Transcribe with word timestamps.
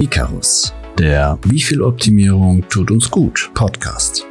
Icarus, 0.00 0.74
der 0.98 1.38
Wie 1.44 1.60
viel 1.60 1.80
Optimierung 1.80 2.68
tut 2.68 2.90
uns 2.90 3.08
gut 3.08 3.52
Podcast. 3.54 4.26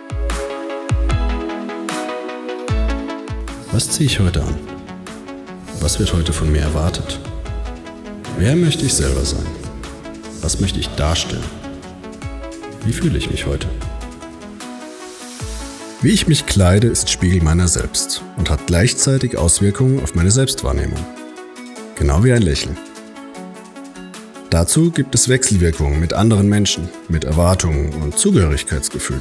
Was 3.72 3.90
ziehe 3.90 4.08
ich 4.08 4.20
heute 4.20 4.44
an? 4.44 4.56
Was 5.80 6.00
wird 6.00 6.14
heute 6.14 6.34
von 6.34 6.52
mir 6.52 6.64
erwartet? 6.64 7.18
Wer 8.38 8.58
möchte 8.58 8.86
ich 8.86 8.94
selber 8.94 9.24
sein? 9.24 9.46
Was 10.42 10.60
möchte 10.60 10.82
ich 10.82 10.90
darstellen? 10.90 11.46
Wie 12.84 12.92
fühle 12.92 13.18
ich 13.18 13.32
mich 13.32 13.46
heute? 13.46 13.68
Wie 16.02 16.12
ich 16.12 16.28
mich 16.28 16.46
kleide, 16.46 16.88
ist 16.88 17.10
Spiegel 17.10 17.42
meiner 17.42 17.70
selbst 17.70 18.22
und 18.36 18.50
hat 18.50 18.68
gleichzeitig 18.68 19.38
Auswirkungen 19.38 20.04
auf 20.04 20.14
meine 20.14 20.32
Selbstwahrnehmung. 20.32 21.00
Genau 21.96 22.22
wie 22.26 22.34
ein 22.34 22.42
Lächeln. 22.42 22.76
Dazu 24.54 24.92
gibt 24.92 25.16
es 25.16 25.30
Wechselwirkungen 25.30 26.00
mit 26.00 26.14
anderen 26.14 26.48
Menschen, 26.48 26.88
mit 27.10 27.24
Erwartungen 27.24 27.92
und 28.04 28.20
Zugehörigkeitsgefühl. 28.20 29.20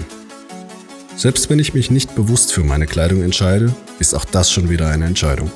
Selbst 1.16 1.48
wenn 1.48 1.58
ich 1.58 1.72
mich 1.72 1.90
nicht 1.90 2.14
bewusst 2.14 2.52
für 2.52 2.62
meine 2.62 2.86
Kleidung 2.86 3.22
entscheide, 3.22 3.74
ist 3.98 4.14
auch 4.14 4.26
das 4.26 4.52
schon 4.52 4.68
wieder 4.68 4.90
eine 4.90 5.06
Entscheidung. 5.06 5.50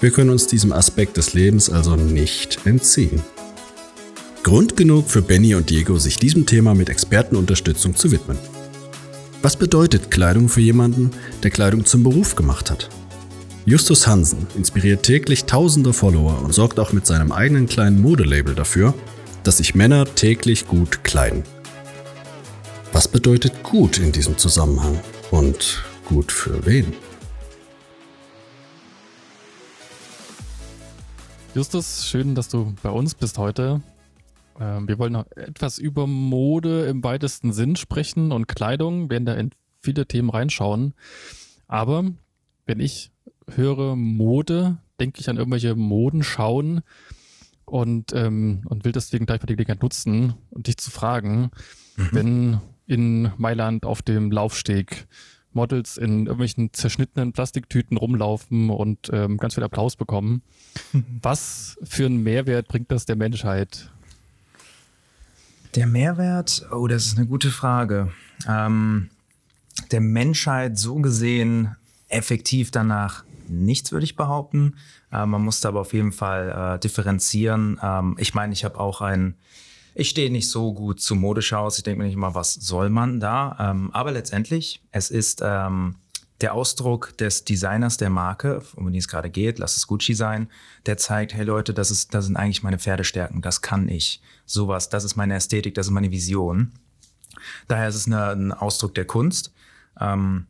Wir 0.00 0.10
können 0.10 0.30
uns 0.30 0.48
diesem 0.48 0.72
Aspekt 0.72 1.16
des 1.16 1.32
Lebens 1.32 1.70
also 1.70 1.94
nicht 1.94 2.66
entziehen. 2.66 3.22
Grund 4.42 4.76
genug 4.76 5.08
für 5.08 5.22
Benny 5.22 5.54
und 5.54 5.70
Diego, 5.70 5.96
sich 6.00 6.16
diesem 6.16 6.44
Thema 6.44 6.74
mit 6.74 6.88
Expertenunterstützung 6.88 7.94
zu 7.94 8.10
widmen. 8.10 8.36
Was 9.42 9.54
bedeutet 9.54 10.10
Kleidung 10.10 10.48
für 10.48 10.60
jemanden, 10.60 11.12
der 11.44 11.52
Kleidung 11.52 11.84
zum 11.84 12.02
Beruf 12.02 12.34
gemacht 12.34 12.72
hat? 12.72 12.88
Justus 13.68 14.06
Hansen 14.06 14.46
inspiriert 14.54 15.02
täglich 15.02 15.44
tausende 15.44 15.92
Follower 15.92 16.40
und 16.40 16.54
sorgt 16.54 16.78
auch 16.78 16.92
mit 16.92 17.04
seinem 17.04 17.32
eigenen 17.32 17.66
kleinen 17.66 18.00
Modelabel 18.00 18.54
dafür, 18.54 18.94
dass 19.42 19.56
sich 19.56 19.74
Männer 19.74 20.04
täglich 20.04 20.68
gut 20.68 21.02
kleiden. 21.02 21.42
Was 22.92 23.08
bedeutet 23.08 23.64
gut 23.64 23.98
in 23.98 24.12
diesem 24.12 24.38
Zusammenhang 24.38 25.00
und 25.32 25.82
gut 26.04 26.30
für 26.30 26.64
wen? 26.64 26.92
Justus, 31.52 32.06
schön, 32.06 32.36
dass 32.36 32.48
du 32.48 32.72
bei 32.84 32.90
uns 32.90 33.16
bist 33.16 33.36
heute. 33.36 33.82
Ähm, 34.60 34.86
wir 34.86 35.00
wollen 35.00 35.14
noch 35.14 35.26
etwas 35.32 35.78
über 35.78 36.06
Mode 36.06 36.86
im 36.86 37.02
weitesten 37.02 37.52
Sinn 37.52 37.74
sprechen 37.74 38.30
und 38.30 38.46
Kleidung, 38.46 39.10
werden 39.10 39.26
da 39.26 39.34
in 39.34 39.50
viele 39.82 40.06
Themen 40.06 40.30
reinschauen. 40.30 40.94
Aber 41.66 42.04
wenn 42.66 42.78
ich 42.78 43.10
höre 43.54 43.96
Mode, 43.96 44.78
denke 45.00 45.20
ich 45.20 45.28
an 45.28 45.36
irgendwelche 45.36 45.74
Modenschauen 45.74 46.82
und, 47.64 48.12
ähm, 48.14 48.62
und 48.66 48.84
will 48.84 48.92
deswegen 48.92 49.26
gleich 49.26 49.40
mal 49.40 49.46
die 49.46 49.54
Gelegenheit 49.54 49.82
nutzen, 49.82 50.34
um 50.50 50.62
dich 50.62 50.76
zu 50.78 50.90
fragen, 50.90 51.50
mhm. 51.96 52.08
wenn 52.12 52.60
in 52.86 53.32
Mailand 53.36 53.84
auf 53.84 54.02
dem 54.02 54.30
Laufsteg 54.30 55.06
Models 55.52 55.96
in 55.96 56.26
irgendwelchen 56.26 56.72
zerschnittenen 56.72 57.32
Plastiktüten 57.32 57.96
rumlaufen 57.96 58.70
und 58.70 59.10
ähm, 59.12 59.38
ganz 59.38 59.54
viel 59.54 59.64
Applaus 59.64 59.96
bekommen. 59.96 60.42
Was 61.22 61.78
für 61.82 62.06
einen 62.06 62.22
Mehrwert 62.22 62.68
bringt 62.68 62.92
das 62.92 63.06
der 63.06 63.16
Menschheit? 63.16 63.90
Der 65.74 65.86
Mehrwert, 65.86 66.66
oh, 66.70 66.86
das 66.86 67.06
ist 67.06 67.18
eine 67.18 67.26
gute 67.26 67.50
Frage. 67.50 68.12
Ähm, 68.46 69.10
der 69.90 70.00
Menschheit 70.00 70.78
so 70.78 70.96
gesehen 70.96 71.74
effektiv 72.08 72.70
danach 72.70 73.24
nichts, 73.48 73.92
würde 73.92 74.04
ich 74.04 74.16
behaupten. 74.16 74.76
Äh, 75.12 75.26
man 75.26 75.42
musste 75.42 75.68
aber 75.68 75.80
auf 75.80 75.92
jeden 75.92 76.12
Fall 76.12 76.74
äh, 76.76 76.78
differenzieren. 76.78 77.78
Ähm, 77.82 78.16
ich 78.18 78.34
meine, 78.34 78.52
ich 78.52 78.64
habe 78.64 78.78
auch 78.78 79.00
ein, 79.00 79.36
ich 79.94 80.10
stehe 80.10 80.30
nicht 80.30 80.50
so 80.50 80.74
gut 80.74 81.00
zu 81.00 81.14
Modeschaus. 81.14 81.78
Ich 81.78 81.84
denke 81.84 81.98
mir 81.98 82.04
nicht 82.06 82.14
immer, 82.14 82.34
was 82.34 82.54
soll 82.54 82.90
man 82.90 83.20
da? 83.20 83.56
Ähm, 83.58 83.90
aber 83.92 84.12
letztendlich, 84.12 84.82
es 84.92 85.10
ist 85.10 85.40
ähm, 85.44 85.96
der 86.40 86.54
Ausdruck 86.54 87.16
des 87.16 87.44
Designers 87.44 87.96
der 87.96 88.10
Marke, 88.10 88.62
um 88.76 88.92
die 88.92 88.98
es 88.98 89.08
gerade 89.08 89.30
geht, 89.30 89.58
lass 89.58 89.76
es 89.76 89.86
Gucci 89.86 90.14
sein, 90.14 90.50
der 90.84 90.98
zeigt, 90.98 91.34
hey 91.34 91.44
Leute, 91.44 91.72
das, 91.72 91.90
ist, 91.90 92.12
das 92.12 92.26
sind 92.26 92.36
eigentlich 92.36 92.62
meine 92.62 92.78
Pferdestärken, 92.78 93.40
das 93.40 93.62
kann 93.62 93.88
ich. 93.88 94.20
Sowas, 94.44 94.88
das 94.88 95.04
ist 95.04 95.16
meine 95.16 95.34
Ästhetik, 95.34 95.74
das 95.74 95.86
ist 95.86 95.92
meine 95.92 96.10
Vision. 96.10 96.72
Daher 97.68 97.88
ist 97.88 97.94
es 97.94 98.06
eine, 98.06 98.28
ein 98.30 98.52
Ausdruck 98.52 98.94
der 98.94 99.06
Kunst, 99.06 99.52
ähm, 100.00 100.46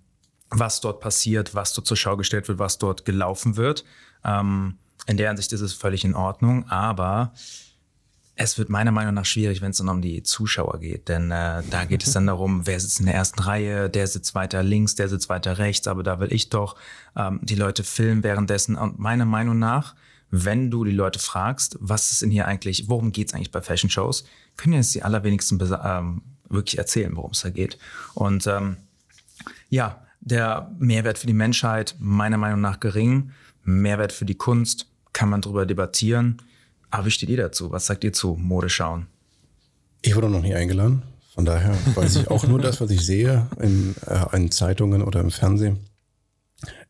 was 0.51 0.81
dort 0.81 1.01
passiert, 1.01 1.55
was 1.55 1.73
dort 1.73 1.87
zur 1.87 1.97
Schau 1.97 2.17
gestellt 2.17 2.49
wird, 2.49 2.59
was 2.59 2.79
dort 2.79 3.05
gelaufen 3.05 3.57
wird. 3.57 3.85
Ähm, 4.25 4.79
in 5.07 5.17
der 5.17 5.31
Ansicht 5.31 5.53
ist 5.53 5.61
es 5.61 5.73
völlig 5.73 6.05
in 6.05 6.15
Ordnung, 6.15 6.69
aber 6.69 7.33
es 8.39 8.59
wird 8.59 8.69
meiner 8.69 8.93
Meinung 8.93 9.15
nach 9.15 9.25
schwierig, 9.25 9.63
wenn 9.63 9.71
es 9.71 9.79
dann 9.79 9.89
um 9.89 10.03
die 10.03 10.23
Zuschauer 10.23 10.79
geht. 10.79 11.09
Denn 11.09 11.31
äh, 11.31 11.63
da 11.71 11.85
geht 11.87 12.03
es 12.03 12.13
dann 12.13 12.27
darum, 12.27 12.67
wer 12.67 12.79
sitzt 12.79 13.01
in 13.01 13.07
der 13.07 13.15
ersten 13.15 13.41
Reihe, 13.41 13.89
der 13.89 14.07
sitzt 14.07 14.35
weiter 14.35 14.63
links, 14.63 14.95
der 14.95 15.09
sitzt 15.09 15.31
weiter 15.31 15.59
rechts, 15.59 15.89
aber 15.89 16.03
da 16.03 16.21
will 16.21 16.33
ich 16.33 16.51
doch 16.51 16.77
ähm, 17.17 17.41
die 17.43 17.55
Leute 17.55 17.83
filmen 17.83 18.23
währenddessen. 18.23 18.77
Und 18.77 18.99
meiner 18.99 19.25
Meinung 19.25 19.59
nach, 19.59 19.95
wenn 20.31 20.71
du 20.71 20.85
die 20.85 20.93
Leute 20.93 21.19
fragst, 21.19 21.79
was 21.81 22.13
ist 22.13 22.23
denn 22.23 22.31
hier 22.31 22.47
eigentlich, 22.47 22.89
worum 22.89 23.11
geht 23.11 23.29
es 23.29 23.35
eigentlich 23.35 23.53
bei 23.53 23.63
Fashion 23.63 23.89
Shows, 23.89 24.25
können 24.57 24.75
jetzt 24.75 24.95
die 24.95 25.03
allerwenigsten 25.03 25.59
ähm, 25.83 26.23
wirklich 26.49 26.77
erzählen, 26.77 27.17
worum 27.17 27.31
es 27.31 27.41
da 27.41 27.49
geht. 27.49 27.79
Und 28.15 28.47
ähm, 28.47 28.77
ja, 29.71 30.06
der 30.27 30.75
Mehrwert 30.79 31.19
für 31.19 31.29
die 31.29 31.33
Menschheit, 31.33 31.95
meiner 32.01 32.37
Meinung 32.37 32.61
nach 32.61 32.81
gering. 32.81 33.31
Mehrwert 33.63 34.13
für 34.13 34.25
die 34.25 34.35
Kunst, 34.35 34.87
kann 35.13 35.29
man 35.29 35.41
darüber 35.41 35.65
debattieren. 35.65 36.43
Aber 36.91 37.07
wie 37.07 37.11
steht 37.11 37.31
ihr 37.31 37.37
dazu? 37.37 37.71
Was 37.71 37.87
sagt 37.87 38.05
ihr 38.05 38.13
zu 38.13 38.35
Modeschauen? 38.35 39.07
Ich 40.03 40.15
wurde 40.15 40.29
noch 40.29 40.43
nie 40.43 40.55
eingeladen. 40.55 41.03
Von 41.35 41.45
daher 41.45 41.77
weiß 41.95 42.17
ich 42.17 42.29
auch 42.29 42.47
nur 42.47 42.61
das, 42.61 42.81
was 42.81 42.91
ich 42.91 43.05
sehe 43.05 43.49
in, 43.61 43.95
äh, 44.07 44.37
in 44.37 44.51
Zeitungen 44.51 45.03
oder 45.03 45.21
im 45.21 45.31
Fernsehen. 45.31 45.79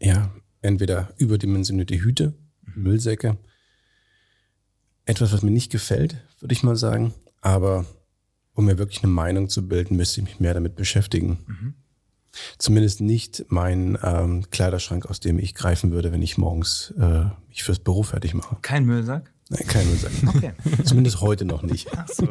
Ja, 0.01 0.31
entweder 0.63 1.13
überdimensionierte 1.19 1.97
Hüte, 1.97 2.35
Müllsäcke. 2.75 3.37
Etwas, 5.05 5.33
was 5.33 5.43
mir 5.43 5.51
nicht 5.51 5.71
gefällt, 5.71 6.23
würde 6.41 6.55
ich 6.55 6.63
mal 6.63 6.77
sagen. 6.77 7.13
Aber 7.43 7.85
um 8.55 8.65
mir 8.65 8.79
wirklich 8.79 9.03
eine 9.03 9.13
Meinung 9.13 9.51
zu 9.51 9.69
bilden, 9.69 9.97
müsste 9.97 10.21
ich 10.21 10.27
mich 10.27 10.41
mehr 10.41 10.55
damit 10.55 10.75
beschäftigen. 10.75 11.39
Mhm. 11.47 11.75
Zumindest 12.59 13.01
nicht 13.01 13.45
mein 13.49 13.99
ähm, 14.03 14.45
Kleiderschrank, 14.51 15.07
aus 15.07 15.21
dem 15.21 15.39
ich 15.39 15.55
greifen 15.55 15.93
würde, 15.93 16.13
wenn 16.13 16.23
ich 16.23 16.39
morgens 16.39 16.95
äh, 16.99 17.25
mich 17.49 17.63
fürs 17.63 17.79
Büro 17.79 18.03
fertig 18.03 18.35
mache. 18.35 18.57
Kein 18.63 18.85
Müllsack? 18.85 19.33
Nein, 19.49 19.67
kein 19.67 19.87
Müllsack. 19.87 20.13
Okay. 20.27 20.53
Zumindest 20.85 21.21
heute 21.21 21.45
noch 21.45 21.63
nicht. 21.63 21.89
Ach 21.97 22.09
so. 22.09 22.29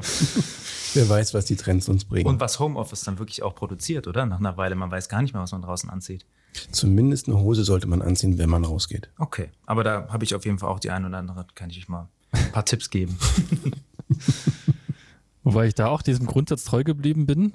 Wer 0.95 1.09
weiß, 1.09 1.33
was 1.33 1.45
die 1.45 1.55
Trends 1.55 1.88
uns 1.88 2.05
bringen. 2.05 2.27
Und 2.27 2.39
was 2.39 2.59
Homeoffice 2.59 3.03
dann 3.03 3.19
wirklich 3.19 3.41
auch 3.44 3.55
produziert, 3.55 4.07
oder? 4.07 4.25
Nach 4.25 4.39
einer 4.39 4.57
Weile, 4.57 4.75
man 4.75 4.91
weiß 4.91 5.07
gar 5.09 5.21
nicht 5.21 5.33
mehr, 5.33 5.41
was 5.41 5.51
man 5.51 5.61
draußen 5.61 5.89
anzieht. 5.89 6.25
Zumindest 6.71 7.27
eine 7.27 7.39
Hose 7.39 7.63
sollte 7.63 7.88
man 7.88 8.01
anziehen, 8.01 8.38
wenn 8.38 8.49
man 8.49 8.63
rausgeht. 8.63 9.09
Okay, 9.17 9.49
aber 9.65 9.83
da 9.83 10.07
habe 10.09 10.23
ich 10.23 10.35
auf 10.35 10.45
jeden 10.45 10.59
Fall 10.59 10.69
auch 10.69 10.79
die 10.79 10.91
ein 10.91 11.05
oder 11.05 11.17
andere, 11.17 11.45
kann 11.55 11.69
ich 11.69 11.77
euch 11.77 11.89
mal 11.89 12.09
ein 12.31 12.51
paar 12.51 12.65
Tipps 12.65 12.89
geben. 12.89 13.17
Wobei 15.44 15.67
ich 15.67 15.75
da 15.75 15.88
auch 15.88 16.01
diesem 16.01 16.25
Grundsatz 16.25 16.63
treu 16.63 16.83
geblieben 16.83 17.25
bin. 17.25 17.53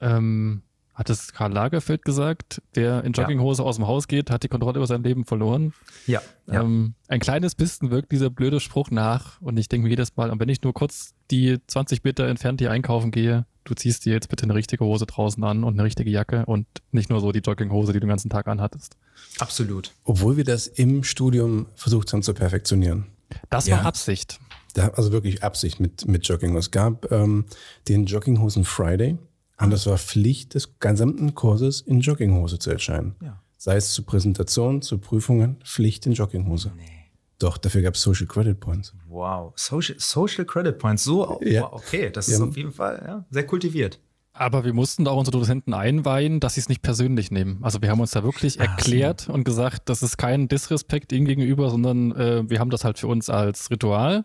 Ähm, 0.00 0.62
hat 1.00 1.08
es 1.08 1.32
Karl 1.32 1.50
Lagerfeld 1.50 2.04
gesagt, 2.04 2.60
wer 2.74 3.02
in 3.04 3.14
Jogginghose 3.14 3.62
ja. 3.62 3.66
aus 3.66 3.76
dem 3.76 3.86
Haus 3.86 4.06
geht, 4.06 4.30
hat 4.30 4.42
die 4.42 4.48
Kontrolle 4.48 4.76
über 4.76 4.86
sein 4.86 5.02
Leben 5.02 5.24
verloren. 5.24 5.72
Ja. 6.06 6.20
ja. 6.46 6.60
Ähm, 6.60 6.92
ein 7.08 7.20
kleines 7.20 7.54
bisschen 7.54 7.90
wirkt 7.90 8.12
dieser 8.12 8.28
blöde 8.28 8.60
Spruch 8.60 8.90
nach 8.90 9.40
und 9.40 9.56
ich 9.56 9.70
denke 9.70 9.84
mir 9.84 9.88
jedes 9.88 10.14
Mal, 10.16 10.28
und 10.30 10.38
wenn 10.40 10.50
ich 10.50 10.60
nur 10.60 10.74
kurz 10.74 11.14
die 11.30 11.56
20 11.66 12.04
Meter 12.04 12.28
entfernt 12.28 12.60
hier 12.60 12.70
einkaufen 12.70 13.12
gehe, 13.12 13.46
du 13.64 13.72
ziehst 13.72 14.04
dir 14.04 14.12
jetzt 14.12 14.28
bitte 14.28 14.42
eine 14.42 14.54
richtige 14.54 14.84
Hose 14.84 15.06
draußen 15.06 15.42
an 15.42 15.64
und 15.64 15.72
eine 15.72 15.84
richtige 15.84 16.10
Jacke 16.10 16.44
und 16.44 16.66
nicht 16.92 17.08
nur 17.08 17.20
so 17.20 17.32
die 17.32 17.38
Jogginghose, 17.38 17.94
die 17.94 18.00
du 18.00 18.04
den 18.04 18.10
ganzen 18.10 18.28
Tag 18.28 18.46
anhattest. 18.46 18.98
Absolut. 19.38 19.92
Obwohl 20.04 20.36
wir 20.36 20.44
das 20.44 20.66
im 20.66 21.02
Studium 21.02 21.64
versucht 21.76 22.12
haben 22.12 22.22
zu 22.22 22.34
perfektionieren. 22.34 23.06
Das 23.48 23.66
ja. 23.66 23.78
war 23.78 23.86
Absicht. 23.86 24.38
Da, 24.74 24.88
also 24.88 25.12
wirklich 25.12 25.42
Absicht 25.42 25.80
mit, 25.80 26.06
mit 26.06 26.28
Jogging. 26.28 26.54
Es 26.56 26.70
gab 26.70 27.10
ähm, 27.10 27.46
den 27.88 28.04
Jogginghosen 28.04 28.64
Friday 28.66 29.16
und 29.60 29.70
das 29.70 29.86
war 29.86 29.98
Pflicht 29.98 30.54
des 30.54 30.78
gesamten 30.78 31.34
Kurses, 31.34 31.80
in 31.80 32.00
Jogginghose 32.00 32.58
zu 32.58 32.70
erscheinen. 32.70 33.14
Ja. 33.22 33.42
Sei 33.56 33.76
es 33.76 33.92
zu 33.92 34.04
Präsentationen, 34.04 34.82
zu 34.82 34.98
Prüfungen, 34.98 35.56
Pflicht 35.64 36.06
in 36.06 36.12
Jogginghose. 36.12 36.72
Nee. 36.76 37.00
Doch, 37.38 37.56
dafür 37.56 37.82
gab 37.82 37.94
es 37.94 38.02
Social 38.02 38.26
Credit 38.26 38.58
Points. 38.60 38.94
Wow, 39.08 39.52
Social, 39.56 39.96
Social 39.98 40.44
Credit 40.44 40.78
Points, 40.78 41.04
so, 41.04 41.40
ja. 41.42 41.62
wow, 41.62 41.72
okay, 41.72 42.10
das 42.10 42.28
ist 42.28 42.40
auf 42.40 42.56
jeden 42.56 42.72
Fall 42.72 43.02
ja, 43.06 43.24
sehr 43.30 43.46
kultiviert. 43.46 43.98
Aber 44.32 44.64
wir 44.64 44.72
mussten 44.72 45.06
auch 45.08 45.16
unsere 45.16 45.36
Dozenten 45.38 45.74
einweihen, 45.74 46.38
dass 46.38 46.54
sie 46.54 46.60
es 46.60 46.68
nicht 46.68 46.82
persönlich 46.82 47.30
nehmen. 47.30 47.58
Also 47.62 47.82
wir 47.82 47.90
haben 47.90 48.00
uns 48.00 48.12
da 48.12 48.22
wirklich 48.22 48.60
Ach, 48.60 48.64
erklärt 48.64 49.22
so. 49.22 49.32
und 49.32 49.44
gesagt, 49.44 49.88
das 49.88 50.02
ist 50.02 50.18
kein 50.18 50.48
Disrespekt 50.48 51.12
ihnen 51.12 51.26
gegenüber, 51.26 51.70
sondern 51.70 52.12
äh, 52.12 52.48
wir 52.48 52.60
haben 52.60 52.70
das 52.70 52.84
halt 52.84 52.98
für 52.98 53.08
uns 53.08 53.28
als 53.28 53.70
Ritual. 53.70 54.24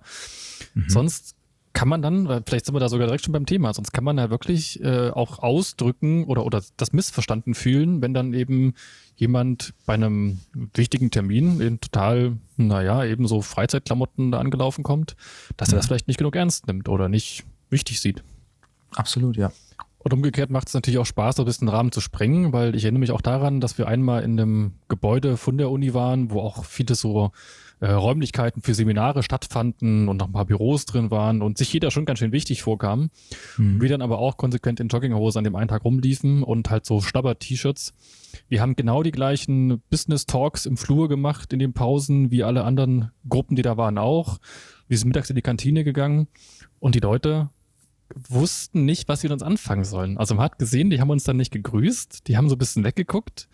Mhm. 0.73 0.89
Sonst 0.89 1.35
kann 1.75 1.89
man 1.89 2.01
dann, 2.01 2.43
vielleicht 2.47 2.65
sind 2.65 2.73
wir 2.73 2.79
da 2.79 2.87
sogar 2.89 3.05
direkt 3.05 3.25
schon 3.25 3.33
beim 3.33 3.45
Thema, 3.45 3.73
sonst 3.73 3.91
kann 3.91 4.05
man 4.05 4.17
ja 4.17 4.29
wirklich 4.29 4.81
äh, 4.81 5.09
auch 5.09 5.39
ausdrücken 5.39 6.23
oder, 6.23 6.45
oder 6.45 6.63
das 6.77 6.93
missverstanden 6.93 7.53
fühlen, 7.53 8.01
wenn 8.01 8.13
dann 8.13 8.33
eben 8.33 8.73
jemand 9.17 9.73
bei 9.85 9.93
einem 9.93 10.39
wichtigen 10.73 11.11
Termin 11.11 11.59
in 11.59 11.81
total, 11.81 12.37
naja, 12.55 13.03
eben 13.03 13.27
so 13.27 13.41
Freizeitklamotten 13.41 14.31
da 14.31 14.39
angelaufen 14.39 14.83
kommt, 14.83 15.17
dass 15.57 15.69
er 15.69 15.75
das 15.75 15.85
mhm. 15.85 15.87
vielleicht 15.89 16.07
nicht 16.07 16.17
genug 16.17 16.35
ernst 16.35 16.65
nimmt 16.67 16.87
oder 16.87 17.09
nicht 17.09 17.43
wichtig 17.69 17.99
sieht. 17.99 18.23
Absolut, 18.95 19.35
ja. 19.35 19.51
Und 19.97 20.13
umgekehrt 20.13 20.51
macht 20.51 20.69
es 20.69 20.73
natürlich 20.75 20.99
auch 20.99 21.05
Spaß, 21.05 21.35
so 21.35 21.43
ein 21.43 21.45
bisschen 21.45 21.67
den 21.67 21.75
Rahmen 21.75 21.91
zu 21.91 21.99
sprengen, 21.99 22.53
weil 22.53 22.73
ich 22.75 22.85
erinnere 22.85 22.99
mich 23.01 23.11
auch 23.11 23.21
daran, 23.21 23.59
dass 23.59 23.77
wir 23.77 23.87
einmal 23.87 24.23
in 24.23 24.39
einem 24.39 24.73
Gebäude 24.87 25.35
von 25.35 25.57
der 25.57 25.69
Uni 25.69 25.93
waren, 25.93 26.31
wo 26.31 26.39
auch 26.39 26.63
viele 26.63 26.95
so 26.95 27.31
äh, 27.79 27.91
Räumlichkeiten 27.91 28.61
für 28.61 28.73
Seminare 28.73 29.23
stattfanden 29.23 30.07
und 30.07 30.17
noch 30.17 30.27
ein 30.27 30.33
paar 30.33 30.45
Büros 30.45 30.85
drin 30.85 31.11
waren 31.11 31.41
und 31.41 31.57
sich 31.57 31.71
jeder 31.73 31.91
schon 31.91 32.05
ganz 32.05 32.19
schön 32.19 32.31
wichtig 32.31 32.61
vorkam. 32.61 33.09
Mhm. 33.57 33.81
Wir 33.81 33.89
dann 33.89 34.01
aber 34.01 34.19
auch 34.19 34.37
konsequent 34.37 34.79
in 34.79 34.87
Jogginghose 34.87 35.37
an 35.37 35.43
dem 35.43 35.55
einen 35.55 35.67
Tag 35.67 35.83
rumliefen 35.85 36.43
und 36.43 36.69
halt 36.69 36.85
so 36.85 37.01
Stabber-T-Shirts. 37.01 37.93
Wir 38.49 38.61
haben 38.61 38.75
genau 38.75 39.03
die 39.03 39.11
gleichen 39.11 39.81
Business-Talks 39.89 40.65
im 40.65 40.77
Flur 40.77 41.09
gemacht 41.09 41.53
in 41.53 41.59
den 41.59 41.73
Pausen, 41.73 42.31
wie 42.31 42.43
alle 42.43 42.63
anderen 42.63 43.11
Gruppen, 43.27 43.55
die 43.55 43.61
da 43.61 43.77
waren 43.77 43.97
auch. 43.97 44.39
Wir 44.87 44.97
sind 44.97 45.07
mittags 45.07 45.29
in 45.29 45.35
die 45.35 45.41
Kantine 45.41 45.83
gegangen 45.83 46.27
und 46.79 46.95
die 46.95 46.99
Leute 46.99 47.49
wussten 48.13 48.85
nicht, 48.85 49.07
was 49.07 49.21
sie 49.21 49.27
mit 49.27 49.33
uns 49.33 49.43
anfangen 49.43 49.83
sollen. 49.83 50.17
Also 50.17 50.35
man 50.35 50.45
hat 50.45 50.59
gesehen, 50.59 50.89
die 50.89 51.01
haben 51.01 51.09
uns 51.09 51.23
dann 51.23 51.37
nicht 51.37 51.51
gegrüßt, 51.51 52.27
die 52.27 52.37
haben 52.37 52.49
so 52.49 52.55
ein 52.55 52.59
bisschen 52.59 52.83
weggeguckt. 52.83 53.47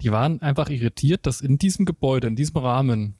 Die 0.00 0.12
waren 0.12 0.40
einfach 0.40 0.70
irritiert, 0.70 1.26
dass 1.26 1.40
in 1.40 1.58
diesem 1.58 1.84
Gebäude, 1.84 2.28
in 2.28 2.36
diesem 2.36 2.56
Rahmen 2.56 3.17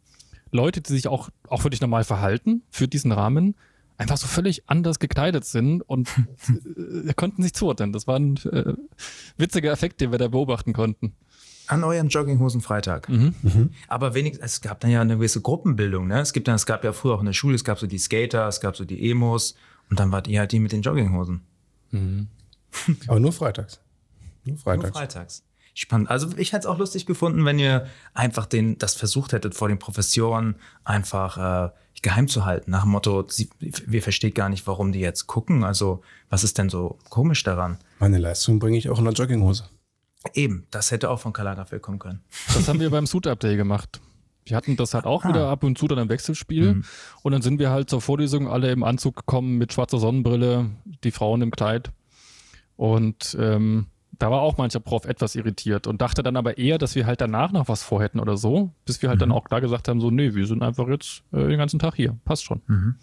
Leute, 0.50 0.80
die 0.80 0.92
sich 0.92 1.08
auch, 1.08 1.28
auch 1.48 1.64
wirklich 1.64 1.80
normal 1.80 2.04
verhalten 2.04 2.62
für 2.70 2.88
diesen 2.88 3.12
Rahmen, 3.12 3.54
einfach 3.98 4.16
so 4.16 4.26
völlig 4.26 4.68
anders 4.68 4.98
gekleidet 4.98 5.44
sind 5.44 5.82
und 5.82 6.08
äh, 7.08 7.12
konnten 7.14 7.42
sich 7.42 7.52
zuordnen. 7.54 7.92
Das 7.92 8.06
war 8.06 8.16
ein 8.16 8.36
äh, 8.36 8.74
witziger 9.36 9.72
Effekt, 9.72 10.00
den 10.00 10.12
wir 10.12 10.18
da 10.18 10.28
beobachten 10.28 10.72
konnten. 10.72 11.14
An 11.66 11.84
euren 11.84 12.08
Jogginghosen-Freitag. 12.08 13.10
Mhm. 13.10 13.34
Mhm. 13.42 13.70
Aber 13.88 14.14
wenigstens, 14.14 14.52
es 14.52 14.60
gab 14.62 14.80
dann 14.80 14.90
ja 14.90 15.02
eine 15.02 15.16
gewisse 15.16 15.42
Gruppenbildung. 15.42 16.06
Ne? 16.06 16.20
Es, 16.20 16.32
gibt 16.32 16.48
dann, 16.48 16.54
es 16.54 16.64
gab 16.64 16.82
ja 16.82 16.92
früher 16.92 17.14
auch 17.14 17.20
in 17.20 17.26
der 17.26 17.34
Schule, 17.34 17.56
es 17.56 17.64
gab 17.64 17.78
so 17.78 17.86
die 17.86 17.98
Skater, 17.98 18.48
es 18.48 18.60
gab 18.60 18.76
so 18.76 18.86
die 18.86 19.10
Emos 19.10 19.54
und 19.90 20.00
dann 20.00 20.10
wart 20.10 20.28
ihr 20.28 20.40
halt 20.40 20.52
die 20.52 20.60
mit 20.60 20.72
den 20.72 20.80
Jogginghosen. 20.80 21.42
Mhm. 21.90 22.28
Aber 23.06 23.20
nur 23.20 23.32
freitags. 23.34 23.80
Nur 24.44 24.56
freitags. 24.56 24.84
Nur 24.84 24.92
freitags. 24.92 25.42
Spannend. 25.80 26.10
Also 26.10 26.30
ich 26.36 26.52
hätte 26.52 26.62
es 26.62 26.66
auch 26.66 26.78
lustig 26.78 27.06
gefunden, 27.06 27.44
wenn 27.44 27.60
ihr 27.60 27.86
einfach 28.12 28.46
den, 28.46 28.78
das 28.78 28.96
versucht 28.96 29.32
hättet, 29.32 29.54
vor 29.54 29.68
den 29.68 29.78
Professoren 29.78 30.56
einfach 30.82 31.68
äh, 31.68 31.70
geheim 32.02 32.26
zu 32.26 32.44
halten. 32.44 32.72
Nach 32.72 32.82
dem 32.82 32.90
Motto, 32.90 33.24
sie, 33.28 33.48
wir 33.60 34.02
verstehen 34.02 34.34
gar 34.34 34.48
nicht, 34.48 34.66
warum 34.66 34.90
die 34.90 34.98
jetzt 34.98 35.28
gucken. 35.28 35.62
Also 35.62 36.02
was 36.30 36.42
ist 36.42 36.58
denn 36.58 36.68
so 36.68 36.98
komisch 37.10 37.44
daran? 37.44 37.78
Meine 38.00 38.18
Leistung 38.18 38.58
bringe 38.58 38.76
ich 38.76 38.90
auch 38.90 38.98
in 38.98 39.04
der 39.04 39.14
Jogginghose. 39.14 39.68
Eben, 40.34 40.66
das 40.72 40.90
hätte 40.90 41.10
auch 41.10 41.20
von 41.20 41.32
Kalagafel 41.32 41.78
kommen 41.78 42.00
können. 42.00 42.24
Das 42.54 42.66
haben 42.66 42.80
wir 42.80 42.90
beim 42.90 43.06
Suit 43.06 43.28
Update 43.28 43.56
gemacht. 43.56 44.00
Wir 44.46 44.56
hatten 44.56 44.74
das 44.74 44.94
halt 44.94 45.04
auch 45.04 45.26
ah. 45.26 45.28
wieder 45.28 45.48
ab 45.48 45.62
und 45.62 45.78
zu 45.78 45.86
dann 45.86 45.98
im 45.98 46.08
Wechselspiel. 46.08 46.74
Mhm. 46.74 46.84
Und 47.22 47.30
dann 47.30 47.42
sind 47.42 47.60
wir 47.60 47.70
halt 47.70 47.88
zur 47.88 48.00
Vorlesung 48.00 48.48
alle 48.48 48.72
im 48.72 48.82
Anzug 48.82 49.14
gekommen 49.14 49.58
mit 49.58 49.72
schwarzer 49.72 50.00
Sonnenbrille, 50.00 50.70
die 51.04 51.12
Frauen 51.12 51.40
im 51.40 51.52
Kleid. 51.52 51.92
Und 52.74 53.36
ähm, 53.38 53.86
da 54.18 54.30
war 54.30 54.40
auch 54.40 54.58
mancher 54.58 54.80
Prof 54.80 55.04
etwas 55.04 55.36
irritiert 55.36 55.86
und 55.86 56.00
dachte 56.00 56.22
dann 56.22 56.36
aber 56.36 56.58
eher, 56.58 56.78
dass 56.78 56.94
wir 56.94 57.06
halt 57.06 57.20
danach 57.20 57.52
noch 57.52 57.68
was 57.68 57.82
vorhätten 57.82 58.20
oder 58.20 58.36
so, 58.36 58.72
bis 58.84 59.00
wir 59.00 59.08
halt 59.08 59.18
mhm. 59.18 59.20
dann 59.20 59.32
auch 59.32 59.44
klar 59.44 59.60
gesagt 59.60 59.88
haben, 59.88 60.00
so, 60.00 60.10
nee, 60.10 60.34
wir 60.34 60.46
sind 60.46 60.62
einfach 60.62 60.88
jetzt 60.88 61.22
äh, 61.32 61.46
den 61.46 61.58
ganzen 61.58 61.78
Tag 61.78 61.94
hier. 61.94 62.16
Passt 62.24 62.44
schon. 62.44 62.60
Mhm. 62.66 62.96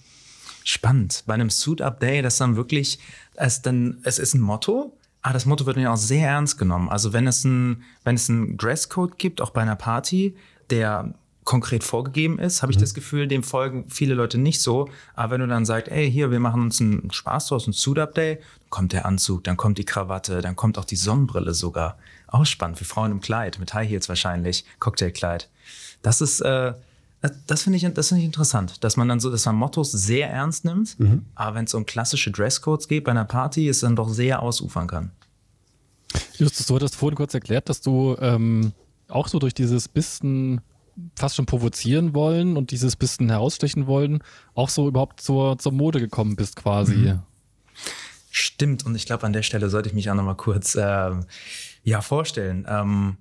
Spannend. 0.64 1.24
Bei 1.26 1.36
einem 1.36 1.50
Suit-Up 1.50 2.00
Day, 2.00 2.22
das 2.22 2.38
dann 2.38 2.56
wirklich, 2.56 3.00
es 3.36 3.62
dann, 3.62 4.00
es 4.04 4.20
ist 4.20 4.34
ein 4.34 4.42
Motto, 4.42 4.98
aber 5.22 5.34
das 5.34 5.46
Motto 5.46 5.66
wird 5.66 5.78
ja 5.78 5.94
auch 5.94 5.98
sehr 5.98 6.28
ernst 6.28 6.58
genommen. 6.58 6.90
Also 6.90 7.14
wenn 7.14 7.28
es 7.28 7.46
ein, 7.46 7.84
wenn 8.04 8.16
es 8.16 8.30
einen 8.30 8.58
Dresscode 8.58 9.18
gibt, 9.18 9.42
auch 9.42 9.52
bei 9.52 9.62
einer 9.62 9.76
Party, 9.76 10.36
der 10.70 11.14
konkret 11.46 11.84
vorgegeben 11.84 12.40
ist, 12.40 12.62
habe 12.64 12.72
ich 12.72 12.78
mhm. 12.78 12.82
das 12.82 12.94
Gefühl, 12.94 13.28
dem 13.28 13.44
folgen 13.44 13.86
viele 13.88 14.16
Leute 14.16 14.38
nicht 14.38 14.62
so. 14.62 14.90
Aber 15.14 15.34
wenn 15.34 15.42
du 15.42 15.48
dann 15.48 15.64
sagst, 15.64 15.92
ey, 15.92 16.12
hier, 16.12 16.32
wir 16.32 16.40
machen 16.40 16.64
uns 16.64 16.82
einen 16.82 17.12
Spaß 17.12 17.48
draus, 17.48 17.68
ein 17.68 17.74
Suit-Up-Day, 17.74 18.36
dann 18.36 18.70
kommt 18.70 18.94
der 18.94 19.06
Anzug, 19.06 19.44
dann 19.44 19.56
kommt 19.56 19.78
die 19.78 19.86
Krawatte, 19.86 20.42
dann 20.42 20.56
kommt 20.56 20.78
auch 20.78 20.86
die 20.86 20.96
Sonnenbrille 20.96 21.54
sogar. 21.54 21.98
Auch 22.28 22.46
spannend, 22.46 22.80
für 22.80 22.86
Frauen 22.86 23.12
im 23.12 23.22
Kleid, 23.22 23.60
mit 23.60 23.74
High 23.74 23.88
Heels 23.88 24.10
wahrscheinlich, 24.10 24.66
Cocktailkleid. 24.80 25.48
Das 26.02 26.20
ist, 26.20 26.42
äh, 26.42 26.74
das 27.46 27.64
finde 27.64 27.78
ich, 27.78 27.94
das 27.94 28.10
finde 28.10 28.22
ich 28.22 28.26
interessant, 28.26 28.84
dass 28.84 28.98
man 28.98 29.08
dann 29.08 29.20
so, 29.20 29.30
dass 29.30 29.46
man 29.46 29.56
Mottos 29.56 29.92
sehr 29.92 30.30
ernst 30.30 30.66
nimmt, 30.66 31.00
mhm. 31.00 31.26
aber 31.36 31.56
wenn 31.56 31.66
es 31.66 31.74
um 31.76 31.86
klassische 31.86 32.32
Dresscodes 32.32 32.88
geht 32.88 33.04
bei 33.04 33.12
einer 33.12 33.26
Party, 33.26 33.70
es 33.70 33.80
dann 33.82 33.96
doch 33.96 34.10
sehr 34.10 34.42
ausufern 34.42 34.88
kann. 34.88 35.12
Justus, 36.38 36.66
du 36.66 36.76
hattest 36.76 36.96
vorhin 36.96 37.16
kurz 37.16 37.34
erklärt, 37.34 37.70
dass 37.70 37.82
du 37.82 38.16
ähm, 38.20 38.74
auch 39.08 39.28
so 39.28 39.40
durch 39.40 39.54
dieses 39.54 39.88
bisschen 39.88 40.62
fast 41.16 41.36
schon 41.36 41.46
provozieren 41.46 42.14
wollen 42.14 42.58
und 42.58 42.72
dieses 42.72 42.96
bisschen 42.96 43.30
herausstechen 43.30 43.88
wollen, 43.88 44.24
auch 44.54 44.70
so 44.70 44.88
überhaupt 44.88 45.22
zur, 45.22 45.58
zur 45.58 45.72
Mode 45.72 46.00
gekommen 46.00 46.36
bist 46.36 46.56
quasi. 46.56 46.96
Mhm. 46.96 47.20
Stimmt, 48.30 48.86
und 48.86 48.96
ich 48.96 49.06
glaube, 49.06 49.26
an 49.26 49.34
der 49.34 49.44
Stelle 49.44 49.70
sollte 49.70 49.90
ich 49.90 49.96
mich 49.96 50.10
auch 50.10 50.16
nochmal 50.16 50.36
kurz 50.36 50.76
äh, 50.76 51.12
ja, 51.84 52.02
vorstellen. 52.02 52.66
Ähm, 52.68 53.18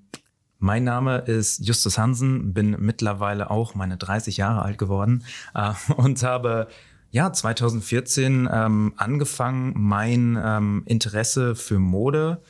mein 0.58 0.84
Name 0.84 1.18
ist 1.18 1.64
Justus 1.66 1.98
Hansen, 1.98 2.54
bin 2.54 2.76
mittlerweile 2.80 3.50
auch 3.50 3.74
meine 3.74 3.96
30 3.96 4.38
Jahre 4.38 4.62
alt 4.62 4.78
geworden 4.78 5.24
äh, 5.54 5.72
und 5.96 6.22
habe 6.22 6.68
ja 7.10 7.32
2014 7.32 8.48
ähm, 8.50 8.94
angefangen, 8.96 9.72
mein 9.76 10.38
ähm, 10.42 10.82
Interesse 10.86 11.54
für 11.54 11.78
Mode 11.78 12.42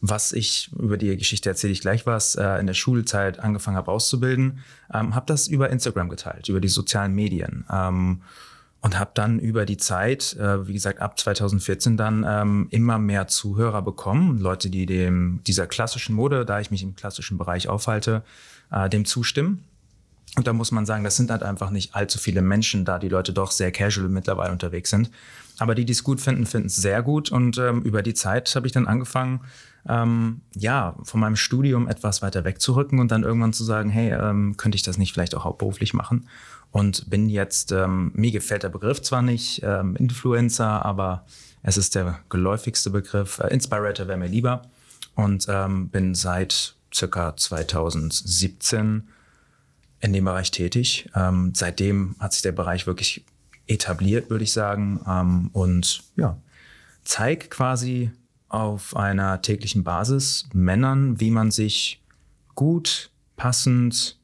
was 0.00 0.32
ich, 0.32 0.70
über 0.78 0.96
die 0.96 1.16
Geschichte 1.16 1.48
erzähle 1.48 1.72
ich 1.72 1.80
gleich 1.80 2.06
was, 2.06 2.34
äh, 2.34 2.58
in 2.58 2.66
der 2.66 2.74
Schulzeit 2.74 3.38
angefangen 3.38 3.76
habe 3.76 3.90
auszubilden, 3.90 4.60
ähm, 4.92 5.14
habe 5.14 5.26
das 5.26 5.46
über 5.46 5.70
Instagram 5.70 6.08
geteilt, 6.08 6.48
über 6.48 6.60
die 6.60 6.68
sozialen 6.68 7.14
Medien. 7.14 7.64
Ähm, 7.70 8.22
und 8.82 8.98
habe 8.98 9.10
dann 9.12 9.38
über 9.38 9.66
die 9.66 9.76
Zeit, 9.76 10.34
äh, 10.36 10.66
wie 10.66 10.72
gesagt, 10.72 11.00
ab 11.00 11.18
2014 11.18 11.98
dann 11.98 12.24
ähm, 12.26 12.66
immer 12.70 12.98
mehr 12.98 13.28
Zuhörer 13.28 13.82
bekommen, 13.82 14.38
Leute, 14.38 14.70
die 14.70 14.86
dem 14.86 15.40
dieser 15.46 15.66
klassischen 15.66 16.14
Mode, 16.14 16.46
da 16.46 16.60
ich 16.60 16.70
mich 16.70 16.82
im 16.82 16.96
klassischen 16.96 17.36
Bereich 17.36 17.68
aufhalte, 17.68 18.22
äh, 18.72 18.88
dem 18.88 19.04
zustimmen. 19.04 19.64
Und 20.36 20.46
da 20.46 20.52
muss 20.52 20.72
man 20.72 20.86
sagen, 20.86 21.04
das 21.04 21.16
sind 21.16 21.30
halt 21.30 21.42
einfach 21.42 21.70
nicht 21.70 21.94
allzu 21.94 22.18
viele 22.18 22.40
Menschen, 22.40 22.84
da 22.84 22.98
die 22.98 23.08
Leute 23.08 23.32
doch 23.32 23.50
sehr 23.50 23.72
casual 23.72 24.08
mittlerweile 24.08 24.52
unterwegs 24.52 24.88
sind. 24.88 25.10
Aber 25.58 25.74
die, 25.74 25.84
die 25.84 25.92
es 25.92 26.04
gut 26.04 26.20
finden, 26.20 26.46
finden 26.46 26.68
es 26.68 26.76
sehr 26.76 27.02
gut. 27.02 27.30
Und 27.30 27.58
ähm, 27.58 27.82
über 27.82 28.02
die 28.02 28.14
Zeit 28.14 28.54
habe 28.54 28.66
ich 28.66 28.72
dann 28.72 28.86
angefangen, 28.86 29.40
ähm, 29.88 30.42
ja, 30.54 30.96
von 31.02 31.20
meinem 31.20 31.36
Studium 31.36 31.88
etwas 31.88 32.22
weiter 32.22 32.44
wegzurücken 32.44 32.98
und 32.98 33.10
dann 33.10 33.22
irgendwann 33.22 33.52
zu 33.52 33.64
sagen, 33.64 33.90
hey, 33.90 34.12
ähm, 34.12 34.56
könnte 34.56 34.76
ich 34.76 34.82
das 34.82 34.98
nicht 34.98 35.12
vielleicht 35.12 35.34
auch 35.34 35.44
hauptberuflich 35.44 35.94
machen? 35.94 36.28
Und 36.70 37.10
bin 37.10 37.28
jetzt, 37.28 37.72
ähm, 37.72 38.12
mir 38.14 38.30
gefällt 38.30 38.62
der 38.62 38.68
Begriff 38.68 39.02
zwar 39.02 39.22
nicht, 39.22 39.62
ähm, 39.64 39.96
Influencer, 39.96 40.84
aber 40.84 41.24
es 41.62 41.76
ist 41.76 41.94
der 41.94 42.20
geläufigste 42.28 42.90
Begriff. 42.90 43.38
Äh, 43.40 43.52
Inspirator 43.52 44.06
wäre 44.06 44.18
mir 44.18 44.28
lieber. 44.28 44.62
Und 45.16 45.46
ähm, 45.48 45.88
bin 45.88 46.14
seit 46.14 46.74
circa 46.94 47.36
2017 47.36 49.08
in 50.00 50.12
dem 50.12 50.24
Bereich 50.24 50.50
tätig. 50.50 51.10
Ähm, 51.14 51.52
seitdem 51.54 52.14
hat 52.20 52.32
sich 52.32 52.42
der 52.42 52.52
Bereich 52.52 52.86
wirklich 52.86 53.24
etabliert, 53.66 54.30
würde 54.30 54.44
ich 54.44 54.52
sagen. 54.52 55.50
Und 55.52 56.02
ja, 56.16 56.38
zeigt 57.04 57.50
quasi 57.50 58.10
auf 58.50 58.96
einer 58.96 59.40
täglichen 59.40 59.84
Basis 59.84 60.48
Männern, 60.52 61.18
wie 61.20 61.30
man 61.30 61.50
sich 61.50 62.04
gut, 62.54 63.10
passend 63.36 64.18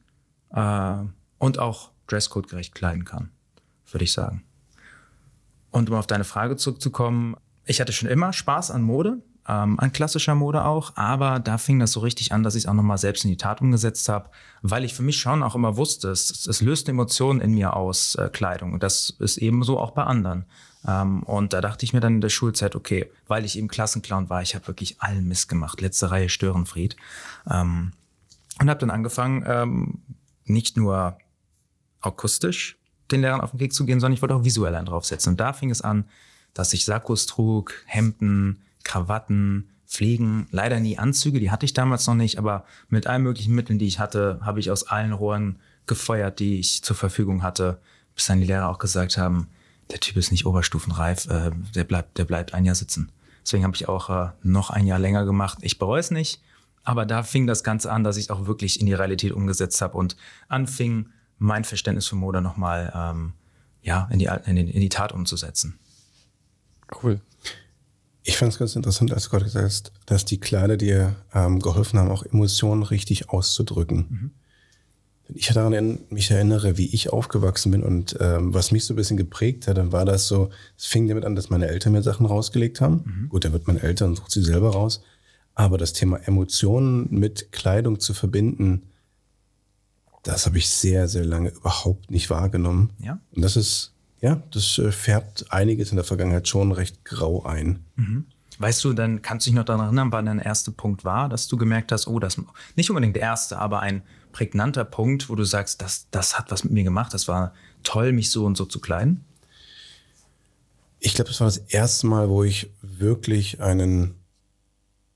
äh, 0.51 0.97
und 1.39 1.59
auch 1.59 1.91
Dresscode-gerecht 2.07 2.75
kleiden 2.75 3.05
kann, 3.05 3.31
würde 3.91 4.03
ich 4.03 4.13
sagen. 4.13 4.43
Und 5.71 5.89
um 5.89 5.95
auf 5.95 6.07
deine 6.07 6.23
Frage 6.23 6.55
zurückzukommen, 6.55 7.35
ich 7.65 7.81
hatte 7.81 7.93
schon 7.93 8.09
immer 8.09 8.33
Spaß 8.33 8.71
an 8.71 8.81
Mode, 8.81 9.21
ähm, 9.47 9.79
an 9.79 9.91
klassischer 9.91 10.35
Mode 10.35 10.65
auch, 10.65 10.95
aber 10.95 11.39
da 11.39 11.57
fing 11.57 11.79
das 11.79 11.93
so 11.93 12.01
richtig 12.01 12.31
an, 12.31 12.43
dass 12.43 12.55
ich 12.55 12.63
es 12.63 12.69
auch 12.69 12.73
nochmal 12.73 12.97
selbst 12.97 13.23
in 13.23 13.31
die 13.31 13.37
Tat 13.37 13.61
umgesetzt 13.61 14.09
habe, 14.09 14.29
weil 14.61 14.83
ich 14.83 14.93
für 14.93 15.03
mich 15.03 15.17
schon 15.17 15.41
auch 15.41 15.55
immer 15.55 15.77
wusste, 15.77 16.09
es, 16.09 16.45
es 16.45 16.61
löst 16.61 16.89
Emotionen 16.89 17.39
in 17.39 17.53
mir 17.53 17.75
aus, 17.75 18.15
äh, 18.15 18.29
Kleidung. 18.31 18.79
Das 18.79 19.09
ist 19.19 19.37
ebenso 19.37 19.79
auch 19.79 19.91
bei 19.91 20.03
anderen. 20.03 20.45
Ähm, 20.85 21.23
und 21.23 21.53
da 21.53 21.61
dachte 21.61 21.85
ich 21.85 21.93
mir 21.93 21.99
dann 21.99 22.15
in 22.15 22.21
der 22.21 22.29
Schulzeit, 22.29 22.75
okay, 22.75 23.09
weil 23.27 23.45
ich 23.45 23.57
eben 23.57 23.67
Klassenclown 23.67 24.29
war, 24.29 24.41
ich 24.41 24.55
habe 24.55 24.67
wirklich 24.67 25.01
allen 25.01 25.27
Mist 25.27 25.49
gemacht, 25.49 25.81
letzte 25.81 26.11
Reihe 26.11 26.29
Störenfried. 26.29 26.95
Ähm, 27.49 27.93
und 28.59 28.69
habe 28.69 28.79
dann 28.79 28.89
angefangen, 28.89 29.43
ähm, 29.47 30.01
nicht 30.45 30.77
nur 30.77 31.17
akustisch 32.01 32.77
den 33.11 33.21
Lehrern 33.21 33.41
auf 33.41 33.51
den 33.51 33.59
Weg 33.59 33.73
zu 33.73 33.85
gehen, 33.85 33.99
sondern 33.99 34.15
ich 34.15 34.21
wollte 34.21 34.35
auch 34.35 34.43
visuell 34.43 34.75
einen 34.75 34.85
draufsetzen. 34.85 35.33
Und 35.33 35.39
da 35.39 35.53
fing 35.53 35.69
es 35.69 35.81
an, 35.81 36.05
dass 36.53 36.73
ich 36.73 36.85
Sakkos 36.85 37.25
trug, 37.25 37.73
Hemden, 37.85 38.61
Krawatten, 38.83 39.69
Pflegen, 39.87 40.47
leider 40.51 40.79
nie 40.79 40.97
Anzüge, 40.97 41.39
die 41.39 41.51
hatte 41.51 41.65
ich 41.65 41.73
damals 41.73 42.07
noch 42.07 42.15
nicht, 42.15 42.37
aber 42.37 42.65
mit 42.89 43.07
allen 43.07 43.23
möglichen 43.23 43.55
Mitteln, 43.55 43.79
die 43.79 43.87
ich 43.87 43.99
hatte, 43.99 44.39
habe 44.41 44.59
ich 44.59 44.69
aus 44.69 44.87
allen 44.87 45.13
Rohren 45.13 45.59
gefeuert, 45.85 46.39
die 46.39 46.59
ich 46.59 46.83
zur 46.83 46.95
Verfügung 46.95 47.41
hatte, 47.41 47.79
bis 48.13 48.25
dann 48.25 48.41
die 48.41 48.47
Lehrer 48.47 48.67
auch 48.67 48.79
gesagt 48.79 49.17
haben, 49.17 49.47
der 49.91 49.99
Typ 49.99 50.17
ist 50.17 50.31
nicht 50.31 50.45
oberstufenreif, 50.45 51.27
äh, 51.27 51.51
der 51.75 51.83
bleibt, 51.83 52.17
der 52.17 52.25
bleibt 52.25 52.53
ein 52.53 52.65
Jahr 52.65 52.75
sitzen. 52.75 53.11
Deswegen 53.43 53.63
habe 53.63 53.75
ich 53.75 53.87
auch 53.87 54.09
äh, 54.09 54.31
noch 54.43 54.69
ein 54.69 54.85
Jahr 54.85 54.99
länger 54.99 55.25
gemacht. 55.25 55.59
Ich 55.61 55.79
bereue 55.79 55.99
es 55.99 56.11
nicht, 56.11 56.41
aber 56.83 57.05
da 57.05 57.23
fing 57.23 57.47
das 57.47 57.63
Ganze 57.63 57.91
an, 57.91 58.03
dass 58.03 58.17
ich 58.17 58.29
auch 58.31 58.45
wirklich 58.45 58.79
in 58.79 58.85
die 58.85 58.93
Realität 58.93 59.31
umgesetzt 59.31 59.81
habe 59.81 59.97
und 59.97 60.17
anfing, 60.47 61.09
mein 61.39 61.63
Verständnis 61.63 62.07
für 62.07 62.15
Mode 62.15 62.41
nochmal 62.41 62.91
ähm, 62.95 63.33
ja, 63.81 64.07
in, 64.11 64.19
die, 64.19 64.29
in, 64.45 64.55
die, 64.55 64.69
in 64.71 64.81
die 64.81 64.89
Tat 64.89 65.11
umzusetzen. 65.11 65.79
Cool. 67.03 67.21
Ich 68.23 68.37
fand 68.37 68.51
es 68.51 68.59
ganz 68.59 68.75
interessant, 68.75 69.13
als 69.13 69.25
du 69.25 69.29
gerade 69.29 69.45
gesagt 69.45 69.65
hast, 69.65 69.91
dass 70.05 70.25
die 70.25 70.39
Kleider 70.39 70.75
dir 70.75 71.15
ähm, 71.33 71.59
geholfen 71.59 71.99
haben, 71.99 72.11
auch 72.11 72.23
Emotionen 72.23 72.83
richtig 72.83 73.29
auszudrücken. 73.29 74.07
Mhm. 74.09 74.31
Ich 75.33 75.47
daran 75.47 75.99
mich 76.09 76.31
erinnere, 76.31 76.77
wie 76.77 76.87
ich 76.93 77.11
aufgewachsen 77.11 77.71
bin 77.71 77.83
und 77.83 78.15
ähm, 78.19 78.53
was 78.53 78.71
mich 78.71 78.85
so 78.85 78.93
ein 78.93 78.97
bisschen 78.97 79.17
geprägt 79.17 79.67
hat, 79.67 79.77
dann 79.77 79.91
war 79.91 80.05
das 80.05 80.27
so, 80.27 80.49
es 80.77 80.85
fing 80.85 81.07
damit 81.07 81.25
an, 81.25 81.35
dass 81.35 81.49
meine 81.49 81.67
Eltern 81.67 81.93
mir 81.93 82.01
Sachen 82.01 82.25
rausgelegt 82.25 82.79
haben. 82.79 83.03
Mhm. 83.05 83.29
Gut, 83.29 83.43
dann 83.43 83.53
wird 83.53 83.67
man 83.67 83.77
älter 83.77 84.05
und 84.05 84.15
sucht 84.15 84.31
sie 84.31 84.43
selber 84.43 84.71
raus. 84.71 85.03
Aber 85.53 85.77
das 85.77 85.93
Thema 85.93 86.17
Emotionen 86.17 87.07
mit 87.09 87.51
Kleidung 87.51 87.99
zu 87.99 88.13
verbinden, 88.13 88.83
das 90.23 90.45
habe 90.45 90.57
ich 90.57 90.69
sehr, 90.69 91.07
sehr 91.07 91.25
lange 91.25 91.49
überhaupt 91.49 92.11
nicht 92.11 92.29
wahrgenommen. 92.29 92.91
Ja. 92.99 93.19
Und 93.35 93.41
das 93.41 93.55
ist, 93.55 93.93
ja, 94.21 94.41
das 94.51 94.77
äh, 94.77 94.91
färbt 94.91 95.51
einiges 95.51 95.89
in 95.89 95.95
der 95.95 96.05
Vergangenheit 96.05 96.47
schon 96.47 96.71
recht 96.71 97.03
grau 97.05 97.43
ein. 97.43 97.79
Mhm. 97.95 98.25
Weißt 98.59 98.83
du, 98.83 98.93
dann 98.93 99.21
kannst 99.21 99.45
du 99.45 99.51
dich 99.51 99.55
noch 99.55 99.65
daran 99.65 99.85
erinnern, 99.85 100.11
wann 100.11 100.25
dein 100.25 100.39
erster 100.39 100.71
Punkt 100.71 101.05
war, 101.05 101.29
dass 101.29 101.47
du 101.47 101.57
gemerkt 101.57 101.91
hast, 101.91 102.07
oh, 102.07 102.19
das 102.19 102.41
nicht 102.75 102.89
unbedingt 102.89 103.15
der 103.15 103.23
erste, 103.23 103.59
aber 103.59 103.81
ein 103.81 104.01
prägnanter 104.37 104.85
Punkt, 104.85 105.29
wo 105.29 105.35
du 105.35 105.43
sagst, 105.43 105.81
das, 105.81 106.07
das 106.11 106.37
hat 106.37 106.51
was 106.51 106.63
mit 106.63 106.73
mir 106.73 106.83
gemacht, 106.83 107.13
das 107.13 107.27
war 107.27 107.53
toll, 107.83 108.11
mich 108.11 108.29
so 108.29 108.45
und 108.45 108.55
so 108.55 108.65
zu 108.65 108.79
kleiden? 108.79 109.25
Ich 110.99 111.13
glaube, 111.13 111.29
das 111.29 111.39
war 111.39 111.47
das 111.47 111.57
erste 111.57 112.05
Mal, 112.07 112.29
wo 112.29 112.43
ich 112.43 112.71
wirklich 112.81 113.61
einen, 113.61 114.15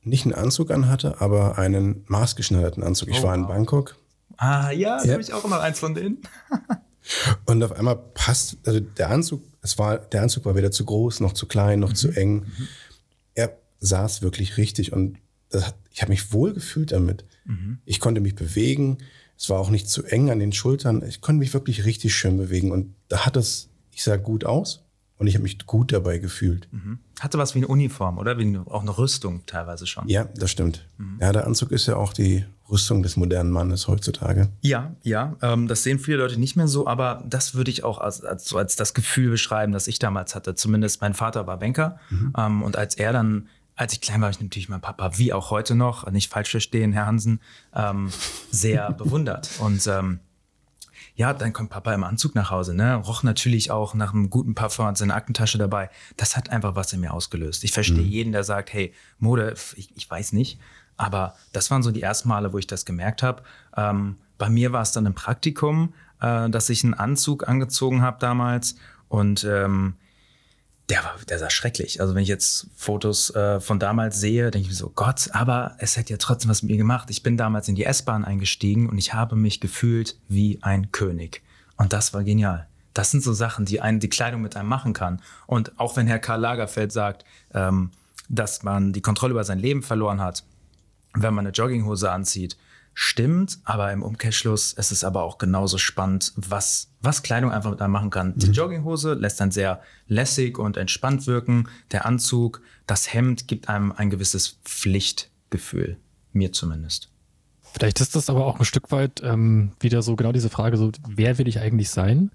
nicht 0.01 0.25
einen 0.25 0.33
Anzug 0.33 0.71
anhatte, 0.71 1.21
aber 1.21 1.57
einen 1.57 2.03
maßgeschneiderten 2.07 2.83
Anzug. 2.83 3.09
Ich 3.09 3.19
oh, 3.19 3.23
war 3.23 3.35
in 3.35 3.47
Bangkok. 3.47 3.97
Ah, 4.37 4.71
ja, 4.71 4.97
da 4.97 5.05
ja. 5.05 5.11
habe 5.13 5.21
ich 5.21 5.33
auch 5.33 5.45
immer 5.45 5.59
eins 5.61 5.79
von 5.79 5.93
denen. 5.93 6.21
und 7.45 7.63
auf 7.63 7.73
einmal 7.73 7.97
passt, 7.97 8.57
also 8.65 8.79
der 8.79 9.09
Anzug, 9.11 9.43
es 9.61 9.77
war, 9.77 9.97
der 9.97 10.23
Anzug 10.23 10.45
war 10.45 10.55
weder 10.55 10.71
zu 10.71 10.83
groß, 10.85 11.19
noch 11.19 11.33
zu 11.33 11.45
klein, 11.45 11.79
noch 11.79 11.89
mhm. 11.89 11.95
zu 11.95 12.09
eng. 12.09 12.33
Mhm 12.33 12.67
er 13.35 13.57
saß 13.79 14.21
wirklich 14.21 14.57
richtig 14.57 14.93
und 14.93 15.17
hat, 15.53 15.75
ich 15.91 16.01
habe 16.01 16.11
mich 16.11 16.33
wohl 16.33 16.53
gefühlt 16.53 16.91
damit. 16.91 17.25
Mhm. 17.45 17.79
Ich 17.85 17.99
konnte 17.99 18.21
mich 18.21 18.35
bewegen. 18.35 18.97
Es 19.37 19.49
war 19.49 19.59
auch 19.59 19.69
nicht 19.69 19.89
zu 19.89 20.03
eng 20.03 20.29
an 20.29 20.39
den 20.39 20.53
Schultern. 20.53 21.03
Ich 21.07 21.21
konnte 21.21 21.39
mich 21.39 21.53
wirklich 21.53 21.85
richtig 21.85 22.15
schön 22.15 22.37
bewegen 22.37 22.71
und 22.71 22.93
da 23.07 23.25
hat 23.25 23.37
es, 23.37 23.69
ich 23.91 24.03
sah 24.03 24.17
gut 24.17 24.45
aus 24.45 24.83
und 25.17 25.27
ich 25.27 25.35
habe 25.35 25.43
mich 25.43 25.65
gut 25.65 25.91
dabei 25.91 26.17
gefühlt. 26.17 26.67
Mhm. 26.71 26.99
Hatte 27.19 27.37
was 27.37 27.53
wie 27.53 27.59
eine 27.59 27.67
Uniform, 27.67 28.17
oder? 28.17 28.37
Wie 28.37 28.43
eine, 28.43 28.61
auch 28.67 28.81
eine 28.81 28.97
Rüstung 28.97 29.45
teilweise 29.45 29.85
schon. 29.85 30.07
Ja, 30.07 30.25
das 30.35 30.49
stimmt. 30.51 30.87
Mhm. 30.97 31.17
Ja, 31.21 31.31
der 31.31 31.45
Anzug 31.45 31.71
ist 31.71 31.85
ja 31.87 31.95
auch 31.95 32.13
die 32.13 32.45
Rüstung 32.71 33.03
des 33.03 33.17
modernen 33.17 33.51
Mannes 33.51 33.87
heutzutage. 33.87 34.49
Ja, 34.61 34.95
ja, 35.03 35.35
ähm, 35.41 35.67
das 35.67 35.83
sehen 35.83 35.99
viele 35.99 36.17
Leute 36.17 36.39
nicht 36.39 36.55
mehr 36.55 36.67
so, 36.67 36.87
aber 36.87 37.23
das 37.27 37.53
würde 37.53 37.69
ich 37.69 37.83
auch 37.83 37.99
als, 37.99 38.23
als, 38.23 38.55
als 38.55 38.75
das 38.77 38.93
Gefühl 38.93 39.29
beschreiben, 39.29 39.73
das 39.73 39.87
ich 39.87 39.99
damals 39.99 40.33
hatte. 40.33 40.55
Zumindest 40.55 41.01
mein 41.01 41.13
Vater 41.13 41.45
war 41.45 41.59
Banker 41.59 41.99
mhm. 42.09 42.33
ähm, 42.37 42.63
und 42.63 42.77
als 42.77 42.95
er 42.95 43.13
dann 43.13 43.47
als 43.81 43.93
ich 43.93 44.01
klein 44.01 44.21
war, 44.21 44.27
habe 44.27 44.35
ich 44.35 44.41
natürlich 44.41 44.69
mein 44.69 44.79
Papa, 44.79 45.17
wie 45.17 45.33
auch 45.33 45.49
heute 45.49 45.73
noch, 45.73 46.09
nicht 46.11 46.31
falsch 46.31 46.51
verstehen, 46.51 46.93
Herr 46.93 47.07
Hansen, 47.07 47.41
ähm, 47.73 48.11
sehr 48.51 48.91
bewundert. 48.97 49.49
Und 49.59 49.87
ähm, 49.87 50.19
ja, 51.15 51.33
dann 51.33 51.51
kommt 51.51 51.71
Papa 51.71 51.91
im 51.91 52.03
Anzug 52.03 52.35
nach 52.35 52.51
Hause, 52.51 52.75
ne? 52.75 52.93
Roch 52.95 53.23
natürlich 53.23 53.71
auch 53.71 53.95
nach 53.95 54.13
einem 54.13 54.29
guten 54.29 54.53
Parfum, 54.53 54.85
hat 54.85 54.97
seine 54.97 55.15
Aktentasche 55.15 55.57
dabei. 55.57 55.89
Das 56.15 56.37
hat 56.37 56.51
einfach 56.51 56.75
was 56.75 56.93
in 56.93 56.99
mir 56.99 57.11
ausgelöst. 57.11 57.63
Ich 57.63 57.71
verstehe 57.71 58.03
mhm. 58.03 58.09
jeden, 58.09 58.31
der 58.33 58.43
sagt, 58.43 58.71
hey, 58.71 58.93
Mode, 59.17 59.55
ich, 59.75 59.89
ich 59.95 60.09
weiß 60.09 60.33
nicht. 60.33 60.59
Aber 60.95 61.35
das 61.51 61.71
waren 61.71 61.81
so 61.81 61.89
die 61.89 62.03
ersten 62.03 62.29
Male, 62.29 62.53
wo 62.53 62.59
ich 62.59 62.67
das 62.67 62.85
gemerkt 62.85 63.23
habe. 63.23 63.41
Ähm, 63.75 64.17
bei 64.37 64.49
mir 64.51 64.73
war 64.73 64.83
es 64.83 64.91
dann 64.91 65.07
im 65.07 65.15
Praktikum, 65.15 65.95
äh, 66.21 66.51
dass 66.51 66.69
ich 66.69 66.83
einen 66.83 66.93
Anzug 66.93 67.47
angezogen 67.47 68.03
habe 68.03 68.19
damals 68.19 68.75
und 69.07 69.43
ähm, 69.43 69.95
der, 70.91 71.05
war, 71.05 71.15
der 71.29 71.39
sah 71.39 71.49
schrecklich. 71.49 72.01
Also 72.01 72.13
wenn 72.13 72.23
ich 72.23 72.27
jetzt 72.27 72.67
Fotos 72.75 73.33
äh, 73.33 73.61
von 73.61 73.79
damals 73.79 74.19
sehe, 74.19 74.51
denke 74.51 74.65
ich 74.65 74.69
mir 74.69 74.75
so, 74.75 74.89
Gott, 74.89 75.29
aber 75.31 75.75
es 75.77 75.97
hat 75.97 76.09
ja 76.09 76.17
trotzdem 76.17 76.51
was 76.51 76.63
mit 76.63 76.71
mir 76.71 76.77
gemacht. 76.77 77.09
Ich 77.09 77.23
bin 77.23 77.37
damals 77.37 77.69
in 77.69 77.75
die 77.75 77.85
S-Bahn 77.85 78.25
eingestiegen 78.25 78.89
und 78.89 78.97
ich 78.97 79.13
habe 79.13 79.37
mich 79.37 79.61
gefühlt 79.61 80.17
wie 80.27 80.59
ein 80.61 80.91
König. 80.91 81.43
Und 81.77 81.93
das 81.93 82.13
war 82.13 82.25
genial. 82.25 82.67
Das 82.93 83.09
sind 83.09 83.23
so 83.23 83.31
Sachen, 83.31 83.63
die 83.63 83.79
einen 83.79 84.01
die 84.01 84.09
Kleidung 84.09 84.41
mit 84.41 84.57
einem 84.57 84.67
machen 84.67 84.91
kann. 84.91 85.21
Und 85.47 85.79
auch 85.79 85.95
wenn 85.95 86.07
Herr 86.07 86.19
Karl 86.19 86.41
Lagerfeld 86.41 86.91
sagt, 86.91 87.23
ähm, 87.53 87.91
dass 88.27 88.63
man 88.63 88.91
die 88.91 89.01
Kontrolle 89.01 89.31
über 89.31 89.45
sein 89.45 89.59
Leben 89.59 89.83
verloren 89.83 90.19
hat, 90.19 90.43
wenn 91.13 91.33
man 91.33 91.45
eine 91.45 91.53
Jogginghose 91.53 92.11
anzieht, 92.11 92.57
stimmt, 92.93 93.59
aber 93.63 93.91
im 93.91 94.03
Umkehrschluss 94.03 94.73
ist 94.73 94.91
es 94.91 95.03
aber 95.03 95.23
auch 95.23 95.37
genauso 95.37 95.77
spannend, 95.77 96.33
was, 96.35 96.91
was 97.01 97.23
Kleidung 97.23 97.51
einfach 97.51 97.71
mit 97.71 97.81
einem 97.81 97.93
machen 97.93 98.09
kann. 98.09 98.29
Mhm. 98.29 98.39
Die 98.39 98.51
Jogginghose 98.51 99.13
lässt 99.13 99.39
dann 99.39 99.51
sehr 99.51 99.81
lässig 100.07 100.57
und 100.57 100.77
entspannt 100.77 101.27
wirken. 101.27 101.69
Der 101.91 102.05
Anzug, 102.05 102.61
das 102.87 103.13
Hemd 103.13 103.47
gibt 103.47 103.69
einem 103.69 103.91
ein 103.91 104.09
gewisses 104.09 104.59
Pflichtgefühl. 104.65 105.97
Mir 106.33 106.51
zumindest. 106.51 107.09
Vielleicht 107.73 108.01
ist 108.01 108.15
das 108.15 108.29
aber 108.29 108.45
auch 108.45 108.59
ein 108.59 108.65
Stück 108.65 108.91
weit 108.91 109.21
ähm, 109.23 109.71
wieder 109.79 110.01
so 110.01 110.15
genau 110.15 110.31
diese 110.31 110.49
Frage, 110.49 110.77
so 110.77 110.91
wer 111.07 111.37
will 111.37 111.47
ich 111.47 111.59
eigentlich 111.59 111.89
sein? 111.89 112.31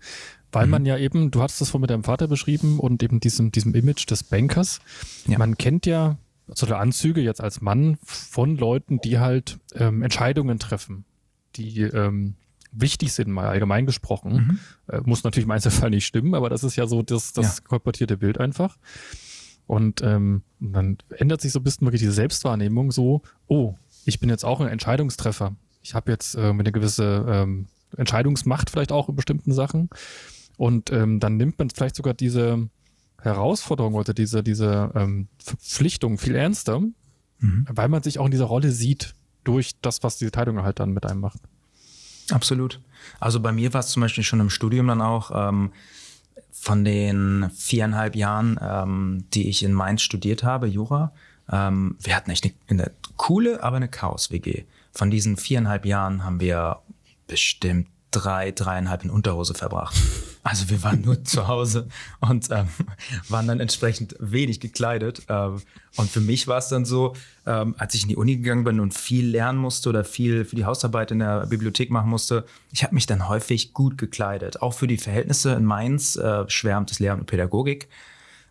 Weil 0.52 0.66
mhm. 0.66 0.70
man 0.70 0.86
ja 0.86 0.96
eben, 0.96 1.30
du 1.30 1.42
hast 1.42 1.60
das 1.60 1.70
vorhin 1.70 1.82
mit 1.82 1.90
deinem 1.90 2.04
Vater 2.04 2.28
beschrieben 2.28 2.78
und 2.80 3.02
eben 3.02 3.20
diesem, 3.20 3.52
diesem 3.52 3.74
Image 3.74 4.10
des 4.10 4.22
Bankers. 4.22 4.80
Ja. 5.26 5.38
Man 5.38 5.58
kennt 5.58 5.84
ja 5.84 6.16
so 6.48 6.66
der 6.66 6.78
Anzüge 6.78 7.20
jetzt 7.20 7.40
als 7.40 7.60
Mann 7.60 7.98
von 8.04 8.56
Leuten, 8.56 9.00
die 9.00 9.18
halt 9.18 9.58
ähm, 9.74 10.02
Entscheidungen 10.02 10.58
treffen, 10.58 11.04
die 11.56 11.82
ähm, 11.82 12.34
wichtig 12.72 13.12
sind, 13.12 13.30
mal 13.30 13.48
allgemein 13.48 13.86
gesprochen. 13.86 14.32
Mhm. 14.32 14.58
Äh, 14.88 15.00
muss 15.04 15.24
natürlich 15.24 15.46
im 15.46 15.50
Einzelfall 15.50 15.90
nicht 15.90 16.06
stimmen, 16.06 16.34
aber 16.34 16.48
das 16.50 16.64
ist 16.64 16.76
ja 16.76 16.86
so 16.86 17.02
das, 17.02 17.32
das 17.32 17.58
ja. 17.58 17.64
kolportierte 17.64 18.16
Bild 18.16 18.38
einfach. 18.38 18.76
Und 19.66 20.02
ähm, 20.02 20.42
dann 20.60 20.98
ändert 21.16 21.40
sich 21.40 21.52
so 21.52 21.58
ein 21.58 21.64
bisschen 21.64 21.86
wirklich 21.86 22.00
diese 22.00 22.12
Selbstwahrnehmung 22.12 22.92
so, 22.92 23.22
oh, 23.48 23.74
ich 24.04 24.20
bin 24.20 24.28
jetzt 24.28 24.44
auch 24.44 24.60
ein 24.60 24.68
Entscheidungstreffer. 24.68 25.56
Ich 25.82 25.94
habe 25.94 26.12
jetzt 26.12 26.36
äh, 26.36 26.42
eine 26.42 26.70
gewisse 26.70 27.26
ähm, 27.28 27.66
Entscheidungsmacht 27.96 28.70
vielleicht 28.70 28.92
auch 28.92 29.08
in 29.08 29.16
bestimmten 29.16 29.52
Sachen. 29.52 29.90
Und 30.56 30.92
ähm, 30.92 31.20
dann 31.20 31.36
nimmt 31.36 31.58
man 31.58 31.70
vielleicht 31.70 31.96
sogar 31.96 32.14
diese, 32.14 32.68
Herausforderung 33.20 33.94
oder 33.94 34.14
diese, 34.14 34.42
diese 34.42 34.90
ähm, 34.94 35.28
Verpflichtung 35.38 36.18
viel 36.18 36.34
ernster, 36.34 36.80
mhm. 36.80 37.66
weil 37.70 37.88
man 37.88 38.02
sich 38.02 38.18
auch 38.18 38.26
in 38.26 38.30
dieser 38.30 38.44
Rolle 38.44 38.70
sieht 38.70 39.14
durch 39.44 39.72
das, 39.80 40.02
was 40.02 40.18
diese 40.18 40.30
Teilung 40.30 40.62
halt 40.62 40.80
dann 40.80 40.90
mit 40.90 41.06
einem 41.06 41.20
macht. 41.20 41.40
Absolut. 42.30 42.80
Also 43.20 43.40
bei 43.40 43.52
mir 43.52 43.72
war 43.72 43.80
es 43.80 43.88
zum 43.88 44.00
Beispiel 44.00 44.24
schon 44.24 44.40
im 44.40 44.50
Studium 44.50 44.88
dann 44.88 45.00
auch 45.00 45.30
ähm, 45.34 45.72
von 46.52 46.84
den 46.84 47.50
viereinhalb 47.54 48.16
Jahren, 48.16 48.58
ähm, 48.60 49.24
die 49.32 49.48
ich 49.48 49.62
in 49.62 49.72
Mainz 49.72 50.02
studiert 50.02 50.42
habe, 50.42 50.66
Jura. 50.66 51.12
Ähm, 51.50 51.96
wir 52.00 52.16
hatten 52.16 52.30
echt 52.30 52.44
eine, 52.44 52.54
eine 52.68 52.92
coole, 53.16 53.62
aber 53.62 53.76
eine 53.76 53.88
Chaos-WG. 53.88 54.64
Von 54.92 55.10
diesen 55.10 55.36
viereinhalb 55.36 55.86
Jahren 55.86 56.24
haben 56.24 56.40
wir 56.40 56.80
bestimmt 57.26 57.88
drei, 58.10 58.50
dreieinhalb 58.50 59.04
in 59.04 59.10
Unterhose 59.10 59.54
verbracht. 59.54 59.96
Also 60.46 60.70
wir 60.70 60.80
waren 60.84 61.00
nur 61.00 61.24
zu 61.24 61.48
Hause 61.48 61.88
und 62.20 62.52
ähm, 62.52 62.68
waren 63.28 63.48
dann 63.48 63.58
entsprechend 63.58 64.14
wenig 64.20 64.60
gekleidet. 64.60 65.22
Ähm, 65.28 65.60
und 65.96 66.08
für 66.08 66.20
mich 66.20 66.46
war 66.46 66.58
es 66.58 66.68
dann 66.68 66.84
so, 66.84 67.16
ähm, 67.46 67.74
als 67.78 67.94
ich 67.94 68.04
in 68.04 68.10
die 68.10 68.16
Uni 68.16 68.36
gegangen 68.36 68.62
bin 68.62 68.78
und 68.78 68.94
viel 68.94 69.26
lernen 69.26 69.58
musste 69.58 69.88
oder 69.88 70.04
viel 70.04 70.44
für 70.44 70.54
die 70.54 70.64
Hausarbeit 70.64 71.10
in 71.10 71.18
der 71.18 71.46
Bibliothek 71.46 71.90
machen 71.90 72.10
musste, 72.10 72.44
ich 72.70 72.84
habe 72.84 72.94
mich 72.94 73.06
dann 73.06 73.28
häufig 73.28 73.72
gut 73.72 73.98
gekleidet. 73.98 74.62
Auch 74.62 74.72
für 74.72 74.86
die 74.86 74.98
Verhältnisse 74.98 75.52
in 75.54 75.64
Mainz, 75.64 76.14
äh, 76.14 76.48
Schwärmt 76.48 76.90
des 76.90 77.00
Lehren 77.00 77.18
und 77.18 77.26
Pädagogik. 77.26 77.88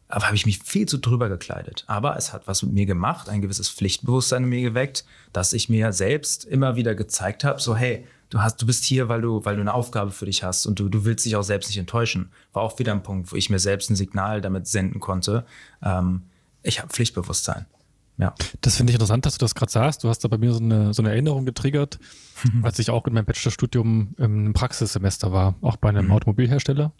Aber 0.09 0.25
habe 0.25 0.35
ich 0.35 0.45
mich 0.45 0.59
viel 0.59 0.87
zu 0.89 0.97
drüber 0.97 1.29
gekleidet. 1.29 1.85
Aber 1.87 2.17
es 2.17 2.33
hat 2.33 2.45
was 2.45 2.61
mit 2.61 2.73
mir 2.73 2.85
gemacht, 2.85 3.29
ein 3.29 3.41
gewisses 3.41 3.69
Pflichtbewusstsein 3.69 4.43
in 4.43 4.49
mir 4.49 4.61
geweckt, 4.61 5.05
dass 5.31 5.53
ich 5.53 5.69
mir 5.69 5.93
selbst 5.93 6.43
immer 6.43 6.75
wieder 6.75 6.93
gezeigt 6.93 7.45
habe, 7.45 7.61
so 7.61 7.73
hey, 7.73 8.05
du 8.29 8.41
hast, 8.41 8.61
du 8.61 8.65
bist 8.65 8.83
hier, 8.83 9.09
weil 9.09 9.21
du, 9.21 9.43
weil 9.45 9.55
du 9.55 9.61
eine 9.61 9.73
Aufgabe 9.73 10.11
für 10.11 10.25
dich 10.25 10.43
hast 10.43 10.65
und 10.65 10.79
du, 10.79 10.89
du 10.89 11.05
willst 11.05 11.25
dich 11.25 11.35
auch 11.35 11.43
selbst 11.43 11.67
nicht 11.67 11.77
enttäuschen. 11.77 12.31
War 12.53 12.63
auch 12.63 12.79
wieder 12.79 12.91
ein 12.91 13.03
Punkt, 13.03 13.31
wo 13.31 13.35
ich 13.35 13.49
mir 13.49 13.59
selbst 13.59 13.89
ein 13.89 13.95
Signal 13.95 14.41
damit 14.41 14.67
senden 14.67 14.99
konnte. 14.99 15.45
Ähm, 15.83 16.23
ich 16.63 16.79
habe 16.79 16.89
Pflichtbewusstsein. 16.89 17.65
Ja. 18.17 18.33
Das 18.61 18.77
finde 18.77 18.91
ich 18.91 18.95
interessant, 18.95 19.25
dass 19.25 19.37
du 19.37 19.39
das 19.43 19.55
gerade 19.55 19.71
sagst. 19.71 20.03
Du 20.03 20.09
hast 20.09 20.19
da 20.19 20.29
bei 20.29 20.37
mir 20.37 20.53
so 20.53 20.59
eine, 20.59 20.93
so 20.93 21.01
eine 21.01 21.11
Erinnerung 21.11 21.45
getriggert, 21.45 21.99
als 22.63 22.79
ich 22.79 22.89
auch 22.89 23.05
in 23.07 23.13
meinem 23.13 23.25
Bachelorstudium 23.25 24.15
im 24.17 24.53
Praxissemester 24.53 25.31
war, 25.31 25.55
auch 25.61 25.75
bei 25.75 25.89
einem 25.89 26.05
mhm. 26.05 26.11
Automobilhersteller. 26.13 26.93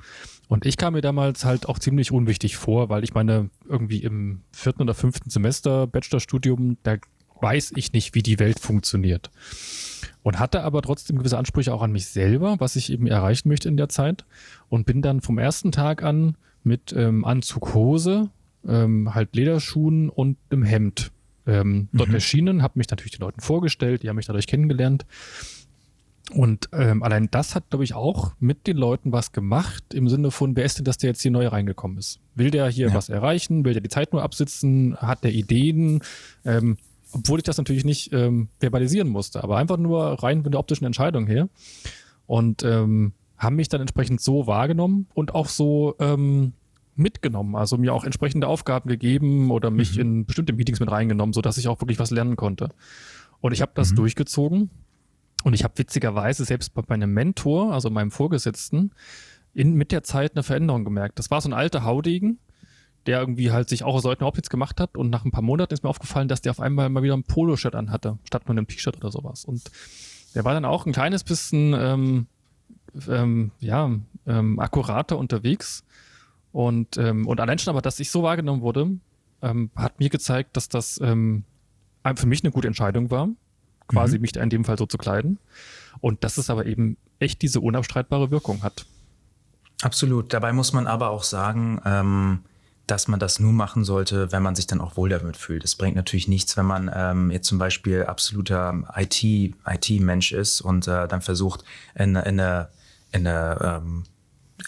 Und 0.48 0.66
ich 0.66 0.78
kam 0.78 0.94
mir 0.94 1.02
damals 1.02 1.46
halt 1.46 1.68
auch 1.68 1.80
ziemlich 1.80 2.12
unwichtig 2.12 2.58
vor, 2.58 2.90
weil 2.90 3.04
ich 3.04 3.14
meine, 3.14 3.50
irgendwie 3.68 4.04
im 4.04 4.42
vierten 4.52 4.82
oder 4.84 4.94
fünften 4.94 5.30
Semester 5.30 5.88
Bachelorstudium, 5.88 6.78
da 6.84 6.98
weiß 7.42 7.74
ich 7.76 7.94
nicht, 7.94 8.16
wie 8.16 8.24
die 8.24 8.40
Welt 8.40 8.60
funktioniert 8.60 9.30
und 10.24 10.40
hatte 10.40 10.64
aber 10.64 10.82
trotzdem 10.82 11.18
gewisse 11.18 11.38
Ansprüche 11.38 11.74
auch 11.74 11.82
an 11.82 11.92
mich 11.92 12.08
selber, 12.08 12.56
was 12.60 12.76
ich 12.76 12.92
eben 12.92 13.08
erreichen 13.08 13.50
möchte 13.50 13.70
in 13.70 13.78
der 13.78 13.90
Zeit 13.90 14.26
und 14.70 14.86
bin 14.86 15.02
dann 15.02 15.22
vom 15.22 15.38
ersten 15.38 15.72
Tag 15.72 16.04
an 16.04 16.36
mit 16.64 16.94
ähm, 16.98 17.26
Anzug, 17.26 17.74
Hose, 17.76 18.30
ähm, 18.68 19.14
halt 19.14 19.36
Lederschuhen 19.36 20.10
und 20.10 20.38
einem 20.50 20.64
Hemd 20.64 21.12
ähm, 21.46 21.90
dort 21.94 22.10
mhm. 22.10 22.16
erschienen, 22.16 22.64
habe 22.64 22.80
mich 22.80 22.90
natürlich 22.90 23.12
den 23.12 23.22
Leuten 23.22 23.42
vorgestellt, 23.42 24.02
die 24.02 24.10
haben 24.10 24.16
mich 24.16 24.26
dadurch 24.26 24.48
kennengelernt 24.48 25.06
Und 26.32 26.70
ähm, 26.74 27.04
allein 27.04 27.30
das 27.30 27.54
hat, 27.54 27.70
glaube 27.70 27.84
ich, 27.84 27.94
auch 27.94 28.34
mit 28.40 28.66
den 28.66 28.78
Leuten 28.78 29.12
was 29.12 29.32
gemacht, 29.32 29.94
im 29.94 30.10
Sinne 30.10 30.32
von, 30.32 30.56
wer 30.56 30.66
ist 30.66 30.80
denn 30.80 30.86
das, 30.86 30.98
der 30.98 31.12
jetzt 31.12 31.22
hier 31.22 31.30
neu 31.30 31.48
reingekommen 31.48 32.00
ist? 32.00 32.20
Will 32.34 32.50
der 32.50 32.68
hier 32.68 32.88
ja. 32.88 32.94
was 32.96 33.10
erreichen? 33.10 33.64
Will 33.64 33.74
der 33.74 33.82
die 33.84 33.90
Zeit 33.90 34.12
nur 34.12 34.24
absitzen? 34.24 34.98
Hat 34.98 35.24
der 35.24 35.34
Ideen? 35.34 36.02
Ähm, 36.44 36.78
obwohl 37.16 37.40
ich 37.40 37.44
das 37.44 37.58
natürlich 37.58 37.86
nicht 37.86 38.12
ähm, 38.12 38.50
verbalisieren 38.60 39.08
musste, 39.08 39.42
aber 39.42 39.58
einfach 39.58 39.78
nur 39.78 40.22
rein 40.22 40.44
von 40.44 40.52
der 40.52 40.60
optischen 40.60 40.86
Entscheidung 40.86 41.28
her. 41.28 41.48
Und 42.28 42.64
ähm, 42.64 43.14
haben 43.38 43.56
mich 43.56 43.70
dann 43.70 43.82
entsprechend 43.82 44.22
so 44.22 44.48
wahrgenommen 44.48 45.08
und 45.14 45.34
auch 45.34 45.48
so 45.48 45.96
ähm, 46.00 46.54
mitgenommen, 46.96 47.56
also 47.56 47.78
mir 47.78 47.94
auch 47.94 48.04
entsprechende 48.04 48.48
Aufgaben 48.48 48.90
gegeben 48.90 49.52
oder 49.52 49.70
mich 49.70 49.96
mhm. 49.96 50.02
in 50.02 50.26
bestimmte 50.26 50.54
Meetings 50.54 50.80
mit 50.80 50.92
reingenommen, 50.92 51.34
sodass 51.34 51.58
ich 51.58 51.68
auch 51.68 51.82
wirklich 51.82 52.00
was 52.00 52.12
lernen 52.12 52.36
konnte. 52.36 52.70
Und 53.42 53.52
ich 53.52 53.62
habe 53.62 53.72
das 53.76 53.92
mhm. 53.92 53.98
durchgezogen 53.98 54.70
und 55.44 55.54
ich 55.54 55.64
habe 55.64 55.78
witzigerweise 55.78 56.46
selbst 56.46 56.74
bei 56.74 56.82
meinem 56.88 57.14
Mentor, 57.14 57.74
also 57.74 57.90
meinem 57.90 58.12
Vorgesetzten, 58.12 58.92
in, 59.54 59.74
mit 59.74 59.92
der 59.92 60.04
Zeit 60.04 60.34
eine 60.34 60.44
Veränderung 60.44 60.84
gemerkt. 60.84 61.20
Das 61.20 61.32
war 61.32 61.40
so 61.42 61.50
ein 61.50 61.54
alter 61.54 61.84
Haudegen, 61.84 62.40
der 63.06 63.20
irgendwie 63.20 63.52
halt 63.52 63.70
sich 63.70 63.84
auch 63.84 63.96
aus 63.96 64.04
Leuten 64.04 64.26
Hauptsitz 64.26 64.50
gemacht 64.50 64.80
hat 64.80 64.98
und 64.98 65.10
nach 65.10 65.26
ein 65.26 65.32
paar 65.32 65.44
Monaten 65.44 65.74
ist 65.74 65.84
mir 65.84 65.90
aufgefallen, 65.90 66.28
dass 66.28 66.42
der 66.42 66.52
auf 66.52 66.60
einmal 66.60 66.90
mal 66.90 67.04
wieder 67.04 67.16
ein 67.16 67.24
Poloshirt 67.24 67.76
anhatte, 67.76 68.18
statt 68.24 68.44
nur 68.48 68.58
einem 68.58 68.68
T-Shirt 68.68 68.98
oder 68.98 69.12
sowas. 69.12 69.46
Und 69.46 69.70
der 70.34 70.44
war 70.44 70.54
dann 70.54 70.66
auch 70.66 70.86
ein 70.86 70.94
kleines 70.94 71.24
bisschen 71.24 71.74
ähm, 71.74 72.28
ähm, 73.08 73.52
ja, 73.60 73.92
ähm, 74.26 74.60
akkurater 74.60 75.18
unterwegs. 75.18 75.84
Und, 76.52 76.98
ähm, 76.98 77.28
und 77.28 77.40
allein 77.40 77.60
schon 77.60 77.72
aber, 77.72 77.82
dass 77.82 78.00
ich 78.00 78.10
so 78.10 78.24
wahrgenommen 78.24 78.62
wurde, 78.62 78.90
ähm, 79.42 79.70
hat 79.76 80.00
mir 80.00 80.10
gezeigt, 80.10 80.56
dass 80.58 80.70
das 80.70 81.00
ähm, 81.02 81.44
für 82.16 82.28
mich 82.28 82.44
eine 82.44 82.52
gute 82.52 82.68
Entscheidung 82.68 83.12
war, 83.12 83.30
quasi 83.88 84.18
mhm. 84.18 84.22
mich 84.22 84.36
in 84.36 84.50
dem 84.50 84.64
Fall 84.64 84.78
so 84.78 84.86
zu 84.86 84.98
kleiden. 84.98 85.40
Und 86.02 86.24
dass 86.24 86.38
es 86.38 86.50
aber 86.50 86.66
eben 86.66 86.98
echt 87.20 87.42
diese 87.42 87.60
unabstreitbare 87.60 88.32
Wirkung 88.32 88.64
hat. 88.64 88.86
Absolut. 89.82 90.34
Dabei 90.34 90.54
muss 90.54 90.74
man 90.74 90.88
aber 90.88 91.10
auch 91.10 91.24
sagen, 91.24 91.82
ähm, 91.86 92.40
dass 92.88 93.08
man 93.08 93.20
das 93.20 93.40
nur 93.40 93.52
machen 93.52 93.84
sollte, 93.84 94.32
wenn 94.32 94.44
man 94.44 94.56
sich 94.56 94.68
dann 94.68 94.82
auch 94.82 94.96
wohl 94.96 95.10
damit 95.10 95.38
fühlt. 95.38 95.64
Es 95.64 95.76
bringt 95.76 95.96
natürlich 95.96 96.28
nichts, 96.28 96.56
wenn 96.58 96.66
man 96.66 96.92
ähm, 96.94 97.32
jetzt 97.32 97.48
zum 97.48 97.58
Beispiel 97.58 98.04
absoluter 98.04 98.84
IT-Mensch 98.96 100.32
IT 100.32 100.38
ist 100.38 100.62
und 100.62 100.88
äh, 100.88 101.08
dann 101.08 101.22
versucht, 101.22 101.64
in, 101.96 102.16
in 102.16 102.40
eine, 102.40 102.70
in 103.12 103.28
eine 103.28 103.82
ähm, 103.82 104.04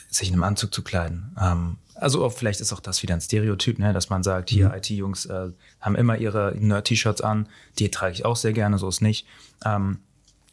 sich 0.09 0.29
in 0.29 0.36
einem 0.36 0.43
Anzug 0.43 0.74
zu 0.74 0.83
kleiden. 0.83 1.36
Ähm, 1.39 1.77
also 1.95 2.29
vielleicht 2.29 2.62
ist 2.62 2.74
auch 2.74 2.79
das 2.79 3.01
wieder 3.03 3.15
ein 3.15 3.21
Stereotyp, 3.21 3.79
ne, 3.79 3.93
dass 3.93 4.09
man 4.09 4.24
sagt, 4.24 4.50
hier 4.50 4.69
mhm. 4.69 4.75
IT-Jungs 4.75 5.25
äh, 5.27 5.50
haben 5.81 5.95
immer 5.95 6.17
ihre 6.17 6.55
Nerd-T-Shirts 6.57 7.21
an, 7.21 7.47
die 7.79 7.89
trage 7.89 8.13
ich 8.13 8.25
auch 8.25 8.36
sehr 8.36 8.53
gerne, 8.53 8.77
so 8.77 8.88
ist 8.88 9.01
nicht. 9.01 9.27
Ähm, 9.65 10.00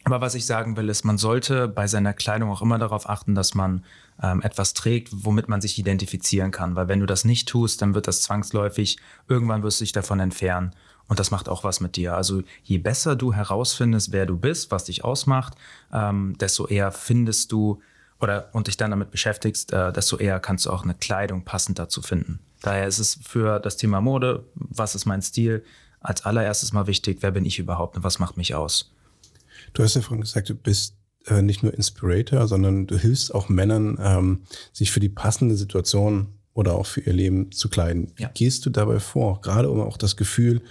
aber 0.05 0.21
was 0.21 0.35
ich 0.35 0.45
sagen 0.45 0.77
will, 0.77 0.89
ist, 0.91 1.05
man 1.05 1.17
sollte 1.17 1.67
bei 1.67 1.87
seiner 1.87 2.13
Kleidung 2.13 2.51
auch 2.51 2.61
immer 2.61 2.79
darauf 2.79 3.09
achten, 3.09 3.35
dass 3.35 3.55
man 3.55 3.85
ähm, 4.23 4.43
etwas 4.43 4.75
trägt, 4.75 5.11
womit 5.13 5.49
man 5.49 5.61
sich 5.61 5.79
identifizieren 5.79 6.51
kann. 6.51 6.77
Weil 6.77 6.89
wenn 6.89 7.01
du 7.01 7.07
das 7.07 7.25
nicht 7.25 7.49
tust, 7.49 7.83
dann 7.83 7.95
wird 7.95 8.09
das 8.09 8.23
zwangsläufig, 8.23 8.99
irgendwann 9.29 9.63
wirst 9.63 9.81
du 9.81 9.85
dich 9.85 9.93
davon 9.93 10.21
entfernen. 10.21 10.73
Und 11.07 11.19
das 11.19 11.31
macht 11.31 11.49
auch 11.49 11.65
was 11.65 11.81
mit 11.81 11.97
dir. 11.97 12.15
Also 12.15 12.43
je 12.63 12.79
besser 12.79 13.17
du 13.17 13.35
herausfindest, 13.35 14.13
wer 14.13 14.27
du 14.27 14.39
bist, 14.39 14.71
was 14.71 14.85
dich 14.85 15.05
ausmacht, 15.05 15.55
ähm, 15.93 16.37
desto 16.39 16.67
eher 16.67 16.93
findest 16.93 17.53
du 17.53 17.83
oder 18.21 18.49
und 18.53 18.69
dich 18.69 18.77
dann 18.77 18.91
damit 18.91 19.11
beschäftigst, 19.11 19.73
äh, 19.73 19.93
desto 19.93 20.17
eher 20.17 20.41
kannst 20.41 20.67
du 20.67 20.71
auch 20.71 20.85
eine 20.85 20.95
Kleidung 20.95 21.45
passend 21.45 21.79
dazu 21.79 22.01
finden. 22.01 22.39
Daher 22.63 22.87
ist 22.87 22.99
es 22.99 23.19
für 23.23 23.61
das 23.61 23.77
Thema 23.77 24.01
Mode, 24.01 24.45
was 24.55 24.95
ist 24.95 25.05
mein 25.05 25.21
Stil, 25.21 25.65
als 26.01 26.25
allererstes 26.25 26.73
mal 26.73 26.87
wichtig, 26.87 27.19
wer 27.21 27.33
bin 27.33 27.45
ich 27.45 27.59
überhaupt 27.59 27.97
und 27.97 28.05
was 28.05 28.19
macht 28.19 28.37
mich 28.37 28.55
aus. 28.55 28.93
Du 29.75 29.83
hast 29.83 29.95
ja 29.95 30.01
vorhin 30.01 30.23
gesagt, 30.23 30.49
du 30.49 30.55
bist 30.55 30.97
äh, 31.27 31.43
nicht 31.43 31.63
nur 31.63 31.75
Inspirator, 31.75 32.47
sondern 32.49 32.87
du 32.87 32.99
hilfst 32.99 33.35
auch 33.35 33.49
Männern, 33.49 33.99
ähm, 34.01 34.43
sich 34.73 34.93
für 34.93 35.01
die 35.01 35.09
passende 35.09 35.57
Situation 35.57 36.29
oder 36.53 36.75
auch 36.75 36.87
für 36.87 37.01
ihr 37.01 37.13
Leben 37.13 37.53
zu 37.53 37.69
kleiden. 37.69 38.13
Ja. 38.19 38.29
Wie 38.29 38.33
gehst 38.35 38.65
du 38.67 38.71
dabei 38.71 39.01
vor? 39.01 39.41
Gerade 39.41 39.71
um 39.71 39.81
auch 39.81 39.97
das 39.97 40.17
Gefühl 40.17 40.63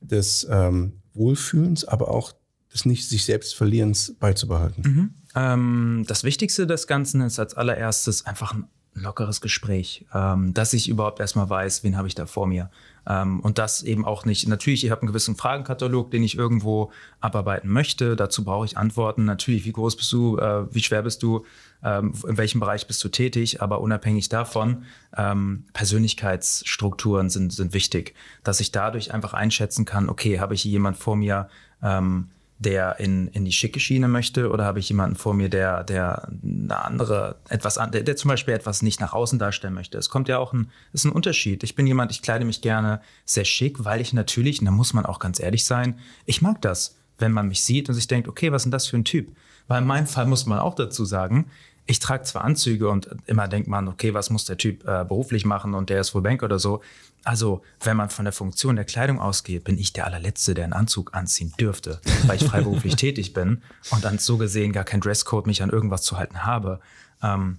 des 0.00 0.46
ähm, 0.50 0.94
Wohlfühlens, 1.14 1.84
aber 1.84 2.10
auch 2.10 2.32
des 2.72 2.84
nicht 2.84 3.08
sich 3.08 3.24
selbst 3.24 3.54
Verlierens 3.54 4.14
beizubehalten. 4.18 4.82
Mhm. 4.82 5.14
Ähm, 5.34 6.04
das 6.06 6.24
Wichtigste 6.24 6.66
des 6.66 6.86
Ganzen 6.86 7.20
ist 7.20 7.38
als 7.38 7.54
allererstes 7.54 8.26
einfach 8.26 8.54
ein 8.54 8.64
lockeres 8.96 9.40
Gespräch, 9.40 10.06
ähm, 10.14 10.54
dass 10.54 10.72
ich 10.72 10.88
überhaupt 10.88 11.20
erstmal 11.20 11.48
weiß, 11.48 11.84
wen 11.84 11.96
habe 11.96 12.08
ich 12.08 12.14
da 12.14 12.26
vor 12.26 12.46
mir. 12.46 12.70
Ähm, 13.08 13.40
und 13.40 13.58
das 13.58 13.82
eben 13.82 14.04
auch 14.04 14.24
nicht, 14.24 14.48
natürlich, 14.48 14.84
ich 14.84 14.90
habe 14.90 15.02
einen 15.02 15.08
gewissen 15.08 15.36
Fragenkatalog, 15.36 16.10
den 16.10 16.22
ich 16.22 16.36
irgendwo 16.36 16.90
abarbeiten 17.20 17.70
möchte. 17.70 18.16
Dazu 18.16 18.42
brauche 18.44 18.64
ich 18.64 18.76
Antworten. 18.76 19.24
Natürlich, 19.24 19.64
wie 19.64 19.72
groß 19.72 19.96
bist 19.96 20.12
du, 20.12 20.38
äh, 20.38 20.74
wie 20.74 20.82
schwer 20.82 21.02
bist 21.02 21.22
du, 21.22 21.44
ähm, 21.84 22.14
in 22.26 22.36
welchem 22.36 22.60
Bereich 22.60 22.86
bist 22.86 23.04
du 23.04 23.08
tätig, 23.08 23.62
aber 23.62 23.80
unabhängig 23.80 24.28
davon, 24.28 24.84
ähm, 25.16 25.64
Persönlichkeitsstrukturen 25.72 27.30
sind, 27.30 27.52
sind 27.52 27.74
wichtig, 27.74 28.14
dass 28.42 28.60
ich 28.60 28.72
dadurch 28.72 29.12
einfach 29.12 29.34
einschätzen 29.34 29.84
kann, 29.84 30.08
okay, 30.08 30.40
habe 30.40 30.54
ich 30.54 30.64
jemand 30.64 30.96
vor 30.96 31.16
mir, 31.16 31.48
ähm, 31.82 32.28
der 32.58 32.98
in, 33.00 33.28
in 33.28 33.44
die 33.44 33.52
schicke 33.52 33.80
Schiene 33.80 34.08
möchte 34.08 34.50
oder 34.50 34.64
habe 34.64 34.78
ich 34.78 34.88
jemanden 34.88 35.16
vor 35.16 35.34
mir, 35.34 35.48
der, 35.48 35.84
der 35.84 36.28
eine 36.42 36.84
andere, 36.84 37.36
etwas 37.48 37.76
an, 37.76 37.92
der, 37.92 38.02
der 38.02 38.16
zum 38.16 38.28
Beispiel 38.28 38.54
etwas 38.54 38.82
nicht 38.82 39.00
nach 39.00 39.12
außen 39.12 39.38
darstellen 39.38 39.74
möchte. 39.74 39.98
Es 39.98 40.08
kommt 40.08 40.28
ja 40.28 40.38
auch 40.38 40.52
ein, 40.52 40.70
ist 40.92 41.04
ein 41.04 41.12
Unterschied. 41.12 41.62
Ich 41.64 41.74
bin 41.74 41.86
jemand, 41.86 42.12
ich 42.12 42.22
kleide 42.22 42.46
mich 42.46 42.62
gerne 42.62 43.00
sehr 43.26 43.44
schick, 43.44 43.84
weil 43.84 44.00
ich 44.00 44.14
natürlich, 44.14 44.60
und 44.60 44.66
da 44.66 44.70
muss 44.70 44.94
man 44.94 45.04
auch 45.04 45.18
ganz 45.18 45.38
ehrlich 45.38 45.66
sein, 45.66 45.98
ich 46.24 46.40
mag 46.40 46.62
das, 46.62 46.96
wenn 47.18 47.32
man 47.32 47.48
mich 47.48 47.62
sieht 47.62 47.88
und 47.88 47.94
sich 47.94 48.08
denkt, 48.08 48.28
okay, 48.28 48.52
was 48.52 48.62
ist 48.62 48.64
denn 48.64 48.72
das 48.72 48.86
für 48.86 48.96
ein 48.96 49.04
Typ? 49.04 49.34
Weil 49.68 49.82
in 49.82 49.88
meinem 49.88 50.06
Fall 50.06 50.26
muss 50.26 50.46
man 50.46 50.58
auch 50.58 50.74
dazu 50.74 51.04
sagen, 51.04 51.50
ich 51.86 52.00
trage 52.00 52.24
zwar 52.24 52.44
Anzüge 52.44 52.88
und 52.88 53.08
immer 53.26 53.48
denkt 53.48 53.68
man, 53.68 53.86
okay, 53.88 54.12
was 54.12 54.30
muss 54.30 54.44
der 54.44 54.56
Typ 54.56 54.86
äh, 54.86 55.04
beruflich 55.04 55.44
machen 55.44 55.74
und 55.74 55.88
der 55.88 56.00
ist 56.00 56.14
wohl 56.14 56.22
Banker 56.22 56.46
oder 56.46 56.58
so. 56.58 56.82
Also, 57.22 57.62
wenn 57.80 57.96
man 57.96 58.10
von 58.10 58.24
der 58.24 58.32
Funktion 58.32 58.76
der 58.76 58.84
Kleidung 58.84 59.20
ausgeht, 59.20 59.64
bin 59.64 59.78
ich 59.78 59.92
der 59.92 60.06
allerletzte, 60.06 60.54
der 60.54 60.64
einen 60.64 60.72
Anzug 60.72 61.14
anziehen 61.14 61.52
dürfte, 61.58 62.00
weil 62.26 62.36
ich 62.36 62.44
freiberuflich 62.44 62.96
tätig 62.96 63.32
bin 63.32 63.62
und 63.90 64.04
dann 64.04 64.18
so 64.18 64.36
gesehen 64.36 64.72
gar 64.72 64.84
kein 64.84 65.00
Dresscode 65.00 65.46
mich 65.46 65.62
an 65.62 65.70
irgendwas 65.70 66.02
zu 66.02 66.18
halten 66.18 66.44
habe. 66.44 66.80
Ähm, 67.22 67.58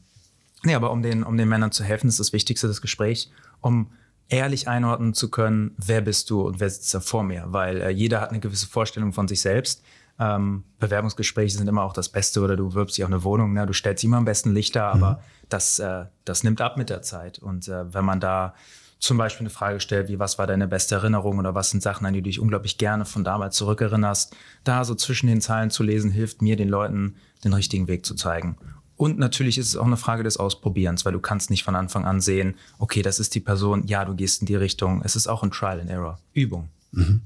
nee, 0.64 0.76
aber 0.76 0.92
um 0.92 1.02
den, 1.02 1.24
um 1.24 1.38
den 1.38 1.50
Männern 1.50 1.72
zu 1.72 1.84
helfen, 1.84 2.08
ist 2.08 2.20
das 2.20 2.34
Wichtigste 2.34 2.68
das 2.68 2.82
Gespräch, 2.82 3.30
um 3.62 3.92
ehrlich 4.30 4.68
einordnen 4.68 5.14
zu 5.14 5.30
können, 5.30 5.72
wer 5.78 6.02
bist 6.02 6.30
du 6.30 6.42
und 6.42 6.60
wer 6.60 6.70
sitzt 6.70 6.94
da 6.94 7.00
vor 7.00 7.24
mir, 7.24 7.46
weil 7.48 7.82
äh, 7.82 7.90
jeder 7.90 8.22
hat 8.22 8.30
eine 8.30 8.40
gewisse 8.40 8.68
Vorstellung 8.68 9.14
von 9.14 9.28
sich 9.28 9.42
selbst. 9.42 9.84
Ähm, 10.20 10.64
Bewerbungsgespräche 10.80 11.58
sind 11.58 11.68
immer 11.68 11.84
auch 11.84 11.94
das 11.94 12.10
Beste 12.10 12.42
oder 12.42 12.56
du 12.56 12.74
wirbst 12.74 12.98
dich 12.98 13.04
auf 13.04 13.12
eine 13.12 13.24
Wohnung, 13.24 13.54
ne? 13.54 13.66
du 13.66 13.74
stellst 13.74 14.04
immer 14.04 14.18
am 14.18 14.26
besten 14.26 14.54
Lichter, 14.54 14.96
mhm. 14.96 15.04
aber 15.04 15.24
das, 15.50 15.80
äh, 15.80 16.06
das 16.26 16.44
nimmt 16.44 16.62
ab 16.62 16.78
mit 16.78 16.90
der 16.90 17.02
Zeit. 17.02 17.40
Und 17.40 17.68
äh, 17.68 17.94
wenn 17.94 18.06
man 18.06 18.20
da 18.20 18.56
zum 19.00 19.18
Beispiel 19.18 19.44
eine 19.44 19.52
Frage 19.52 19.80
stellt, 19.80 20.10
wie 20.10 20.20
was 20.20 20.40
war 20.40 20.48
deine 20.48 20.68
beste 20.68 20.96
Erinnerung 20.96 21.38
oder 21.38 21.54
was 21.54 21.70
sind 21.70 21.84
Sachen, 21.84 22.06
an 22.06 22.14
die 22.14 22.22
du 22.22 22.30
dich 22.30 22.40
unglaublich 22.40 22.78
gerne 22.78 23.06
von 23.06 23.24
damals 23.24 23.56
zurückerinnerst, 23.56 24.36
da 24.64 24.84
so 24.84 24.96
zwischen 24.96 25.28
den 25.28 25.42
Zeilen 25.42 25.70
zu 25.70 25.84
lesen, 25.84 26.10
hilft 26.10 26.42
mir, 26.42 26.56
den 26.56 26.70
Leuten 26.70 27.16
den 27.44 27.54
richtigen 27.54 27.88
Weg 27.88 28.06
zu 28.06 28.16
zeigen. 28.16 28.58
Und 28.96 29.20
natürlich 29.20 29.60
ist 29.60 29.68
es 29.68 29.78
auch 29.78 29.86
eine 29.86 29.98
Frage 29.98 30.24
des 30.24 30.38
Ausprobierens, 30.38 31.06
weil 31.06 31.14
du 31.14 31.20
kannst 31.20 31.52
nicht 31.52 31.64
von 31.64 31.76
Anfang 31.76 32.06
an 32.06 32.20
sehen, 32.20 32.56
okay, 32.80 33.04
das 33.04 33.20
ist 33.20 33.36
die 33.36 33.40
Person, 33.40 33.86
ja, 33.86 34.04
du 34.04 34.16
gehst 34.16 34.42
in 34.42 34.48
die 34.48 34.56
Richtung. 34.56 35.04
Es 35.06 35.16
ist 35.16 35.28
auch 35.28 35.44
ein 35.44 35.52
Trial 35.52 35.80
and 35.80 35.92
Error, 35.92 36.20
Übung. 36.34 36.70
Mhm. 36.92 37.22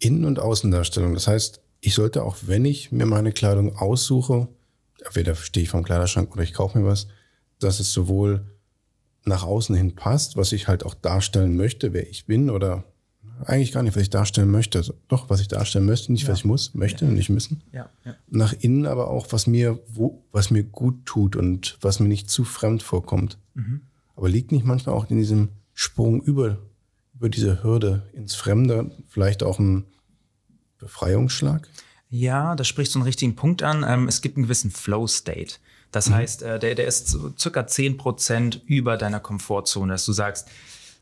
Innen- 0.00 0.24
und 0.24 0.40
Außendarstellung. 0.40 1.14
Das 1.14 1.28
heißt, 1.28 1.60
ich 1.84 1.94
sollte 1.94 2.22
auch, 2.22 2.36
wenn 2.46 2.64
ich 2.64 2.92
mir 2.92 3.04
meine 3.04 3.30
Kleidung 3.30 3.76
aussuche, 3.76 4.48
entweder 5.04 5.34
stehe 5.34 5.64
ich 5.64 5.70
vom 5.70 5.84
Kleiderschrank 5.84 6.32
oder 6.32 6.42
ich 6.42 6.54
kaufe 6.54 6.78
mir 6.78 6.86
was, 6.86 7.08
dass 7.58 7.78
es 7.78 7.92
sowohl 7.92 8.46
nach 9.24 9.42
außen 9.44 9.76
hin 9.76 9.94
passt, 9.94 10.36
was 10.36 10.52
ich 10.52 10.66
halt 10.66 10.84
auch 10.84 10.94
darstellen 10.94 11.56
möchte, 11.56 11.92
wer 11.92 12.08
ich 12.08 12.24
bin 12.24 12.48
oder 12.48 12.84
eigentlich 13.44 13.72
gar 13.72 13.82
nicht, 13.82 13.96
was 13.96 14.02
ich 14.02 14.10
darstellen 14.10 14.50
möchte. 14.50 14.78
Also 14.78 14.94
doch, 15.08 15.28
was 15.28 15.40
ich 15.40 15.48
darstellen 15.48 15.84
möchte, 15.84 16.10
nicht 16.10 16.22
ja. 16.22 16.30
was 16.30 16.38
ich 16.38 16.44
muss, 16.46 16.72
möchte, 16.74 17.04
ja. 17.04 17.10
nicht 17.10 17.28
müssen. 17.28 17.62
Ja. 17.72 17.90
ja. 18.04 18.14
Nach 18.28 18.54
innen 18.54 18.86
aber 18.86 19.08
auch, 19.08 19.26
was 19.30 19.46
mir, 19.46 19.78
wo, 19.86 20.24
was 20.32 20.50
mir 20.50 20.64
gut 20.64 21.04
tut 21.04 21.36
und 21.36 21.76
was 21.82 22.00
mir 22.00 22.08
nicht 22.08 22.30
zu 22.30 22.44
fremd 22.44 22.82
vorkommt. 22.82 23.38
Mhm. 23.54 23.82
Aber 24.16 24.30
liegt 24.30 24.52
nicht 24.52 24.64
manchmal 24.64 24.94
auch 24.94 25.10
in 25.10 25.18
diesem 25.18 25.50
Sprung 25.74 26.22
über, 26.22 26.58
über 27.14 27.28
diese 27.28 27.62
Hürde 27.62 28.08
ins 28.14 28.34
Fremde 28.34 28.90
vielleicht 29.08 29.42
auch 29.42 29.58
ein 29.58 29.84
Befreiungsschlag? 30.84 31.68
Ja, 32.10 32.54
das 32.54 32.68
spricht 32.68 32.92
so 32.92 32.98
einen 32.98 33.06
richtigen 33.06 33.34
Punkt 33.34 33.62
an. 33.62 33.84
Ähm, 33.86 34.08
es 34.08 34.20
gibt 34.20 34.36
einen 34.36 34.44
gewissen 34.44 34.70
Flow-State. 34.70 35.56
Das 35.90 36.08
mhm. 36.08 36.14
heißt, 36.14 36.42
äh, 36.42 36.58
der, 36.58 36.74
der 36.74 36.86
ist 36.86 37.16
circa 37.38 37.66
zehn 37.66 37.96
Prozent 37.96 38.62
über 38.66 38.96
deiner 38.96 39.20
Komfortzone, 39.20 39.92
dass 39.92 40.04
du 40.04 40.12
sagst, 40.12 40.48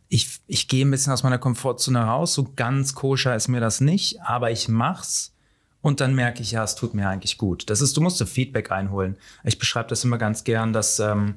ich, 0.08 0.40
ich 0.46 0.68
gehe 0.68 0.84
ein 0.84 0.90
bisschen 0.90 1.12
aus 1.12 1.22
meiner 1.22 1.38
Komfortzone 1.38 2.00
raus, 2.00 2.34
so 2.34 2.52
ganz 2.54 2.94
koscher 2.94 3.34
ist 3.34 3.48
mir 3.48 3.60
das 3.60 3.80
nicht, 3.80 4.20
aber 4.22 4.50
ich 4.50 4.68
mach's 4.68 5.32
und 5.80 6.00
dann 6.00 6.14
merke 6.14 6.42
ich, 6.42 6.52
ja, 6.52 6.62
es 6.62 6.74
tut 6.74 6.94
mir 6.94 7.08
eigentlich 7.08 7.38
gut. 7.38 7.68
Das 7.70 7.80
ist, 7.80 7.96
du 7.96 8.00
musst 8.00 8.22
Feedback 8.22 8.70
einholen. 8.70 9.16
Ich 9.42 9.58
beschreibe 9.58 9.88
das 9.88 10.04
immer 10.04 10.18
ganz 10.18 10.44
gern, 10.44 10.72
dass 10.72 11.00
ähm, 11.00 11.36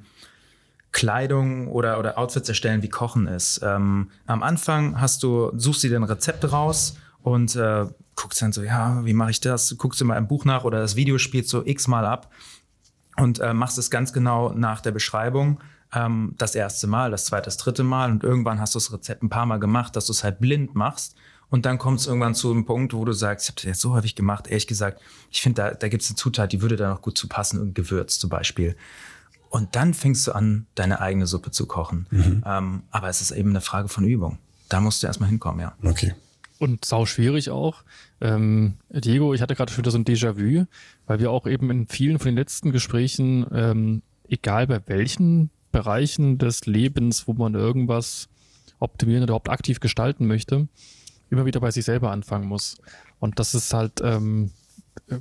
Kleidung 0.91 1.67
oder, 1.67 1.99
oder 1.99 2.17
Outfits 2.17 2.47
erstellen 2.47 2.83
wie 2.83 2.89
Kochen 2.89 3.27
ist. 3.27 3.61
Ähm, 3.63 4.11
am 4.27 4.43
Anfang 4.43 5.01
hast 5.01 5.23
du, 5.23 5.51
suchst 5.57 5.83
dir 5.83 5.95
ein 5.95 6.03
Rezept 6.03 6.51
raus 6.51 6.97
und 7.23 7.55
äh, 7.55 7.85
guckst 8.15 8.41
dann 8.41 8.51
so, 8.51 8.63
ja, 8.63 9.03
wie 9.05 9.13
mache 9.13 9.31
ich 9.31 9.41
das? 9.41 9.75
Guckst 9.77 10.01
du 10.01 10.05
mal 10.05 10.17
im 10.17 10.27
Buch 10.27 10.45
nach 10.45 10.63
oder 10.63 10.79
das 10.79 10.95
Video 10.95 11.17
spielst 11.17 11.49
so 11.49 11.65
x-mal 11.65 12.05
ab 12.05 12.31
und 13.17 13.39
äh, 13.39 13.53
machst 13.53 13.77
es 13.77 13.89
ganz 13.89 14.13
genau 14.13 14.53
nach 14.53 14.81
der 14.81 14.91
Beschreibung. 14.91 15.59
Ähm, 15.93 16.33
das 16.37 16.55
erste 16.55 16.87
Mal, 16.87 17.11
das 17.11 17.25
zweite, 17.25 17.45
das 17.45 17.57
dritte 17.57 17.83
Mal 17.83 18.11
und 18.11 18.23
irgendwann 18.23 18.59
hast 18.59 18.75
du 18.75 18.79
das 18.79 18.91
Rezept 18.91 19.23
ein 19.23 19.29
paar 19.29 19.45
Mal 19.45 19.59
gemacht, 19.59 19.95
dass 19.95 20.05
du 20.05 20.11
es 20.11 20.23
halt 20.23 20.39
blind 20.39 20.75
machst. 20.75 21.15
Und 21.49 21.65
dann 21.65 21.77
kommt 21.77 21.99
es 21.99 22.07
irgendwann 22.07 22.33
zu 22.33 22.51
einem 22.51 22.65
Punkt, 22.65 22.93
wo 22.93 23.05
du 23.05 23.13
sagst, 23.13 23.45
ich 23.45 23.49
habe 23.49 23.55
das 23.55 23.63
jetzt 23.65 23.81
so 23.81 23.93
häufig 23.93 24.15
gemacht, 24.15 24.47
ehrlich 24.47 24.67
gesagt, 24.67 25.01
ich 25.29 25.41
finde, 25.41 25.61
da, 25.61 25.71
da 25.71 25.87
gibt 25.89 26.01
es 26.01 26.09
eine 26.09 26.15
Zutat, 26.15 26.51
die 26.51 26.61
würde 26.61 26.75
da 26.75 26.89
noch 26.89 27.01
gut 27.01 27.17
zu 27.17 27.27
passen, 27.27 27.61
ein 27.61 27.73
Gewürz 27.73 28.17
zum 28.17 28.29
Beispiel. 28.29 28.75
Und 29.49 29.75
dann 29.75 29.93
fängst 29.93 30.27
du 30.27 30.31
an, 30.33 30.65
deine 30.75 30.99
eigene 30.99 31.27
Suppe 31.27 31.51
zu 31.51 31.65
kochen. 31.67 32.07
Mhm. 32.09 32.43
Ähm, 32.45 32.83
aber 32.89 33.09
es 33.09 33.21
ist 33.21 33.31
eben 33.31 33.51
eine 33.51 33.61
Frage 33.61 33.87
von 33.87 34.03
Übung. 34.03 34.39
Da 34.69 34.81
musst 34.81 35.03
du 35.03 35.07
erstmal 35.07 35.29
hinkommen, 35.29 35.61
ja. 35.61 35.73
Okay. 35.83 36.15
Und 36.57 36.85
sau 36.85 37.05
schwierig 37.05 37.49
auch. 37.49 37.83
Ähm, 38.21 38.75
Diego, 38.89 39.33
ich 39.33 39.41
hatte 39.41 39.55
gerade 39.55 39.71
schon 39.71 39.79
wieder 39.79 39.91
so 39.91 39.97
ein 39.97 40.05
Déjà-vu, 40.05 40.65
weil 41.05 41.19
wir 41.19 41.31
auch 41.31 41.47
eben 41.47 41.69
in 41.69 41.87
vielen 41.87 42.17
von 42.17 42.27
den 42.27 42.37
letzten 42.37 42.71
Gesprächen, 42.71 43.45
ähm, 43.51 44.01
egal 44.29 44.67
bei 44.67 44.81
welchen 44.85 45.49
Bereichen 45.71 46.37
des 46.37 46.65
Lebens, 46.65 47.27
wo 47.27 47.33
man 47.33 47.55
irgendwas 47.55 48.29
optimieren 48.79 49.23
oder 49.23 49.31
überhaupt 49.31 49.49
aktiv 49.49 49.79
gestalten 49.81 50.27
möchte, 50.27 50.67
immer 51.29 51.45
wieder 51.45 51.59
bei 51.59 51.71
sich 51.71 51.83
selber 51.83 52.11
anfangen 52.11 52.47
muss. 52.47 52.77
Und 53.19 53.39
das 53.39 53.53
ist 53.53 53.73
halt 53.73 54.01
ähm, 54.01 54.51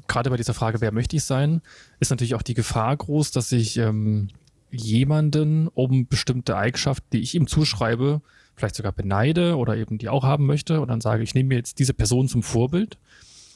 gerade 0.06 0.30
bei 0.30 0.36
dieser 0.36 0.54
Frage, 0.54 0.80
wer 0.80 0.92
möchte 0.92 1.16
ich 1.16 1.24
sein, 1.24 1.62
ist 1.98 2.10
natürlich 2.10 2.34
auch 2.34 2.42
die 2.42 2.54
Gefahr 2.54 2.96
groß, 2.96 3.32
dass 3.32 3.50
ich 3.52 3.76
ähm, 3.76 4.28
jemanden 4.70 5.68
um 5.68 6.06
bestimmte 6.06 6.56
Eigenschaften, 6.56 7.06
die 7.12 7.20
ich 7.20 7.34
ihm 7.34 7.46
zuschreibe, 7.46 8.22
vielleicht 8.56 8.76
sogar 8.76 8.92
beneide 8.92 9.56
oder 9.56 9.76
eben 9.76 9.98
die 9.98 10.08
auch 10.08 10.24
haben 10.24 10.46
möchte 10.46 10.80
und 10.80 10.88
dann 10.88 11.00
sage, 11.00 11.22
ich 11.22 11.34
nehme 11.34 11.48
mir 11.48 11.56
jetzt 11.56 11.78
diese 11.78 11.94
Person 11.94 12.28
zum 12.28 12.42
Vorbild, 12.42 12.98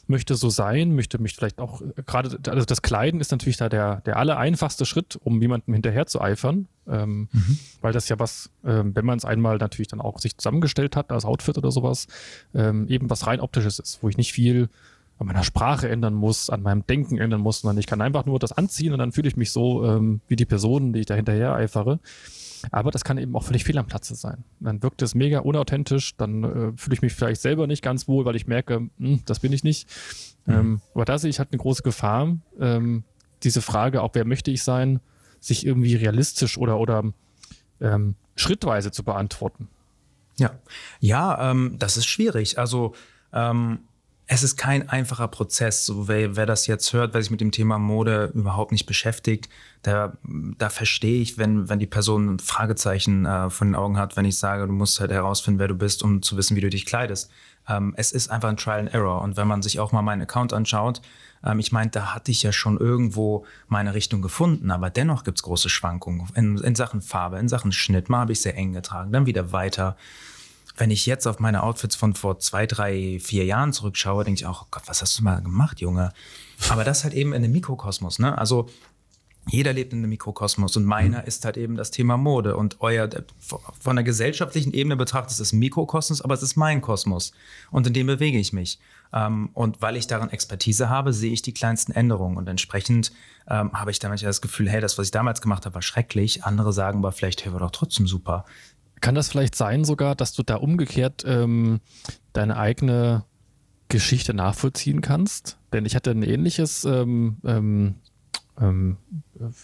möchte 0.09 0.35
so 0.35 0.49
sein, 0.49 0.95
möchte 0.95 1.21
mich 1.21 1.35
vielleicht 1.35 1.61
auch, 1.61 1.83
äh, 1.83 2.03
gerade 2.07 2.39
also 2.51 2.65
das 2.65 2.83
Kleiden 2.83 3.21
ist 3.21 3.31
natürlich 3.31 3.59
da 3.59 3.69
der, 3.69 4.01
der 4.01 4.17
aller 4.17 4.39
einfachste 4.39 4.87
Schritt, 4.87 5.19
um 5.23 5.41
jemandem 5.41 5.75
hinterher 5.75 6.07
zu 6.07 6.21
eifern, 6.21 6.67
ähm, 6.89 7.29
mhm. 7.33 7.59
weil 7.81 7.93
das 7.93 8.09
ja 8.09 8.19
was, 8.19 8.51
ähm, 8.65 8.97
wenn 8.97 9.05
man 9.05 9.19
es 9.19 9.25
einmal 9.25 9.59
natürlich 9.59 9.89
dann 9.89 10.01
auch 10.01 10.19
sich 10.19 10.37
zusammengestellt 10.37 10.97
hat 10.97 11.13
als 11.13 11.25
Outfit 11.25 11.59
oder 11.59 11.71
sowas, 11.71 12.07
ähm, 12.55 12.89
eben 12.89 13.11
was 13.11 13.27
rein 13.27 13.41
optisches 13.41 13.79
ist, 13.79 14.03
wo 14.03 14.09
ich 14.09 14.17
nicht 14.17 14.33
viel 14.33 14.69
an 15.19 15.27
meiner 15.27 15.45
Sprache 15.45 15.89
ändern 15.89 16.15
muss, 16.15 16.49
an 16.49 16.63
meinem 16.63 16.87
Denken 16.87 17.19
ändern 17.19 17.41
muss, 17.41 17.61
sondern 17.61 17.79
ich 17.79 17.87
kann 17.87 18.01
einfach 18.01 18.25
nur 18.25 18.39
das 18.39 18.53
anziehen 18.53 18.93
und 18.93 18.99
dann 18.99 19.13
fühle 19.13 19.29
ich 19.29 19.37
mich 19.37 19.51
so 19.51 19.85
ähm, 19.85 20.21
wie 20.29 20.37
die 20.37 20.47
Person, 20.47 20.93
die 20.93 21.01
ich 21.01 21.07
da 21.07 21.15
hinterher 21.15 21.55
eifere. 21.55 21.99
Aber 22.71 22.91
das 22.91 23.05
kann 23.05 23.19
eben 23.19 23.35
auch 23.37 23.45
völlig 23.45 23.65
fehl 23.65 23.79
am 23.79 23.87
Platze 23.87 24.15
sein. 24.15 24.45
Dann 24.61 24.83
wirkt 24.83 25.03
es 25.03 25.15
mega 25.15 25.41
unauthentisch, 25.41 26.17
dann 26.17 26.45
äh, 26.45 26.73
fühle 26.77 26.95
ich 26.95 27.03
mich 27.03 27.13
vielleicht 27.13 27.41
selber 27.41 27.67
nicht 27.67 27.83
ganz 27.83 28.09
wohl, 28.09 28.25
weil 28.25 28.37
ich 28.37 28.47
merke, 28.47 28.81
mh, 28.81 28.91
hm, 28.99 29.23
das 29.25 29.41
bin 29.41 29.53
ich 29.53 29.65
nicht. 29.65 29.89
Mhm. 30.47 30.55
Ähm, 30.55 30.81
aber 30.95 31.05
da 31.05 31.19
sehe 31.19 31.31
ich 31.31 31.39
halt 31.39 31.51
eine 31.53 31.59
große 31.59 31.83
Gefahr, 31.83 32.37
ähm, 32.61 33.05
diese 33.43 33.63
Frage, 33.63 34.03
auch 34.03 34.15
wer 34.15 34.25
möchte 34.25 34.51
ich 34.51 34.63
sein, 34.63 35.01
sich 35.41 35.65
irgendwie 35.65 35.95
realistisch 35.95 36.59
oder, 36.59 36.79
oder 36.79 37.05
ähm, 37.81 38.17
schrittweise 38.35 38.91
zu 38.91 39.05
beantworten. 39.05 39.69
Ja, 40.39 40.53
ja, 41.01 41.51
ähm, 41.51 41.77
das 41.79 41.97
ist 41.97 42.07
schwierig. 42.07 42.59
Also 42.59 42.95
ähm, 43.33 43.81
es 44.31 44.43
ist 44.43 44.57
kein 44.57 44.89
einfacher 44.91 45.27
Prozess. 45.27 45.87
So, 45.87 46.07
wer, 46.07 46.37
wer 46.37 46.45
das 46.45 46.67
jetzt 46.67 46.93
hört, 46.93 47.15
wer 47.15 47.23
sich 47.23 47.31
mit 47.31 47.41
dem 47.41 47.51
Thema 47.51 47.79
Mode 47.79 48.31
überhaupt 48.35 48.73
nicht 48.73 48.85
beschäftigt, 48.85 49.49
da, 49.83 50.19
da 50.23 50.69
verstehe 50.69 51.23
ich, 51.23 51.39
wenn, 51.39 51.71
wenn 51.71 51.79
die 51.79 51.87
Person 51.87 52.35
ein 52.35 52.39
Fragezeichen 52.39 53.25
äh, 53.25 53.49
von 53.49 53.69
den 53.69 53.75
Augen 53.75 53.97
hat, 53.97 54.17
wenn 54.17 54.27
ich 54.27 54.39
sage, 54.39 54.67
du 54.67 54.73
musst 54.73 55.01
halt 55.01 55.11
herausfinden, 55.11 55.59
wer 55.59 55.69
du 55.69 55.75
bist, 55.75 56.03
um 56.03 56.21
zu 56.21 56.37
wissen, 56.37 56.57
wie 56.57 56.61
du 56.61 56.69
dich 56.69 56.85
kleidest. 56.85 57.31
Ähm, 57.67 57.95
es 57.97 58.13
ist 58.13 58.29
einfach 58.29 58.51
ein 58.51 58.59
Trial 58.59 58.81
and 58.81 58.93
Error. 58.93 59.23
Und 59.23 59.39
wenn 59.39 59.49
man 59.49 59.63
sich 59.63 59.81
auch 59.81 59.93
mal 59.93 60.03
meinen 60.03 60.23
Account 60.23 60.53
anschaut, 60.53 61.01
ähm, 61.43 61.59
ich 61.59 61.73
meine, 61.73 61.91
da 61.91 62.15
hatte 62.15 62.31
ich 62.31 62.43
ja 62.43 62.53
schon 62.53 62.77
irgendwo 62.77 63.47
meine 63.67 63.95
Richtung 63.95 64.21
gefunden, 64.21 64.71
aber 64.71 64.91
dennoch 64.91 65.25
gibt's 65.25 65.43
große 65.43 65.71
Schwankungen 65.71 66.29
in, 66.35 66.59
in 66.59 66.75
Sachen 66.75 67.01
Farbe, 67.01 67.39
in 67.39 67.49
Sachen 67.49 67.73
Schnitt. 67.73 68.11
Mal 68.11 68.21
habe 68.21 68.33
ich 68.33 68.43
sehr 68.43 68.57
eng 68.57 68.75
getragen, 68.75 69.11
dann 69.11 69.25
wieder 69.25 69.53
weiter 69.53 69.97
wenn 70.79 70.91
ich 70.91 71.07
jetzt 71.07 71.27
auf 71.27 71.41
meine 71.41 71.63
Outfits 71.63 71.97
von 71.97 72.15
vor 72.15 72.39
zwei, 72.39 72.67
drei, 72.67 73.19
vier 73.21 73.45
Jahren 73.45 73.73
zurückschaue, 73.73 74.25
denke 74.25 74.41
ich 74.41 74.47
auch, 74.47 74.63
oh 74.63 74.67
Gott, 74.71 74.85
was 74.87 75.03
hast 75.03 75.19
du 75.19 75.25
mal 75.25 75.43
gemacht, 75.43 75.81
Junge? 75.81 76.13
Aber 76.71 76.85
das 76.85 77.05
halt 77.05 77.15
eben 77.15 77.33
in 77.33 77.43
einem 77.43 77.53
Mikrokosmos, 77.53 78.19
ne? 78.19 78.37
Also 78.39 78.69
jeder 79.51 79.73
lebt 79.73 79.93
in 79.93 80.01
einem 80.01 80.11
Mikrokosmos 80.11 80.77
und 80.77 80.85
meiner 80.85 81.27
ist 81.27 81.45
halt 81.45 81.57
eben 81.57 81.77
das 81.77 81.91
Thema 81.91 82.17
Mode 82.17 82.57
und 82.57 82.77
euer 82.81 83.09
von 83.81 83.97
der 83.97 84.05
gesellschaftlichen 84.05 84.75
Ebene 84.75 84.97
betrachtet 84.97 85.33
ist 85.33 85.41
es 85.41 85.53
Mikrokosmos, 85.53 86.21
aber 86.21 86.35
es 86.35 86.43
ist 86.43 86.57
mein 86.57 86.83
Kosmos 86.83 87.33
und 87.71 87.87
in 87.87 87.95
dem 87.95 88.07
bewege 88.07 88.39
ich 88.39 88.53
mich. 88.53 88.79
Ähm, 89.13 89.49
und 89.55 89.81
weil 89.81 89.97
ich 89.97 90.07
darin 90.07 90.29
Expertise 90.29 90.91
habe, 90.91 91.15
sehe 91.15 91.33
ich 91.33 91.41
die 91.41 91.55
kleinsten 91.55 91.93
Änderungen 91.93 92.37
und 92.37 92.47
entsprechend 92.47 93.11
ähm, 93.49 93.73
habe 93.73 93.91
ich 93.91 93.99
damit 93.99 94.21
ja 94.21 94.29
das 94.29 94.43
Gefühl, 94.43 94.69
hey, 94.69 94.83
das, 94.83 94.99
was 94.99 95.07
ich 95.07 95.13
damals 95.13 95.41
gemacht 95.41 95.65
habe, 95.65 95.77
war 95.77 95.83
schrecklich. 95.83 96.45
Andere 96.45 96.75
sagen 96.75 96.99
aber 96.99 97.13
vielleicht, 97.13 97.45
hey, 97.45 97.53
war 97.53 97.61
doch 97.61 97.71
trotzdem 97.71 98.07
super. 98.07 98.45
Kann 99.01 99.15
das 99.15 99.29
vielleicht 99.29 99.55
sein 99.55 99.85
sogar, 99.85 100.15
dass 100.15 100.33
du 100.33 100.43
da 100.43 100.57
umgekehrt 100.57 101.25
ähm, 101.27 101.81
deine 102.33 102.57
eigene 102.57 103.25
Geschichte 103.89 104.35
nachvollziehen 104.35 105.01
kannst? 105.01 105.59
Denn 105.73 105.85
ich 105.87 105.95
hatte 105.95 106.11
ein 106.11 106.23
ähnliches, 106.23 106.85
ähm, 106.85 107.39
ähm, 107.45 107.97
ähm 108.61 108.97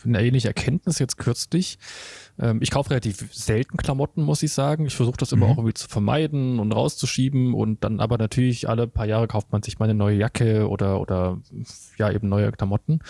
eine 0.04 0.24
ähnliche 0.24 0.48
Erkenntnis 0.48 1.00
jetzt 1.00 1.18
kürzlich. 1.18 1.78
Ähm, 2.38 2.60
ich 2.62 2.70
kaufe 2.70 2.90
relativ 2.90 3.34
selten 3.34 3.76
Klamotten, 3.76 4.22
muss 4.22 4.42
ich 4.42 4.52
sagen. 4.52 4.86
Ich 4.86 4.94
versuche 4.94 5.16
das 5.16 5.32
immer 5.32 5.46
mhm. 5.46 5.52
auch 5.52 5.56
irgendwie 5.58 5.74
zu 5.74 5.88
vermeiden 5.88 6.60
und 6.60 6.72
rauszuschieben 6.72 7.54
und 7.54 7.82
dann 7.82 8.00
aber 8.00 8.18
natürlich 8.18 8.68
alle 8.68 8.86
paar 8.86 9.06
Jahre 9.06 9.26
kauft 9.26 9.50
man 9.50 9.62
sich 9.62 9.78
mal 9.78 9.86
eine 9.86 9.94
neue 9.94 10.16
Jacke 10.16 10.68
oder, 10.68 11.00
oder 11.00 11.40
ja, 11.98 12.10
eben 12.12 12.28
neue 12.28 12.52
Klamotten. 12.52 13.00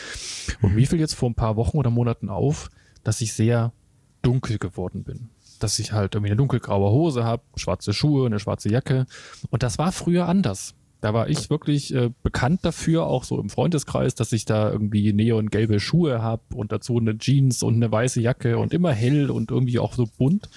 Und 0.63 0.71
mhm. 0.71 0.77
mir 0.77 0.87
fiel 0.87 1.01
jetzt 1.01 1.15
vor 1.15 1.29
ein 1.29 1.35
paar 1.35 1.57
Wochen 1.57 1.77
oder 1.77 1.91
Monaten 1.91 2.31
auf, 2.31 2.71
dass 3.03 3.21
ich 3.21 3.35
sehr 3.35 3.73
dunkel 4.23 4.59
geworden 4.59 5.05
bin 5.05 5.29
dass 5.59 5.79
ich 5.79 5.93
halt 5.93 6.14
irgendwie 6.14 6.31
eine 6.31 6.37
dunkelgraue 6.37 6.90
Hose 6.90 7.25
habe, 7.25 7.43
schwarze 7.57 7.93
Schuhe, 7.93 8.27
eine 8.27 8.38
schwarze 8.38 8.69
Jacke. 8.69 9.07
Und 9.51 9.62
das 9.62 9.79
war 9.79 9.93
früher 9.93 10.27
anders. 10.27 10.75
Da 11.01 11.12
war 11.12 11.29
ich 11.29 11.51
wirklich 11.51 11.95
äh, 11.95 12.11
bekannt 12.23 12.61
dafür, 12.64 13.05
auch 13.05 13.25
so 13.25 13.38
im 13.38 13.51
Freundeskreis, 13.51 14.14
dass 14.14 14.33
ich 14.33 14.47
da 14.47 14.71
irgendwie 14.71 15.12
neongelbe 15.12 15.79
Schuhe 15.79 16.23
habe 16.23 16.43
und 16.55 16.73
dazu 16.73 16.99
eine 16.99 17.19
Jeans 17.19 17.62
und 17.62 17.75
eine 17.75 17.93
weiße 17.93 18.23
Jacke 18.23 18.57
und 18.57 18.73
immer 18.73 18.90
hell 18.93 19.31
und 19.31 19.51
irgendwie 19.51 19.79
auch 19.79 19.93
so 19.93 20.09
bunt. 20.17 20.49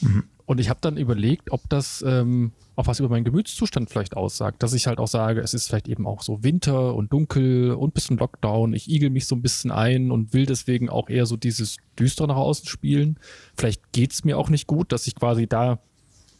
Mhm. 0.00 0.24
Und 0.50 0.58
ich 0.58 0.68
habe 0.68 0.80
dann 0.80 0.96
überlegt, 0.96 1.52
ob 1.52 1.68
das 1.68 2.02
ähm, 2.04 2.50
auch 2.74 2.88
was 2.88 2.98
über 2.98 3.08
meinen 3.08 3.22
Gemütszustand 3.22 3.88
vielleicht 3.88 4.16
aussagt, 4.16 4.64
dass 4.64 4.72
ich 4.72 4.88
halt 4.88 4.98
auch 4.98 5.06
sage, 5.06 5.40
es 5.40 5.54
ist 5.54 5.68
vielleicht 5.68 5.86
eben 5.86 6.08
auch 6.08 6.22
so 6.22 6.42
Winter 6.42 6.96
und 6.96 7.12
dunkel 7.12 7.70
und 7.70 7.94
bisschen 7.94 8.16
Lockdown. 8.16 8.72
Ich 8.72 8.90
igel 8.90 9.10
mich 9.10 9.28
so 9.28 9.36
ein 9.36 9.42
bisschen 9.42 9.70
ein 9.70 10.10
und 10.10 10.34
will 10.34 10.46
deswegen 10.46 10.88
auch 10.88 11.08
eher 11.08 11.26
so 11.26 11.36
dieses 11.36 11.76
Düstere 11.96 12.26
nach 12.26 12.34
außen 12.34 12.66
spielen. 12.66 13.16
Vielleicht 13.56 13.92
geht's 13.92 14.24
mir 14.24 14.36
auch 14.38 14.48
nicht 14.48 14.66
gut, 14.66 14.90
dass 14.90 15.06
ich 15.06 15.14
quasi 15.14 15.46
da 15.46 15.78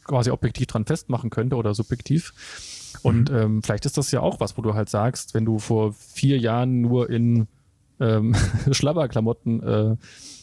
quasi 0.03 0.29
objektiv 0.29 0.67
dran 0.67 0.85
festmachen 0.85 1.29
könnte 1.29 1.55
oder 1.55 1.73
subjektiv. 1.73 2.33
Und 3.03 3.31
mhm. 3.31 3.37
ähm, 3.37 3.63
vielleicht 3.63 3.85
ist 3.85 3.97
das 3.97 4.11
ja 4.11 4.19
auch 4.19 4.41
was, 4.41 4.57
wo 4.57 4.61
du 4.61 4.73
halt 4.73 4.89
sagst, 4.89 5.33
wenn 5.35 5.45
du 5.45 5.57
vor 5.57 5.93
vier 5.93 6.37
Jahren 6.37 6.81
nur 6.81 7.09
in 7.09 7.47
ähm, 8.01 8.35
Schlabberklamotten 8.71 9.63
äh, 9.63 9.95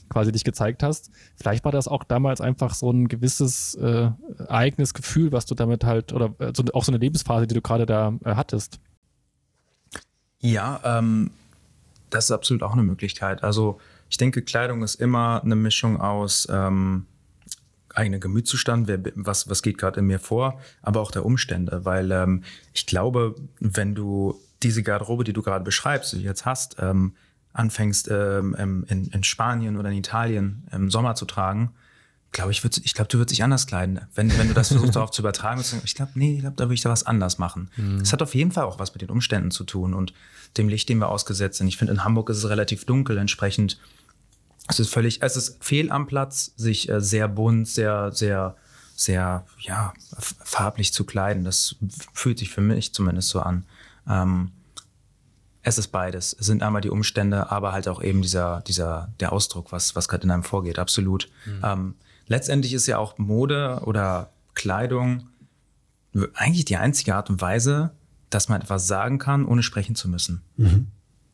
quasi 0.09 0.33
dich 0.33 0.45
gezeigt 0.45 0.83
hast. 0.83 1.11
Vielleicht 1.37 1.65
war 1.65 1.73
das 1.73 1.89
auch 1.89 2.05
damals 2.05 2.41
einfach 2.41 2.75
so 2.75 2.91
ein 2.91 3.09
gewisses 3.09 3.75
äh, 3.77 4.11
eigenes 4.49 4.95
Gefühl, 4.95 5.33
was 5.33 5.47
du 5.47 5.55
damit 5.55 5.85
halt, 5.85 6.13
oder 6.13 6.35
äh, 6.39 6.53
so, 6.55 6.65
auch 6.73 6.85
so 6.85 6.93
eine 6.93 6.99
Lebensphase, 6.99 7.47
die 7.47 7.55
du 7.55 7.63
gerade 7.63 7.87
da 7.87 8.15
äh, 8.25 8.35
hattest. 8.35 8.81
Ja, 10.41 10.81
ähm, 10.85 11.31
das 12.11 12.27
ist 12.27 12.31
absolut 12.31 12.63
auch 12.63 12.73
eine 12.73 12.83
Möglichkeit. 12.83 13.43
Also 13.43 13.79
ich 14.09 14.17
denke, 14.17 14.43
Kleidung 14.43 14.83
ist 14.83 14.95
immer 14.97 15.43
eine 15.45 15.57
Mischung 15.57 16.01
aus 16.01 16.49
ähm, 16.51 17.07
eigener 17.95 18.19
Gemütszustand, 18.19 18.89
wer, 18.89 19.01
was, 19.15 19.51
was 19.51 19.63
geht 19.63 19.79
gerade 19.79 20.01
in 20.01 20.07
mir 20.07 20.19
vor, 20.19 20.61
aber 20.83 21.01
auch 21.01 21.11
der 21.11 21.25
Umstände. 21.25 21.85
Weil 21.85 22.11
ähm, 22.13 22.45
ich 22.73 22.87
glaube, 22.87 23.35
wenn 23.61 23.95
du 23.95 24.41
diese 24.63 24.83
Garderobe, 24.83 25.25
die 25.25 25.33
du 25.33 25.43
gerade 25.43 25.65
beschreibst, 25.65 26.13
die 26.13 26.19
du 26.19 26.23
jetzt 26.23 26.47
hast, 26.47 26.77
ähm, 26.81 27.15
anfängst 27.59 28.09
ähm, 28.11 28.85
in, 28.89 29.07
in 29.07 29.25
Spanien 29.25 29.77
oder 29.77 29.91
in 29.91 29.97
Italien 29.97 30.67
im 30.73 30.91
Sommer 30.91 31.15
zu 31.15 31.27
tragen, 31.27 31.73
glaube 32.31 32.53
ich, 32.53 32.63
würd, 32.63 32.79
ich 32.79 32.95
glaube, 32.95 33.09
du 33.09 33.19
würdest 33.19 33.33
dich 33.33 33.43
anders 33.43 33.67
kleiden. 33.67 34.01
Wenn, 34.15 34.37
wenn 34.39 34.49
du 34.49 34.55
das 34.55 34.69
versuchst 34.69 34.97
darauf 34.97 35.11
zu 35.11 35.23
übertragen, 35.23 35.63
ich 35.85 35.95
glaube, 35.95 36.13
nee, 36.15 36.35
ich 36.35 36.41
glaube, 36.41 36.57
da 36.57 36.65
würde 36.65 36.75
ich 36.75 36.83
da 36.83 36.91
was 36.91 37.05
anders 37.05 37.39
machen. 37.39 37.71
Mhm. 37.77 38.01
Es 38.01 38.09
mhm. 38.09 38.13
hat 38.13 38.23
auf 38.23 38.35
jeden 38.35 38.53
Fall 38.53 38.65
auch 38.65 38.79
was 38.79 38.95
mit 38.95 39.03
den 39.03 39.11
Umständen 39.11 39.51
zu 39.51 39.65
tun 39.65 39.95
und 39.95 40.13
dem 40.57 40.69
Licht, 40.69 40.89
dem 40.89 40.99
wir 40.99 41.09
ausgesetzt 41.09 41.59
sind. 41.59 41.69
Ich 41.69 41.77
finde, 41.77 41.95
in 41.95 42.05
Hamburg 42.05 42.31
ist 42.31 42.39
es 42.39 42.49
relativ 42.49 42.85
dunkel, 42.85 43.19
entsprechend 43.19 43.79
es 44.71 44.79
ist 44.79 44.93
völlig, 44.93 45.23
es 45.23 45.37
ist 45.37 45.65
fehl 45.65 45.91
am 45.91 46.07
Platz, 46.07 46.53
sich 46.57 46.91
äh, 46.91 47.01
sehr 47.01 47.27
bunt, 47.27 47.67
sehr, 47.67 48.13
sehr, 48.13 48.55
sehr, 48.95 49.47
ja, 49.61 49.95
farblich 50.19 50.93
zu 50.93 51.05
kleiden. 51.05 51.45
Das 51.45 51.77
fühlt 52.13 52.39
sich 52.39 52.51
für 52.51 52.61
mich 52.61 52.93
zumindest 52.93 53.31
so 53.31 53.41
an. 53.41 53.65
Ähm, 54.07 54.53
es 55.63 55.79
ist 55.79 55.89
beides. 55.89 56.37
Es 56.39 56.47
sind 56.47 56.63
einmal 56.63 56.81
die 56.81 56.91
Umstände, 56.91 57.51
aber 57.51 57.73
halt 57.73 57.89
auch 57.89 58.03
eben 58.03 58.23
dieser, 58.23 58.63
dieser, 58.67 59.13
der 59.21 59.33
Ausdruck, 59.33 59.73
was, 59.73 59.97
was 59.97 60.09
gerade 60.09 60.25
in 60.25 60.31
einem 60.31 60.45
vorgeht, 60.45 60.79
absolut. 60.79 61.29
Mhm. 61.45 61.61
Ähm, 61.65 61.95
letztendlich 62.27 62.73
ist 62.75 62.87
ja 62.87 62.99
auch 62.99 63.19
Mode 63.19 63.83
oder 63.85 64.31
Kleidung 64.55 65.29
eigentlich 66.35 66.65
die 66.65 66.77
einzige 66.77 67.15
Art 67.15 67.31
und 67.31 67.41
Weise, 67.41 67.91
dass 68.31 68.49
man 68.49 68.61
etwas 68.61 68.87
sagen 68.87 69.19
kann, 69.19 69.47
ohne 69.47 69.63
sprechen 69.63 69.95
zu 69.95 70.09
müssen. 70.09 70.43
Mhm. 70.57 70.89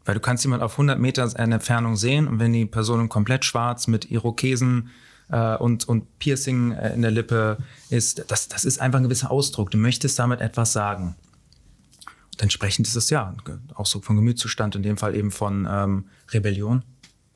Weil 0.05 0.15
du 0.15 0.21
kannst 0.21 0.45
jemand 0.45 0.63
auf 0.63 0.73
100 0.73 0.99
Meter 0.99 1.31
Entfernung 1.39 1.97
sehen 1.97 2.29
und 2.29 2.39
wenn 2.39 2.53
die 2.53 2.67
Person 2.67 3.09
komplett 3.09 3.45
schwarz 3.45 3.87
mit 3.87 4.11
Irokesen 4.11 4.91
äh, 5.31 5.57
und, 5.57 5.89
und 5.89 6.19
Piercing 6.19 6.73
äh, 6.73 6.93
in 6.95 7.03
der 7.03 7.11
Lippe 7.11 7.59
ist, 7.89 8.25
das, 8.29 8.49
das 8.49 8.65
ist 8.65 8.81
einfach 8.81 8.99
ein 8.99 9.05
gewisser 9.05 9.31
Ausdruck. 9.31 9.71
Du 9.71 9.79
möchtest 9.79 10.19
damit 10.19 10.41
etwas 10.41 10.73
sagen. 10.73 11.17
Und 12.35 12.43
entsprechend 12.43 12.87
ist 12.87 12.97
es 12.97 13.11
ja 13.11 13.35
Ausdruck 13.75 14.05
von 14.05 14.17
Gemütszustand, 14.17 14.75
in 14.75 14.83
dem 14.83 14.97
Fall 14.97 15.15
eben 15.15 15.31
von 15.31 15.69
ähm, 15.71 16.07
Rebellion. 16.33 16.83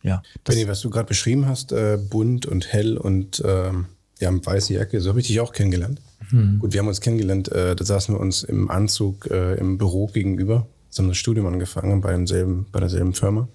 Ja. 0.02 0.22
Benny, 0.44 0.66
was 0.66 0.80
du 0.80 0.90
gerade 0.90 1.08
beschrieben 1.08 1.46
hast, 1.46 1.72
äh, 1.72 1.98
bunt 1.98 2.46
und 2.46 2.72
hell 2.72 2.96
und 2.96 3.42
ähm, 3.44 3.86
ja, 4.18 4.32
weiße 4.32 4.74
Jacke, 4.74 5.00
so 5.00 5.10
habe 5.10 5.20
ich 5.20 5.28
dich 5.28 5.40
auch 5.40 5.52
kennengelernt. 5.52 6.00
Mhm. 6.30 6.58
Gut, 6.58 6.72
wir 6.72 6.80
haben 6.80 6.88
uns 6.88 7.00
kennengelernt, 7.00 7.50
äh, 7.52 7.76
da 7.76 7.84
saßen 7.84 8.14
wir 8.14 8.20
uns 8.20 8.42
im 8.42 8.70
Anzug 8.70 9.30
äh, 9.30 9.54
im 9.54 9.78
Büro 9.78 10.06
gegenüber, 10.08 10.66
Wir 10.90 10.98
haben 10.98 11.08
das 11.08 11.18
Studium 11.18 11.46
angefangen 11.46 12.00
bei, 12.00 12.10
demselben, 12.10 12.66
bei 12.72 12.80
derselben 12.80 13.14
Firma. 13.14 13.48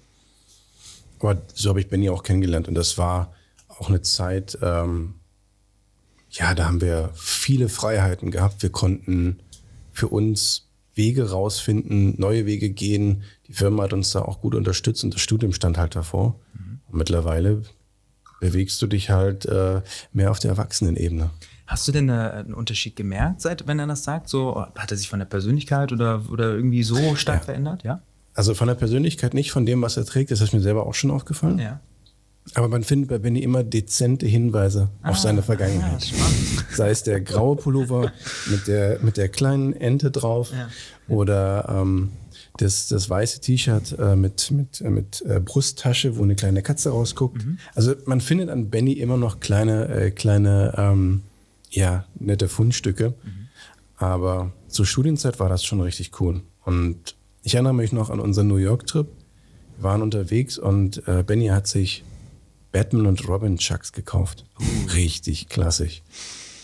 Aber 1.18 1.42
so 1.54 1.70
habe 1.70 1.80
ich 1.80 1.88
Benny 1.88 2.08
auch 2.08 2.22
kennengelernt 2.22 2.68
und 2.68 2.74
das 2.74 2.96
war 2.96 3.34
auch 3.68 3.88
eine 3.88 4.02
Zeit, 4.02 4.58
ähm, 4.62 5.14
ja, 6.30 6.54
da 6.54 6.66
haben 6.66 6.80
wir 6.80 7.10
viele 7.14 7.68
Freiheiten 7.68 8.30
gehabt. 8.30 8.62
Wir 8.62 8.70
konnten 8.70 9.40
für 9.92 10.08
uns 10.08 10.66
Wege 10.94 11.30
rausfinden, 11.30 12.14
neue 12.18 12.46
Wege 12.46 12.70
gehen. 12.70 13.22
Die 13.48 13.52
Firma 13.52 13.84
hat 13.84 13.92
uns 13.92 14.12
da 14.12 14.22
auch 14.22 14.40
gut 14.40 14.54
unterstützt 14.54 15.04
und 15.04 15.14
das 15.14 15.20
Studium 15.20 15.52
stand 15.52 15.78
halt 15.78 15.96
davor. 15.96 16.40
Mhm. 16.54 16.80
Und 16.88 16.98
mittlerweile 16.98 17.62
bewegst 18.40 18.80
du 18.82 18.86
dich 18.86 19.10
halt 19.10 19.46
äh, 19.46 19.82
mehr 20.12 20.30
auf 20.30 20.38
der 20.38 20.50
Erwachsenenebene. 20.50 21.30
Hast 21.66 21.88
du 21.88 21.92
denn 21.92 22.08
äh, 22.08 22.12
einen 22.12 22.54
Unterschied 22.54 22.94
gemerkt, 22.94 23.40
seit 23.40 23.66
wenn 23.66 23.78
er 23.78 23.86
das 23.86 24.04
sagt? 24.04 24.28
So 24.28 24.66
hat 24.74 24.90
er 24.90 24.96
sich 24.96 25.08
von 25.08 25.18
der 25.18 25.26
Persönlichkeit 25.26 25.92
oder, 25.92 26.22
oder 26.30 26.54
irgendwie 26.54 26.82
so 26.82 27.16
stark 27.16 27.40
ja. 27.40 27.44
verändert? 27.44 27.84
Ja. 27.84 28.02
Also 28.34 28.54
von 28.54 28.68
der 28.68 28.74
Persönlichkeit 28.74 29.32
nicht, 29.32 29.50
von 29.50 29.64
dem, 29.64 29.80
was 29.80 29.96
er 29.96 30.04
trägt, 30.04 30.30
das 30.30 30.40
ist 30.40 30.52
mir 30.52 30.60
selber 30.60 30.86
auch 30.86 30.94
schon 30.94 31.10
aufgefallen. 31.10 31.58
Ja. 31.58 31.80
Aber 32.54 32.68
man 32.68 32.84
findet 32.84 33.10
bei 33.10 33.18
Benny 33.18 33.40
immer 33.40 33.64
dezente 33.64 34.26
Hinweise 34.26 34.88
ah, 35.02 35.10
auf 35.10 35.18
seine 35.18 35.42
Vergangenheit. 35.42 36.04
Ja, 36.04 36.24
Sei 36.72 36.90
es 36.90 37.02
der 37.02 37.20
graue 37.20 37.56
Pullover 37.56 38.12
mit 38.50 38.68
der, 38.68 39.00
mit 39.00 39.16
der 39.16 39.28
kleinen 39.28 39.72
Ente 39.72 40.10
drauf 40.10 40.52
ja. 40.52 40.68
oder 41.08 41.66
ähm, 41.68 42.12
das, 42.58 42.86
das 42.86 43.10
weiße 43.10 43.40
T-Shirt 43.40 43.96
äh, 43.98 44.14
mit, 44.14 44.50
mit, 44.52 44.80
äh, 44.80 44.90
mit 44.90 45.22
äh, 45.22 45.40
Brusttasche, 45.40 46.16
wo 46.16 46.22
eine 46.22 46.36
kleine 46.36 46.62
Katze 46.62 46.90
rausguckt. 46.90 47.44
Mhm. 47.44 47.58
Also 47.74 47.94
man 48.06 48.20
findet 48.20 48.48
an 48.50 48.70
Benny 48.70 48.92
immer 48.92 49.16
noch 49.16 49.40
kleine, 49.40 49.88
äh, 49.88 50.10
kleine 50.12 50.74
ähm, 50.76 51.22
ja, 51.70 52.04
nette 52.18 52.48
Fundstücke. 52.48 53.14
Mhm. 53.24 53.48
Aber 53.96 54.52
zur 54.68 54.86
Studienzeit 54.86 55.40
war 55.40 55.48
das 55.48 55.64
schon 55.64 55.80
richtig 55.80 56.20
cool. 56.20 56.42
Und 56.64 57.16
ich 57.42 57.54
erinnere 57.54 57.74
mich 57.74 57.92
noch 57.92 58.10
an 58.10 58.20
unseren 58.20 58.46
New 58.46 58.56
York-Trip. 58.56 59.06
Wir 59.76 59.82
waren 59.82 60.02
unterwegs 60.02 60.56
und 60.56 61.06
äh, 61.08 61.24
Benny 61.24 61.48
hat 61.48 61.66
sich 61.66 62.04
Batman 62.74 63.06
und 63.06 63.28
Robin 63.28 63.56
Chucks 63.56 63.92
gekauft. 63.92 64.44
Richtig 64.94 65.48
klassisch. 65.48 66.02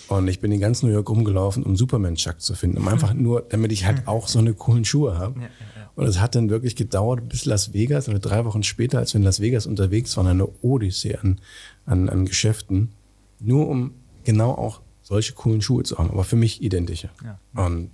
Und 0.08 0.26
ich 0.26 0.40
bin 0.40 0.50
in 0.50 0.58
ganz 0.58 0.82
New 0.82 0.90
York 0.90 1.08
rumgelaufen, 1.08 1.62
um 1.62 1.76
Superman 1.76 2.16
Chuck 2.16 2.40
zu 2.40 2.54
finden. 2.54 2.78
Um 2.78 2.88
einfach 2.88 3.14
nur, 3.14 3.42
damit 3.48 3.70
ich 3.70 3.84
halt 3.84 4.08
auch 4.08 4.26
so 4.26 4.40
eine 4.40 4.52
coolen 4.52 4.84
Schuhe 4.84 5.16
habe. 5.16 5.38
Ja, 5.38 5.46
ja, 5.46 5.50
ja. 5.76 5.90
Und 5.94 6.06
es 6.08 6.18
hat 6.18 6.34
dann 6.34 6.50
wirklich 6.50 6.74
gedauert 6.74 7.28
bis 7.28 7.44
Las 7.44 7.72
Vegas, 7.72 8.08
oder 8.08 8.18
drei 8.18 8.44
Wochen 8.44 8.64
später, 8.64 8.98
als 8.98 9.14
wir 9.14 9.20
in 9.20 9.24
Las 9.24 9.38
Vegas 9.38 9.66
unterwegs 9.66 10.16
waren, 10.16 10.26
eine 10.26 10.48
Odyssee 10.62 11.14
an, 11.14 11.40
an, 11.86 12.08
an 12.08 12.26
Geschäften. 12.26 12.90
Nur 13.38 13.68
um 13.68 13.92
genau 14.24 14.50
auch 14.50 14.80
solche 15.02 15.34
coolen 15.34 15.62
Schuhe 15.62 15.84
zu 15.84 15.96
haben, 15.96 16.10
aber 16.10 16.24
für 16.24 16.34
mich 16.34 16.60
identische. 16.60 17.10
Und 17.54 17.90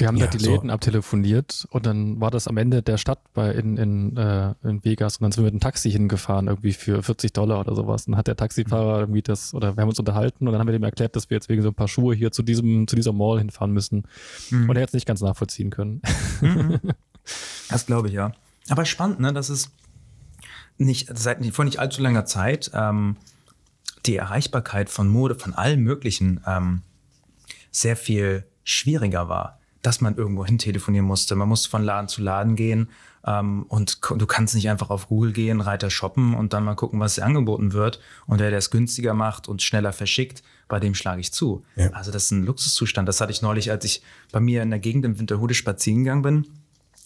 wir 0.00 0.08
haben 0.08 0.16
ja, 0.16 0.26
da 0.26 0.32
die 0.32 0.44
Läden 0.44 0.68
so. 0.68 0.74
abtelefoniert 0.74 1.66
und 1.70 1.86
dann 1.86 2.20
war 2.20 2.30
das 2.30 2.48
am 2.48 2.56
Ende 2.56 2.82
der 2.82 2.96
Stadt 2.96 3.20
bei 3.34 3.52
in, 3.52 3.76
in, 3.76 4.16
äh, 4.16 4.54
in 4.64 4.84
Vegas 4.84 5.18
und 5.18 5.24
dann 5.24 5.32
sind 5.32 5.42
wir 5.42 5.46
mit 5.46 5.52
einem 5.52 5.60
Taxi 5.60 5.90
hingefahren, 5.90 6.48
irgendwie 6.48 6.72
für 6.72 7.02
40 7.02 7.32
Dollar 7.32 7.60
oder 7.60 7.74
sowas. 7.74 8.06
Und 8.06 8.12
dann 8.12 8.18
hat 8.18 8.26
der 8.26 8.36
Taxifahrer 8.36 8.94
mhm. 8.94 9.00
irgendwie 9.00 9.22
das, 9.22 9.54
oder 9.54 9.76
wir 9.76 9.82
haben 9.82 9.88
uns 9.88 9.98
unterhalten 9.98 10.46
und 10.46 10.52
dann 10.52 10.60
haben 10.60 10.66
wir 10.66 10.72
dem 10.72 10.82
erklärt, 10.82 11.14
dass 11.14 11.30
wir 11.30 11.36
jetzt 11.36 11.48
wegen 11.48 11.62
so 11.62 11.68
ein 11.68 11.74
paar 11.74 11.88
Schuhe 11.88 12.14
hier 12.14 12.32
zu 12.32 12.42
diesem, 12.42 12.88
zu 12.88 12.96
dieser 12.96 13.12
Mall 13.12 13.38
hinfahren 13.38 13.72
müssen. 13.72 14.04
Mhm. 14.50 14.70
Und 14.70 14.76
er 14.76 14.82
hat 14.82 14.88
es 14.88 14.94
nicht 14.94 15.06
ganz 15.06 15.20
nachvollziehen 15.20 15.70
können. 15.70 16.02
Mhm. 16.40 16.80
Das 17.68 17.86
glaube 17.86 18.08
ich, 18.08 18.14
ja. 18.14 18.32
Aber 18.70 18.84
spannend, 18.86 19.20
ne, 19.20 19.32
dass 19.32 19.50
es 19.50 19.70
nicht, 20.78 21.16
seit 21.16 21.44
vor 21.54 21.64
nicht 21.64 21.78
allzu 21.78 22.02
langer 22.02 22.24
Zeit 22.24 22.70
ähm, 22.74 23.16
die 24.06 24.16
Erreichbarkeit 24.16 24.88
von 24.88 25.06
Mode, 25.06 25.36
von 25.36 25.54
allem 25.54 25.82
Möglichen, 25.82 26.40
ähm, 26.46 26.82
sehr 27.70 27.94
viel 27.94 28.46
schwieriger 28.64 29.28
war 29.28 29.59
dass 29.82 30.00
man 30.00 30.16
irgendwo 30.16 30.44
hin 30.44 30.58
telefonieren 30.58 31.06
musste. 31.06 31.34
Man 31.36 31.48
musste 31.48 31.70
von 31.70 31.82
Laden 31.82 32.08
zu 32.08 32.22
Laden 32.22 32.56
gehen 32.56 32.88
ähm, 33.26 33.64
und 33.68 34.00
du 34.16 34.26
kannst 34.26 34.54
nicht 34.54 34.68
einfach 34.68 34.90
auf 34.90 35.08
Google 35.08 35.32
gehen, 35.32 35.60
Reiter 35.60 35.90
shoppen 35.90 36.34
und 36.34 36.52
dann 36.52 36.64
mal 36.64 36.74
gucken, 36.74 37.00
was 37.00 37.14
dir 37.14 37.24
angeboten 37.24 37.72
wird. 37.72 38.00
Und 38.26 38.40
wer 38.40 38.52
es 38.52 38.70
günstiger 38.70 39.14
macht 39.14 39.48
und 39.48 39.62
schneller 39.62 39.92
verschickt, 39.92 40.42
bei 40.68 40.80
dem 40.80 40.94
schlage 40.94 41.20
ich 41.20 41.32
zu. 41.32 41.64
Ja. 41.76 41.90
Also 41.90 42.10
das 42.10 42.24
ist 42.24 42.30
ein 42.32 42.44
Luxuszustand. 42.44 43.08
Das 43.08 43.20
hatte 43.20 43.32
ich 43.32 43.42
neulich, 43.42 43.70
als 43.70 43.84
ich 43.84 44.02
bei 44.32 44.40
mir 44.40 44.62
in 44.62 44.70
der 44.70 44.78
Gegend 44.78 45.04
im 45.04 45.18
Winterhude 45.18 45.54
spazieren 45.54 46.04
gegangen 46.04 46.22
bin 46.22 46.46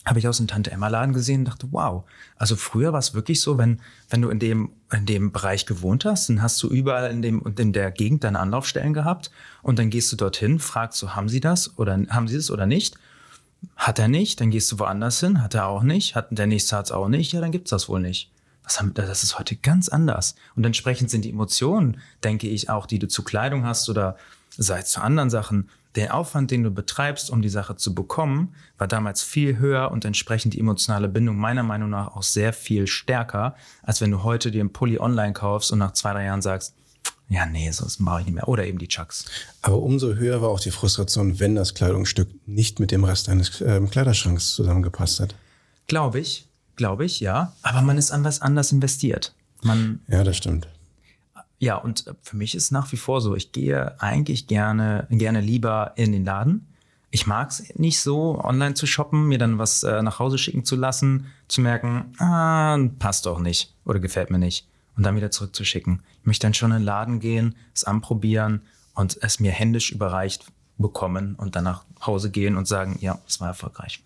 habe 0.05 0.19
ich 0.19 0.29
aus 0.29 0.37
dem 0.37 0.47
Tante-Emma-Laden 0.47 1.15
gesehen 1.15 1.41
und 1.41 1.45
dachte, 1.47 1.69
wow. 1.71 2.05
Also 2.37 2.57
früher 2.57 2.93
war 2.93 2.99
es 2.99 3.15
wirklich 3.15 3.41
so, 3.41 3.57
wenn, 3.57 3.81
wenn 4.11 4.21
du 4.21 4.29
in 4.29 4.39
dem, 4.39 4.71
in 4.93 5.07
dem 5.07 5.33
Bereich 5.33 5.65
gewohnt 5.65 6.05
hast, 6.05 6.29
dann 6.29 6.43
hast 6.43 6.63
du 6.63 6.69
überall 6.69 7.11
in, 7.11 7.23
dem, 7.23 7.43
in 7.57 7.73
der 7.73 7.91
Gegend 7.91 8.25
deine 8.25 8.39
Anlaufstellen 8.39 8.93
gehabt 8.93 9.31
und 9.63 9.79
dann 9.79 9.91
gehst 9.91 10.13
du 10.13 10.17
dorthin, 10.17 10.59
fragst 10.59 11.01
du, 11.03 11.11
haben 11.11 11.29
sie 11.29 11.41
das 11.41 11.79
oder 11.79 11.99
haben 12.11 12.29
sie 12.29 12.37
das 12.37 12.51
oder 12.51 12.67
nicht? 12.67 12.97
Hat 13.77 13.99
er 13.99 14.09
nicht, 14.09 14.41
dann 14.41 14.51
gehst 14.51 14.71
du 14.71 14.79
woanders 14.79 15.21
hin, 15.21 15.43
hat 15.43 15.55
er 15.55 15.67
auch 15.69 15.83
nicht, 15.83 16.15
hat 16.15 16.27
der 16.31 16.47
nächste 16.47 16.77
hat 16.77 16.87
es 16.87 16.93
auch 16.93 17.09
nicht, 17.09 17.33
ja, 17.33 17.41
dann 17.41 17.53
gibt's 17.53 17.71
das 17.71 17.89
wohl 17.89 18.01
nicht. 18.01 18.31
Das, 18.63 18.81
haben, 18.81 18.93
das 18.95 19.23
ist 19.23 19.39
heute 19.39 19.57
ganz 19.57 19.89
anders. 19.89 20.35
Und 20.55 20.65
entsprechend 20.65 21.11
sind 21.11 21.25
die 21.25 21.31
Emotionen, 21.31 21.99
denke 22.23 22.49
ich, 22.49 22.69
auch, 22.69 22.87
die 22.87 22.99
du 22.99 23.09
zu 23.09 23.23
Kleidung 23.23 23.65
hast 23.65 23.89
oder 23.89 24.17
sei 24.51 24.81
es 24.81 24.91
zu 24.91 25.01
anderen 25.01 25.31
Sachen, 25.31 25.69
der 25.97 26.15
Aufwand, 26.15 26.51
den 26.51 26.65
du 26.65 26.71
betreibst, 26.71 27.31
um 27.31 27.41
die 27.41 27.49
Sache 27.49 27.77
zu 27.77 27.95
bekommen, 27.95 28.55
war 28.79 28.89
damals 28.89 29.23
viel 29.23 29.59
höher 29.59 29.91
und 29.91 30.05
entsprechend 30.05 30.55
die 30.55 30.61
emotionale 30.61 31.09
Bindung 31.09 31.37
meiner 31.37 31.63
Meinung 31.63 31.91
nach 31.91 32.17
auch 32.17 32.23
sehr 32.23 32.53
viel 32.53 32.87
stärker, 32.87 33.55
als 33.83 34.01
wenn 34.01 34.11
du 34.11 34.23
heute 34.25 34.51
dir 34.51 34.61
einen 34.61 34.73
Pulli 34.73 34.99
online 34.99 35.33
kaufst 35.33 35.73
und 35.73 35.79
nach 35.79 35.93
zwei, 35.93 36.13
drei 36.13 36.25
Jahren 36.25 36.43
sagst, 36.43 36.75
ja, 37.29 37.47
nee, 37.47 37.71
sonst 37.71 38.01
mache 38.01 38.21
ich 38.21 38.27
nicht 38.27 38.35
mehr. 38.35 38.49
Oder 38.49 38.67
eben 38.67 38.79
die 38.79 38.89
Chucks. 38.89 39.25
Aber 39.63 39.79
umso 39.79 40.15
höher 40.15 40.43
war 40.43 40.51
auch 40.51 40.61
die 40.61 40.71
Frustration, 40.71 41.41
wenn 41.41 41.55
das 41.55 41.75
Kleidungsstück 41.75 42.29
nicht 42.47 42.81
mit 42.81 42.91
dem 42.91 43.05
Rest 43.05 43.29
deines 43.29 43.61
äh, 43.61 43.81
Kleiderschranks 43.81 44.55
zusammengepasst 44.55 45.21
hat. 45.21 45.35
Glaube 45.87 46.21
ich, 46.21 46.49
glaube 46.77 47.05
ich, 47.05 47.21
ja. 47.21 47.55
Aber 47.63 47.83
man 47.83 47.97
ist 47.97 48.11
an 48.11 48.25
was 48.25 48.43
anders 48.43 48.73
investiert. 48.73 49.35
Man, 49.63 50.01
ja, 50.09 50.23
das 50.23 50.37
stimmt. 50.37 50.69
Ja, 51.65 51.77
und 51.77 52.15
für 52.21 52.37
mich 52.37 52.55
ist 52.55 52.73
nach 52.73 52.93
wie 52.93 52.99
vor 52.99 53.23
so, 53.23 53.35
ich 53.35 53.51
gehe 53.51 53.99
eigentlich 53.99 54.49
gerne, 54.49 55.07
gerne 55.09 55.41
lieber 55.41 55.93
in 55.97 56.13
den 56.13 56.23
Laden. 56.23 56.67
Ich 57.11 57.27
mag 57.27 57.49
es 57.49 57.75
nicht 57.77 58.01
so, 58.01 58.39
online 58.39 58.75
zu 58.75 58.87
shoppen, 58.87 59.29
mir 59.29 59.39
dann 59.39 59.57
was 59.57 59.83
äh, 59.83 60.03
nach 60.03 60.19
Hause 60.19 60.37
schicken 60.37 60.67
zu 60.67 60.77
lassen, 60.77 61.29
zu 61.49 61.63
merken, 61.63 62.13
ah, 62.19 62.77
passt 62.99 63.25
doch 63.25 63.39
nicht 63.39 63.73
oder 63.87 63.99
gefällt 63.99 64.29
mir 64.29 64.39
nicht 64.39 64.69
und 64.95 65.07
dann 65.07 65.17
wieder 65.17 65.31
zurückzuschicken. 65.31 66.03
Ich 66.21 66.27
möchte 66.27 66.47
dann 66.47 66.53
schon 66.53 66.71
in 66.71 66.81
den 66.81 66.85
Laden 66.85 67.19
gehen, 67.19 67.55
es 67.75 67.85
anprobieren 67.85 68.61
und 68.95 69.17
es 69.23 69.41
mir 69.41 69.51
händisch 69.51 69.91
überreicht 69.91 70.45
bekommen 70.77 71.35
und 71.35 71.57
dann 71.57 71.65
nach 71.65 71.87
Hause 72.05 72.31
gehen 72.31 72.59
und 72.59 72.69
sagen, 72.69 72.99
ja, 73.01 73.19
es 73.27 73.41
war 73.41 73.49
erfolgreich. 73.49 74.03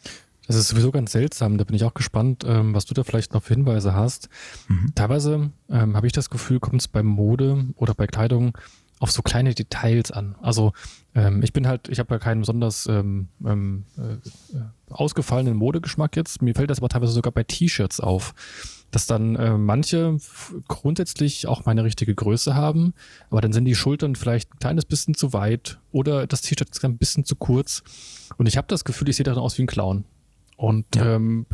Das 0.49 0.57
ist 0.57 0.69
sowieso 0.69 0.91
ganz 0.91 1.13
seltsam. 1.13 1.59
Da 1.59 1.65
bin 1.65 1.77
ich 1.77 1.85
auch 1.85 1.95
gespannt, 1.95 2.43
ähm, 2.47 2.75
was 2.75 2.87
du 2.87 2.95
da 2.95 3.05
vielleicht 3.05 3.35
noch 3.35 3.43
für 3.43 3.55
Hinweise 3.55 3.95
hast. 3.95 4.31
Mhm. 4.69 4.93
Teilweise 4.95 5.51
ähm, 5.69 5.95
habe 5.95 6.07
ich 6.07 6.13
das 6.15 6.31
Gefühl, 6.31 6.59
kommt 6.59 6.81
es 6.81 6.89
bei 6.89 7.03
Mode 7.03 7.67
oder 7.77 7.95
bei 7.95 8.07
Kleidung 8.07 8.57
auf 8.99 9.11
so 9.11 9.23
kleine 9.23 9.55
Details 9.55 10.11
an. 10.11 10.37
Also 10.41 10.73
ähm, 11.15 11.43
ich 11.43 11.53
bin 11.53 11.69
halt, 11.69 11.89
ich 11.89 11.99
habe 11.99 12.15
ja 12.15 12.19
keinen 12.19 12.41
besonders 12.41 12.87
ähm, 12.87 13.29
ähm, 13.45 13.85
äh, 13.97 14.17
ausgefallenen 14.91 15.55
Modegeschmack 15.55 16.17
jetzt. 16.17 16.43
Mir 16.43 16.55
fällt 16.55 16.71
das 16.71 16.79
aber 16.79 16.89
teilweise 16.89 17.13
sogar 17.13 17.33
bei 17.33 17.45
T-Shirts 17.45 18.01
auf, 18.01 18.35
dass 18.91 19.07
dann 19.07 19.37
äh, 19.37 19.57
manche 19.57 20.17
grundsätzlich 20.67 21.47
auch 21.47 21.67
meine 21.67 21.85
richtige 21.85 22.15
Größe 22.15 22.55
haben, 22.55 22.95
aber 23.31 23.41
dann 23.43 23.53
sind 23.53 23.67
die 23.67 23.75
Schultern 23.75 24.17
vielleicht 24.17 24.55
ein 24.55 24.59
kleines 24.59 24.87
bisschen 24.87 25.15
zu 25.15 25.33
weit 25.33 25.79
oder 25.93 26.27
das 26.27 26.41
T-Shirt 26.41 26.71
ist 26.71 26.85
ein 26.85 26.99
bisschen 26.99 27.25
zu 27.25 27.37
kurz. 27.37 27.83
Und 28.37 28.47
ich 28.47 28.57
habe 28.57 28.67
das 28.69 28.85
Gefühl, 28.85 29.09
ich 29.11 29.17
sehe 29.17 29.25
dann 29.25 29.39
aus 29.39 29.59
wie 29.59 29.63
ein 29.63 29.69
Clown. 29.69 30.05
Und 30.59 30.97
ja. 30.97 31.15
ähm, 31.15 31.47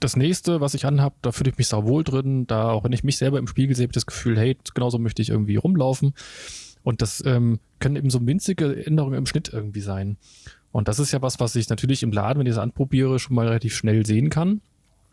das 0.00 0.16
nächste, 0.16 0.60
was 0.60 0.74
ich 0.74 0.86
anhab, 0.86 1.14
da 1.22 1.32
fühle 1.32 1.50
ich 1.50 1.58
mich 1.58 1.66
sauwohl 1.66 2.04
drin. 2.04 2.46
Da, 2.46 2.70
auch 2.70 2.84
wenn 2.84 2.92
ich 2.92 3.04
mich 3.04 3.18
selber 3.18 3.38
im 3.38 3.48
Spiegel 3.48 3.74
sehe, 3.74 3.84
habe 3.84 3.90
ich 3.90 3.94
das 3.94 4.06
Gefühl, 4.06 4.38
hey, 4.38 4.56
genauso 4.74 4.98
möchte 4.98 5.20
ich 5.20 5.30
irgendwie 5.30 5.56
rumlaufen. 5.56 6.14
Und 6.84 7.02
das 7.02 7.22
ähm, 7.26 7.58
können 7.80 7.96
eben 7.96 8.10
so 8.10 8.24
winzige 8.24 8.86
Änderungen 8.86 9.18
im 9.18 9.26
Schnitt 9.26 9.52
irgendwie 9.52 9.80
sein. 9.80 10.16
Und 10.70 10.86
das 10.86 11.00
ist 11.00 11.12
ja 11.12 11.20
was, 11.20 11.40
was 11.40 11.56
ich 11.56 11.68
natürlich 11.68 12.04
im 12.04 12.12
Laden, 12.12 12.38
wenn 12.38 12.46
ich 12.46 12.54
das 12.54 12.62
anprobiere, 12.62 13.18
schon 13.18 13.34
mal 13.34 13.48
relativ 13.48 13.74
schnell 13.74 14.06
sehen 14.06 14.30
kann. 14.30 14.60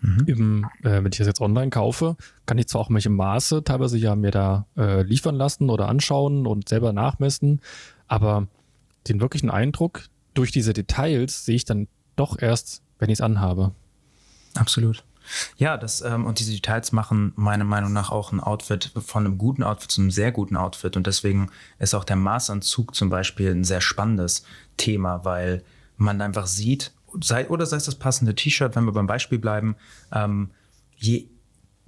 Mhm. 0.02 0.24
Im, 0.28 0.66
äh, 0.84 1.04
wenn 1.04 1.12
ich 1.12 1.18
das 1.18 1.26
jetzt 1.26 1.42
online 1.42 1.72
kaufe, 1.72 2.16
kann 2.46 2.60
ich 2.60 2.68
zwar 2.68 2.82
auch 2.82 2.90
welche 2.92 3.10
Maße 3.10 3.64
teilweise 3.64 3.98
ja 3.98 4.16
mir 4.16 4.30
da 4.30 4.68
äh, 4.78 5.02
liefern 5.02 5.36
lassen 5.36 5.72
oder 5.72 5.90
anschauen 5.90 6.46
und 6.46 6.70
selber 6.70 6.94
nachmessen, 6.94 7.62
aber 8.08 8.48
den 9.08 9.20
wirklichen 9.22 9.50
Eindruck, 9.50 10.04
durch 10.34 10.52
diese 10.52 10.74
Details 10.74 11.46
sehe 11.46 11.56
ich 11.56 11.66
dann 11.66 11.88
doch 12.16 12.40
erst, 12.40 12.83
wenn 13.04 13.10
ich 13.10 13.18
es 13.18 13.22
anhabe. 13.22 13.74
Absolut. 14.56 15.04
Ja, 15.58 15.76
das 15.76 16.00
ähm, 16.00 16.26
und 16.26 16.40
diese 16.40 16.54
Details 16.54 16.94
machen 16.94 17.34
meiner 17.36 17.66
Meinung 17.66 17.92
nach 17.92 18.12
auch 18.12 18.32
ein 18.32 18.40
Outfit 18.40 18.94
von 19.06 19.26
einem 19.26 19.38
guten 19.38 19.62
Outfit 19.62 19.92
zu 19.92 20.00
einem 20.00 20.10
sehr 20.12 20.32
guten 20.32 20.56
Outfit 20.56 20.96
und 20.96 21.06
deswegen 21.06 21.50
ist 21.80 21.96
auch 21.96 22.06
der 22.06 22.16
Maßanzug 22.16 22.96
zum 22.96 23.10
Beispiel 23.10 23.52
ein 23.52 23.66
sehr 23.66 23.82
spannendes 23.82 24.46
Thema, 24.78 25.26
weil 25.26 25.64
man 25.98 26.22
einfach 26.22 26.48
sieht, 26.48 26.94
sei, 27.20 27.50
oder 27.50 27.66
sei 27.66 27.76
es 27.76 27.86
das 27.86 27.96
passende 27.96 28.36
T-Shirt, 28.36 28.74
wenn 28.78 28.86
wir 28.86 28.94
beim 28.94 29.08
Beispiel 29.08 29.38
bleiben, 29.38 29.76
ähm, 30.14 30.52
je 30.96 31.28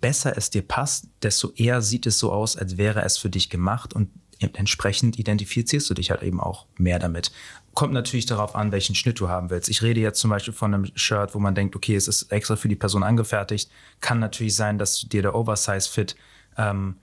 besser 0.01 0.37
es 0.37 0.49
dir 0.49 0.63
passt, 0.63 1.07
desto 1.23 1.51
eher 1.55 1.81
sieht 1.81 2.05
es 2.07 2.19
so 2.19 2.33
aus, 2.33 2.57
als 2.57 2.75
wäre 2.75 3.03
es 3.03 3.17
für 3.17 3.29
dich 3.29 3.49
gemacht 3.49 3.93
und 3.93 4.09
entsprechend 4.39 5.17
identifizierst 5.17 5.89
du 5.89 5.93
dich 5.93 6.11
halt 6.11 6.23
eben 6.23 6.41
auch 6.41 6.67
mehr 6.77 6.99
damit. 6.99 7.31
Kommt 7.75 7.93
natürlich 7.93 8.25
darauf 8.25 8.55
an, 8.55 8.71
welchen 8.71 8.95
Schnitt 8.95 9.19
du 9.19 9.29
haben 9.29 9.49
willst. 9.49 9.69
Ich 9.69 9.81
rede 9.81 9.99
jetzt 9.99 10.19
zum 10.19 10.29
Beispiel 10.29 10.53
von 10.53 10.73
einem 10.73 10.85
Shirt, 10.95 11.35
wo 11.35 11.39
man 11.39 11.55
denkt, 11.55 11.75
okay, 11.75 11.95
es 11.95 12.07
ist 12.07 12.31
extra 12.31 12.55
für 12.55 12.69
die 12.69 12.75
Person 12.75 13.03
angefertigt. 13.03 13.69
Kann 13.99 14.19
natürlich 14.19 14.55
sein, 14.55 14.79
dass 14.79 15.01
dir 15.01 15.21
der 15.21 15.35
Oversize-Fit 15.35 16.15
ähm, 16.57 16.95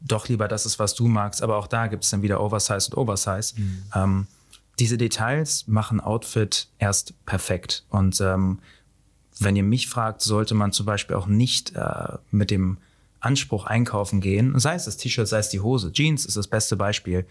doch 0.00 0.28
lieber 0.28 0.48
das 0.48 0.66
ist, 0.66 0.78
was 0.78 0.94
du 0.94 1.06
magst. 1.06 1.42
Aber 1.42 1.56
auch 1.56 1.68
da 1.68 1.86
gibt 1.86 2.04
es 2.04 2.10
dann 2.10 2.22
wieder 2.22 2.40
Oversize 2.40 2.90
und 2.90 2.98
Oversize. 2.98 3.54
Mhm. 3.56 3.82
Ähm, 3.94 4.26
diese 4.80 4.98
Details 4.98 5.66
machen 5.68 6.00
Outfit 6.00 6.68
erst 6.78 7.14
perfekt. 7.24 7.84
Und 7.88 8.20
ähm, 8.20 8.58
wenn 9.38 9.56
ihr 9.56 9.62
mich 9.62 9.88
fragt, 9.88 10.22
sollte 10.22 10.54
man 10.54 10.72
zum 10.72 10.86
Beispiel 10.86 11.16
auch 11.16 11.26
nicht 11.26 11.76
äh, 11.76 12.18
mit 12.30 12.50
dem 12.50 12.78
Anspruch 13.20 13.64
einkaufen 13.64 14.20
gehen, 14.20 14.58
sei 14.58 14.74
es 14.74 14.86
das 14.86 14.96
T-Shirt, 14.96 15.28
sei 15.28 15.38
es 15.38 15.50
die 15.50 15.60
Hose, 15.60 15.92
Jeans 15.92 16.24
ist 16.24 16.36
das 16.36 16.48
beste 16.48 16.76
Beispiel, 16.76 17.26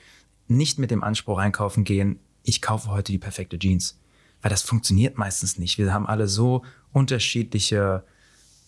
nicht 0.47 0.79
mit 0.79 0.91
dem 0.91 1.03
Anspruch 1.03 1.39
einkaufen 1.39 1.83
gehen, 1.83 2.19
ich 2.49 2.61
kaufe 2.61 2.89
heute 2.89 3.11
die 3.11 3.19
perfekte 3.19 3.59
Jeans. 3.59 3.97
Weil 4.41 4.49
das 4.49 4.61
funktioniert 4.61 5.17
meistens 5.17 5.57
nicht. 5.57 5.77
Wir 5.77 5.93
haben 5.93 6.07
alle 6.07 6.27
so 6.27 6.63
unterschiedliche 6.91 8.03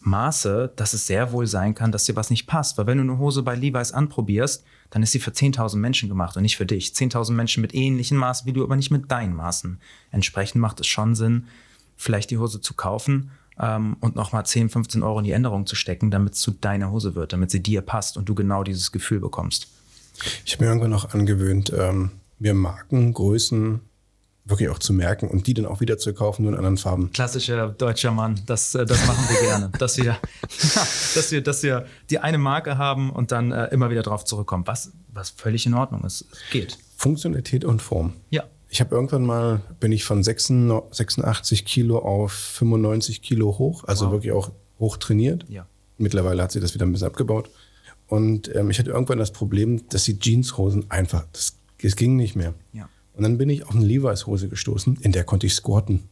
Maße, 0.01 0.71
dass 0.75 0.93
es 0.93 1.07
sehr 1.07 1.31
wohl 1.31 1.47
sein 1.47 1.75
kann, 1.75 1.91
dass 1.91 2.05
dir 2.05 2.15
was 2.15 2.29
nicht 2.29 2.47
passt. 2.47 2.77
Weil 2.77 2.87
wenn 2.87 2.97
du 2.97 3.03
eine 3.03 3.17
Hose 3.17 3.43
bei 3.43 3.55
Levi's 3.55 3.91
anprobierst, 3.91 4.63
dann 4.89 5.03
ist 5.03 5.11
sie 5.11 5.19
für 5.19 5.31
10.000 5.31 5.77
Menschen 5.77 6.09
gemacht 6.09 6.35
und 6.35 6.43
nicht 6.43 6.57
für 6.57 6.65
dich. 6.65 6.89
10.000 6.89 7.31
Menschen 7.31 7.61
mit 7.61 7.73
ähnlichen 7.73 8.17
Maßen 8.17 8.45
wie 8.45 8.53
du, 8.53 8.63
aber 8.63 8.75
nicht 8.75 8.91
mit 8.91 9.11
deinen 9.11 9.35
Maßen. 9.35 9.79
Entsprechend 10.11 10.61
macht 10.61 10.79
es 10.79 10.87
schon 10.87 11.15
Sinn, 11.15 11.47
vielleicht 11.95 12.31
die 12.31 12.37
Hose 12.37 12.61
zu 12.61 12.73
kaufen 12.73 13.31
ähm, 13.59 13.95
und 14.01 14.15
nochmal 14.15 14.45
10, 14.45 14.69
15 14.69 15.03
Euro 15.03 15.19
in 15.19 15.25
die 15.25 15.31
Änderung 15.31 15.65
zu 15.65 15.75
stecken, 15.75 16.11
damit 16.11 16.33
es 16.33 16.41
zu 16.41 16.51
deiner 16.51 16.91
Hose 16.91 17.15
wird, 17.15 17.31
damit 17.33 17.51
sie 17.51 17.63
dir 17.63 17.81
passt 17.81 18.17
und 18.17 18.27
du 18.27 18.35
genau 18.35 18.63
dieses 18.63 18.91
Gefühl 18.91 19.19
bekommst. 19.19 19.67
Ich 20.45 20.53
habe 20.53 20.65
mir 20.65 20.69
irgendwann 20.69 20.91
noch 20.91 21.13
angewöhnt, 21.13 21.71
ähm, 21.75 22.11
mir 22.41 22.53
Marken, 22.53 23.13
Größen 23.13 23.81
wirklich 24.43 24.69
auch 24.69 24.79
zu 24.79 24.91
merken 24.91 25.27
und 25.27 25.45
die 25.45 25.53
dann 25.53 25.65
auch 25.65 25.81
wieder 25.81 25.97
zu 25.97 26.13
kaufen, 26.13 26.43
nur 26.43 26.51
in 26.51 26.57
anderen 26.57 26.77
Farben. 26.77 27.11
Klassischer 27.11 27.69
deutscher 27.69 28.11
Mann, 28.11 28.41
das, 28.47 28.73
äh, 28.73 28.85
das 28.85 29.05
machen 29.05 29.23
wir 29.29 29.39
gerne. 29.39 29.69
Dass 29.79 29.97
wir, 29.97 30.17
dass, 31.15 31.31
wir, 31.31 31.41
dass 31.41 31.63
wir 31.63 31.85
die 32.09 32.19
eine 32.19 32.39
Marke 32.39 32.77
haben 32.77 33.11
und 33.11 33.31
dann 33.31 33.51
äh, 33.51 33.67
immer 33.67 33.91
wieder 33.91 34.01
drauf 34.01 34.25
zurückkommen, 34.25 34.65
was, 34.65 34.91
was 35.13 35.29
völlig 35.29 35.65
in 35.65 35.75
Ordnung 35.75 36.03
ist. 36.03 36.25
Geht. 36.51 36.77
Funktionalität 36.97 37.63
und 37.63 37.81
Form. 37.81 38.13
Ja. 38.31 38.43
Ich 38.69 38.79
habe 38.79 38.95
irgendwann 38.95 39.25
mal, 39.25 39.61
bin 39.79 39.91
ich 39.91 40.05
von 40.05 40.23
86 40.23 41.65
Kilo 41.65 41.99
auf 41.99 42.31
95 42.31 43.21
Kilo 43.21 43.57
hoch, 43.57 43.83
also 43.83 44.05
wow. 44.05 44.13
wirklich 44.13 44.31
auch 44.31 44.51
hoch 44.79 44.97
trainiert. 44.97 45.45
Ja. 45.49 45.67
Mittlerweile 45.97 46.41
hat 46.41 46.51
sich 46.51 46.61
das 46.61 46.73
wieder 46.73 46.85
ein 46.85 46.91
bisschen 46.91 47.07
abgebaut. 47.07 47.49
Und 48.07 48.53
ähm, 48.55 48.69
ich 48.69 48.79
hatte 48.79 48.91
irgendwann 48.91 49.19
das 49.19 49.31
Problem, 49.31 49.87
dass 49.89 50.05
die 50.05 50.19
Jeanshosen 50.19 50.89
einfach, 50.89 51.25
das, 51.31 51.57
das 51.81 51.95
ging 51.95 52.15
nicht 52.15 52.35
mehr. 52.35 52.53
Ja. 52.73 52.89
Und 53.13 53.23
dann 53.23 53.37
bin 53.37 53.49
ich 53.49 53.65
auf 53.65 53.75
eine 53.75 53.85
Levi's-Hose 53.85 54.49
gestoßen, 54.49 54.97
in 55.01 55.11
der 55.11 55.23
konnte 55.23 55.47
ich 55.47 55.53
squatten. 55.53 56.03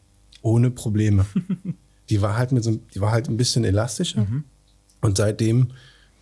Ohne 0.41 0.71
Probleme. 0.71 1.25
die 2.09 2.21
war 2.21 2.37
halt 2.37 2.51
mit 2.51 2.63
so, 2.63 2.79
die 2.93 3.01
war 3.01 3.11
halt 3.11 3.29
ein 3.29 3.37
bisschen 3.37 3.63
elastischer. 3.63 4.21
Mhm. 4.21 4.43
Und 5.01 5.17
seitdem, 5.17 5.71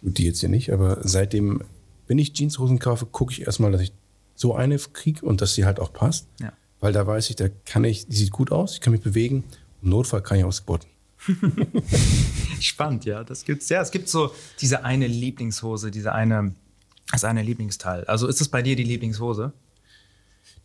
die 0.02 0.26
jetzt 0.26 0.40
hier 0.40 0.50
nicht, 0.50 0.72
aber 0.72 1.00
seitdem, 1.08 1.62
wenn 2.08 2.20
ich 2.20 2.34
Jeanshosen 2.34 2.80
kaufe, 2.80 3.06
gucke 3.06 3.32
ich 3.32 3.42
erstmal, 3.42 3.72
dass 3.72 3.82
ich 3.82 3.94
so 4.36 4.54
eine 4.54 4.78
kriege 4.78 5.26
und 5.26 5.42
dass 5.42 5.56
sie 5.56 5.66
halt 5.66 5.80
auch 5.80 5.94
passt. 5.94 6.28
Ja. 6.40 6.54
Weil 6.80 6.94
da 6.94 7.08
weiß 7.08 7.30
ich, 7.32 7.36
da 7.36 7.50
kann 7.66 7.84
ich, 7.84 8.08
die 8.08 8.16
sieht 8.16 8.32
gut 8.32 8.52
aus, 8.52 8.76
ich 8.76 8.82
kann 8.82 8.94
mich 8.94 9.02
bewegen. 9.02 9.44
Im 9.82 9.90
Notfall 9.90 10.22
kann 10.22 10.38
ich 10.38 10.44
auch 10.44 10.52
squatten. 10.52 10.90
Spannend, 12.60 13.06
ja. 13.06 13.24
Das 13.24 13.44
gibt's. 13.44 13.70
Ja, 13.70 13.82
es 13.82 13.92
gibt 13.92 14.10
so 14.10 14.32
diese 14.62 14.84
eine 14.84 15.08
Lieblingshose, 15.08 15.92
diese 15.92 16.14
eine, 16.14 16.54
das 17.12 17.24
eine 17.24 17.42
Lieblingsteil. 17.42 18.06
Also 18.06 18.28
ist 18.28 18.42
es 18.42 18.50
bei 18.50 18.62
dir 18.62 18.76
die 18.76 18.84
Lieblingshose? 18.84 19.54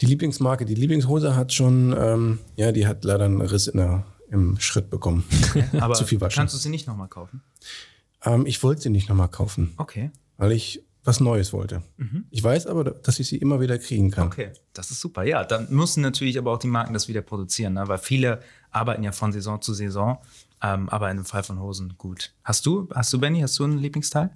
Die 0.00 0.06
Lieblingsmarke, 0.06 0.64
die 0.64 0.74
Lieblingshose 0.74 1.36
hat 1.36 1.52
schon, 1.52 1.94
ähm, 1.96 2.38
ja, 2.56 2.72
die 2.72 2.86
hat 2.86 3.04
leider 3.04 3.24
einen 3.24 3.40
Riss 3.40 3.68
in 3.68 3.78
der, 3.78 4.04
im 4.30 4.58
Schritt 4.58 4.90
bekommen. 4.90 5.24
Okay, 5.50 5.64
aber 5.80 5.94
Zu 5.94 6.04
viel 6.04 6.20
Waschen. 6.20 6.40
Kannst 6.40 6.54
du 6.54 6.58
sie 6.58 6.70
nicht 6.70 6.86
nochmal 6.86 7.08
kaufen? 7.08 7.42
Ähm, 8.24 8.46
ich 8.46 8.62
wollte 8.62 8.82
sie 8.82 8.90
nicht 8.90 9.08
nochmal 9.08 9.28
kaufen. 9.28 9.74
Okay. 9.76 10.10
Weil 10.38 10.52
ich 10.52 10.82
was 11.04 11.20
Neues 11.20 11.52
wollte. 11.52 11.82
Mhm. 11.96 12.26
Ich 12.30 12.42
weiß 12.42 12.66
aber, 12.66 12.84
dass 12.84 13.18
ich 13.18 13.28
sie 13.28 13.36
immer 13.36 13.60
wieder 13.60 13.78
kriegen 13.78 14.10
kann. 14.10 14.28
Okay, 14.28 14.52
das 14.72 14.90
ist 14.90 15.00
super. 15.00 15.24
Ja, 15.24 15.44
dann 15.44 15.68
müssen 15.70 16.00
natürlich 16.00 16.38
aber 16.38 16.52
auch 16.52 16.58
die 16.58 16.68
Marken 16.68 16.92
das 16.92 17.08
wieder 17.08 17.22
produzieren, 17.22 17.74
ne? 17.74 17.88
weil 17.88 17.98
viele 17.98 18.40
arbeiten 18.70 19.02
ja 19.02 19.12
von 19.12 19.32
Saison 19.32 19.60
zu 19.60 19.74
Saison, 19.74 20.18
ähm, 20.62 20.88
aber 20.88 21.10
in 21.10 21.16
dem 21.16 21.26
Fall 21.26 21.42
von 21.42 21.60
Hosen 21.60 21.94
gut. 21.98 22.32
Hast 22.44 22.66
du, 22.66 22.88
hast 22.94 23.12
du 23.12 23.18
Benny, 23.18 23.40
hast 23.40 23.58
du 23.58 23.64
einen 23.64 23.78
Lieblingsteil? 23.78 24.30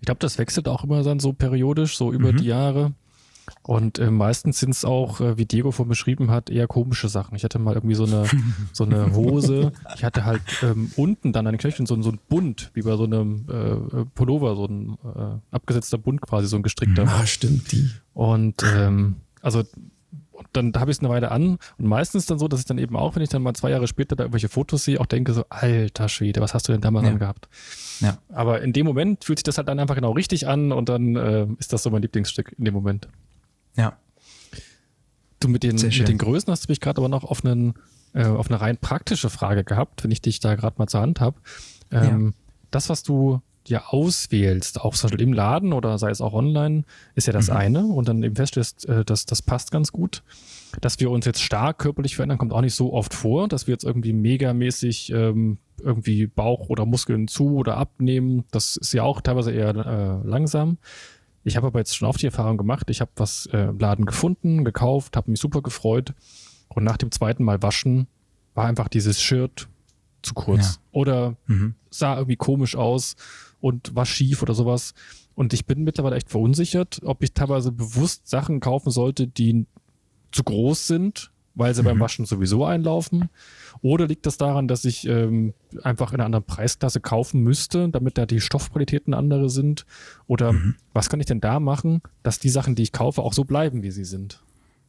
Ich 0.00 0.06
glaube, 0.06 0.18
das 0.20 0.38
wechselt 0.38 0.68
auch 0.68 0.84
immer 0.84 1.02
dann 1.02 1.20
so 1.20 1.32
periodisch, 1.32 1.96
so 1.96 2.12
über 2.12 2.32
mhm. 2.32 2.36
die 2.38 2.46
Jahre. 2.46 2.92
Und 3.62 3.98
äh, 3.98 4.10
meistens 4.10 4.60
sind 4.60 4.70
es 4.70 4.84
auch, 4.84 5.20
äh, 5.20 5.36
wie 5.36 5.44
Diego 5.44 5.70
vorhin 5.70 5.88
beschrieben 5.88 6.30
hat, 6.30 6.50
eher 6.50 6.66
komische 6.66 7.08
Sachen. 7.08 7.34
Ich 7.34 7.44
hatte 7.44 7.58
mal 7.58 7.74
irgendwie 7.74 7.94
so 7.94 8.04
eine, 8.04 8.24
so 8.72 8.84
eine 8.84 9.14
Hose. 9.14 9.72
Ich 9.94 10.04
hatte 10.04 10.24
halt 10.24 10.42
ähm, 10.62 10.90
unten 10.96 11.32
dann 11.32 11.46
an 11.46 11.54
den 11.54 11.58
Knöcheln 11.58 11.86
so, 11.86 12.00
so 12.00 12.10
ein 12.10 12.20
Bund, 12.28 12.70
wie 12.74 12.82
bei 12.82 12.96
so 12.96 13.04
einem 13.04 13.46
äh, 13.48 14.04
Pullover, 14.14 14.56
so 14.56 14.66
ein 14.66 14.96
äh, 15.04 15.54
abgesetzter 15.54 15.98
Bund 15.98 16.20
quasi, 16.20 16.46
so 16.46 16.56
ein 16.56 16.62
gestrickter. 16.62 17.04
Ah, 17.06 17.26
stimmt, 17.26 17.72
die. 17.72 17.90
Und 18.14 18.62
ähm, 18.74 19.16
also 19.42 19.62
dann 20.52 20.72
habe 20.74 20.90
ich 20.90 20.96
es 20.96 21.00
eine 21.00 21.08
Weile 21.08 21.30
an 21.30 21.58
und 21.78 21.86
meistens 21.86 22.26
dann 22.26 22.38
so, 22.38 22.48
dass 22.48 22.60
ich 22.60 22.66
dann 22.66 22.78
eben 22.78 22.96
auch, 22.96 23.14
wenn 23.14 23.22
ich 23.22 23.28
dann 23.28 23.42
mal 23.42 23.54
zwei 23.54 23.70
Jahre 23.70 23.86
später 23.86 24.16
da 24.16 24.24
irgendwelche 24.24 24.48
Fotos 24.48 24.84
sehe, 24.84 25.00
auch 25.00 25.06
denke 25.06 25.32
so, 25.32 25.44
alter 25.48 26.08
Schwede, 26.08 26.40
was 26.40 26.54
hast 26.54 26.68
du 26.68 26.72
denn 26.72 26.80
damals 26.80 27.06
ja. 27.06 27.12
angehabt? 27.12 27.48
Ja. 28.00 28.18
Aber 28.30 28.62
in 28.62 28.72
dem 28.72 28.86
Moment 28.86 29.24
fühlt 29.24 29.38
sich 29.38 29.44
das 29.44 29.58
halt 29.58 29.68
dann 29.68 29.78
einfach 29.78 29.94
genau 29.94 30.12
richtig 30.12 30.48
an 30.48 30.72
und 30.72 30.88
dann 30.88 31.16
äh, 31.16 31.46
ist 31.58 31.72
das 31.72 31.82
so 31.82 31.90
mein 31.90 32.02
Lieblingsstück 32.02 32.54
in 32.58 32.64
dem 32.64 32.74
Moment. 32.74 33.08
Ja. 33.76 33.96
Du 35.38 35.48
mit 35.48 35.62
den, 35.62 35.76
mit 35.76 36.08
den 36.08 36.18
Größen 36.18 36.50
hast 36.50 36.66
du 36.66 36.72
mich 36.72 36.80
gerade 36.80 37.00
aber 37.00 37.08
noch 37.08 37.24
auf, 37.24 37.44
einen, 37.44 37.74
äh, 38.12 38.24
auf 38.24 38.50
eine 38.50 38.60
rein 38.60 38.76
praktische 38.76 39.30
Frage 39.30 39.64
gehabt, 39.64 40.04
wenn 40.04 40.10
ich 40.10 40.20
dich 40.20 40.40
da 40.40 40.54
gerade 40.54 40.76
mal 40.78 40.86
zur 40.86 41.00
Hand 41.00 41.20
habe. 41.20 41.38
Ähm, 41.90 42.26
ja. 42.26 42.32
Das, 42.70 42.88
was 42.88 43.02
du 43.02 43.40
dir 43.68 43.92
auswählst, 43.92 44.80
auch 44.80 44.94
zum 44.94 45.10
Beispiel 45.10 45.26
im 45.26 45.32
Laden 45.32 45.72
oder 45.72 45.98
sei 45.98 46.10
es 46.10 46.20
auch 46.20 46.32
online, 46.32 46.84
ist 47.14 47.26
ja 47.26 47.32
das 47.32 47.48
mhm. 47.48 47.56
eine 47.56 47.86
und 47.86 48.08
dann 48.08 48.22
eben 48.22 48.36
feststellst, 48.36 48.88
äh, 48.88 49.04
dass 49.04 49.26
das 49.26 49.42
passt 49.42 49.70
ganz 49.70 49.92
gut. 49.92 50.22
Dass 50.80 51.00
wir 51.00 51.10
uns 51.10 51.26
jetzt 51.26 51.42
stark 51.42 51.78
körperlich 51.78 52.16
verändern, 52.16 52.38
kommt 52.38 52.52
auch 52.52 52.60
nicht 52.60 52.74
so 52.74 52.92
oft 52.92 53.12
vor, 53.12 53.48
dass 53.48 53.66
wir 53.66 53.72
jetzt 53.72 53.84
irgendwie 53.84 54.12
megamäßig 54.12 55.12
ähm, 55.12 55.58
irgendwie 55.82 56.26
Bauch 56.26 56.68
oder 56.68 56.86
Muskeln 56.86 57.28
zu 57.28 57.56
oder 57.56 57.76
abnehmen. 57.76 58.44
Das 58.50 58.76
ist 58.76 58.92
ja 58.92 59.02
auch 59.02 59.20
teilweise 59.20 59.52
eher 59.52 59.74
äh, 59.74 60.26
langsam. 60.28 60.78
Ich 61.42 61.56
habe 61.56 61.68
aber 61.68 61.78
jetzt 61.78 61.96
schon 61.96 62.08
oft 62.08 62.20
die 62.20 62.26
Erfahrung 62.26 62.56
gemacht, 62.58 62.90
ich 62.90 63.00
habe 63.00 63.10
was 63.16 63.46
äh, 63.52 63.68
im 63.68 63.78
Laden 63.78 64.04
gefunden, 64.04 64.64
gekauft, 64.64 65.16
habe 65.16 65.30
mich 65.30 65.40
super 65.40 65.62
gefreut 65.62 66.14
und 66.68 66.84
nach 66.84 66.98
dem 66.98 67.10
zweiten 67.10 67.44
Mal 67.44 67.62
waschen 67.62 68.06
war 68.54 68.66
einfach 68.66 68.88
dieses 68.88 69.20
Shirt 69.20 69.68
zu 70.22 70.34
kurz 70.34 70.74
ja. 70.74 70.80
oder 70.92 71.36
mhm. 71.46 71.74
sah 71.88 72.16
irgendwie 72.16 72.36
komisch 72.36 72.76
aus 72.76 73.16
und 73.60 73.94
war 73.94 74.06
schief 74.06 74.42
oder 74.42 74.54
sowas. 74.54 74.94
Und 75.34 75.52
ich 75.52 75.66
bin 75.66 75.84
mittlerweile 75.84 76.16
echt 76.16 76.30
verunsichert, 76.30 77.00
ob 77.04 77.22
ich 77.22 77.32
teilweise 77.32 77.72
bewusst 77.72 78.28
Sachen 78.28 78.60
kaufen 78.60 78.90
sollte, 78.90 79.26
die 79.26 79.66
zu 80.32 80.44
groß 80.44 80.86
sind, 80.86 81.30
weil 81.54 81.74
sie 81.74 81.82
mhm. 81.82 81.86
beim 81.86 82.00
Waschen 82.00 82.26
sowieso 82.26 82.64
einlaufen 82.64 83.28
oder 83.82 84.06
liegt 84.06 84.26
das 84.26 84.36
daran, 84.36 84.68
dass 84.68 84.84
ich 84.84 85.06
ähm, 85.06 85.54
einfach 85.82 86.12
in 86.12 86.16
einer 86.16 86.26
anderen 86.26 86.44
Preisklasse 86.44 87.00
kaufen 87.00 87.42
müsste, 87.42 87.88
damit 87.88 88.18
da 88.18 88.26
die 88.26 88.40
Stoffqualitäten 88.40 89.14
andere 89.14 89.48
sind? 89.48 89.86
Oder 90.26 90.52
mhm. 90.52 90.76
was 90.92 91.08
kann 91.08 91.20
ich 91.20 91.26
denn 91.26 91.40
da 91.40 91.60
machen, 91.60 92.02
dass 92.22 92.38
die 92.38 92.50
Sachen, 92.50 92.74
die 92.74 92.82
ich 92.82 92.92
kaufe, 92.92 93.22
auch 93.22 93.32
so 93.32 93.44
bleiben, 93.44 93.82
wie 93.82 93.90
sie 93.90 94.04
sind? 94.04 94.42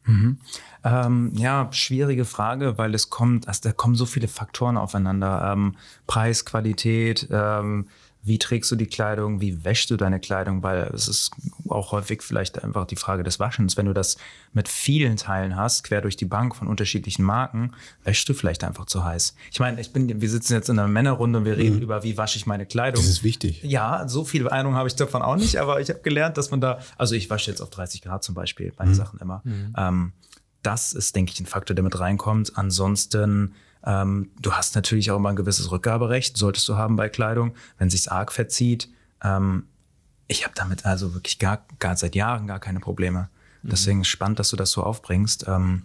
Mhm. 0.04 0.38
Ähm, 0.84 1.32
ja, 1.36 1.68
schwierige 1.72 2.24
Frage, 2.24 2.76
weil 2.76 2.94
es 2.94 3.08
kommt, 3.08 3.48
also 3.48 3.60
da 3.62 3.72
kommen 3.72 3.94
so 3.94 4.04
viele 4.04 4.28
Faktoren 4.28 4.76
aufeinander. 4.76 5.52
Ähm, 5.52 5.76
Preis, 6.06 6.44
Qualität, 6.44 7.28
ähm, 7.30 7.86
wie 8.24 8.38
trägst 8.38 8.70
du 8.70 8.76
die 8.76 8.86
Kleidung, 8.86 9.40
wie 9.40 9.64
wäschst 9.64 9.90
du 9.90 9.96
deine 9.96 10.20
Kleidung, 10.20 10.62
weil 10.62 10.90
es 10.94 11.08
ist 11.08 11.32
auch 11.68 11.90
häufig 11.90 12.22
vielleicht 12.22 12.62
einfach 12.62 12.86
die 12.86 12.94
Frage 12.94 13.24
des 13.24 13.40
Waschens. 13.40 13.76
Wenn 13.76 13.86
du 13.86 13.92
das 13.92 14.16
mit 14.52 14.68
vielen 14.68 15.16
Teilen 15.16 15.56
hast, 15.56 15.82
quer 15.82 16.00
durch 16.00 16.16
die 16.16 16.24
Bank 16.24 16.54
von 16.54 16.68
unterschiedlichen 16.68 17.24
Marken, 17.24 17.72
wäschst 18.04 18.28
du 18.28 18.34
vielleicht 18.34 18.62
einfach 18.62 18.86
zu 18.86 19.02
heiß. 19.02 19.34
Ich 19.50 19.58
meine, 19.58 19.80
ich 19.80 19.92
bin, 19.92 20.20
wir 20.20 20.30
sitzen 20.30 20.52
jetzt 20.52 20.68
in 20.68 20.78
einer 20.78 20.86
Männerrunde 20.86 21.40
und 21.40 21.44
wir 21.44 21.56
reden 21.56 21.76
mhm. 21.76 21.82
über, 21.82 22.04
wie 22.04 22.16
wasche 22.16 22.38
ich 22.38 22.46
meine 22.46 22.64
Kleidung. 22.64 23.02
Das 23.02 23.10
ist 23.10 23.24
wichtig. 23.24 23.60
Ja, 23.64 24.06
so 24.06 24.24
viel 24.24 24.48
Ahnung 24.48 24.76
habe 24.76 24.88
ich 24.88 24.94
davon 24.94 25.20
auch 25.20 25.36
nicht, 25.36 25.56
aber 25.56 25.80
ich 25.80 25.88
habe 25.88 26.00
gelernt, 26.00 26.36
dass 26.36 26.52
man 26.52 26.60
da, 26.60 26.78
also 26.96 27.16
ich 27.16 27.28
wasche 27.28 27.50
jetzt 27.50 27.60
auf 27.60 27.70
30 27.70 28.02
Grad 28.02 28.22
zum 28.22 28.36
Beispiel, 28.36 28.72
meine 28.78 28.90
mhm. 28.90 28.94
Sachen 28.94 29.18
immer. 29.18 29.40
Mhm. 29.44 29.74
Ähm, 29.76 30.12
das 30.62 30.92
ist, 30.92 31.16
denke 31.16 31.32
ich, 31.32 31.40
ein 31.40 31.46
Faktor, 31.46 31.74
der 31.74 31.82
mit 31.82 31.98
reinkommt. 31.98 32.56
Ansonsten 32.56 33.54
ähm, 33.84 34.30
du 34.40 34.52
hast 34.52 34.74
natürlich 34.74 35.10
auch 35.10 35.16
immer 35.16 35.30
ein 35.30 35.36
gewisses 35.36 35.70
Rückgaberecht, 35.70 36.36
solltest 36.36 36.68
du 36.68 36.76
haben 36.76 36.96
bei 36.96 37.08
Kleidung, 37.08 37.54
wenn 37.78 37.90
sich's 37.90 38.08
arg 38.08 38.32
verzieht. 38.32 38.88
Ähm, 39.22 39.64
ich 40.28 40.44
habe 40.44 40.54
damit 40.54 40.86
also 40.86 41.14
wirklich 41.14 41.38
gar, 41.38 41.64
gar 41.78 41.96
seit 41.96 42.14
Jahren 42.14 42.46
gar 42.46 42.60
keine 42.60 42.80
Probleme. 42.80 43.28
Mhm. 43.62 43.70
Deswegen 43.70 44.04
spannend, 44.04 44.38
dass 44.38 44.50
du 44.50 44.56
das 44.56 44.70
so 44.70 44.82
aufbringst. 44.82 45.46
Ähm, 45.48 45.82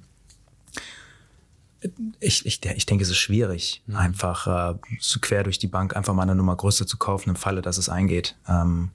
ich, 2.19 2.45
ich, 2.45 2.65
ich 2.65 2.85
denke, 2.85 3.03
es 3.03 3.09
ist 3.09 3.17
schwierig, 3.17 3.83
mhm. 3.85 3.95
einfach 3.95 4.73
äh, 4.73 4.77
so 4.99 5.19
quer 5.19 5.43
durch 5.43 5.59
die 5.59 5.67
Bank 5.67 5.95
einfach 5.95 6.13
mal 6.13 6.23
eine 6.23 6.35
Nummer 6.35 6.55
größer 6.55 6.87
zu 6.87 6.97
kaufen 6.97 7.29
im 7.29 7.35
Falle, 7.35 7.61
dass 7.61 7.77
es 7.77 7.89
eingeht. 7.89 8.35
Ähm, 8.47 8.89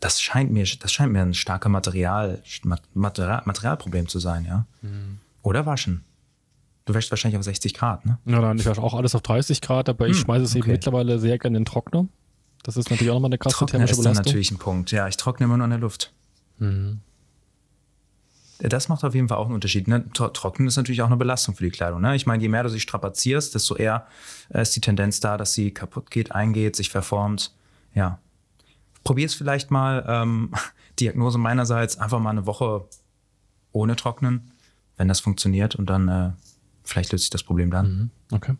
das 0.00 0.20
scheint 0.20 0.52
mir, 0.52 0.64
das 0.64 0.92
scheint 0.92 1.12
mir 1.12 1.22
ein 1.22 1.34
starker 1.34 1.68
Material, 1.68 2.42
Material, 2.94 3.42
Materialproblem 3.44 4.08
zu 4.08 4.20
sein, 4.20 4.44
ja. 4.44 4.64
Mhm. 4.82 5.18
Oder 5.42 5.66
waschen. 5.66 6.04
Du 6.88 6.94
wäschst 6.94 7.10
wahrscheinlich 7.10 7.36
auf 7.36 7.44
60 7.44 7.74
Grad, 7.74 8.06
ne? 8.06 8.16
Ja, 8.24 8.40
nein, 8.40 8.56
ich 8.56 8.64
wasche 8.64 8.82
auch 8.82 8.94
alles 8.94 9.14
auf 9.14 9.20
30 9.20 9.60
Grad, 9.60 9.90
aber 9.90 10.06
hm, 10.06 10.12
ich 10.12 10.20
schmeiße 10.20 10.44
es 10.44 10.52
okay. 10.52 10.60
eben 10.60 10.70
mittlerweile 10.72 11.18
sehr 11.18 11.36
gerne 11.38 11.58
in 11.58 11.64
den 11.64 11.66
Trockner. 11.66 12.06
Das 12.62 12.78
ist 12.78 12.88
natürlich 12.88 13.10
auch 13.10 13.16
nochmal 13.16 13.28
eine 13.28 13.36
krasse 13.36 13.56
Trockner 13.56 13.72
thermische 13.72 13.92
ist 13.92 13.98
Belastung. 13.98 14.22
ist 14.22 14.26
natürlich 14.26 14.50
ein 14.52 14.58
Punkt. 14.58 14.90
Ja, 14.90 15.06
ich 15.06 15.18
trockne 15.18 15.44
immer 15.44 15.58
nur 15.58 15.64
in 15.64 15.70
der 15.70 15.80
Luft. 15.80 16.14
Mhm. 16.56 17.00
Das 18.60 18.88
macht 18.88 19.04
auf 19.04 19.14
jeden 19.14 19.28
Fall 19.28 19.36
auch 19.36 19.44
einen 19.44 19.54
Unterschied. 19.54 19.86
Ne? 19.86 20.10
Trocknen 20.12 20.66
ist 20.66 20.78
natürlich 20.78 21.02
auch 21.02 21.08
eine 21.08 21.18
Belastung 21.18 21.54
für 21.54 21.62
die 21.62 21.70
Kleidung. 21.70 22.00
Ne? 22.00 22.16
Ich 22.16 22.24
meine, 22.24 22.42
je 22.42 22.48
mehr 22.48 22.62
du 22.62 22.70
sie 22.70 22.80
strapazierst, 22.80 23.54
desto 23.54 23.76
eher 23.76 24.06
äh, 24.48 24.62
ist 24.62 24.74
die 24.74 24.80
Tendenz 24.80 25.20
da, 25.20 25.36
dass 25.36 25.52
sie 25.52 25.72
kaputt 25.72 26.10
geht, 26.10 26.32
eingeht, 26.32 26.74
sich 26.74 26.88
verformt. 26.88 27.52
Ja. 27.94 28.18
Probier 29.04 29.26
es 29.26 29.34
vielleicht 29.34 29.70
mal. 29.70 30.06
Ähm, 30.08 30.54
Diagnose 31.00 31.36
meinerseits, 31.36 31.98
einfach 31.98 32.18
mal 32.18 32.30
eine 32.30 32.46
Woche 32.46 32.86
ohne 33.72 33.94
Trocknen, 33.94 34.52
wenn 34.96 35.06
das 35.06 35.20
funktioniert 35.20 35.76
und 35.76 35.90
dann 35.90 36.08
äh, 36.08 36.30
vielleicht 36.88 37.12
löst 37.12 37.24
sich 37.24 37.30
das 37.30 37.42
Problem 37.42 37.70
dann. 37.70 37.86
Mhm. 37.86 38.36
Okay. 38.36 38.54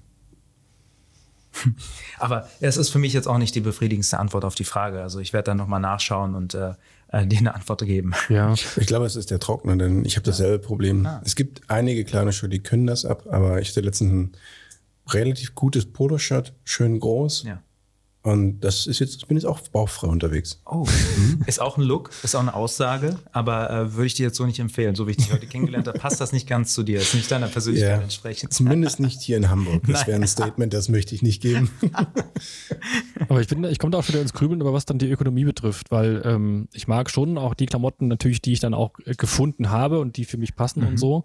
Aber 2.18 2.48
es 2.60 2.76
ist 2.76 2.90
für 2.90 2.98
mich 2.98 3.12
jetzt 3.12 3.26
auch 3.26 3.38
nicht 3.38 3.54
die 3.54 3.60
befriedigendste 3.60 4.18
Antwort 4.18 4.44
auf 4.44 4.54
die 4.54 4.64
Frage. 4.64 5.02
Also 5.02 5.18
ich 5.18 5.32
werde 5.32 5.46
dann 5.46 5.56
nochmal 5.56 5.80
nachschauen 5.80 6.34
und 6.34 6.54
äh, 6.54 6.74
äh, 7.08 7.26
dir 7.26 7.38
eine 7.38 7.54
Antwort 7.54 7.80
geben. 7.82 8.12
Ja, 8.28 8.52
ich 8.52 8.86
glaube, 8.86 9.06
es 9.06 9.16
ist 9.16 9.30
der 9.30 9.40
Trockner, 9.40 9.76
denn 9.76 10.04
ich 10.04 10.16
habe 10.16 10.24
dasselbe 10.24 10.58
Problem. 10.58 11.06
Ah. 11.06 11.22
Es 11.24 11.36
gibt 11.36 11.62
einige 11.68 12.04
kleine 12.04 12.32
Schuhe, 12.32 12.48
die 12.48 12.62
können 12.62 12.86
das 12.86 13.04
ab, 13.04 13.24
aber 13.30 13.60
ich 13.60 13.70
hatte 13.70 13.80
letztens 13.80 14.12
ein 14.12 14.32
relativ 15.08 15.54
gutes 15.54 15.90
Poloshirt, 15.90 16.54
schön 16.64 17.00
groß. 17.00 17.44
Ja. 17.44 17.62
Und 18.32 18.60
das 18.60 18.86
ist 18.86 18.98
jetzt, 18.98 19.16
ich 19.16 19.26
bin 19.26 19.36
jetzt 19.36 19.46
auch 19.46 19.60
bauchfrei 19.60 20.06
unterwegs. 20.06 20.60
Oh, 20.66 20.86
mhm. 21.16 21.42
ist 21.46 21.60
auch 21.60 21.78
ein 21.78 21.82
Look, 21.82 22.10
ist 22.22 22.34
auch 22.34 22.40
eine 22.40 22.54
Aussage, 22.54 23.18
aber 23.32 23.70
äh, 23.70 23.94
würde 23.94 24.06
ich 24.06 24.14
dir 24.14 24.26
jetzt 24.26 24.36
so 24.36 24.44
nicht 24.44 24.58
empfehlen. 24.58 24.94
So 24.94 25.06
wie 25.06 25.12
ich 25.12 25.16
dich 25.16 25.32
heute 25.32 25.46
kennengelernt 25.46 25.88
habe, 25.88 25.98
passt 25.98 26.20
das 26.20 26.32
nicht 26.32 26.46
ganz 26.46 26.74
zu 26.74 26.82
dir. 26.82 27.00
Ist 27.00 27.14
nicht 27.14 27.30
deiner 27.30 27.48
Persönlichkeit 27.48 27.98
ja, 27.98 28.02
entsprechend. 28.02 28.52
Zumindest 28.52 29.00
nicht 29.00 29.20
hier 29.20 29.36
in 29.36 29.48
Hamburg. 29.50 29.82
Das 29.86 30.06
wäre 30.06 30.20
ein 30.20 30.26
Statement, 30.26 30.74
das 30.74 30.88
möchte 30.88 31.14
ich 31.14 31.22
nicht 31.22 31.40
geben. 31.40 31.70
aber 33.28 33.40
ich 33.40 33.48
bin, 33.48 33.64
ich 33.64 33.78
komme 33.78 33.92
da 33.92 33.98
auch 33.98 34.04
schon 34.04 34.14
wieder 34.14 34.22
ins 34.22 34.32
Grübeln, 34.32 34.60
aber 34.60 34.72
was 34.72 34.84
dann 34.84 34.98
die 34.98 35.10
Ökonomie 35.10 35.44
betrifft, 35.44 35.90
weil 35.90 36.22
ähm, 36.24 36.68
ich 36.72 36.88
mag 36.88 37.10
schon 37.10 37.38
auch 37.38 37.54
die 37.54 37.66
Klamotten 37.66 38.08
natürlich, 38.08 38.42
die 38.42 38.52
ich 38.52 38.60
dann 38.60 38.74
auch 38.74 38.92
äh, 39.04 39.14
gefunden 39.14 39.70
habe 39.70 40.00
und 40.00 40.16
die 40.16 40.24
für 40.24 40.36
mich 40.36 40.54
passen 40.54 40.82
mhm. 40.82 40.88
und 40.88 40.96
so. 40.98 41.24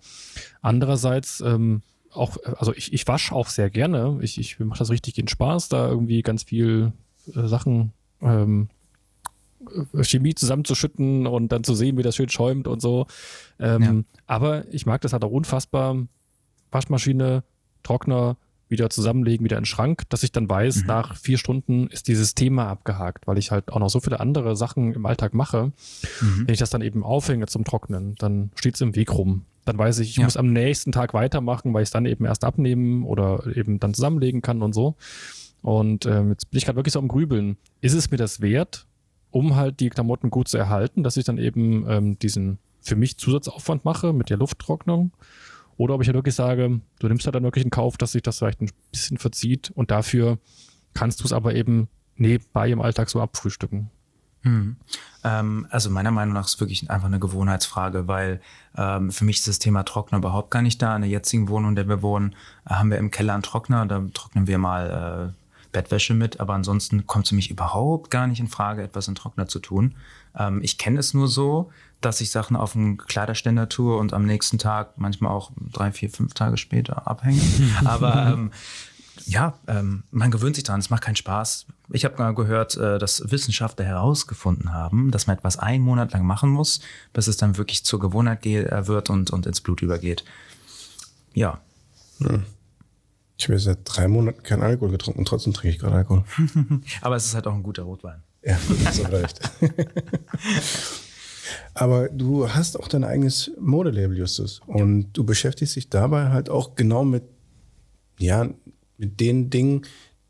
Andererseits 0.62 1.42
ähm, 1.42 1.82
auch, 2.14 2.38
also 2.58 2.74
ich, 2.74 2.94
ich 2.94 3.08
wasche 3.08 3.34
auch 3.34 3.48
sehr 3.48 3.70
gerne. 3.70 4.20
Ich, 4.22 4.38
ich 4.38 4.60
mache 4.60 4.80
das 4.80 4.90
richtig 4.90 5.18
in 5.18 5.28
Spaß, 5.28 5.70
da 5.70 5.88
irgendwie 5.88 6.22
ganz 6.22 6.44
viel 6.44 6.94
äh, 7.34 7.48
Sachen, 7.48 7.94
ähm, 8.22 8.70
äh, 9.94 10.04
Chemie 10.04 10.36
zusammenzuschütten 10.36 11.28
und 11.28 11.52
dann 11.52 11.64
zu 11.64 11.76
sehen, 11.76 11.98
wie 11.98 12.04
das 12.04 12.16
schön 12.16 12.30
schäumt 12.30 12.68
und 12.68 12.82
so. 12.82 13.08
Ähm, 13.60 13.82
ja. 13.82 13.94
Aber 14.28 14.74
ich 14.74 14.86
mag 14.86 15.02
das 15.02 15.14
halt 15.14 15.24
auch 15.24 15.32
unfassbar. 15.32 15.96
Waschmaschine, 16.72 17.44
Trockner, 17.84 18.38
wieder 18.74 18.90
zusammenlegen, 18.90 19.46
wieder 19.46 19.58
in 19.58 19.62
den 19.62 19.68
Schrank, 19.68 20.04
dass 20.10 20.24
ich 20.24 20.34
dann 20.34 20.50
weiß, 20.50 20.82
mhm. 20.82 20.88
nach 20.88 21.16
vier 21.16 21.38
Stunden 21.38 21.88
ist 21.88 22.10
dieses 22.10 22.36
Thema 22.36 22.68
abgehakt, 22.68 23.26
weil 23.26 23.38
ich 23.38 23.52
halt 23.52 23.72
auch 23.72 23.80
noch 23.80 23.90
so 23.90 24.02
viele 24.02 24.20
andere 24.20 24.58
Sachen 24.58 24.94
im 24.94 25.06
Alltag 25.06 25.34
mache. 25.34 25.72
Mhm. 26.20 26.48
Wenn 26.48 26.54
ich 26.54 26.60
das 26.60 26.70
dann 26.70 26.82
eben 26.82 27.04
aufhänge 27.04 27.46
zum 27.46 27.64
Trocknen, 27.64 28.16
dann 28.16 28.52
steht 28.56 28.76
es 28.76 28.82
im 28.82 28.96
Weg 28.96 29.14
rum. 29.14 29.46
Dann 29.64 29.78
weiß 29.78 30.00
ich, 30.00 30.10
ich 30.10 30.18
ja. 30.18 30.26
muss 30.26 30.36
am 30.36 30.52
nächsten 30.52 30.92
Tag 30.92 31.14
weitermachen, 31.14 31.74
weil 31.74 31.84
ich 31.84 31.88
es 31.88 31.92
dann 31.92 32.06
eben 32.06 32.26
erst 32.26 32.44
abnehmen 32.44 33.06
oder 33.06 33.48
eben 33.56 33.80
dann 33.80 33.94
zusammenlegen 33.94 34.42
kann 34.42 34.62
und 34.62 34.74
so. 34.74 34.96
Und 35.62 36.06
ähm, 36.06 36.32
jetzt 36.32 36.52
bin 36.52 36.58
ich 36.58 36.66
gerade 36.66 36.76
wirklich 36.76 36.94
so 36.94 37.00
am 37.00 37.08
Grübeln. 37.08 37.56
Ist 37.80 37.94
es 37.94 38.12
mir 38.12 38.18
das 38.18 38.42
wert, 38.42 38.86
um 39.32 39.56
halt 39.56 39.80
die 39.80 39.90
Klamotten 39.90 40.30
gut 40.30 40.50
zu 40.50 40.58
erhalten, 40.58 41.04
dass 41.04 41.16
ich 41.16 41.24
dann 41.24 41.38
eben 41.38 41.90
ähm, 41.90 42.20
diesen 42.20 42.58
für 42.82 42.98
mich 42.98 43.18
Zusatzaufwand 43.18 43.86
mache 43.86 44.12
mit 44.12 44.30
der 44.30 44.38
Lufttrocknung? 44.38 45.12
Oder 45.78 45.96
ob 45.96 46.02
ich 46.02 46.08
ja 46.08 46.10
halt 46.12 46.18
wirklich 46.18 46.36
sage, 46.36 46.82
du 47.00 47.08
nimmst 47.08 47.26
halt 47.26 47.36
dann 47.36 47.44
wirklich 47.44 47.66
in 47.66 47.72
Kauf, 47.72 47.98
dass 47.98 48.12
sich 48.12 48.22
das 48.22 48.40
vielleicht 48.40 48.62
ein 48.62 48.70
bisschen 48.92 49.18
verzieht 49.18 49.72
und 49.72 49.92
dafür 49.92 50.38
kannst 50.94 51.22
du 51.22 51.26
es 51.26 51.34
aber 51.34 51.56
eben 51.56 51.88
nebenbei 52.16 52.70
im 52.70 52.82
Alltag 52.82 53.10
so 53.10 53.22
abfrühstücken. 53.22 53.90
Hm. 54.44 54.76
Ähm, 55.24 55.68
also 55.70 55.90
meiner 55.90 56.12
Meinung 56.12 56.34
nach 56.34 56.46
ist 56.46 56.56
es 56.56 56.60
wirklich 56.60 56.90
einfach 56.90 57.08
eine 57.08 57.20
Gewohnheitsfrage, 57.20 58.08
weil 58.08 58.42
ähm, 58.78 59.10
für 59.12 59.26
mich 59.26 59.38
ist 59.38 59.48
das 59.48 59.60
Thema 59.60 59.84
Trockner 59.84 60.18
überhaupt 60.18 60.52
gar 60.52 60.62
nicht 60.62 60.82
da. 60.82 60.96
In 60.96 61.02
der 61.02 61.10
jetzigen 61.10 61.48
Wohnung, 61.48 61.70
in 61.70 61.76
der 61.76 61.88
wir 61.88 62.02
wohnen, 62.02 62.36
haben 62.66 62.92
wir 62.92 62.98
im 62.98 63.10
Keller 63.10 63.34
einen 63.34 63.44
Trockner, 63.44 63.86
da 63.86 64.04
trocknen 64.14 64.48
wir 64.48 64.58
mal 64.58 65.34
äh, 65.34 65.44
Bettwäsche 65.72 66.14
mit, 66.14 66.40
aber 66.40 66.54
ansonsten 66.54 67.08
kommt 67.08 67.26
es 67.26 67.30
für 67.30 67.36
mich 67.36 67.50
überhaupt 67.50 68.12
gar 68.12 68.28
nicht 68.28 68.40
in 68.40 68.48
Frage, 68.48 68.84
etwas 68.84 69.08
in 69.08 69.16
Trockner 69.16 69.48
zu 69.48 69.60
tun. 69.60 69.96
Ähm, 70.38 70.62
ich 70.62 70.78
kenne 70.78 71.00
es 71.00 71.14
nur 71.14 71.30
so, 71.30 71.72
dass 72.06 72.22
ich 72.22 72.32
Sachen 72.32 72.56
auf 72.56 72.76
einen 72.76 72.98
Kleiderständer 72.98 73.70
tue 73.70 73.98
und 73.98 74.14
am 74.14 74.26
nächsten 74.26 74.58
Tag, 74.58 74.98
manchmal 74.98 75.32
auch 75.32 75.52
drei, 75.72 75.92
vier, 75.92 76.10
fünf 76.10 76.34
Tage 76.34 76.58
später 76.58 77.08
abhänge. 77.08 77.42
aber 77.86 78.34
ähm, 78.34 78.52
ja, 79.26 79.54
ähm, 79.68 80.04
man 80.12 80.32
gewöhnt 80.32 80.56
sich 80.56 80.64
daran, 80.64 80.80
es 80.80 80.90
macht 80.90 81.04
keinen 81.04 81.16
Spaß. 81.16 81.66
Ich 81.92 82.06
habe 82.06 82.18
mal 82.18 82.34
gehört, 82.34 82.76
äh, 82.78 82.98
dass 82.98 83.32
Wissenschaftler 83.32 83.86
herausgefunden 83.86 84.74
haben, 84.74 85.12
dass 85.12 85.28
man 85.28 85.38
etwas 85.38 85.58
einen 85.58 85.84
Monat 85.84 86.14
lang 86.14 86.26
machen 86.26 86.50
muss, 86.50 86.82
bis 87.14 87.28
es 87.28 87.38
dann 87.38 87.58
wirklich 87.58 87.86
zur 87.86 88.00
Gewohnheit 88.00 88.46
äh, 88.46 88.88
wird 88.88 89.10
und, 89.10 89.32
und 89.32 89.46
ins 89.46 89.62
Blut 89.62 89.82
übergeht. 89.82 90.24
Ja. 91.34 91.60
Hm. 92.20 92.44
Ich 93.38 93.48
habe 93.48 93.60
seit 93.60 93.80
drei 93.86 94.08
Monaten 94.08 94.44
keinen 94.44 94.64
Alkohol 94.64 94.92
getrunken 94.92 95.20
und 95.20 95.28
trotzdem 95.28 95.54
trinke 95.54 95.76
ich 95.76 95.80
gerade 95.80 95.96
Alkohol. 95.96 96.24
Aber 97.02 97.16
es 97.16 97.26
ist 97.26 97.36
halt 97.36 97.48
auch 97.48 97.54
ein 97.54 97.64
guter 97.64 97.84
Rotwein. 97.84 98.22
Ja, 98.44 98.58
das 98.84 99.00
ist 99.00 99.12
recht. 99.12 99.42
Aber 101.74 102.10
du 102.10 102.50
hast 102.50 102.80
auch 102.80 102.88
dein 102.88 103.04
eigenes 103.04 103.52
Modelabel, 103.60 104.18
Justus. 104.18 104.62
Und 104.66 105.14
du 105.14 105.24
beschäftigst 105.24 105.76
dich 105.76 105.90
dabei 105.90 106.30
halt 106.30 106.50
auch 106.50 106.76
genau 106.76 107.04
mit, 107.04 107.24
ja, 108.20 108.50
mit 108.98 109.20
den 109.20 109.50
Dingen, 109.50 109.84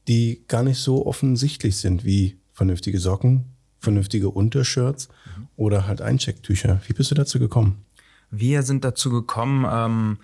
die 0.07 0.43
gar 0.47 0.63
nicht 0.63 0.79
so 0.79 1.05
offensichtlich 1.05 1.77
sind, 1.77 2.03
wie 2.03 2.37
vernünftige 2.51 2.99
Socken, 2.99 3.45
vernünftige 3.79 4.29
Untershirts 4.29 5.09
mhm. 5.37 5.47
oder 5.55 5.87
halt 5.87 6.01
Einchecktücher. 6.01 6.81
Wie 6.87 6.93
bist 6.93 7.11
du 7.11 7.15
dazu 7.15 7.39
gekommen? 7.39 7.83
Wir 8.31 8.63
sind 8.63 8.83
dazu 8.83 9.09
gekommen, 9.09 9.65
ähm, 9.69 10.17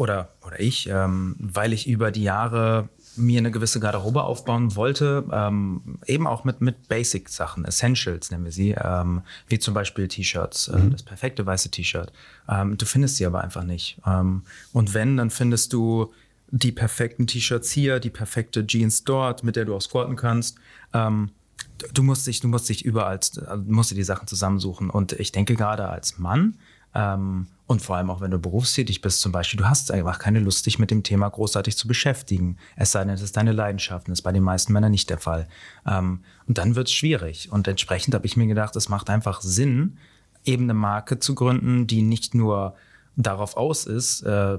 oder, 0.00 0.34
oder 0.46 0.58
ich, 0.58 0.88
ähm, 0.88 1.36
weil 1.38 1.74
ich 1.74 1.86
über 1.86 2.10
die 2.10 2.22
Jahre 2.22 2.88
mir 3.20 3.38
eine 3.38 3.50
gewisse 3.50 3.80
Garderobe 3.80 4.24
aufbauen 4.24 4.74
wollte, 4.76 5.24
ähm, 5.32 5.98
eben 6.06 6.26
auch 6.26 6.44
mit, 6.44 6.60
mit 6.60 6.88
Basic-Sachen, 6.88 7.64
Essentials 7.64 8.30
nennen 8.30 8.44
wir 8.44 8.52
sie, 8.52 8.70
ähm, 8.72 9.22
wie 9.48 9.58
zum 9.58 9.74
Beispiel 9.74 10.08
T-Shirts, 10.08 10.68
äh, 10.68 10.78
mhm. 10.78 10.90
das 10.90 11.02
perfekte 11.02 11.44
weiße 11.46 11.70
T-Shirt. 11.70 12.12
Ähm, 12.48 12.76
du 12.76 12.86
findest 12.86 13.16
sie 13.16 13.26
aber 13.26 13.42
einfach 13.42 13.64
nicht. 13.64 13.98
Ähm, 14.06 14.42
und 14.72 14.94
wenn, 14.94 15.16
dann 15.16 15.30
findest 15.30 15.72
du 15.72 16.12
die 16.50 16.72
perfekten 16.72 17.26
T-Shirts 17.26 17.70
hier, 17.70 18.00
die 18.00 18.10
perfekte 18.10 18.66
Jeans 18.66 19.04
dort, 19.04 19.44
mit 19.44 19.56
der 19.56 19.64
du 19.64 19.74
auch 19.74 19.82
squatten 19.82 20.16
kannst. 20.16 20.56
Ähm, 20.92 21.30
du 21.94 22.02
musst 22.02 22.26
dich, 22.26 22.40
du 22.40 22.48
musst 22.48 22.68
dich 22.68 22.84
überall, 22.84 23.20
also 23.46 23.64
musst 23.66 23.90
dir 23.90 23.96
die 23.96 24.02
Sachen 24.02 24.26
zusammensuchen. 24.26 24.90
Und 24.90 25.12
ich 25.12 25.32
denke 25.32 25.54
gerade 25.54 25.88
als 25.88 26.18
Mann, 26.18 26.56
ähm, 26.94 27.46
und 27.66 27.82
vor 27.82 27.96
allem 27.96 28.10
auch 28.10 28.20
wenn 28.20 28.32
du 28.32 28.38
berufstätig 28.38 29.00
bist 29.00 29.20
zum 29.20 29.30
Beispiel, 29.30 29.58
du 29.58 29.68
hast 29.68 29.92
einfach 29.92 30.18
keine 30.18 30.40
Lust, 30.40 30.66
dich 30.66 30.78
mit 30.78 30.90
dem 30.90 31.04
Thema 31.04 31.28
großartig 31.28 31.76
zu 31.76 31.86
beschäftigen. 31.86 32.56
Es 32.74 32.90
sei 32.90 33.04
denn, 33.04 33.14
es 33.14 33.22
ist 33.22 33.36
deine 33.36 33.52
Leidenschaft. 33.52 34.08
Das 34.08 34.18
ist 34.18 34.22
bei 34.22 34.32
den 34.32 34.42
meisten 34.42 34.72
Männern 34.72 34.90
nicht 34.90 35.08
der 35.08 35.18
Fall. 35.18 35.46
Ähm, 35.86 36.20
und 36.48 36.58
dann 36.58 36.74
wird 36.74 36.88
es 36.88 36.94
schwierig. 36.94 37.52
Und 37.52 37.68
entsprechend 37.68 38.14
habe 38.14 38.26
ich 38.26 38.36
mir 38.36 38.48
gedacht, 38.48 38.74
es 38.74 38.88
macht 38.88 39.08
einfach 39.08 39.40
Sinn, 39.40 39.98
eben 40.44 40.64
eine 40.64 40.74
Marke 40.74 41.20
zu 41.20 41.34
gründen, 41.34 41.86
die 41.86 42.02
nicht 42.02 42.34
nur 42.34 42.74
darauf 43.14 43.56
aus 43.56 43.86
ist, 43.86 44.22
äh, 44.22 44.58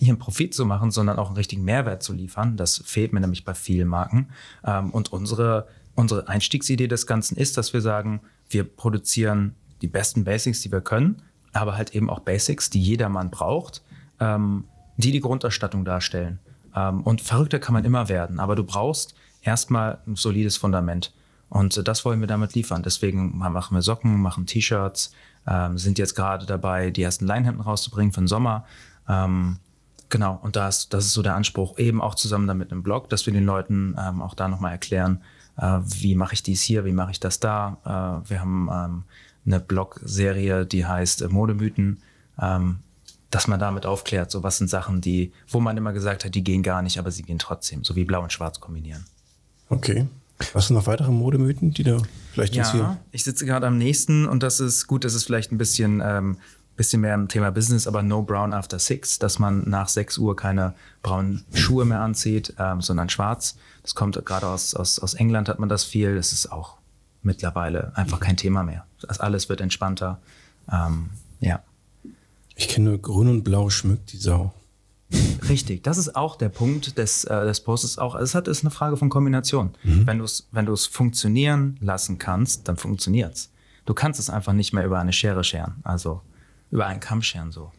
ihren 0.00 0.18
Profit 0.18 0.52
zu 0.52 0.66
machen, 0.66 0.90
sondern 0.90 1.18
auch 1.18 1.28
einen 1.28 1.36
richtigen 1.36 1.62
Mehrwert 1.62 2.02
zu 2.02 2.12
liefern. 2.12 2.56
Das 2.56 2.82
fehlt 2.84 3.12
mir 3.12 3.20
nämlich 3.20 3.44
bei 3.44 3.54
vielen 3.54 3.86
Marken. 3.86 4.30
Ähm, 4.64 4.90
und 4.90 5.12
unsere 5.12 5.68
unsere 5.98 6.28
Einstiegsidee 6.28 6.86
des 6.86 7.08
Ganzen 7.08 7.36
ist, 7.36 7.56
dass 7.56 7.72
wir 7.72 7.80
sagen, 7.80 8.20
wir 8.48 8.62
produzieren 8.62 9.56
die 9.82 9.88
besten 9.88 10.22
Basics, 10.22 10.62
die 10.62 10.70
wir 10.70 10.80
können, 10.80 11.22
aber 11.58 11.76
halt 11.76 11.94
eben 11.94 12.10
auch 12.10 12.20
Basics, 12.20 12.70
die 12.70 12.80
jedermann 12.80 13.30
braucht, 13.30 13.82
ähm, 14.20 14.64
die 14.96 15.12
die 15.12 15.20
Grundausstattung 15.20 15.84
darstellen. 15.84 16.38
Ähm, 16.74 17.02
und 17.02 17.20
verrückter 17.20 17.58
kann 17.58 17.74
man 17.74 17.84
immer 17.84 18.08
werden, 18.08 18.40
aber 18.40 18.56
du 18.56 18.64
brauchst 18.64 19.14
erstmal 19.42 19.98
ein 20.06 20.16
solides 20.16 20.56
Fundament. 20.56 21.12
Und 21.48 21.76
äh, 21.76 21.82
das 21.82 22.04
wollen 22.04 22.20
wir 22.20 22.26
damit 22.26 22.54
liefern. 22.54 22.82
Deswegen 22.82 23.36
machen 23.38 23.74
wir 23.74 23.82
Socken, 23.82 24.20
machen 24.20 24.46
T-Shirts, 24.46 25.12
ähm, 25.46 25.78
sind 25.78 25.98
jetzt 25.98 26.14
gerade 26.14 26.46
dabei, 26.46 26.90
die 26.90 27.02
ersten 27.02 27.26
Leinhemden 27.26 27.62
rauszubringen 27.62 28.12
für 28.12 28.20
den 28.20 28.28
Sommer. 28.28 28.64
Ähm, 29.08 29.58
genau, 30.08 30.38
und 30.42 30.56
das, 30.56 30.88
das 30.88 31.06
ist 31.06 31.12
so 31.14 31.22
der 31.22 31.34
Anspruch, 31.34 31.78
eben 31.78 32.02
auch 32.02 32.14
zusammen 32.14 32.46
damit 32.46 32.72
im 32.72 32.82
Blog, 32.82 33.08
dass 33.08 33.26
wir 33.26 33.32
den 33.32 33.44
Leuten 33.44 33.96
ähm, 33.98 34.20
auch 34.20 34.34
da 34.34 34.48
nochmal 34.48 34.72
erklären, 34.72 35.22
äh, 35.56 35.78
wie 35.84 36.14
mache 36.14 36.34
ich 36.34 36.42
dies 36.42 36.62
hier, 36.62 36.84
wie 36.84 36.92
mache 36.92 37.12
ich 37.12 37.20
das 37.20 37.40
da. 37.40 37.78
Äh, 38.24 38.30
wir 38.30 38.40
haben 38.40 38.68
ähm, 38.72 39.04
eine 39.48 39.60
Blog-Serie, 39.60 40.66
die 40.66 40.86
heißt 40.86 41.22
äh, 41.22 41.28
Modemythen, 41.28 42.02
ähm, 42.40 42.78
dass 43.30 43.46
man 43.46 43.60
damit 43.60 43.84
aufklärt, 43.84 44.30
so 44.30 44.42
was 44.42 44.58
sind 44.58 44.70
Sachen, 44.70 45.00
die, 45.00 45.32
wo 45.48 45.60
man 45.60 45.76
immer 45.76 45.92
gesagt 45.92 46.24
hat, 46.24 46.34
die 46.34 46.44
gehen 46.44 46.62
gar 46.62 46.82
nicht, 46.82 46.98
aber 46.98 47.10
sie 47.10 47.22
gehen 47.22 47.38
trotzdem, 47.38 47.84
so 47.84 47.94
wie 47.94 48.04
Blau 48.04 48.22
und 48.22 48.32
Schwarz 48.32 48.60
kombinieren. 48.60 49.04
Okay. 49.68 50.06
Was 50.52 50.68
sind 50.68 50.76
noch 50.76 50.86
weitere 50.86 51.10
Modemythen, 51.10 51.72
die 51.72 51.82
da 51.82 52.00
vielleicht 52.32 52.54
ja, 52.54 52.72
hier? 52.72 52.98
Ich 53.10 53.24
sitze 53.24 53.44
gerade 53.44 53.66
am 53.66 53.76
nächsten 53.76 54.26
und 54.26 54.42
das 54.42 54.60
ist 54.60 54.86
gut, 54.86 55.04
das 55.04 55.14
ist 55.14 55.24
vielleicht 55.24 55.50
ein 55.50 55.58
bisschen, 55.58 56.00
ähm, 56.02 56.38
bisschen 56.76 57.00
mehr 57.00 57.14
im 57.14 57.28
Thema 57.28 57.50
Business, 57.50 57.86
aber 57.88 58.02
no 58.02 58.22
brown 58.22 58.54
after 58.54 58.78
six, 58.78 59.18
dass 59.18 59.40
man 59.40 59.68
nach 59.68 59.88
sechs 59.88 60.16
Uhr 60.16 60.36
keine 60.36 60.74
braunen 61.02 61.44
Schuhe 61.52 61.84
mehr 61.84 62.00
anzieht, 62.00 62.54
ähm, 62.58 62.80
sondern 62.80 63.08
schwarz. 63.10 63.56
Das 63.82 63.96
kommt 63.96 64.24
gerade 64.24 64.46
aus, 64.46 64.74
aus, 64.74 65.00
aus 65.00 65.14
England 65.14 65.48
hat 65.48 65.58
man 65.58 65.68
das 65.68 65.82
viel. 65.82 66.14
Das 66.14 66.32
ist 66.32 66.52
auch 66.52 66.78
mittlerweile 67.22 67.96
einfach 67.96 68.20
kein 68.20 68.36
Thema 68.36 68.62
mehr. 68.62 68.84
Das 69.00 69.20
alles 69.20 69.48
wird 69.48 69.60
entspannter. 69.60 70.18
Ähm, 70.70 71.10
ja. 71.40 71.62
Ich 72.56 72.68
kenne 72.68 72.98
grün 72.98 73.28
und 73.28 73.44
blau 73.44 73.70
schmückt 73.70 74.12
die 74.12 74.16
Sau. 74.16 74.52
Richtig, 75.48 75.82
das 75.84 75.96
ist 75.96 76.16
auch 76.16 76.36
der 76.36 76.50
Punkt 76.50 76.98
des, 76.98 77.24
äh, 77.24 77.44
des 77.44 77.60
Posts. 77.60 77.98
Auch, 77.98 78.14
es 78.14 78.34
hat, 78.34 78.46
ist 78.46 78.62
eine 78.62 78.70
Frage 78.70 78.96
von 78.96 79.08
Kombination. 79.08 79.70
Mhm. 79.82 80.06
Wenn 80.06 80.18
du 80.18 80.24
es 80.24 80.48
wenn 80.52 80.76
funktionieren 80.76 81.78
lassen 81.80 82.18
kannst, 82.18 82.68
dann 82.68 82.76
funktioniert 82.76 83.34
es. 83.34 83.50
Du 83.86 83.94
kannst 83.94 84.20
es 84.20 84.28
einfach 84.28 84.52
nicht 84.52 84.74
mehr 84.74 84.84
über 84.84 84.98
eine 84.98 85.14
Schere 85.14 85.44
scheren, 85.44 85.76
also 85.82 86.20
über 86.70 86.86
einen 86.86 87.00
Kamm 87.00 87.22
scheren 87.22 87.52
so. 87.52 87.72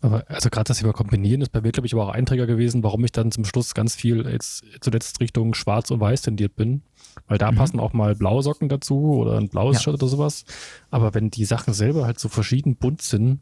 Aber 0.00 0.24
also 0.28 0.48
gerade 0.48 0.68
das 0.68 0.78
Thema 0.78 0.92
Kombinieren 0.92 1.40
ist 1.40 1.50
bei 1.50 1.60
mir, 1.60 1.72
glaube 1.72 1.86
ich, 1.86 1.94
aber 1.94 2.04
auch 2.04 2.12
Einträger 2.12 2.46
gewesen, 2.46 2.84
warum 2.84 3.04
ich 3.04 3.12
dann 3.12 3.32
zum 3.32 3.44
Schluss 3.44 3.74
ganz 3.74 3.96
viel 3.96 4.26
jetzt 4.26 4.64
zuletzt 4.80 5.20
Richtung 5.20 5.54
Schwarz 5.54 5.90
und 5.90 6.00
Weiß 6.00 6.22
tendiert 6.22 6.54
bin. 6.54 6.82
Weil 7.28 7.38
da 7.38 7.50
mhm. 7.50 7.56
passen 7.56 7.80
auch 7.80 7.92
mal 7.92 8.14
blaue 8.14 8.42
Socken 8.42 8.68
dazu 8.68 9.16
oder 9.16 9.38
ein 9.38 9.48
blaues 9.48 9.76
ja. 9.76 9.82
Shirt 9.82 9.94
oder 9.94 10.08
sowas. 10.08 10.44
Aber 10.90 11.14
wenn 11.14 11.30
die 11.30 11.44
Sachen 11.44 11.74
selber 11.74 12.06
halt 12.06 12.18
so 12.18 12.28
verschieden 12.28 12.76
bunt 12.76 13.02
sind, 13.02 13.40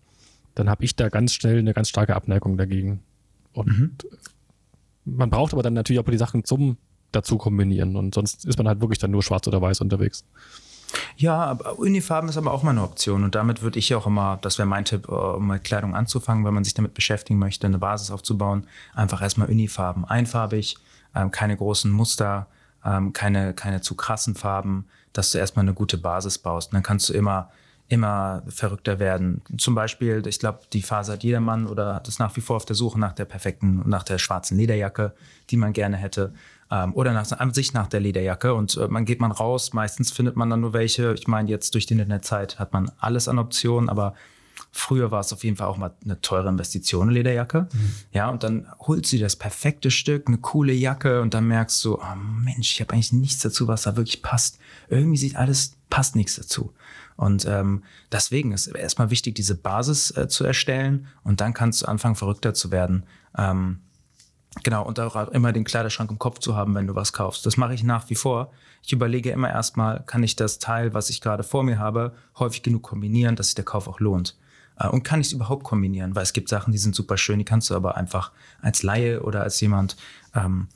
dann 0.54 0.70
habe 0.70 0.84
ich 0.84 0.96
da 0.96 1.08
ganz 1.08 1.34
schnell 1.34 1.58
eine 1.58 1.74
ganz 1.74 1.88
starke 1.88 2.14
Abneigung 2.14 2.56
dagegen. 2.56 3.02
Und 3.52 3.66
mhm. 3.66 3.96
man 5.04 5.30
braucht 5.30 5.52
aber 5.52 5.62
dann 5.62 5.74
natürlich 5.74 6.00
auch 6.00 6.10
die 6.10 6.16
Sachen 6.16 6.44
zum 6.44 6.76
dazu 7.12 7.38
kombinieren. 7.38 7.96
Und 7.96 8.14
sonst 8.14 8.44
ist 8.44 8.58
man 8.58 8.68
halt 8.68 8.80
wirklich 8.80 8.98
dann 8.98 9.10
nur 9.10 9.22
schwarz 9.22 9.46
oder 9.46 9.60
weiß 9.60 9.80
unterwegs. 9.80 10.24
Ja, 11.16 11.52
Unifarben 11.76 12.28
ist 12.28 12.36
aber 12.36 12.52
auch 12.52 12.62
mal 12.62 12.70
eine 12.70 12.82
Option. 12.82 13.24
Und 13.24 13.34
damit 13.34 13.62
würde 13.62 13.78
ich 13.78 13.94
auch 13.94 14.06
immer, 14.06 14.38
das 14.42 14.58
wäre 14.58 14.66
mein 14.66 14.84
Tipp, 14.84 15.08
äh, 15.08 15.12
um 15.12 15.46
mit 15.46 15.64
Kleidung 15.64 15.94
anzufangen, 15.94 16.44
wenn 16.44 16.54
man 16.54 16.64
sich 16.64 16.74
damit 16.74 16.94
beschäftigen 16.94 17.38
möchte, 17.38 17.66
eine 17.66 17.78
Basis 17.78 18.10
aufzubauen, 18.10 18.66
einfach 18.94 19.22
erstmal 19.22 19.48
Unifarben. 19.48 20.04
Einfarbig, 20.04 20.76
ähm, 21.14 21.30
keine 21.30 21.56
großen 21.56 21.90
Muster, 21.90 22.46
ähm, 22.84 23.12
keine, 23.12 23.54
keine 23.54 23.80
zu 23.80 23.94
krassen 23.94 24.34
Farben, 24.34 24.86
dass 25.12 25.32
du 25.32 25.38
erstmal 25.38 25.64
eine 25.64 25.74
gute 25.74 25.98
Basis 25.98 26.38
baust. 26.38 26.70
Und 26.70 26.74
dann 26.74 26.82
kannst 26.82 27.08
du 27.08 27.12
immer 27.12 27.50
immer 27.88 28.42
verrückter 28.48 28.98
werden. 28.98 29.42
Zum 29.58 29.74
Beispiel, 29.74 30.22
ich 30.26 30.38
glaube, 30.38 30.60
die 30.72 30.82
Phase 30.82 31.12
hat 31.12 31.22
jedermann 31.22 31.66
oder 31.66 32.02
es 32.06 32.18
nach 32.18 32.34
wie 32.36 32.40
vor 32.40 32.56
auf 32.56 32.64
der 32.64 32.76
Suche 32.76 32.98
nach 32.98 33.12
der 33.12 33.26
perfekten, 33.26 33.82
nach 33.86 34.02
der 34.02 34.18
schwarzen 34.18 34.56
Lederjacke, 34.56 35.12
die 35.50 35.56
man 35.56 35.72
gerne 35.72 35.96
hätte. 35.96 36.32
Ähm, 36.70 36.94
oder 36.94 37.12
nach, 37.12 37.30
an 37.32 37.52
sich 37.52 37.74
nach 37.74 37.86
der 37.86 38.00
Lederjacke. 38.00 38.54
Und 38.54 38.76
äh, 38.76 38.88
man 38.88 39.04
geht 39.04 39.20
man 39.20 39.32
raus, 39.32 39.74
meistens 39.74 40.10
findet 40.10 40.36
man 40.36 40.48
dann 40.48 40.60
nur 40.60 40.72
welche. 40.72 41.12
Ich 41.14 41.28
meine, 41.28 41.50
jetzt 41.50 41.74
durch 41.74 41.84
die 41.84 41.92
Internetzeit 41.92 42.58
hat 42.58 42.72
man 42.72 42.90
alles 42.98 43.28
an 43.28 43.38
Optionen, 43.38 43.90
aber 43.90 44.14
Früher 44.76 45.12
war 45.12 45.20
es 45.20 45.32
auf 45.32 45.44
jeden 45.44 45.56
Fall 45.56 45.68
auch 45.68 45.76
mal 45.76 45.94
eine 46.04 46.20
teure 46.20 46.48
Investition, 46.48 47.02
eine 47.02 47.12
Lederjacke. 47.12 47.68
Mhm. 47.72 47.92
Ja, 48.10 48.28
und 48.28 48.42
dann 48.42 48.66
holst 48.80 49.12
du 49.12 49.18
das 49.18 49.36
perfekte 49.36 49.92
Stück, 49.92 50.26
eine 50.26 50.38
coole 50.38 50.72
Jacke 50.72 51.22
und 51.22 51.32
dann 51.32 51.46
merkst 51.46 51.84
du, 51.84 51.94
oh 51.94 52.16
Mensch, 52.16 52.72
ich 52.72 52.80
habe 52.80 52.92
eigentlich 52.92 53.12
nichts 53.12 53.40
dazu, 53.40 53.68
was 53.68 53.82
da 53.82 53.96
wirklich 53.96 54.20
passt. 54.20 54.58
Irgendwie 54.88 55.16
sieht 55.16 55.36
alles, 55.36 55.76
passt 55.90 56.16
nichts 56.16 56.34
dazu. 56.34 56.74
Und 57.14 57.46
ähm, 57.46 57.84
deswegen 58.10 58.50
ist 58.50 58.66
erstmal 58.66 59.10
wichtig, 59.10 59.36
diese 59.36 59.54
Basis 59.54 60.10
äh, 60.16 60.26
zu 60.26 60.44
erstellen 60.44 61.06
und 61.22 61.40
dann 61.40 61.54
kannst 61.54 61.82
du 61.82 61.86
anfangen, 61.86 62.16
verrückter 62.16 62.52
zu 62.52 62.72
werden. 62.72 63.06
Ähm, 63.38 63.78
genau, 64.64 64.84
und 64.84 64.98
auch 64.98 65.28
immer 65.28 65.52
den 65.52 65.62
Kleiderschrank 65.62 66.10
im 66.10 66.18
Kopf 66.18 66.40
zu 66.40 66.56
haben, 66.56 66.74
wenn 66.74 66.88
du 66.88 66.96
was 66.96 67.12
kaufst. 67.12 67.46
Das 67.46 67.56
mache 67.56 67.74
ich 67.74 67.84
nach 67.84 68.10
wie 68.10 68.16
vor. 68.16 68.50
Ich 68.82 68.92
überlege 68.92 69.30
immer 69.30 69.50
erstmal, 69.50 70.02
kann 70.04 70.24
ich 70.24 70.34
das 70.34 70.58
Teil, 70.58 70.94
was 70.94 71.10
ich 71.10 71.20
gerade 71.20 71.44
vor 71.44 71.62
mir 71.62 71.78
habe, 71.78 72.16
häufig 72.40 72.64
genug 72.64 72.82
kombinieren, 72.82 73.36
dass 73.36 73.46
sich 73.46 73.54
der 73.54 73.64
Kauf 73.64 73.86
auch 73.86 74.00
lohnt. 74.00 74.36
Äh, 74.78 74.88
und 74.88 75.02
kann 75.02 75.20
ich 75.20 75.28
es 75.28 75.32
überhaupt 75.32 75.64
kombinieren? 75.64 76.14
Weil 76.14 76.22
es 76.22 76.32
gibt 76.32 76.48
Sachen, 76.48 76.72
die 76.72 76.78
sind 76.78 76.94
super 76.94 77.16
schön, 77.16 77.38
die 77.38 77.44
kannst 77.44 77.70
du 77.70 77.74
aber 77.74 77.96
einfach 77.96 78.32
als 78.60 78.82
Laie 78.82 79.22
oder 79.22 79.42
als 79.42 79.60
jemand, 79.60 79.96
ähm, 80.34 80.68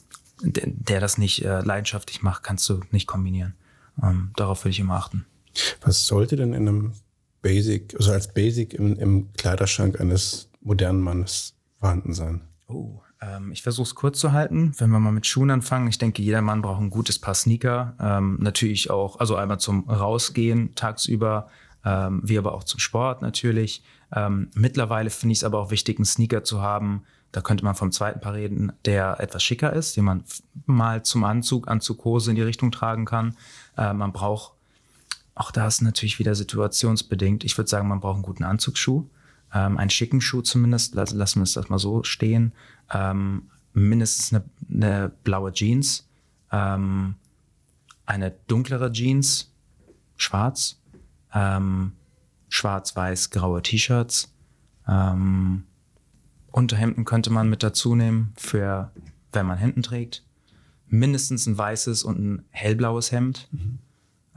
der, 0.42 0.64
der 0.66 1.01
das 1.01 1.18
nicht 1.18 1.44
äh, 1.44 1.61
leidenschaftlich 1.61 2.22
macht, 2.22 2.42
kannst 2.42 2.68
du 2.68 2.80
nicht 2.90 3.07
kombinieren. 3.07 3.55
Ähm, 4.03 4.30
darauf 4.36 4.64
würde 4.64 4.70
ich 4.70 4.80
immer 4.80 4.94
achten. 4.94 5.26
Was 5.80 6.07
sollte 6.07 6.36
denn 6.36 6.53
in 6.53 6.68
einem 6.68 6.92
Basic, 7.42 7.94
also 7.96 8.12
als 8.12 8.32
Basic 8.32 8.74
im, 8.74 8.96
im 8.99 9.32
Kleiderschrank 9.34 10.01
eines 10.01 10.51
modernen 10.61 11.01
Mannes 11.01 11.55
vorhanden 11.80 12.12
sein? 12.12 12.42
Oh, 12.68 13.01
ähm, 13.20 13.51
ich 13.53 13.62
versuche 13.62 13.86
es 13.86 13.94
kurz 13.94 14.18
zu 14.18 14.32
halten. 14.32 14.72
Wenn 14.78 14.90
wir 14.90 15.01
mal 15.01 15.12
mit 15.12 15.26
Schuhen 15.26 15.51
anfangen, 15.51 15.88
ich 15.88 15.99
denke, 15.99 16.22
jeder 16.22 16.42
Mann 16.42 16.62
braucht 16.62 16.80
ein 16.80 16.90
gutes 16.90 17.18
Paar 17.18 17.34
Sneaker. 17.34 17.96
Ähm, 18.01 18.38
natürlich 18.40 18.90
auch, 18.90 19.18
also 19.18 19.36
einmal 19.36 19.59
zum 19.59 19.88
Rausgehen 19.88 20.74
tagsüber, 20.74 21.49
ähm, 21.89 22.20
wie 22.22 22.36
aber 22.36 22.53
auch 22.53 22.64
zum 22.64 22.80
Sport 22.80 23.22
natürlich. 23.22 23.82
Ähm, 24.14 24.51
mittlerweile 24.55 25.09
finde 25.09 25.32
ich 25.32 25.39
es 25.39 25.45
aber 25.45 25.59
auch 25.59 25.70
wichtig, 25.70 25.99
einen 25.99 26.05
Sneaker 26.05 26.45
zu 26.45 26.61
haben. 26.61 27.05
Da 27.32 27.41
könnte 27.41 27.64
man 27.64 27.74
vom 27.74 27.93
zweiten 27.93 28.20
Paar 28.20 28.34
reden, 28.34 28.72
der 28.84 29.20
etwas 29.20 29.43
schicker 29.43 29.72
ist, 29.72 29.97
den 29.97 30.05
man 30.05 30.24
mal 30.66 31.03
zum 31.03 31.24
Anzug, 31.24 31.68
Anzughose 31.68 32.30
in 32.30 32.36
die 32.36 32.43
Richtung 32.43 32.72
tragen 32.72 33.05
kann. 33.05 33.36
Äh, 33.76 33.95
man 33.95 34.12
braucht 34.12 34.53
auch 35.39 35.53
da 35.53 35.68
ist 35.68 35.82
natürlich 35.82 36.18
wieder 36.18 36.34
situationsbedingt. 36.34 37.45
Ich 37.45 37.57
würde 37.57 37.70
sagen, 37.70 37.86
man 37.86 38.01
braucht 38.01 38.16
einen 38.16 38.24
guten 38.24 38.43
Anzugsschuh, 38.43 39.05
ähm, 39.55 39.78
einen 39.78 39.89
schicken 39.89 40.20
Schuh 40.20 40.43
zumindest, 40.43 40.97
lassen 40.97 41.41
wir 41.41 41.45
es 41.45 41.53
das 41.53 41.68
mal 41.68 41.78
so 41.78 42.03
stehen. 42.03 42.53
Ähm, 42.93 43.49
mindestens 43.72 44.32
eine, 44.32 44.45
eine, 44.68 45.12
blaue 45.22 45.53
Jeans, 45.53 46.09
ähm, 46.51 47.14
eine 48.05 48.34
dunklere 48.49 48.91
Jeans, 48.91 49.53
schwarz, 50.16 50.78
ähm, 51.35 51.93
schwarz-weiß-graue 52.49 53.62
T-Shirts. 53.62 54.33
Ähm, 54.87 55.64
Unterhemden 56.51 57.05
könnte 57.05 57.31
man 57.31 57.49
mit 57.49 57.62
dazu 57.62 57.95
nehmen, 57.95 58.33
für 58.37 58.91
wenn 59.33 59.47
man 59.47 59.59
Hemden 59.59 59.83
trägt. 59.83 60.24
Mindestens 60.87 61.47
ein 61.47 61.59
weißes 61.59 62.03
und 62.03 62.18
ein 62.18 62.45
hellblaues 62.51 63.12
Hemd. 63.12 63.49
Mhm 63.51 63.79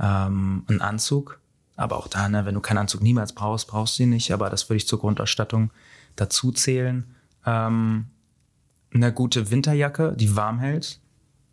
ähm, 0.01 0.63
einen 0.67 0.81
Anzug. 0.81 1.39
Aber 1.77 1.97
auch 1.97 2.07
da, 2.07 2.27
ne, 2.27 2.45
wenn 2.45 2.55
du 2.55 2.61
keinen 2.61 2.79
Anzug 2.79 3.01
niemals 3.01 3.33
brauchst, 3.33 3.67
brauchst 3.67 3.97
du 3.97 4.03
ihn 4.03 4.09
nicht. 4.09 4.33
Aber 4.33 4.49
das 4.49 4.67
würde 4.69 4.77
ich 4.77 4.87
zur 4.87 4.99
Grundausstattung 4.99 5.71
dazu 6.15 6.51
zählen. 6.51 7.15
Ähm, 7.45 8.07
eine 8.93 9.13
gute 9.13 9.51
Winterjacke, 9.51 10.13
die 10.15 10.35
warm 10.35 10.59
hält. 10.59 10.99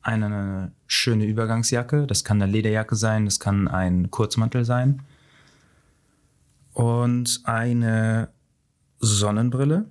Eine 0.02 0.72
schöne 0.86 1.24
Übergangsjacke. 1.24 2.06
Das 2.06 2.24
kann 2.24 2.42
eine 2.42 2.50
Lederjacke 2.50 2.96
sein, 2.96 3.26
das 3.26 3.38
kann 3.38 3.68
ein 3.68 4.10
Kurzmantel 4.10 4.64
sein. 4.64 5.02
Und 6.78 7.40
eine 7.42 8.28
Sonnenbrille. 9.00 9.90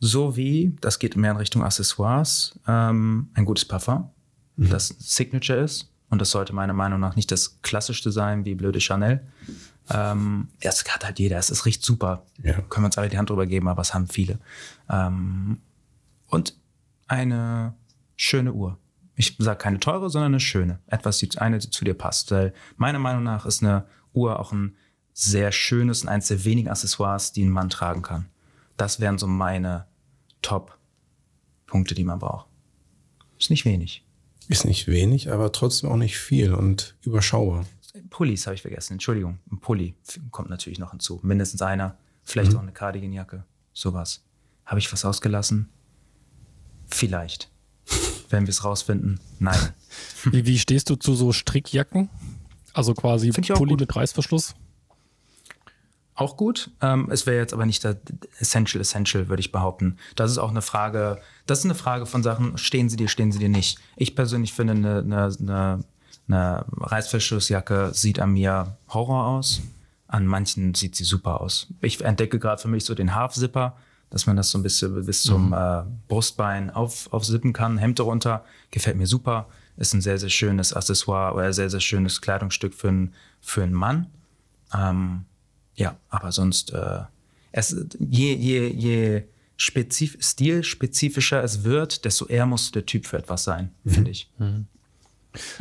Sowie, 0.00 0.76
das 0.80 0.98
geht 0.98 1.14
mehr 1.14 1.30
in 1.30 1.36
Richtung 1.36 1.62
Accessoires, 1.62 2.58
ähm, 2.66 3.30
ein 3.34 3.44
gutes 3.44 3.64
Parfum, 3.64 4.10
mhm. 4.56 4.70
das 4.70 4.88
Signature 4.98 5.60
ist. 5.60 5.92
Und 6.10 6.20
das 6.20 6.30
sollte 6.30 6.52
meiner 6.52 6.72
Meinung 6.72 6.98
nach 6.98 7.14
nicht 7.14 7.30
das 7.30 7.62
Klassischste 7.62 8.10
sein 8.10 8.44
wie 8.44 8.56
blöde 8.56 8.80
Chanel. 8.80 9.24
Ähm, 9.88 10.48
das 10.60 10.84
hat 10.84 11.04
halt 11.04 11.20
jeder. 11.20 11.38
Es, 11.38 11.48
es 11.48 11.64
riecht 11.64 11.84
super. 11.84 12.26
Ja. 12.42 12.54
Können 12.54 12.82
wir 12.82 12.86
uns 12.86 12.98
alle 12.98 13.08
die 13.08 13.18
Hand 13.18 13.30
drüber 13.30 13.46
geben, 13.46 13.68
aber 13.68 13.82
es 13.82 13.94
haben 13.94 14.08
viele. 14.08 14.40
Ähm, 14.90 15.60
und 16.26 16.56
eine 17.06 17.74
schöne 18.16 18.52
Uhr. 18.52 18.78
Ich 19.14 19.36
sage 19.38 19.58
keine 19.58 19.78
teure, 19.78 20.10
sondern 20.10 20.32
eine 20.32 20.40
schöne. 20.40 20.80
Etwas, 20.88 21.18
die 21.18 21.30
eine, 21.38 21.58
die 21.58 21.70
zu 21.70 21.84
dir 21.84 21.94
passt. 21.94 22.32
Weil 22.32 22.52
meiner 22.76 22.98
Meinung 22.98 23.22
nach 23.22 23.46
ist 23.46 23.62
eine 23.62 23.84
Uhr 24.12 24.40
auch 24.40 24.50
ein 24.50 24.76
sehr 25.20 25.50
schönes 25.50 26.02
und 26.02 26.08
eines 26.08 26.28
der 26.28 26.44
wenigen 26.44 26.68
Accessoires, 26.68 27.32
die 27.32 27.44
ein 27.44 27.50
Mann 27.50 27.70
tragen 27.70 28.02
kann. 28.02 28.26
Das 28.76 29.00
wären 29.00 29.18
so 29.18 29.26
meine 29.26 29.86
Top-Punkte, 30.42 31.96
die 31.96 32.04
man 32.04 32.20
braucht. 32.20 32.46
Ist 33.36 33.50
nicht 33.50 33.64
wenig. 33.64 34.04
Ist 34.46 34.64
nicht 34.64 34.86
wenig, 34.86 35.32
aber 35.32 35.50
trotzdem 35.50 35.90
auch 35.90 35.96
nicht 35.96 36.16
viel 36.18 36.54
und 36.54 36.96
überschaubar. 37.02 37.66
Pullis 38.10 38.46
habe 38.46 38.54
ich 38.54 38.62
vergessen, 38.62 38.92
Entschuldigung. 38.94 39.40
Ein 39.50 39.58
Pulli 39.58 39.96
kommt 40.30 40.50
natürlich 40.50 40.78
noch 40.78 40.92
hinzu. 40.92 41.18
Mindestens 41.24 41.62
einer, 41.62 41.98
vielleicht 42.22 42.52
Mhm. 42.52 42.56
auch 42.58 42.62
eine 42.62 42.72
Cardiganjacke, 42.72 43.44
sowas. 43.72 44.22
Habe 44.66 44.78
ich 44.78 44.92
was 44.92 45.04
ausgelassen? 45.04 45.68
Vielleicht. 46.86 47.50
Werden 48.30 48.46
wir 48.46 48.50
es 48.50 48.62
rausfinden? 48.64 49.18
Nein. 49.40 49.58
Wie, 50.30 50.46
wie 50.46 50.58
stehst 50.60 50.88
du 50.90 50.94
zu 50.94 51.14
so 51.14 51.32
Strickjacken? 51.32 52.08
Also 52.72 52.94
quasi 52.94 53.30
Pulli 53.32 53.70
gut. 53.72 53.80
mit 53.80 53.96
Reißverschluss? 53.96 54.54
Auch 56.18 56.36
gut. 56.36 56.72
Ähm, 56.82 57.08
es 57.12 57.26
wäre 57.26 57.36
jetzt 57.36 57.54
aber 57.54 57.64
nicht 57.64 57.84
der 57.84 57.96
Essential 58.40 58.80
Essential, 58.80 59.28
würde 59.28 59.38
ich 59.38 59.52
behaupten. 59.52 59.98
Das 60.16 60.32
ist 60.32 60.38
auch 60.38 60.50
eine 60.50 60.62
Frage, 60.62 61.20
das 61.46 61.60
ist 61.60 61.66
eine 61.66 61.76
Frage 61.76 62.06
von 62.06 62.24
Sachen, 62.24 62.58
stehen 62.58 62.88
sie 62.88 62.96
dir, 62.96 63.06
stehen 63.06 63.30
sie 63.30 63.38
dir 63.38 63.48
nicht. 63.48 63.78
Ich 63.94 64.16
persönlich 64.16 64.52
finde, 64.52 64.72
eine, 64.72 64.98
eine, 64.98 65.36
eine, 65.38 65.84
eine 66.26 66.64
Reißverschlussjacke 66.72 67.92
sieht 67.94 68.18
an 68.18 68.32
mir 68.32 68.76
Horror 68.88 69.28
aus. 69.28 69.62
An 70.08 70.26
manchen 70.26 70.74
sieht 70.74 70.96
sie 70.96 71.04
super 71.04 71.40
aus. 71.40 71.68
Ich 71.82 72.00
entdecke 72.00 72.40
gerade 72.40 72.60
für 72.60 72.66
mich 72.66 72.84
so 72.84 72.96
den 72.96 73.14
Half-Zipper, 73.14 73.76
dass 74.10 74.26
man 74.26 74.36
das 74.36 74.50
so 74.50 74.58
ein 74.58 74.64
bisschen 74.64 75.06
bis 75.06 75.22
zum 75.22 75.52
äh, 75.52 75.82
Brustbein 76.08 76.70
auf, 76.70 77.12
aufsippen 77.12 77.52
kann, 77.52 77.78
Hemd 77.78 78.00
darunter. 78.00 78.44
Gefällt 78.72 78.96
mir 78.96 79.06
super. 79.06 79.46
Ist 79.76 79.94
ein 79.94 80.00
sehr, 80.00 80.18
sehr 80.18 80.30
schönes 80.30 80.72
Accessoire 80.72 81.32
oder 81.36 81.52
sehr, 81.52 81.70
sehr 81.70 81.78
schönes 81.78 82.20
Kleidungsstück 82.20 82.74
für, 82.74 82.88
einen 82.88 83.14
für 83.40 83.62
einen 83.62 83.74
Mann. 83.74 84.08
Ähm, 84.74 85.26
ja, 85.78 85.96
aber 86.10 86.32
sonst, 86.32 86.72
äh, 86.72 87.00
es, 87.52 87.74
je, 87.98 88.34
je, 88.34 88.68
je 88.68 89.22
spezif 89.56 90.16
stilspezifischer 90.20 91.42
es 91.42 91.64
wird, 91.64 92.04
desto 92.04 92.26
eher 92.26 92.46
muss 92.46 92.70
der 92.72 92.84
Typ 92.84 93.06
für 93.06 93.16
etwas 93.18 93.44
sein, 93.44 93.70
finde 93.86 94.10
ich. 94.10 94.28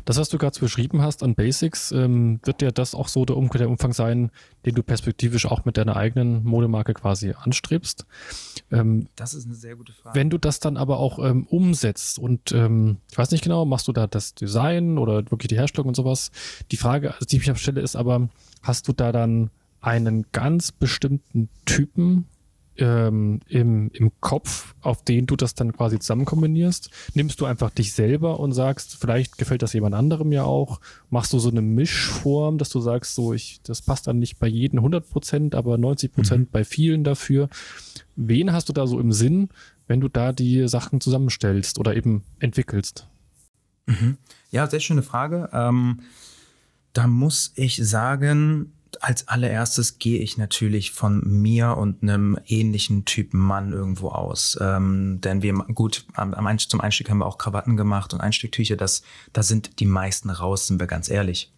Das, 0.06 0.18
was 0.18 0.30
du 0.30 0.38
gerade 0.38 0.60
beschrieben 0.60 1.02
hast 1.02 1.22
an 1.24 1.36
Basics, 1.36 1.92
ähm, 1.92 2.40
wird 2.44 2.62
ja 2.62 2.72
das 2.72 2.96
auch 2.96 3.08
so 3.10 3.26
der, 3.26 3.38
um 3.38 3.50
der 3.50 3.70
Umfang 3.70 3.94
sein, 3.94 4.32
den 4.66 4.76
du 4.76 4.82
perspektivisch 4.82 5.46
auch 5.46 5.66
mit 5.66 5.78
deiner 5.78 5.96
eigenen 5.98 6.44
Modemarke 6.46 6.94
quasi 6.94 7.34
anstrebst. 7.38 8.06
Ähm, 8.72 9.08
Das 9.16 9.34
ist 9.34 9.46
eine 9.46 9.56
sehr 9.56 9.76
gute 9.76 9.94
Frage. 9.94 10.18
wenn 10.18 10.30
du 10.30 10.38
das 10.38 10.60
dann 10.60 10.78
aber 10.78 10.98
auch 10.98 11.20
ähm, 11.20 11.46
umsetzt 11.48 12.18
und 12.18 12.52
ähm, 12.54 12.98
ich 13.12 13.18
weiß 13.18 13.32
nicht 13.32 13.44
genau, 13.44 13.66
machst 13.66 13.88
du 13.88 13.92
da 13.94 14.08
das 14.08 14.34
Design 14.34 14.98
oder 14.98 15.18
wirklich 15.32 15.50
die 15.50 15.58
Herstellung 15.58 15.90
und 15.90 15.96
sowas? 15.96 16.32
Die 16.72 16.78
Frage, 16.78 17.14
also 17.14 17.26
die 17.26 17.38
ich 17.38 17.48
mir 17.48 17.56
stelle, 17.56 17.82
ist 17.82 17.96
aber, 17.96 18.30
hast 18.64 18.88
du 18.88 18.94
da 18.94 19.12
dann 19.12 19.52
einen 19.82 20.26
ganz 20.32 20.72
bestimmten 20.72 21.50
Typen 21.66 22.26
ähm, 22.78 23.40
im, 23.48 23.90
im 23.94 24.12
Kopf, 24.20 24.76
auf 24.82 25.04
den 25.04 25.26
du 25.26 25.36
das 25.36 25.56
dann 25.56 25.74
quasi 25.74 26.00
zusammen 26.00 26.26
kombinierst? 26.26 26.90
Nimmst 27.14 27.42
du 27.42 27.46
einfach 27.46 27.70
dich 27.70 27.94
selber 27.94 28.40
und 28.40 28.54
sagst, 28.54 28.98
vielleicht 29.00 29.38
gefällt 29.38 29.62
das 29.62 29.74
jemand 29.74 29.96
anderem 29.96 30.32
ja 30.32 30.44
auch? 30.44 30.80
Machst 31.10 31.34
du 31.34 31.40
so 31.40 31.50
eine 31.50 31.62
Mischform, 31.62 32.58
dass 32.58 32.70
du 32.70 32.80
sagst, 32.80 33.16
so 33.16 33.34
ich, 33.34 33.62
das 33.64 33.82
passt 33.82 34.08
dann 34.08 34.20
nicht 34.20 34.40
bei 34.40 34.48
jedem 34.48 34.80
100 34.80 35.10
Prozent, 35.10 35.56
aber 35.56 35.78
90 35.78 36.14
Prozent 36.14 36.52
bei 36.52 36.64
vielen 36.64 37.04
dafür? 37.04 37.50
Wen 38.16 38.52
hast 38.52 38.70
du 38.70 38.74
da 38.74 38.88
so 38.88 39.00
im 39.00 39.12
Sinn, 39.12 39.50
wenn 39.88 40.02
du 40.02 40.08
da 40.08 40.34
die 40.34 40.68
Sachen 40.68 41.02
zusammenstellst 41.02 41.80
oder 41.80 41.96
eben 41.96 42.24
entwickelst? 42.40 43.08
Ja, 44.52 44.68
sehr 44.68 44.80
schöne 44.80 45.04
Frage. 45.04 45.50
Ähm, 45.54 46.02
da 46.94 47.08
muss 47.08 47.54
ich 47.56 47.78
sagen, 47.88 48.74
als 49.02 49.28
allererstes 49.28 50.00
gehe 50.00 50.20
ich 50.20 50.38
natürlich 50.38 50.92
von 50.92 51.22
mir 51.26 51.78
und 51.78 52.04
einem 52.04 52.38
ähnlichen 52.46 53.06
Typen 53.06 53.40
Mann 53.40 53.74
irgendwo 53.74 54.10
aus. 54.10 54.58
Ähm, 54.62 55.20
denn 55.22 55.42
wir, 55.42 55.54
gut, 55.54 56.06
am, 56.14 56.34
zum 56.60 56.82
Einstieg 56.82 57.10
haben 57.10 57.20
wir 57.20 57.26
auch 57.26 57.38
Krawatten 57.38 57.78
gemacht 57.78 58.14
und 58.14 58.22
Einstecktücher. 58.22 58.76
Das, 58.76 59.04
da 59.34 59.44
sind 59.44 59.80
die 59.80 59.86
meisten 59.86 60.30
raus, 60.30 60.68
sind 60.68 60.80
wir 60.80 60.88
ganz 60.88 61.10
ehrlich. 61.10 61.52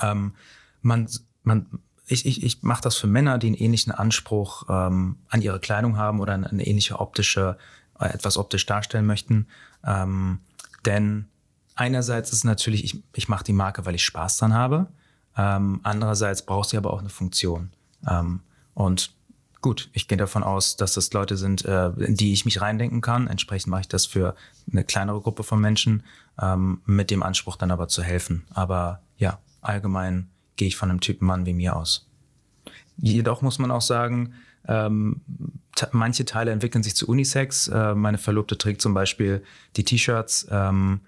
Ähm, 0.00 0.34
man, 0.82 1.08
man, 1.42 1.66
ich, 2.06 2.26
ich, 2.26 2.42
ich 2.42 2.62
mache 2.62 2.82
das 2.82 2.96
für 2.96 3.06
Männer, 3.06 3.38
die 3.38 3.48
einen 3.48 3.56
ähnlichen 3.56 3.92
Anspruch 3.92 4.64
ähm, 4.68 5.16
an 5.28 5.42
ihre 5.42 5.60
Kleidung 5.60 5.96
haben 5.96 6.20
oder 6.20 6.34
eine, 6.34 6.48
eine 6.48 6.66
ähnliche 6.66 7.00
optische, 7.00 7.58
äh, 7.98 8.08
etwas 8.08 8.36
optisch 8.38 8.66
darstellen 8.66 9.06
möchten. 9.06 9.46
Ähm, 9.84 10.40
denn 10.84 11.26
einerseits 11.74 12.32
ist 12.32 12.44
natürlich, 12.44 12.84
ich, 12.84 13.02
ich 13.14 13.28
mache 13.28 13.44
die 13.44 13.52
Marke, 13.52 13.86
weil 13.86 13.94
ich 13.94 14.04
Spaß 14.04 14.38
dran 14.38 14.54
habe. 14.54 14.88
Ähm, 15.36 15.80
andererseits 15.82 16.44
braucht 16.44 16.70
sie 16.70 16.76
aber 16.76 16.92
auch 16.92 17.00
eine 17.00 17.08
Funktion. 17.08 17.70
Ähm, 18.08 18.40
und 18.74 19.14
gut, 19.60 19.90
ich 19.92 20.08
gehe 20.08 20.18
davon 20.18 20.42
aus, 20.42 20.76
dass 20.76 20.94
das 20.94 21.12
Leute 21.12 21.36
sind, 21.36 21.64
äh, 21.64 21.88
in 21.88 22.14
die 22.14 22.32
ich 22.32 22.44
mich 22.44 22.60
reindenken 22.60 23.00
kann. 23.00 23.26
Entsprechend 23.26 23.70
mache 23.70 23.82
ich 23.82 23.88
das 23.88 24.06
für 24.06 24.34
eine 24.70 24.84
kleinere 24.84 25.20
Gruppe 25.20 25.42
von 25.42 25.60
Menschen, 25.60 26.04
ähm, 26.40 26.80
mit 26.84 27.10
dem 27.10 27.22
Anspruch 27.22 27.56
dann 27.56 27.70
aber 27.70 27.88
zu 27.88 28.02
helfen. 28.02 28.46
Aber 28.54 29.02
ja, 29.16 29.38
allgemein 29.60 30.30
gehe 30.56 30.68
ich 30.68 30.76
von 30.76 30.90
einem 30.90 31.00
Typen 31.00 31.26
Mann 31.26 31.46
wie 31.46 31.52
mir 31.52 31.76
aus. 31.76 32.08
Jedoch 32.96 33.42
muss 33.42 33.58
man 33.58 33.70
auch 33.70 33.82
sagen, 33.82 34.34
ähm, 34.68 35.20
manche 35.92 36.24
Teile 36.24 36.50
entwickeln 36.50 36.82
sich 36.82 36.96
zu 36.96 37.06
Unisex. 37.06 37.68
Äh, 37.68 37.94
meine 37.94 38.18
Verlobte 38.18 38.56
trägt 38.56 38.80
zum 38.80 38.94
Beispiel 38.94 39.44
die 39.76 39.84
T-Shirts, 39.84 40.46
ähm, 40.50 41.00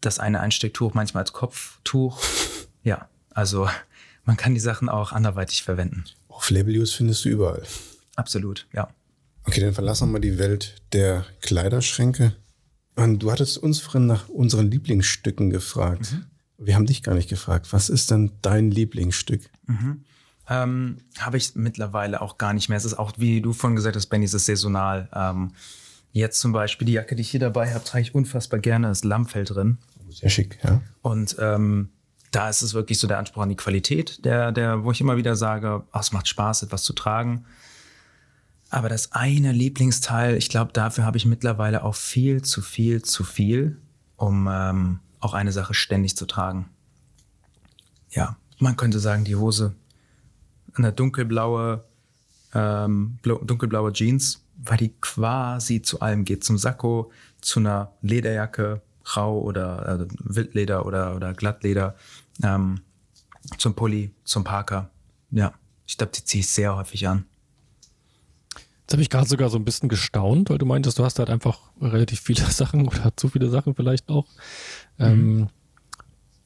das 0.00 0.18
eine 0.18 0.40
Einstecktuch 0.40 0.94
manchmal 0.94 1.22
als 1.22 1.32
Kopftuch. 1.32 2.20
Ja, 2.84 3.08
also 3.30 3.68
man 4.24 4.36
kann 4.36 4.54
die 4.54 4.60
Sachen 4.60 4.88
auch 4.88 5.12
anderweitig 5.12 5.62
verwenden. 5.62 6.04
Auf 6.28 6.50
Label-Use 6.50 6.96
findest 6.96 7.24
du 7.24 7.30
überall. 7.30 7.62
Absolut, 8.16 8.66
ja. 8.72 8.88
Okay, 9.44 9.60
dann 9.60 9.72
verlassen 9.72 10.08
wir 10.08 10.12
mal 10.12 10.20
die 10.20 10.38
Welt 10.38 10.82
der 10.92 11.24
Kleiderschränke. 11.40 12.34
Und 12.96 13.20
du 13.20 13.30
hattest 13.30 13.58
uns 13.58 13.78
vorhin 13.78 14.06
nach 14.06 14.28
unseren 14.28 14.70
Lieblingsstücken 14.70 15.50
gefragt. 15.50 16.16
Wir 16.58 16.74
haben 16.74 16.86
dich 16.86 17.02
gar 17.02 17.14
nicht 17.14 17.28
gefragt. 17.28 17.72
Was 17.72 17.88
ist 17.88 18.10
denn 18.10 18.32
dein 18.42 18.70
Lieblingsstück? 18.70 19.48
Ähm, 20.48 20.98
Habe 21.18 21.36
ich 21.36 21.54
mittlerweile 21.54 22.20
auch 22.20 22.38
gar 22.38 22.52
nicht 22.52 22.68
mehr. 22.68 22.76
Es 22.76 22.84
ist 22.84 22.98
auch, 22.98 23.12
wie 23.16 23.40
du 23.40 23.52
vorhin 23.52 23.76
gesagt 23.76 23.96
hast, 23.96 24.06
Benny, 24.06 24.24
es 24.24 24.34
ist 24.34 24.46
saisonal. 24.46 25.08
Ähm, 25.14 25.52
jetzt 26.12 26.40
zum 26.40 26.52
Beispiel 26.52 26.86
die 26.86 26.94
Jacke, 26.94 27.14
die 27.14 27.22
ich 27.22 27.30
hier 27.30 27.40
dabei 27.40 27.72
habe, 27.72 27.84
trage 27.84 28.02
ich 28.02 28.14
unfassbar 28.14 28.58
gerne. 28.58 28.90
ist 28.90 29.04
Lammfell 29.04 29.44
drin. 29.44 29.78
Sehr 30.10 30.30
schick, 30.30 30.58
ja. 30.64 30.82
Und 31.02 31.36
ähm, 31.38 31.90
da 32.30 32.48
ist 32.48 32.62
es 32.62 32.74
wirklich 32.74 32.98
so 32.98 33.06
der 33.06 33.18
Anspruch 33.18 33.42
an 33.42 33.48
die 33.48 33.56
Qualität, 33.56 34.24
der, 34.24 34.52
der, 34.52 34.84
wo 34.84 34.90
ich 34.92 35.00
immer 35.00 35.16
wieder 35.16 35.34
sage, 35.36 35.84
ach, 35.92 36.00
es 36.00 36.12
macht 36.12 36.28
Spaß, 36.28 36.62
etwas 36.62 36.82
zu 36.82 36.92
tragen. 36.92 37.44
Aber 38.70 38.88
das 38.90 39.12
eine 39.12 39.52
Lieblingsteil, 39.52 40.36
ich 40.36 40.50
glaube, 40.50 40.72
dafür 40.72 41.04
habe 41.04 41.16
ich 41.16 41.24
mittlerweile 41.24 41.84
auch 41.84 41.94
viel 41.94 42.42
zu 42.42 42.60
viel 42.60 43.02
zu 43.02 43.24
viel, 43.24 43.78
um 44.16 44.46
ähm, 44.50 45.00
auch 45.20 45.32
eine 45.32 45.52
Sache 45.52 45.72
ständig 45.72 46.16
zu 46.16 46.26
tragen. 46.26 46.68
Ja, 48.10 48.36
man 48.58 48.76
könnte 48.76 48.98
sagen, 48.98 49.24
die 49.24 49.36
Hose, 49.36 49.74
eine 50.74 50.92
dunkelblaue, 50.92 51.84
ähm, 52.54 53.18
blau- 53.22 53.42
dunkelblaue 53.42 53.92
Jeans, 53.92 54.44
weil 54.58 54.76
die 54.76 54.92
quasi 55.00 55.80
zu 55.80 56.00
allem 56.00 56.24
geht. 56.24 56.44
Zum 56.44 56.58
Sakko, 56.58 57.10
zu 57.40 57.60
einer 57.60 57.92
Lederjacke, 58.02 58.82
Rau 59.16 59.40
oder 59.40 60.00
äh, 60.00 60.06
Wildleder 60.18 60.86
oder, 60.86 61.16
oder 61.16 61.32
Glattleder, 61.32 61.94
ähm, 62.42 62.80
zum 63.56 63.74
Pulli, 63.74 64.14
zum 64.24 64.44
Parker. 64.44 64.90
Ja, 65.30 65.52
ich 65.86 65.96
glaube, 65.96 66.12
die 66.14 66.24
ziehe 66.24 66.40
ich 66.40 66.48
sehr 66.48 66.76
häufig 66.76 67.06
an. 67.08 67.24
Jetzt 68.82 68.92
habe 68.94 69.02
ich 69.02 69.10
gerade 69.10 69.28
sogar 69.28 69.50
so 69.50 69.58
ein 69.58 69.66
bisschen 69.66 69.90
gestaunt, 69.90 70.48
weil 70.48 70.56
du 70.58 70.64
meintest, 70.64 70.98
du 70.98 71.04
hast 71.04 71.18
halt 71.18 71.28
einfach 71.28 71.58
relativ 71.80 72.20
viele 72.20 72.42
Sachen 72.50 72.88
oder 72.88 73.14
zu 73.16 73.28
viele 73.28 73.50
Sachen 73.50 73.74
vielleicht 73.74 74.08
auch. 74.08 74.26
Ähm, 74.98 75.48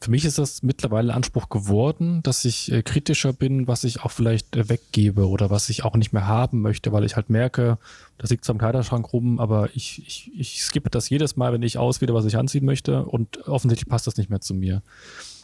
für 0.03 0.11
mich 0.11 0.25
ist 0.25 0.39
das 0.39 0.63
mittlerweile 0.65 1.15
Anspruch 1.15 1.49
geworden, 1.49 2.25
dass 2.25 2.45
ich 2.45 2.73
äh, 2.73 2.83
kritischer 2.83 3.33
bin, 3.33 3.69
was 3.69 3.85
ich 3.85 4.03
auch 4.03 4.11
vielleicht 4.11 4.57
äh, 4.57 4.69
weggebe 4.69 5.29
oder 5.29 5.49
was 5.49 5.69
ich 5.69 5.85
auch 5.85 5.95
nicht 5.95 6.13
mehr 6.13 6.27
haben 6.27 6.61
möchte, 6.61 6.91
weil 6.91 7.05
ich 7.05 7.15
halt 7.15 7.31
merke, 7.31 7.79
das 8.19 8.31
liegt 8.31 8.45
zwar 8.45 8.55
im 8.55 8.59
Kleiderschrank 8.59 9.13
rum, 9.13 9.39
aber 9.39 9.69
ich, 9.75 10.03
ich, 10.05 10.33
ich 10.37 10.65
skippe 10.65 10.91
das 10.91 11.09
jedes 11.09 11.37
Mal, 11.37 11.53
wenn 11.53 11.63
ich 11.63 11.79
auswähle, 11.79 12.15
was 12.15 12.25
ich 12.25 12.37
anziehen 12.37 12.65
möchte 12.65 13.05
und 13.05 13.47
offensichtlich 13.47 13.89
passt 13.89 14.09
das 14.09 14.17
nicht 14.17 14.29
mehr 14.29 14.41
zu 14.41 14.55
mir. 14.55 14.83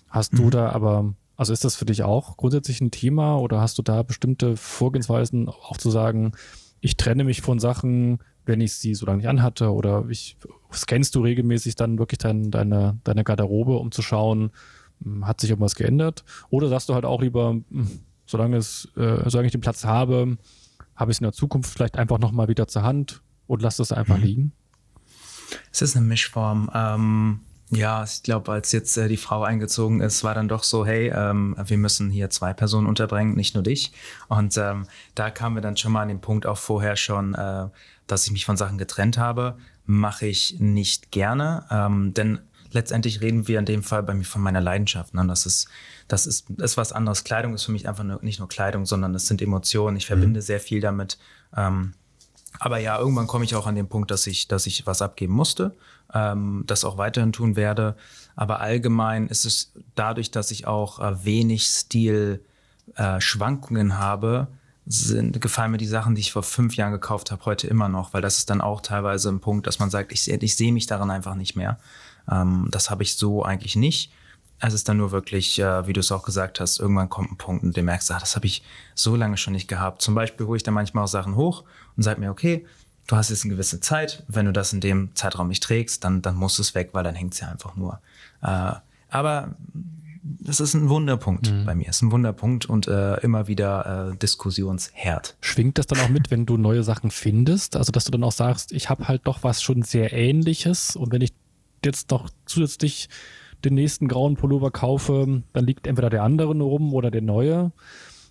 Hast 0.08 0.36
du 0.36 0.50
da 0.50 0.70
aber, 0.70 1.14
also 1.36 1.52
ist 1.52 1.64
das 1.64 1.76
für 1.76 1.84
dich 1.84 2.02
auch 2.02 2.36
grundsätzlich 2.36 2.80
ein 2.80 2.90
Thema 2.90 3.38
oder 3.38 3.60
hast 3.60 3.78
du 3.78 3.82
da 3.82 4.02
bestimmte 4.02 4.56
Vorgehensweisen, 4.56 5.48
auch 5.48 5.76
zu 5.76 5.90
sagen, 5.90 6.32
ich 6.80 6.96
trenne 6.96 7.22
mich 7.22 7.42
von 7.42 7.60
Sachen, 7.60 8.18
wenn 8.48 8.60
ich 8.60 8.74
sie 8.74 8.94
so 8.94 9.06
lange 9.06 9.18
nicht 9.18 9.28
anhatte 9.28 9.72
oder 9.72 10.06
ich 10.08 10.36
scannst 10.72 11.14
du 11.14 11.20
regelmäßig 11.20 11.76
dann 11.76 11.98
wirklich 11.98 12.18
dein, 12.18 12.50
deine, 12.50 12.98
deine 13.04 13.22
Garderobe, 13.22 13.76
um 13.76 13.92
zu 13.92 14.02
schauen, 14.02 14.50
hm, 15.02 15.26
hat 15.26 15.40
sich 15.40 15.50
irgendwas 15.50 15.74
geändert? 15.74 16.24
Oder 16.50 16.68
sagst 16.68 16.88
du 16.88 16.94
halt 16.94 17.04
auch 17.04 17.20
lieber, 17.20 17.50
hm, 17.50 18.00
solange 18.26 18.56
es, 18.56 18.88
äh, 18.96 19.28
solange 19.28 19.46
ich 19.46 19.52
den 19.52 19.60
Platz 19.60 19.84
habe, 19.84 20.38
habe 20.96 21.10
ich 21.10 21.16
es 21.16 21.20
in 21.20 21.24
der 21.24 21.32
Zukunft 21.32 21.70
vielleicht 21.70 21.96
einfach 21.96 22.18
nochmal 22.18 22.48
wieder 22.48 22.66
zur 22.66 22.82
Hand 22.82 23.22
und 23.46 23.62
lass 23.62 23.76
das 23.76 23.92
einfach 23.92 24.18
liegen? 24.18 24.52
Es 25.70 25.82
ist 25.82 25.96
eine 25.96 26.06
Mischform. 26.06 26.70
Ähm, 26.74 27.40
ja, 27.70 28.02
ich 28.02 28.22
glaube, 28.22 28.50
als 28.52 28.72
jetzt 28.72 28.96
äh, 28.96 29.08
die 29.08 29.18
Frau 29.18 29.42
eingezogen 29.42 30.00
ist, 30.00 30.24
war 30.24 30.34
dann 30.34 30.48
doch 30.48 30.62
so, 30.62 30.86
hey, 30.86 31.12
ähm, 31.14 31.54
wir 31.62 31.76
müssen 31.76 32.10
hier 32.10 32.30
zwei 32.30 32.54
Personen 32.54 32.86
unterbringen, 32.86 33.34
nicht 33.34 33.54
nur 33.54 33.62
dich. 33.62 33.92
Und 34.28 34.56
ähm, 34.56 34.86
da 35.14 35.30
kamen 35.30 35.56
wir 35.56 35.60
dann 35.60 35.76
schon 35.76 35.92
mal 35.92 36.02
an 36.02 36.08
den 36.08 36.20
Punkt 36.20 36.46
auch 36.46 36.56
vorher 36.56 36.96
schon, 36.96 37.34
äh, 37.34 37.68
dass 38.06 38.24
ich 38.24 38.32
mich 38.32 38.46
von 38.46 38.56
Sachen 38.56 38.78
getrennt 38.78 39.18
habe. 39.18 39.58
Mache 39.84 40.26
ich 40.26 40.58
nicht 40.58 41.10
gerne, 41.10 41.66
ähm, 41.70 42.14
denn 42.14 42.40
letztendlich 42.70 43.20
reden 43.20 43.48
wir 43.48 43.58
in 43.58 43.66
dem 43.66 43.82
Fall 43.82 44.02
bei 44.02 44.14
mir 44.14 44.24
von 44.24 44.42
meiner 44.42 44.60
Leidenschaft. 44.60 45.14
Ne? 45.14 45.26
Das 45.26 45.44
ist, 45.44 45.68
das 46.08 46.26
ist, 46.26 46.48
ist 46.50 46.76
was 46.78 46.92
anderes. 46.92 47.24
Kleidung 47.24 47.54
ist 47.54 47.64
für 47.64 47.72
mich 47.72 47.88
einfach 47.88 48.04
nur, 48.04 48.22
nicht 48.22 48.38
nur 48.38 48.48
Kleidung, 48.48 48.86
sondern 48.86 49.14
es 49.14 49.26
sind 49.26 49.42
Emotionen. 49.42 49.96
Ich 49.96 50.06
verbinde 50.06 50.40
mhm. 50.40 50.44
sehr 50.44 50.60
viel 50.60 50.80
damit. 50.80 51.18
Ähm, 51.56 51.94
aber 52.58 52.78
ja, 52.78 52.98
irgendwann 52.98 53.26
komme 53.26 53.44
ich 53.44 53.54
auch 53.54 53.66
an 53.66 53.74
den 53.74 53.88
Punkt, 53.88 54.10
dass 54.10 54.26
ich, 54.26 54.48
dass 54.48 54.66
ich 54.66 54.86
was 54.86 55.02
abgeben 55.02 55.34
musste, 55.34 55.76
ähm, 56.14 56.62
das 56.66 56.84
auch 56.84 56.98
weiterhin 56.98 57.32
tun 57.32 57.56
werde. 57.56 57.96
Aber 58.36 58.60
allgemein 58.60 59.26
ist 59.28 59.44
es 59.44 59.72
dadurch, 59.94 60.30
dass 60.30 60.50
ich 60.50 60.66
auch 60.66 61.00
äh, 61.00 61.24
wenig 61.24 61.68
Stil-Schwankungen 61.68 63.90
äh, 63.90 63.94
habe, 63.94 64.48
sind, 64.86 65.40
gefallen 65.40 65.72
mir 65.72 65.78
die 65.78 65.86
Sachen, 65.86 66.14
die 66.14 66.20
ich 66.22 66.32
vor 66.32 66.42
fünf 66.42 66.76
Jahren 66.76 66.92
gekauft 66.92 67.30
habe, 67.30 67.44
heute 67.44 67.66
immer 67.66 67.88
noch, 67.88 68.14
weil 68.14 68.22
das 68.22 68.38
ist 68.38 68.48
dann 68.48 68.62
auch 68.62 68.80
teilweise 68.80 69.28
ein 69.28 69.40
Punkt, 69.40 69.66
dass 69.66 69.78
man 69.78 69.90
sagt, 69.90 70.12
ich, 70.12 70.30
ich 70.30 70.56
sehe 70.56 70.72
mich 70.72 70.86
daran 70.86 71.10
einfach 71.10 71.34
nicht 71.34 71.56
mehr. 71.56 71.78
Ähm, 72.30 72.68
das 72.70 72.90
habe 72.90 73.02
ich 73.02 73.16
so 73.16 73.42
eigentlich 73.42 73.76
nicht. 73.76 74.12
Es 74.60 74.74
ist 74.74 74.88
dann 74.88 74.96
nur 74.96 75.12
wirklich, 75.12 75.60
äh, 75.60 75.86
wie 75.86 75.92
du 75.92 76.00
es 76.00 76.10
auch 76.10 76.24
gesagt 76.24 76.58
hast, 76.58 76.80
irgendwann 76.80 77.10
kommt 77.10 77.30
ein 77.30 77.36
Punkt 77.36 77.64
und 77.64 77.76
du 77.76 77.82
merkst, 77.82 78.10
ach, 78.10 78.20
das 78.20 78.34
habe 78.34 78.46
ich 78.46 78.62
so 78.94 79.14
lange 79.14 79.36
schon 79.36 79.52
nicht 79.52 79.68
gehabt. 79.68 80.00
Zum 80.02 80.14
Beispiel 80.14 80.46
hole 80.46 80.56
ich 80.56 80.62
dann 80.62 80.74
manchmal 80.74 81.04
auch 81.04 81.08
Sachen 81.08 81.36
hoch 81.36 81.64
und 81.96 82.02
sage 82.02 82.20
mir, 82.20 82.30
okay, 82.30 82.66
du 83.08 83.16
hast 83.16 83.30
jetzt 83.30 83.44
eine 83.44 83.54
gewisse 83.54 83.80
Zeit, 83.80 84.22
wenn 84.28 84.46
du 84.46 84.52
das 84.52 84.72
in 84.72 84.80
dem 84.80 85.10
Zeitraum 85.14 85.48
nicht 85.48 85.62
trägst, 85.62 86.04
dann, 86.04 86.22
dann 86.22 86.36
muss 86.36 86.60
es 86.60 86.76
weg, 86.76 86.90
weil 86.92 87.02
dann 87.02 87.16
hängt 87.16 87.34
es 87.34 87.40
ja 87.40 87.48
einfach 87.48 87.74
nur. 87.74 88.00
Äh, 88.42 88.74
aber 89.10 89.56
das 90.22 90.60
ist 90.60 90.74
ein 90.74 90.88
Wunderpunkt 90.90 91.50
mhm. 91.50 91.64
bei 91.64 91.74
mir. 91.74 91.88
Es 91.88 91.96
ist 91.96 92.02
ein 92.02 92.12
Wunderpunkt 92.12 92.66
und 92.66 92.86
äh, 92.86 93.16
immer 93.20 93.48
wieder 93.48 94.12
äh, 94.12 94.16
Diskussionsherd. 94.16 95.36
Schwingt 95.40 95.78
das 95.78 95.86
dann 95.86 96.00
auch 96.00 96.10
mit, 96.10 96.30
wenn 96.30 96.44
du 96.44 96.58
neue 96.58 96.82
Sachen 96.82 97.10
findest? 97.10 97.76
Also, 97.76 97.92
dass 97.92 98.04
du 98.04 98.10
dann 98.10 98.22
auch 98.24 98.32
sagst, 98.32 98.72
ich 98.72 98.90
habe 98.90 99.08
halt 99.08 99.22
doch 99.24 99.42
was 99.42 99.62
schon 99.62 99.82
sehr 99.82 100.12
ähnliches 100.12 100.94
und 100.94 101.10
wenn 101.12 101.22
ich 101.22 101.32
jetzt 101.84 102.10
noch 102.10 102.28
zusätzlich 102.44 103.08
den 103.64 103.74
nächsten 103.74 104.06
grauen 104.06 104.36
Pullover 104.36 104.70
kaufe, 104.70 105.42
dann 105.52 105.66
liegt 105.66 105.86
entweder 105.86 106.10
der 106.10 106.22
andere 106.22 106.54
nur 106.54 106.68
rum 106.68 106.94
oder 106.94 107.10
der 107.10 107.22
neue. 107.22 107.72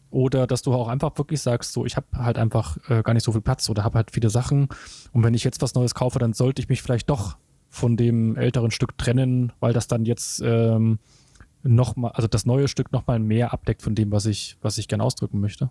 Oder 0.10 0.48
dass 0.48 0.62
du 0.62 0.74
auch 0.74 0.88
einfach 0.88 1.18
wirklich 1.18 1.42
sagst, 1.42 1.74
so, 1.74 1.86
ich 1.86 1.98
habe 1.98 2.08
halt 2.14 2.38
einfach 2.38 2.78
äh, 2.90 3.04
gar 3.04 3.14
nicht 3.14 3.24
so 3.24 3.32
viel 3.32 3.42
Platz 3.42 3.70
oder 3.70 3.84
habe 3.84 3.98
halt 3.98 4.12
viele 4.12 4.30
Sachen. 4.30 4.70
Und 5.12 5.24
wenn 5.24 5.34
ich 5.34 5.44
jetzt 5.44 5.62
was 5.62 5.76
Neues 5.76 5.96
kaufe, 5.96 6.20
dann 6.20 6.34
sollte 6.34 6.62
ich 6.62 6.70
mich 6.70 6.82
vielleicht 6.82 7.10
doch 7.10 7.38
von 7.70 7.98
dem 7.98 8.36
älteren 8.38 8.72
Stück 8.72 8.98
trennen, 8.98 9.52
weil 9.60 9.74
das 9.74 9.88
dann 9.88 10.06
jetzt 10.06 10.42
ähm, 10.44 11.00
noch 11.64 11.96
mal, 11.96 12.12
also 12.12 12.28
das 12.28 12.46
neue 12.46 12.68
Stück 12.68 12.92
noch 12.92 13.06
mal 13.08 13.20
mehr 13.20 13.54
abdeckt 13.54 13.82
von 13.82 13.96
dem, 13.96 14.12
was 14.12 14.26
ich, 14.26 14.58
was 14.62 14.78
ich 14.78 14.88
gerne 14.88 15.04
ausdrücken 15.04 15.40
möchte. 15.40 15.70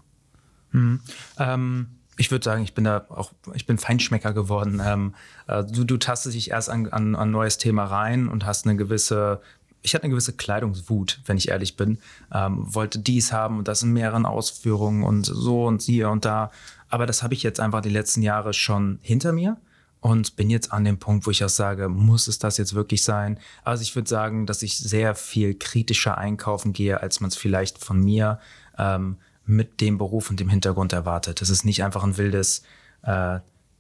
Hm. 0.71 1.01
Ähm, 1.39 1.89
ich 2.19 2.31
würde 2.31 2.45
sagen, 2.45 2.63
ich 2.63 2.75
bin 2.75 2.85
da 2.85 3.07
auch, 3.09 3.33
ich 3.55 3.67
bin 3.67 3.79
Feinschmecker 3.79 4.33
geworden. 4.33 4.81
Ähm, 4.85 5.15
äh, 5.47 5.65
du, 5.65 5.85
du 5.85 5.97
tastest 5.97 6.35
dich 6.35 6.51
erst 6.51 6.71
an 6.71 7.15
ein 7.15 7.31
neues 7.31 7.59
Thema 7.59 7.85
rein 7.85 8.29
und 8.29 8.47
hast 8.47 8.67
eine 8.67 8.77
gewisse, 8.77 9.41
ich 9.87 9.95
hatte 9.95 10.05
eine 10.05 10.11
gewisse 10.11 10.33
Kleidungswut, 10.33 11.21
wenn 11.27 11.37
ich 11.37 11.49
ehrlich 11.49 11.77
bin. 11.77 11.99
Ähm, 12.35 12.75
wollte 12.75 12.99
dies 12.99 13.33
haben 13.33 13.59
und 13.59 13.69
das 13.69 13.83
in 13.83 13.93
mehreren 13.93 14.27
Ausführungen 14.27 15.05
und 15.05 15.25
so 15.25 15.65
und 15.65 15.83
hier 15.83 16.11
und 16.11 16.25
da. 16.25 16.51
Aber 16.89 17.07
das 17.07 17.23
habe 17.23 17.35
ich 17.35 17.45
jetzt 17.45 17.61
einfach 17.61 17.83
die 17.83 17.89
letzten 17.89 18.21
Jahre 18.21 18.53
schon 18.53 18.99
hinter 19.01 19.33
mir 19.33 19.59
und 20.01 20.35
bin 20.35 20.51
jetzt 20.51 20.73
an 20.73 20.85
dem 20.85 20.99
Punkt, 20.99 21.25
wo 21.25 21.31
ich 21.31 21.45
auch 21.45 21.49
sage, 21.49 21.89
muss 21.89 22.27
es 22.27 22.41
das 22.41 22.59
jetzt 22.59 22.75
wirklich 22.75 23.05
sein? 23.05 23.39
Also 23.63 23.83
ich 23.83 23.95
würde 23.95 24.09
sagen, 24.09 24.45
dass 24.45 24.63
ich 24.63 24.77
sehr 24.77 25.15
viel 25.15 25.55
kritischer 25.55 26.19
einkaufen 26.19 26.73
gehe, 26.73 27.01
als 27.01 27.21
man 27.21 27.29
es 27.29 27.37
vielleicht 27.37 27.79
von 27.79 28.01
mir 28.01 28.41
ähm, 28.79 29.19
mit 29.45 29.81
dem 29.81 29.99
Beruf 29.99 30.31
und 30.31 30.41
dem 30.41 30.49
Hintergrund 30.49 30.93
erwartet. 30.93 31.43
Es 31.43 31.51
ist 31.51 31.65
nicht 31.65 31.85
einfach 31.85 32.03
ein 32.03 32.17
wildes, 32.17 32.63
äh, 33.03 33.39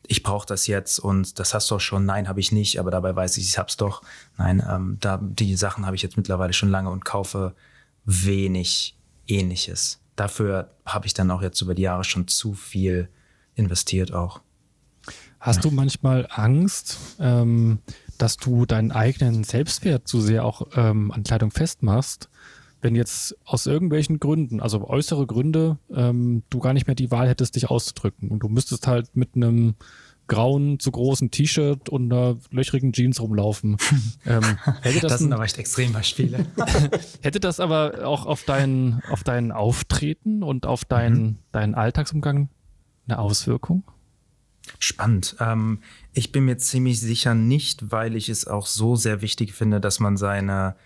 ich 0.09 0.22
brauche 0.22 0.46
das 0.46 0.66
jetzt 0.66 0.98
und 0.98 1.38
das 1.38 1.54
hast 1.54 1.70
du 1.70 1.76
auch 1.76 1.80
schon. 1.80 2.04
Nein, 2.04 2.28
habe 2.28 2.40
ich 2.40 2.52
nicht, 2.52 2.78
aber 2.78 2.90
dabei 2.90 3.14
weiß 3.14 3.36
ich, 3.38 3.44
ich 3.44 3.59
hab's 3.59 3.76
doch. 3.76 4.02
Nein, 4.36 4.62
ähm, 4.68 4.98
da, 5.00 5.18
die 5.22 5.57
Sachen 5.57 5.86
habe 5.86 5.96
ich 5.96 6.02
jetzt 6.02 6.16
mittlerweile 6.16 6.52
schon 6.52 6.70
lange 6.70 6.90
und 6.90 7.04
kaufe 7.04 7.54
wenig 8.04 8.96
Ähnliches. 9.26 10.00
Dafür 10.14 10.70
habe 10.84 11.07
ich 11.07 11.14
dann 11.14 11.30
auch 11.30 11.42
jetzt 11.42 11.61
über 11.61 11.74
die 11.74 11.82
Jahre 11.82 12.04
schon 12.04 12.28
zu 12.28 12.54
viel 12.54 13.09
investiert 13.54 14.12
auch. 14.12 14.40
Hast 15.40 15.64
du 15.64 15.70
manchmal 15.70 16.26
Angst, 16.30 16.98
ähm, 17.20 17.78
dass 18.18 18.36
du 18.36 18.66
deinen 18.66 18.90
eigenen 18.90 19.44
Selbstwert 19.44 20.09
zu 20.09 20.20
sehr 20.20 20.44
auch 20.44 20.66
ähm, 20.74 21.12
an 21.12 21.22
Kleidung 21.22 21.50
festmachst? 21.50 22.28
Wenn 22.87 22.95
jetzt 22.95 23.37
aus 23.45 23.66
irgendwelchen 23.66 24.20
Gründen, 24.20 24.61
also 24.61 24.89
äußere 24.89 25.26
Gründe, 25.26 25.76
ähm, 25.93 26.45
du 26.51 26.61
gar 26.61 26.72
nicht 26.72 26.87
mehr 26.87 26.95
die 26.95 27.11
Wahl 27.11 27.28
hättest, 27.28 27.57
dich 27.57 27.68
auszudrücken 27.68 28.28
und 28.28 28.45
du 28.45 28.49
müsstest 28.49 28.87
halt 28.87 29.16
mit 29.16 29.34
einem 29.34 29.74
grauen, 30.28 30.78
zu 30.78 30.93
großen 30.93 31.32
T-Shirt 31.32 31.89
und 31.89 32.12
einer 32.12 32.37
löchrigen 32.53 32.93
Jeans 32.93 33.20
rumlaufen. 33.20 33.76
ähm, 34.24 34.45
hätte 34.82 35.01
das, 35.01 35.11
das 35.11 35.20
sind 35.20 35.32
aber 35.32 35.43
echt 35.43 35.59
Extrembeispiele. 35.59 36.47
hätte 37.22 37.41
das 37.41 37.59
aber 37.59 38.07
auch 38.07 38.24
auf 38.24 38.45
dein, 38.45 39.03
auf 39.11 39.24
dein 39.24 39.51
Auftreten 39.51 40.45
und 40.45 40.64
auf 40.64 40.84
deinen, 40.84 41.22
mhm. 41.22 41.39
deinen 41.51 41.74
Alltagsumgang 41.74 42.51
eine 43.09 43.18
Auswirkung? 43.18 43.82
Spannend. 44.78 45.34
Ähm, 45.41 45.80
ich 46.12 46.30
bin 46.30 46.45
mir 46.45 46.59
ziemlich 46.59 47.01
sicher 47.01 47.34
nicht, 47.34 47.91
weil 47.91 48.14
ich 48.14 48.28
es 48.28 48.47
auch 48.47 48.66
so 48.68 48.95
sehr 48.95 49.22
wichtig 49.22 49.55
finde, 49.55 49.80
dass 49.80 49.99
man 49.99 50.16
seine 50.16 50.76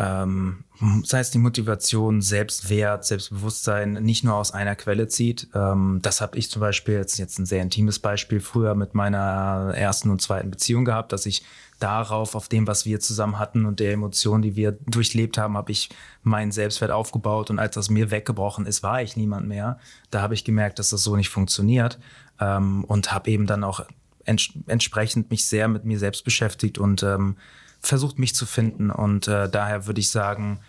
ähm, 0.00 0.64
sei 1.04 1.20
es 1.20 1.30
die 1.30 1.38
Motivation, 1.38 2.22
Selbstwert, 2.22 3.04
Selbstbewusstsein 3.04 3.92
nicht 3.94 4.24
nur 4.24 4.34
aus 4.34 4.52
einer 4.52 4.74
Quelle 4.74 5.08
zieht. 5.08 5.48
Ähm, 5.54 5.98
das 6.00 6.22
habe 6.22 6.38
ich 6.38 6.50
zum 6.50 6.60
Beispiel 6.60 6.94
jetzt, 6.94 7.18
jetzt 7.18 7.38
ein 7.38 7.44
sehr 7.44 7.60
intimes 7.60 7.98
Beispiel 7.98 8.40
früher 8.40 8.74
mit 8.74 8.94
meiner 8.94 9.74
ersten 9.76 10.08
und 10.08 10.22
zweiten 10.22 10.50
Beziehung 10.50 10.86
gehabt, 10.86 11.12
dass 11.12 11.26
ich 11.26 11.42
darauf, 11.80 12.34
auf 12.34 12.48
dem, 12.48 12.66
was 12.66 12.86
wir 12.86 12.98
zusammen 13.00 13.38
hatten 13.38 13.66
und 13.66 13.78
der 13.78 13.92
Emotion, 13.92 14.40
die 14.40 14.56
wir 14.56 14.72
durchlebt 14.72 15.36
haben, 15.36 15.56
habe 15.56 15.72
ich 15.72 15.90
meinen 16.22 16.52
Selbstwert 16.52 16.90
aufgebaut 16.90 17.50
und 17.50 17.58
als 17.58 17.74
das 17.74 17.90
mir 17.90 18.10
weggebrochen 18.10 18.64
ist, 18.64 18.82
war 18.82 19.02
ich 19.02 19.18
niemand 19.18 19.48
mehr. 19.48 19.78
Da 20.10 20.22
habe 20.22 20.32
ich 20.32 20.44
gemerkt, 20.44 20.78
dass 20.78 20.90
das 20.90 21.02
so 21.02 21.14
nicht 21.14 21.28
funktioniert 21.28 21.98
ähm, 22.40 22.84
und 22.84 23.12
habe 23.12 23.30
eben 23.30 23.46
dann 23.46 23.64
auch 23.64 23.84
ents 24.24 24.50
entsprechend 24.66 25.30
mich 25.30 25.46
sehr 25.46 25.68
mit 25.68 25.84
mir 25.84 25.98
selbst 25.98 26.24
beschäftigt 26.24 26.78
und 26.78 27.02
ähm, 27.02 27.36
versucht, 27.80 28.18
mich 28.18 28.34
zu 28.34 28.46
finden. 28.46 28.90
Und 28.90 29.28
äh, 29.28 29.48
daher 29.48 29.86
würde 29.86 30.00
ich 30.00 30.10
sagen, 30.10 30.60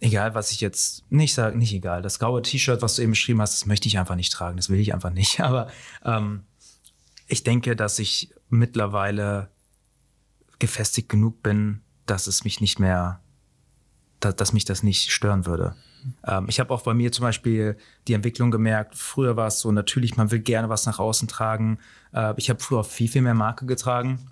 egal 0.00 0.34
was 0.34 0.52
ich 0.52 0.60
jetzt 0.60 1.10
nicht 1.10 1.34
sage, 1.34 1.58
nicht 1.58 1.72
egal. 1.72 2.02
Das 2.02 2.18
graue 2.18 2.42
T-Shirt, 2.42 2.82
was 2.82 2.96
du 2.96 3.02
eben 3.02 3.12
beschrieben 3.12 3.40
hast, 3.40 3.54
das 3.54 3.66
möchte 3.66 3.88
ich 3.88 3.98
einfach 3.98 4.16
nicht 4.16 4.32
tragen. 4.32 4.56
Das 4.56 4.70
will 4.70 4.78
ich 4.78 4.94
einfach 4.94 5.10
nicht. 5.10 5.40
Aber 5.40 5.68
ähm, 6.04 6.44
ich 7.26 7.42
denke, 7.42 7.76
dass 7.76 7.98
ich 7.98 8.30
mittlerweile 8.48 9.50
gefestigt 10.58 11.08
genug 11.08 11.42
bin, 11.42 11.82
dass 12.06 12.26
es 12.26 12.44
mich 12.44 12.60
nicht 12.60 12.78
mehr, 12.78 13.20
dass, 14.20 14.36
dass 14.36 14.52
mich 14.52 14.64
das 14.64 14.82
nicht 14.82 15.10
stören 15.10 15.46
würde. 15.46 15.74
Ähm, 16.26 16.46
ich 16.48 16.60
habe 16.60 16.72
auch 16.72 16.82
bei 16.82 16.94
mir 16.94 17.10
zum 17.12 17.24
Beispiel 17.24 17.76
die 18.06 18.12
Entwicklung 18.12 18.50
gemerkt. 18.50 18.94
Früher 18.94 19.36
war 19.36 19.48
es 19.48 19.60
so 19.60 19.72
natürlich, 19.72 20.16
man 20.16 20.30
will 20.30 20.40
gerne 20.40 20.68
was 20.68 20.86
nach 20.86 20.98
außen 20.98 21.28
tragen. 21.28 21.78
Äh, 22.12 22.34
ich 22.36 22.50
habe 22.50 22.60
früher 22.60 22.84
viel, 22.84 23.08
viel 23.08 23.22
mehr 23.22 23.34
Marke 23.34 23.66
getragen 23.66 24.30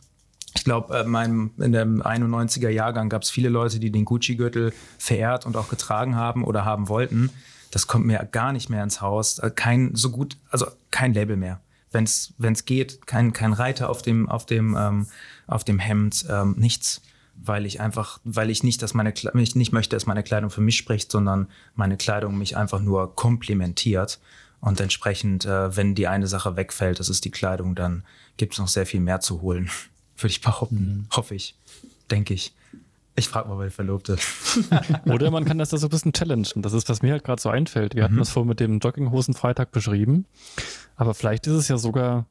ich 0.54 0.64
glaube, 0.64 0.94
äh, 0.94 1.04
in 1.04 1.72
dem 1.72 2.02
91er 2.02 2.68
Jahrgang 2.68 3.08
gab 3.08 3.22
es 3.22 3.30
viele 3.30 3.48
Leute, 3.48 3.78
die 3.78 3.90
den 3.90 4.04
Gucci-Gürtel 4.04 4.72
verehrt 4.98 5.46
und 5.46 5.56
auch 5.56 5.68
getragen 5.68 6.16
haben 6.16 6.44
oder 6.44 6.64
haben 6.64 6.88
wollten. 6.88 7.30
Das 7.70 7.86
kommt 7.86 8.04
mir 8.04 8.28
gar 8.30 8.52
nicht 8.52 8.68
mehr 8.68 8.82
ins 8.82 9.00
Haus. 9.00 9.38
Äh, 9.38 9.50
kein 9.50 9.94
so 9.94 10.10
gut, 10.10 10.36
also 10.50 10.66
kein 10.90 11.14
Label 11.14 11.36
mehr. 11.36 11.60
Wenn 11.90 12.04
es 12.04 12.64
geht, 12.64 13.06
kein, 13.06 13.32
kein 13.32 13.52
Reiter 13.52 13.90
auf 13.90 14.02
dem, 14.02 14.28
auf 14.28 14.46
dem, 14.46 14.76
ähm, 14.78 15.06
auf 15.46 15.64
dem 15.64 15.78
Hemd, 15.78 16.26
ähm, 16.28 16.54
nichts. 16.58 17.02
Weil 17.34 17.66
ich 17.66 17.80
einfach, 17.80 18.20
weil 18.24 18.50
ich 18.50 18.62
nicht, 18.62 18.82
dass 18.82 18.94
meine 18.94 19.12
ich 19.12 19.54
nicht 19.56 19.72
möchte, 19.72 19.96
dass 19.96 20.06
meine 20.06 20.22
Kleidung 20.22 20.50
für 20.50 20.60
mich 20.60 20.76
spricht, 20.76 21.10
sondern 21.10 21.48
meine 21.74 21.96
Kleidung 21.96 22.36
mich 22.38 22.56
einfach 22.56 22.80
nur 22.80 23.16
komplementiert. 23.16 24.20
Und 24.60 24.80
entsprechend, 24.80 25.44
äh, 25.44 25.74
wenn 25.76 25.94
die 25.94 26.06
eine 26.08 26.26
Sache 26.26 26.56
wegfällt, 26.56 27.00
das 27.00 27.08
ist 27.08 27.24
die 27.24 27.30
Kleidung, 27.30 27.74
dann 27.74 28.04
gibt 28.36 28.52
es 28.52 28.58
noch 28.58 28.68
sehr 28.68 28.86
viel 28.86 29.00
mehr 29.00 29.20
zu 29.20 29.40
holen 29.40 29.70
würde 30.22 30.32
ich 30.32 30.40
behaupten. 30.40 30.76
Mhm. 30.76 31.06
Hoffe 31.10 31.34
ich. 31.34 31.54
Denke 32.10 32.34
ich. 32.34 32.52
Ich 33.14 33.28
frage 33.28 33.48
mal 33.48 33.56
meine 33.56 33.70
Verlobte. 33.70 34.16
Oder 35.04 35.30
man 35.30 35.44
kann 35.44 35.58
das 35.58 35.68
da 35.68 35.76
so 35.76 35.86
ein 35.86 35.90
bisschen 35.90 36.12
challengen. 36.12 36.62
Das 36.62 36.72
ist, 36.72 36.88
was 36.88 37.02
mir 37.02 37.12
halt 37.12 37.24
gerade 37.24 37.42
so 37.42 37.50
einfällt. 37.50 37.94
Wir 37.94 38.02
mhm. 38.02 38.04
hatten 38.04 38.16
das 38.18 38.30
vorhin 38.30 38.48
mit 38.48 38.60
dem 38.60 38.78
Jogginghosen-Freitag 38.78 39.70
beschrieben. 39.70 40.24
Aber 40.96 41.12
vielleicht 41.12 41.46
ist 41.46 41.54
es 41.54 41.68
ja 41.68 41.76
sogar 41.76 42.26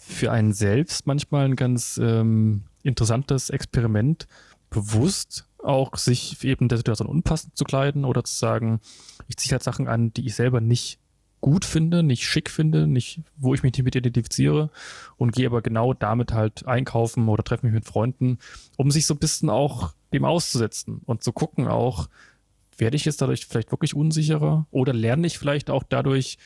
für 0.00 0.30
einen 0.30 0.52
selbst 0.52 1.06
manchmal 1.06 1.46
ein 1.46 1.56
ganz 1.56 1.98
ähm, 2.02 2.62
interessantes 2.82 3.50
Experiment, 3.50 4.26
bewusst 4.70 5.46
auch 5.58 5.96
sich 5.96 6.42
eben 6.44 6.68
der 6.68 6.78
Situation 6.78 7.08
unpassend 7.08 7.56
zu 7.56 7.64
kleiden 7.64 8.04
oder 8.04 8.24
zu 8.24 8.34
sagen, 8.34 8.80
ich 9.28 9.36
ziehe 9.36 9.52
halt 9.52 9.62
Sachen 9.62 9.88
an, 9.88 10.12
die 10.12 10.26
ich 10.26 10.34
selber 10.34 10.60
nicht 10.60 10.98
gut 11.40 11.64
finde, 11.64 12.02
nicht 12.02 12.24
schick 12.24 12.50
finde, 12.50 12.86
nicht, 12.86 13.22
wo 13.36 13.54
ich 13.54 13.62
mich 13.62 13.72
nicht 13.72 13.84
mit 13.84 13.96
identifiziere 13.96 14.70
und 15.16 15.32
gehe 15.32 15.46
aber 15.46 15.62
genau 15.62 15.94
damit 15.94 16.32
halt 16.32 16.66
einkaufen 16.66 17.28
oder 17.28 17.42
treffe 17.42 17.66
mich 17.66 17.74
mit 17.74 17.86
Freunden, 17.86 18.38
um 18.76 18.90
sich 18.90 19.06
so 19.06 19.14
ein 19.14 19.18
bisschen 19.18 19.50
auch 19.50 19.94
dem 20.12 20.24
auszusetzen 20.24 21.00
und 21.06 21.22
zu 21.22 21.32
gucken 21.32 21.66
auch, 21.68 22.08
werde 22.76 22.96
ich 22.96 23.04
jetzt 23.04 23.22
dadurch 23.22 23.46
vielleicht 23.46 23.70
wirklich 23.70 23.94
unsicherer 23.94 24.66
oder 24.70 24.92
lerne 24.92 25.26
ich 25.26 25.38
vielleicht 25.38 25.70
auch 25.70 25.82
dadurch, 25.82 26.38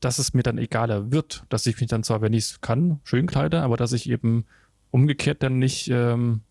dass 0.00 0.18
es 0.18 0.34
mir 0.34 0.42
dann 0.42 0.58
egaler 0.58 1.12
wird, 1.12 1.44
dass 1.48 1.66
ich 1.66 1.80
mich 1.80 1.88
dann 1.88 2.02
zwar, 2.02 2.20
wenn 2.20 2.32
ich 2.32 2.44
es 2.44 2.60
kann, 2.60 3.00
schön 3.04 3.26
kleide, 3.26 3.62
aber 3.62 3.76
dass 3.76 3.92
ich 3.92 4.08
eben 4.08 4.44
umgekehrt 4.90 5.42
dann 5.42 5.58
nicht 5.58 5.88
ähm, 5.88 6.42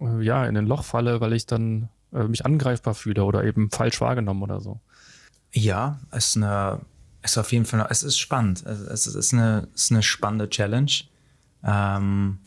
äh, 0.00 0.22
ja, 0.22 0.46
in 0.46 0.56
ein 0.56 0.66
Loch 0.66 0.84
falle, 0.84 1.20
weil 1.20 1.32
ich 1.32 1.46
dann 1.46 1.88
äh, 2.12 2.24
mich 2.24 2.46
angreifbar 2.46 2.94
fühle 2.94 3.24
oder 3.24 3.44
eben 3.44 3.70
falsch 3.70 4.00
wahrgenommen 4.00 4.42
oder 4.42 4.60
so. 4.60 4.80
Ja, 5.52 6.00
es 6.10 6.28
ist 6.28 6.36
eine, 6.36 6.80
ist 7.22 7.38
auf 7.38 7.52
jeden 7.52 7.64
Fall, 7.64 7.86
es 7.90 8.02
ist 8.02 8.18
spannend. 8.18 8.64
Es 8.64 9.06
ist 9.06 9.32
eine, 9.32 9.68
es 9.74 9.84
ist 9.84 9.92
eine 9.92 10.02
spannende 10.02 10.48
Challenge. 10.48 10.90
Ähm, 11.64 12.38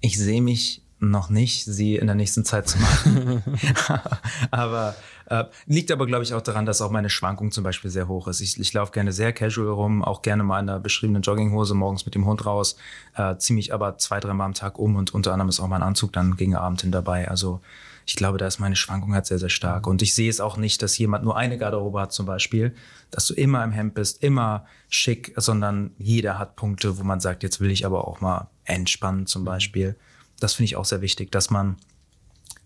ich 0.00 0.18
sehe 0.18 0.42
mich 0.42 0.82
noch 0.98 1.30
nicht, 1.30 1.64
sie 1.64 1.96
in 1.96 2.06
der 2.06 2.14
nächsten 2.14 2.44
Zeit 2.44 2.68
zu 2.68 2.78
machen. 2.78 3.42
aber 4.50 4.94
äh, 5.26 5.44
liegt 5.66 5.90
aber, 5.90 6.06
glaube 6.06 6.22
ich, 6.22 6.32
auch 6.32 6.40
daran, 6.42 6.64
dass 6.64 6.80
auch 6.80 6.90
meine 6.90 7.10
Schwankung 7.10 7.50
zum 7.50 7.64
Beispiel 7.64 7.90
sehr 7.90 8.06
hoch 8.06 8.28
ist. 8.28 8.40
Ich, 8.40 8.58
ich 8.58 8.72
laufe 8.72 8.92
gerne 8.92 9.12
sehr 9.12 9.32
casual 9.32 9.68
rum, 9.68 10.04
auch 10.04 10.22
gerne 10.22 10.44
mal 10.44 10.60
in 10.60 10.68
einer 10.68 10.78
beschriebenen 10.78 11.22
Jogginghose 11.22 11.74
morgens 11.74 12.04
mit 12.04 12.14
dem 12.14 12.24
Hund 12.24 12.46
raus, 12.46 12.76
äh, 13.16 13.36
ziehe 13.36 13.56
mich 13.56 13.74
aber 13.74 13.98
zwei, 13.98 14.20
dreimal 14.20 14.46
am 14.46 14.54
Tag 14.54 14.78
um 14.78 14.96
und 14.96 15.12
unter 15.12 15.32
anderem 15.32 15.48
ist 15.48 15.60
auch 15.60 15.68
mein 15.68 15.82
Anzug 15.82 16.12
dann 16.12 16.36
gegen 16.36 16.54
Abend 16.54 16.82
hin 16.82 16.92
dabei. 16.92 17.28
Also 17.28 17.60
ich 18.06 18.16
glaube, 18.16 18.38
da 18.38 18.46
ist 18.46 18.58
meine 18.58 18.76
Schwankung 18.76 19.14
halt 19.14 19.26
sehr, 19.26 19.38
sehr 19.38 19.48
stark. 19.48 19.86
Und 19.86 20.02
ich 20.02 20.14
sehe 20.14 20.30
es 20.30 20.40
auch 20.40 20.56
nicht, 20.56 20.82
dass 20.82 20.98
jemand 20.98 21.24
nur 21.24 21.36
eine 21.36 21.58
Garderobe 21.58 22.00
hat 22.00 22.12
zum 22.12 22.26
Beispiel, 22.26 22.74
dass 23.10 23.26
du 23.26 23.34
immer 23.34 23.62
im 23.64 23.72
Hemd 23.72 23.94
bist, 23.94 24.22
immer 24.22 24.66
schick, 24.88 25.32
sondern 25.36 25.92
jeder 25.98 26.38
hat 26.38 26.56
Punkte, 26.56 26.98
wo 26.98 27.04
man 27.04 27.20
sagt, 27.20 27.42
jetzt 27.42 27.60
will 27.60 27.70
ich 27.70 27.86
aber 27.86 28.08
auch 28.08 28.20
mal 28.20 28.48
entspannen 28.64 29.26
zum 29.26 29.44
Beispiel. 29.44 29.96
Das 30.40 30.54
finde 30.54 30.66
ich 30.66 30.76
auch 30.76 30.84
sehr 30.84 31.00
wichtig, 31.00 31.30
dass 31.30 31.50
man 31.50 31.76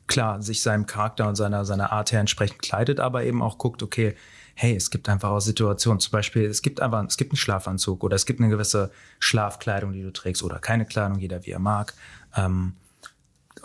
klar 0.07 0.43
sich 0.43 0.63
seinem 0.63 0.87
Charakter 0.87 1.29
und 1.29 1.37
seiner, 1.37 1.65
seiner 1.65 1.93
Art 1.93 2.13
her 2.13 2.21
entsprechend 2.21 2.63
kleidet, 2.63 3.01
aber 3.01 3.25
eben 3.25 3.43
auch 3.43 3.59
guckt, 3.59 3.83
okay, 3.83 4.15
hey, 4.55 4.75
es 4.75 4.91
gibt 4.91 5.09
einfach 5.09 5.31
auch 5.31 5.41
Situationen, 5.41 6.01
zum 6.01 6.13
Beispiel, 6.13 6.47
es 6.47 6.63
gibt 6.63 6.81
einfach, 6.81 7.05
es 7.07 7.19
gibt 7.19 7.33
einen 7.33 7.37
Schlafanzug 7.37 8.03
oder 8.03 8.17
es 8.17 8.25
gibt 8.25 8.41
eine 8.41 8.49
gewisse 8.49 8.91
Schlafkleidung, 9.19 9.93
die 9.93 10.03
du 10.03 10.13
trägst 10.13 10.43
oder 10.43 10.59
keine 10.59 10.87
Kleidung, 10.87 11.19
jeder 11.19 11.45
wie 11.45 11.51
er 11.51 11.59
mag. 11.59 11.93
Ähm, 12.35 12.75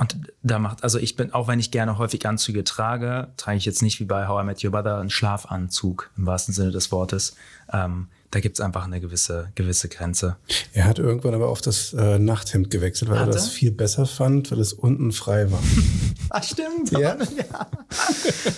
und 0.01 0.17
da 0.41 0.57
macht, 0.57 0.83
also 0.83 0.97
ich 0.97 1.15
bin, 1.15 1.31
auch 1.31 1.47
wenn 1.47 1.59
ich 1.59 1.69
gerne 1.69 1.99
häufig 1.99 2.25
Anzüge 2.25 2.63
trage, 2.63 3.27
trage 3.37 3.59
ich 3.59 3.65
jetzt 3.65 3.83
nicht 3.83 3.99
wie 3.99 4.05
bei 4.05 4.27
How 4.27 4.41
I 4.41 4.45
Met 4.47 4.63
Your 4.63 4.71
Mother 4.71 4.97
einen 4.97 5.11
Schlafanzug 5.11 6.09
im 6.17 6.25
wahrsten 6.25 6.55
Sinne 6.55 6.71
des 6.71 6.91
Wortes. 6.91 7.35
Ähm, 7.71 8.07
da 8.31 8.39
gibt 8.39 8.57
es 8.57 8.65
einfach 8.65 8.85
eine 8.85 8.99
gewisse, 8.99 9.51
gewisse 9.53 9.89
Grenze. 9.89 10.37
Er 10.73 10.85
hat 10.85 10.97
irgendwann 10.97 11.35
aber 11.35 11.49
auf 11.49 11.61
das 11.61 11.93
äh, 11.93 12.17
Nachthemd 12.17 12.71
gewechselt, 12.71 13.11
weil 13.11 13.19
hat 13.19 13.27
er 13.27 13.33
das 13.33 13.49
viel 13.49 13.71
besser 13.71 14.07
fand, 14.07 14.49
weil 14.51 14.59
es 14.59 14.73
unten 14.73 15.11
frei 15.11 15.51
war. 15.51 15.61
Ach, 16.31 16.43
stimmt. 16.43 16.89
Ja. 16.93 17.15
ja. 17.37 17.69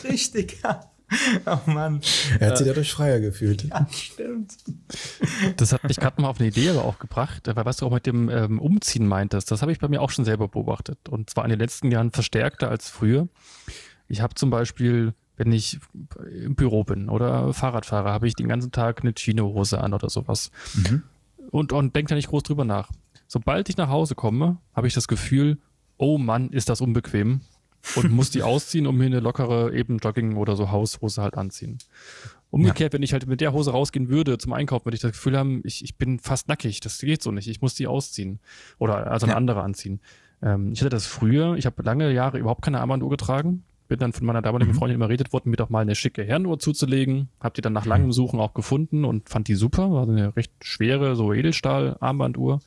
Richtig, 0.06 0.62
ja. 0.64 0.93
Oh 1.46 1.60
Mann. 1.66 2.02
Er 2.40 2.50
hat 2.50 2.58
sich 2.58 2.68
dadurch 2.68 2.92
freier 2.92 3.20
gefühlt. 3.20 3.64
Ja, 3.64 3.88
stimmt. 3.92 4.56
Das 5.58 5.74
hat 5.74 5.84
mich 5.84 5.98
gerade 5.98 6.22
mal 6.22 6.30
auf 6.30 6.40
eine 6.40 6.50
Idee 6.50 6.70
aber 6.70 6.86
auch 6.86 7.00
gebracht, 7.00 7.50
weil 7.54 7.66
was 7.66 7.78
du 7.78 7.86
auch 7.86 7.92
mit 7.92 8.06
dem 8.06 8.30
ähm, 8.30 8.60
Umziehen 8.60 9.08
meintest, 9.08 9.52
das 9.52 9.62
habe 9.62 9.72
ich 9.72 9.80
bei 9.80 9.88
mir 9.88 10.02
auch 10.02 10.10
schon 10.10 10.26
selber 10.26 10.48
beobachtet. 10.48 11.10
Und 11.10 11.30
zwar 11.30 11.44
in 11.44 11.50
den 11.50 11.60
letzten 11.60 11.92
Jahren 11.92 12.12
verstärkter 12.12 12.70
als 12.70 12.90
früher. 12.90 13.28
Ich 14.08 14.22
habe 14.22 14.36
zum 14.36 14.50
Beispiel 14.50 15.14
wenn 15.36 15.52
ich 15.52 15.80
im 16.44 16.56
Büro 16.56 16.84
bin 16.84 17.10
oder 17.10 17.54
Fahrrad 17.54 17.86
fahre, 17.86 18.12
habe 18.12 18.28
ich 18.28 18.36
den 18.36 18.48
ganzen 18.48 18.72
Tag 18.72 19.02
eine 19.02 19.14
Chino-Hose 19.14 19.80
an 19.82 19.94
oder 19.94 20.10
sowas. 20.10 20.52
Mhm. 20.76 21.04
Und, 21.50 21.74
und 21.74 21.96
denke 21.96 22.10
da 22.10 22.16
nicht 22.16 22.30
groß 22.30 22.44
drüber 22.44 22.66
nach. 22.66 22.92
Sobald 23.28 23.70
ich 23.70 23.78
nach 23.78 23.90
Hause 23.90 24.16
komme, 24.16 24.58
habe 24.76 24.88
ich 24.88 24.94
das 24.94 25.08
Gefühl, 25.08 25.58
oh 25.98 26.18
Mann, 26.18 26.50
ist 26.50 26.70
das 26.70 26.82
unbequem. 26.82 27.42
Und 27.96 28.12
muss 28.12 28.30
die 28.30 28.44
ausziehen 28.44 28.88
und 28.88 28.98
mir 28.98 29.06
eine 29.06 29.20
lockere 29.20 29.74
eben 29.74 29.98
Jogging- 29.98 30.36
oder 30.38 30.56
so 30.56 30.72
Haushose 30.72 31.22
halt 31.22 31.38
anziehen. 31.38 31.78
Umgekehrt, 32.50 32.94
ja. 32.94 32.98
wenn 32.98 33.04
ich 33.04 33.14
halt 33.14 33.28
mit 33.28 33.42
der 33.42 33.52
Hose 33.52 33.72
rausgehen 33.72 34.10
würde 34.10 34.38
zum 34.38 34.54
Einkaufen, 34.54 34.86
würde 34.86 34.96
ich 34.96 35.02
das 35.02 35.12
Gefühl 35.12 35.38
haben, 35.38 35.62
ich, 35.64 35.84
ich 35.84 35.98
bin 35.98 36.20
fast 36.20 36.48
nackig. 36.48 36.80
Das 36.80 37.00
geht 37.00 37.22
so 37.22 37.32
nicht. 37.32 37.48
Ich 37.48 37.62
muss 37.62 37.76
die 37.76 37.88
ausziehen. 37.88 38.40
Oder 38.78 39.12
also 39.12 39.26
eine 39.26 39.34
ja. 39.34 39.38
andere 39.38 39.62
anziehen. 39.62 40.00
Ähm, 40.42 40.72
ich 40.72 40.80
hatte 40.82 40.90
das 40.90 41.06
früher, 41.06 41.56
ich 41.56 41.66
habe 41.66 41.82
lange 41.84 42.12
Jahre 42.14 42.38
überhaupt 42.38 42.62
keine 42.62 42.80
Armbanduhr 42.80 43.10
getragen 43.10 43.64
bin 43.94 44.00
dann 44.00 44.14
von 44.14 44.26
meiner 44.26 44.42
damaligen 44.42 44.72
mhm. 44.72 44.76
Freundin 44.76 44.96
überredet 44.96 45.34
worden, 45.34 45.52
mir 45.52 45.58
doch 45.58 45.70
mal 45.70 45.82
eine 45.82 45.94
schicke 45.94 46.24
Herrenuhr 46.24 46.58
zuzulegen. 46.58 47.30
Hab 47.40 47.54
die 47.54 47.62
dann 47.62 47.74
nach 47.74 47.86
langem 47.86 48.12
Suchen 48.12 48.40
auch 48.40 48.56
gefunden 48.56 49.06
und 49.06 49.30
fand 49.30 49.48
die 49.48 49.56
super. 49.56 49.92
War 49.92 50.08
eine 50.08 50.36
recht 50.36 50.52
schwere, 50.62 51.16
so 51.16 51.32
Edelstahl-Armbanduhr. 51.32 52.60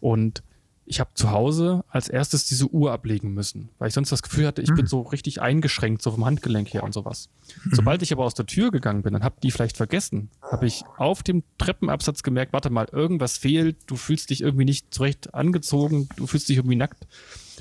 Und 0.00 0.42
ich 0.90 0.98
habe 0.98 1.10
zu 1.14 1.30
Hause 1.30 1.84
als 1.88 2.08
erstes 2.08 2.46
diese 2.46 2.66
Uhr 2.66 2.90
ablegen 2.90 3.32
müssen, 3.32 3.68
weil 3.78 3.86
ich 3.86 3.94
sonst 3.94 4.10
das 4.10 4.22
Gefühl 4.22 4.48
hatte, 4.48 4.60
ich 4.60 4.70
mhm. 4.70 4.74
bin 4.74 4.86
so 4.86 5.02
richtig 5.02 5.40
eingeschränkt, 5.40 6.02
so 6.02 6.10
vom 6.10 6.24
Handgelenk 6.24 6.74
her 6.74 6.82
und 6.82 6.92
sowas. 6.92 7.28
Mhm. 7.64 7.70
Sobald 7.74 8.02
ich 8.02 8.12
aber 8.12 8.24
aus 8.24 8.34
der 8.34 8.44
Tür 8.44 8.72
gegangen 8.72 9.02
bin, 9.02 9.12
dann 9.12 9.22
habe 9.22 9.36
die 9.40 9.52
vielleicht 9.52 9.76
vergessen, 9.76 10.30
habe 10.42 10.66
ich 10.66 10.82
auf 10.96 11.22
dem 11.22 11.44
Treppenabsatz 11.58 12.24
gemerkt, 12.24 12.52
warte 12.52 12.70
mal, 12.70 12.88
irgendwas 12.90 13.38
fehlt, 13.38 13.76
du 13.86 13.94
fühlst 13.94 14.30
dich 14.30 14.40
irgendwie 14.40 14.64
nicht 14.64 14.92
zurecht 14.92 15.32
angezogen, 15.32 16.08
du 16.16 16.26
fühlst 16.26 16.48
dich 16.48 16.56
irgendwie 16.56 16.74
nackt 16.74 17.06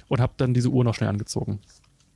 und 0.08 0.22
habe 0.22 0.34
dann 0.38 0.56
diese 0.56 0.70
Uhr 0.70 0.84
noch 0.84 0.96
schnell 0.96 1.10
angezogen. 1.10 1.60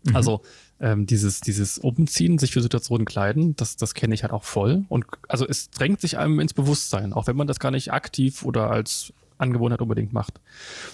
Mhm. 0.06 0.16
Also 0.16 0.42
ähm, 0.80 1.06
dieses, 1.06 1.42
dieses 1.42 1.78
Umziehen, 1.78 2.40
sich 2.40 2.54
für 2.54 2.62
Situationen 2.64 3.06
kleiden, 3.06 3.56
das, 3.56 3.76
das 3.76 3.94
kenne 3.94 4.16
ich 4.16 4.24
halt 4.24 4.34
auch 4.34 4.46
voll. 4.46 4.86
Und 4.90 5.06
also 5.28 5.48
es 5.48 5.70
drängt 5.70 6.02
sich 6.02 6.18
einem 6.18 6.40
ins 6.40 6.56
Bewusstsein, 6.56 7.14
auch 7.14 7.28
wenn 7.28 7.36
man 7.36 7.46
das 7.46 7.60
gar 7.60 7.70
nicht 7.70 7.94
aktiv 7.94 8.44
oder 8.44 8.72
als 8.72 9.14
Angewohnheit 9.38 9.82
unbedingt 9.82 10.14
macht. 10.14 10.40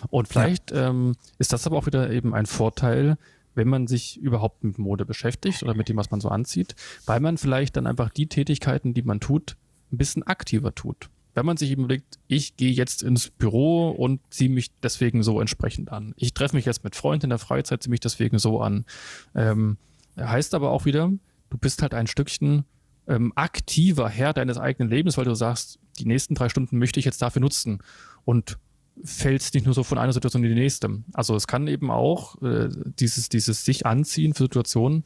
Und 0.10 0.28
vielleicht 0.28 0.72
ja. 0.72 0.90
ähm, 0.90 1.16
ist 1.38 1.54
das 1.54 1.66
aber 1.68 1.78
auch 1.78 1.86
wieder 1.86 2.10
eben 2.12 2.34
ein 2.34 2.46
Vorteil, 2.46 3.18
wenn 3.56 3.68
man 3.68 3.88
sich 3.88 4.20
überhaupt 4.20 4.64
mit 4.64 4.78
Mode 4.78 5.06
beschäftigt 5.06 5.64
oder 5.64 5.74
mit 5.74 5.90
dem, 5.90 5.98
was 5.98 6.12
man 6.12 6.22
so 6.22 6.30
anzieht, 6.30 6.76
weil 7.06 7.20
man 7.20 7.38
vielleicht 7.38 7.78
dann 7.78 7.88
einfach 7.88 8.10
die 8.10 8.28
Tätigkeiten, 8.28 8.94
die 8.94 9.02
man 9.02 9.20
tut, 9.20 9.58
ein 9.92 9.98
bisschen 9.98 10.24
aktiver 10.24 10.74
tut 10.74 11.10
wenn 11.40 11.46
man 11.46 11.58
sich 11.58 11.72
überlegt, 11.72 12.20
ich 12.28 12.58
gehe 12.58 12.72
jetzt 12.72 13.04
ins 13.04 13.30
Büro 13.30 13.92
und 13.92 14.20
ziehe 14.30 14.50
mich 14.50 14.72
deswegen 14.82 15.24
so 15.24 15.40
entsprechend 15.40 15.90
an. 15.92 16.14
Ich 16.18 16.34
treffe 16.34 16.56
mich 16.56 16.66
jetzt 16.66 16.84
mit 16.84 16.98
Freunden 16.98 17.28
in 17.28 17.30
der 17.30 17.40
Freizeit, 17.40 17.84
ziehe 17.84 17.92
mich 17.92 18.00
deswegen 18.00 18.40
so 18.40 18.60
an. 18.62 18.86
Ähm, 19.36 19.78
heißt 20.20 20.54
aber 20.54 20.72
auch 20.72 20.84
wieder, 20.84 21.12
du 21.50 21.58
bist 21.58 21.82
halt 21.82 21.94
ein 21.94 22.08
Stückchen 22.08 22.66
ähm, 23.08 23.32
aktiver 23.36 24.10
Herr 24.10 24.34
deines 24.34 24.58
eigenen 24.58 24.90
Lebens, 24.90 25.18
weil 25.18 25.26
du 25.26 25.34
sagst, 25.34 25.80
die 26.00 26.08
nächsten 26.08 26.36
drei 26.36 26.50
Stunden 26.50 26.78
möchte 26.78 27.00
ich 27.00 27.06
jetzt 27.06 27.22
dafür 27.22 27.42
nutzen 27.42 27.80
und 28.26 28.58
fällst 29.04 29.54
nicht 29.54 29.66
nur 29.66 29.74
so 29.74 29.84
von 29.84 29.98
einer 29.98 30.14
Situation 30.14 30.44
in 30.44 30.50
die 30.50 30.60
nächste. 30.60 31.04
Also 31.14 31.36
es 31.36 31.48
kann 31.48 31.68
eben 31.68 31.90
auch 31.90 32.42
äh, 32.42 32.70
dieses, 33.00 33.30
dieses 33.30 33.64
sich 33.64 33.86
anziehen 33.86 34.34
für 34.34 34.44
Situationen 34.44 35.06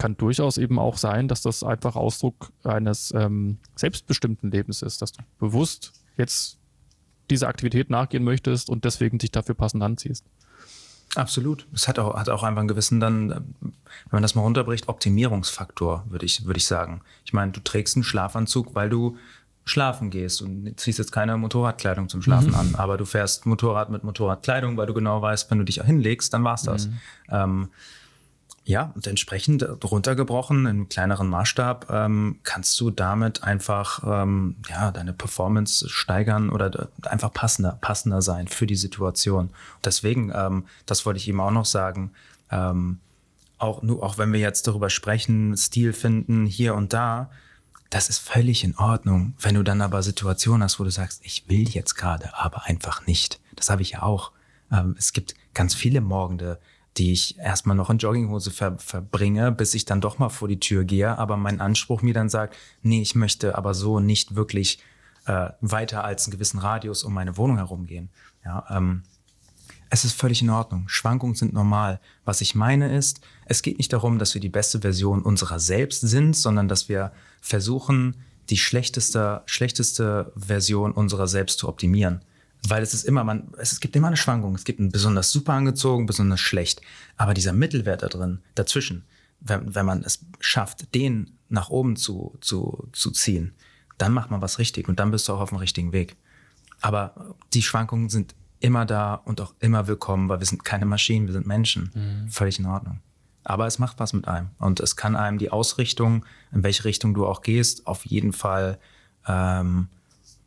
kann 0.00 0.16
durchaus 0.16 0.56
eben 0.56 0.78
auch 0.78 0.96
sein, 0.96 1.28
dass 1.28 1.42
das 1.42 1.62
einfach 1.62 1.94
Ausdruck 1.94 2.52
eines 2.64 3.12
ähm, 3.14 3.58
selbstbestimmten 3.76 4.50
Lebens 4.50 4.82
ist, 4.82 5.02
dass 5.02 5.12
du 5.12 5.22
bewusst 5.38 5.92
jetzt 6.16 6.58
dieser 7.30 7.48
Aktivität 7.48 7.90
nachgehen 7.90 8.24
möchtest 8.24 8.70
und 8.70 8.84
deswegen 8.84 9.18
dich 9.18 9.30
dafür 9.30 9.54
passend 9.54 9.82
anziehst. 9.82 10.24
Absolut. 11.16 11.66
Es 11.72 11.88
hat 11.88 11.98
auch, 11.98 12.14
hat 12.14 12.28
auch 12.28 12.44
einfach 12.44 12.60
einen 12.60 12.68
gewissen 12.68 13.00
dann, 13.00 13.54
wenn 13.60 13.72
man 14.10 14.22
das 14.22 14.34
mal 14.34 14.42
runterbricht, 14.42 14.88
Optimierungsfaktor, 14.88 16.04
würde 16.08 16.24
ich, 16.24 16.46
würde 16.46 16.58
ich 16.58 16.66
sagen. 16.66 17.02
Ich 17.24 17.32
meine, 17.32 17.52
du 17.52 17.60
trägst 17.60 17.96
einen 17.96 18.04
Schlafanzug, 18.04 18.74
weil 18.74 18.88
du 18.88 19.16
schlafen 19.64 20.10
gehst 20.10 20.42
und 20.42 20.78
ziehst 20.80 20.98
jetzt 20.98 21.12
keine 21.12 21.36
Motorradkleidung 21.36 22.08
zum 22.08 22.22
Schlafen 22.22 22.48
mhm. 22.48 22.54
an, 22.54 22.74
aber 22.74 22.96
du 22.96 23.04
fährst 23.04 23.46
Motorrad 23.46 23.90
mit 23.90 24.04
Motorradkleidung, 24.04 24.76
weil 24.76 24.86
du 24.86 24.94
genau 24.94 25.22
weißt, 25.22 25.50
wenn 25.50 25.58
du 25.58 25.64
dich 25.64 25.82
hinlegst, 25.82 26.32
dann 26.32 26.44
war's 26.44 26.62
das. 26.62 26.88
Mhm. 26.88 26.98
Ähm, 27.30 27.68
ja, 28.64 28.92
und 28.94 29.06
entsprechend 29.06 29.66
runtergebrochen 29.84 30.66
im 30.66 30.88
kleineren 30.88 31.28
Maßstab 31.28 31.88
ähm, 31.90 32.38
kannst 32.42 32.78
du 32.80 32.90
damit 32.90 33.42
einfach 33.42 34.02
ähm, 34.06 34.56
ja, 34.68 34.90
deine 34.90 35.12
Performance 35.12 35.88
steigern 35.88 36.50
oder 36.50 36.88
einfach 37.02 37.32
passender, 37.32 37.78
passender 37.80 38.22
sein 38.22 38.48
für 38.48 38.66
die 38.66 38.76
Situation. 38.76 39.50
Deswegen, 39.84 40.30
ähm, 40.34 40.66
das 40.86 41.06
wollte 41.06 41.18
ich 41.18 41.28
eben 41.28 41.40
auch 41.40 41.50
noch 41.50 41.64
sagen, 41.64 42.12
ähm, 42.50 43.00
auch, 43.58 43.82
nur, 43.82 44.02
auch 44.02 44.18
wenn 44.18 44.32
wir 44.32 44.40
jetzt 44.40 44.66
darüber 44.66 44.90
sprechen, 44.90 45.56
Stil 45.56 45.92
finden 45.92 46.46
hier 46.46 46.74
und 46.74 46.92
da, 46.92 47.30
das 47.90 48.08
ist 48.08 48.18
völlig 48.18 48.64
in 48.64 48.76
Ordnung. 48.78 49.34
Wenn 49.40 49.56
du 49.56 49.64
dann 49.64 49.82
aber 49.82 50.02
Situationen 50.02 50.62
hast, 50.62 50.78
wo 50.78 50.84
du 50.84 50.90
sagst, 50.90 51.20
ich 51.24 51.48
will 51.48 51.68
jetzt 51.68 51.96
gerade, 51.96 52.36
aber 52.38 52.64
einfach 52.66 53.06
nicht. 53.06 53.40
Das 53.56 53.68
habe 53.68 53.82
ich 53.82 53.90
ja 53.90 54.02
auch. 54.02 54.32
Ähm, 54.72 54.94
es 54.96 55.12
gibt 55.12 55.34
ganz 55.54 55.74
viele 55.74 56.00
Morgende, 56.00 56.60
die 56.96 57.12
ich 57.12 57.38
erstmal 57.38 57.76
noch 57.76 57.90
in 57.90 57.98
Jogginghose 57.98 58.52
ver 58.52 58.78
verbringe, 58.78 59.52
bis 59.52 59.74
ich 59.74 59.84
dann 59.84 60.00
doch 60.00 60.18
mal 60.18 60.28
vor 60.28 60.48
die 60.48 60.60
Tür 60.60 60.84
gehe, 60.84 61.18
aber 61.18 61.36
mein 61.36 61.60
Anspruch 61.60 62.02
mir 62.02 62.14
dann 62.14 62.28
sagt, 62.28 62.56
nee, 62.82 63.02
ich 63.02 63.14
möchte 63.14 63.56
aber 63.56 63.74
so 63.74 64.00
nicht 64.00 64.34
wirklich 64.34 64.80
äh, 65.26 65.50
weiter 65.60 66.04
als 66.04 66.26
einen 66.26 66.32
gewissen 66.32 66.58
Radius 66.58 67.02
um 67.02 67.12
meine 67.12 67.36
Wohnung 67.36 67.56
herumgehen. 67.56 68.08
Ja, 68.44 68.64
ähm, 68.70 69.02
es 69.90 70.04
ist 70.04 70.12
völlig 70.12 70.40
in 70.40 70.50
Ordnung. 70.50 70.88
Schwankungen 70.88 71.34
sind 71.34 71.52
normal. 71.52 72.00
Was 72.24 72.40
ich 72.40 72.54
meine 72.54 72.96
ist, 72.96 73.20
es 73.46 73.60
geht 73.60 73.78
nicht 73.78 73.92
darum, 73.92 74.18
dass 74.18 74.34
wir 74.34 74.40
die 74.40 74.48
beste 74.48 74.80
Version 74.80 75.22
unserer 75.22 75.58
selbst 75.58 76.00
sind, 76.00 76.36
sondern 76.36 76.68
dass 76.68 76.88
wir 76.88 77.12
versuchen, 77.40 78.16
die 78.50 78.56
schlechteste, 78.56 79.42
schlechteste 79.46 80.32
Version 80.36 80.92
unserer 80.92 81.26
selbst 81.26 81.58
zu 81.58 81.68
optimieren. 81.68 82.24
Weil 82.68 82.82
es 82.82 82.94
ist 82.94 83.04
immer, 83.04 83.24
man, 83.24 83.52
es 83.58 83.80
gibt 83.80 83.96
immer 83.96 84.06
eine 84.06 84.16
Schwankung. 84.16 84.54
Es 84.54 84.64
gibt 84.64 84.78
ein 84.78 84.92
besonders 84.92 85.32
super 85.32 85.54
angezogen, 85.54 86.06
besonders 86.06 86.40
schlecht. 86.40 86.82
Aber 87.16 87.34
dieser 87.34 87.52
Mittelwert 87.52 88.02
da 88.02 88.08
drin, 88.08 88.40
dazwischen, 88.54 89.04
wenn, 89.40 89.74
wenn 89.74 89.86
man 89.86 90.04
es 90.04 90.20
schafft, 90.38 90.94
den 90.94 91.36
nach 91.48 91.68
oben 91.70 91.96
zu, 91.96 92.36
zu, 92.40 92.88
zu 92.92 93.10
ziehen, 93.10 93.54
dann 93.98 94.12
macht 94.12 94.30
man 94.30 94.40
was 94.40 94.58
richtig 94.58 94.88
und 94.88 95.00
dann 95.00 95.10
bist 95.10 95.28
du 95.28 95.32
auch 95.32 95.40
auf 95.40 95.48
dem 95.48 95.58
richtigen 95.58 95.92
Weg. 95.92 96.16
Aber 96.80 97.34
die 97.52 97.62
Schwankungen 97.62 98.08
sind 98.08 98.34
immer 98.60 98.84
da 98.84 99.14
und 99.14 99.40
auch 99.40 99.54
immer 99.58 99.86
willkommen, 99.86 100.28
weil 100.28 100.38
wir 100.38 100.46
sind 100.46 100.64
keine 100.64 100.86
Maschinen, 100.86 101.26
wir 101.26 101.32
sind 101.32 101.46
Menschen. 101.46 101.90
Mhm. 101.94 102.28
Völlig 102.28 102.58
in 102.58 102.66
Ordnung. 102.66 103.00
Aber 103.42 103.66
es 103.66 103.78
macht 103.78 103.98
was 103.98 104.12
mit 104.12 104.28
einem. 104.28 104.50
Und 104.58 104.80
es 104.80 104.96
kann 104.96 105.16
einem 105.16 105.38
die 105.38 105.50
Ausrichtung, 105.50 106.24
in 106.52 106.62
welche 106.62 106.84
Richtung 106.84 107.14
du 107.14 107.26
auch 107.26 107.40
gehst, 107.42 107.86
auf 107.86 108.04
jeden 108.04 108.32
Fall 108.32 108.78
ähm, 109.26 109.88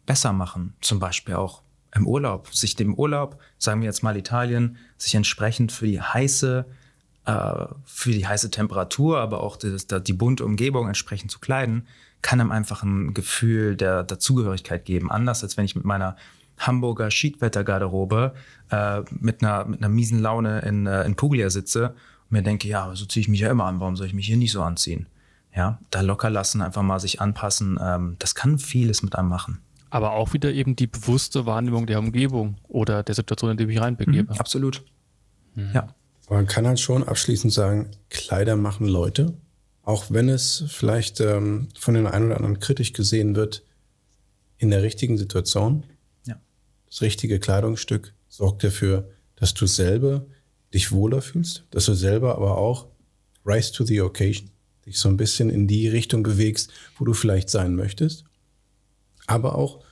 besser 0.05 0.31
machen. 0.31 0.75
Zum 0.81 0.99
Beispiel 0.99 1.35
auch 1.35 1.63
im 1.95 2.07
Urlaub. 2.07 2.53
Sich 2.53 2.75
dem 2.75 2.93
Urlaub, 2.93 3.39
sagen 3.57 3.81
wir 3.81 3.87
jetzt 3.87 4.03
mal 4.03 4.15
Italien, 4.15 4.77
sich 4.97 5.15
entsprechend 5.15 5.71
für 5.71 5.87
die 5.87 6.01
heiße, 6.01 6.65
äh, 7.25 7.65
für 7.83 8.11
die 8.11 8.27
heiße 8.27 8.51
Temperatur, 8.51 9.19
aber 9.19 9.41
auch 9.41 9.57
die, 9.57 9.75
die 10.01 10.13
bunte 10.13 10.45
Umgebung 10.45 10.87
entsprechend 10.87 11.31
zu 11.31 11.39
kleiden, 11.39 11.87
kann 12.21 12.39
einem 12.39 12.51
einfach 12.51 12.83
ein 12.83 13.13
Gefühl 13.13 13.75
der 13.75 14.03
Dazugehörigkeit 14.03 14.85
geben. 14.85 15.11
Anders 15.11 15.43
als 15.43 15.57
wenn 15.57 15.65
ich 15.65 15.75
mit 15.75 15.83
meiner 15.83 16.15
Hamburger 16.57 17.11
Schiedwettergarderobe 17.11 18.33
äh, 18.71 19.01
mit, 19.11 19.43
einer, 19.43 19.65
mit 19.65 19.79
einer 19.79 19.89
miesen 19.89 20.19
Laune 20.19 20.59
in, 20.61 20.87
äh, 20.87 21.03
in 21.03 21.15
Puglia 21.15 21.49
sitze 21.49 21.89
und 21.89 22.31
mir 22.31 22.43
denke, 22.43 22.67
ja, 22.67 22.95
so 22.95 23.05
ziehe 23.05 23.21
ich 23.21 23.27
mich 23.27 23.41
ja 23.41 23.49
immer 23.49 23.65
an, 23.65 23.79
warum 23.79 23.95
soll 23.95 24.07
ich 24.07 24.13
mich 24.13 24.27
hier 24.27 24.37
nicht 24.37 24.51
so 24.51 24.61
anziehen? 24.61 25.07
Ja, 25.55 25.79
da 25.91 26.01
locker 26.01 26.29
lassen, 26.29 26.61
einfach 26.61 26.81
mal 26.81 26.99
sich 26.99 27.21
anpassen, 27.21 27.77
ähm, 27.81 28.15
das 28.19 28.33
kann 28.33 28.57
vieles 28.57 29.03
mit 29.03 29.15
einem 29.15 29.29
machen. 29.29 29.59
Aber 29.91 30.13
auch 30.13 30.33
wieder 30.33 30.51
eben 30.51 30.75
die 30.75 30.87
bewusste 30.87 31.45
Wahrnehmung 31.45 31.85
der 31.85 31.99
Umgebung 31.99 32.57
oder 32.67 33.03
der 33.03 33.13
Situation, 33.13 33.51
in 33.51 33.57
die 33.57 33.63
ich 33.63 33.67
mich 33.67 33.81
reinbegebe. 33.81 34.33
Mhm, 34.33 34.39
absolut. 34.39 34.83
Mhm. 35.53 35.69
Ja. 35.73 35.87
Man 36.29 36.47
kann 36.47 36.65
halt 36.65 36.79
schon 36.79 37.03
abschließend 37.03 37.53
sagen, 37.53 37.91
Kleider 38.09 38.55
machen 38.55 38.87
Leute. 38.87 39.33
Auch 39.83 40.05
wenn 40.09 40.29
es 40.29 40.63
vielleicht 40.69 41.19
ähm, 41.19 41.67
von 41.77 41.93
den 41.93 42.07
einen 42.07 42.27
oder 42.27 42.37
anderen 42.37 42.59
kritisch 42.59 42.93
gesehen 42.93 43.35
wird, 43.35 43.63
in 44.57 44.71
der 44.71 44.81
richtigen 44.81 45.17
Situation 45.17 45.83
das 46.93 47.01
richtige 47.01 47.39
Kleidungsstück 47.39 48.13
sorgt 48.29 48.63
dafür, 48.63 49.09
dass 49.35 49.55
du 49.55 49.65
selber 49.65 50.27
dich 50.75 50.91
wohler 50.91 51.23
fühlst, 51.23 51.63
dass 51.71 51.85
du 51.85 51.95
selber 51.95 52.35
aber 52.35 52.55
auch 52.59 52.87
rise 53.43 53.71
to 53.71 53.83
the 53.83 53.99
occasion, 54.01 54.51
dich 54.85 54.99
so 54.99 55.09
ein 55.09 55.17
bisschen 55.17 55.49
in 55.49 55.67
die 55.67 55.87
Richtung 55.87 56.21
bewegst, 56.21 56.71
wo 56.99 57.05
du 57.05 57.13
vielleicht 57.13 57.49
sein 57.49 57.73
möchtest. 57.73 58.25
Aber 59.25 59.55
auch, 59.55 59.83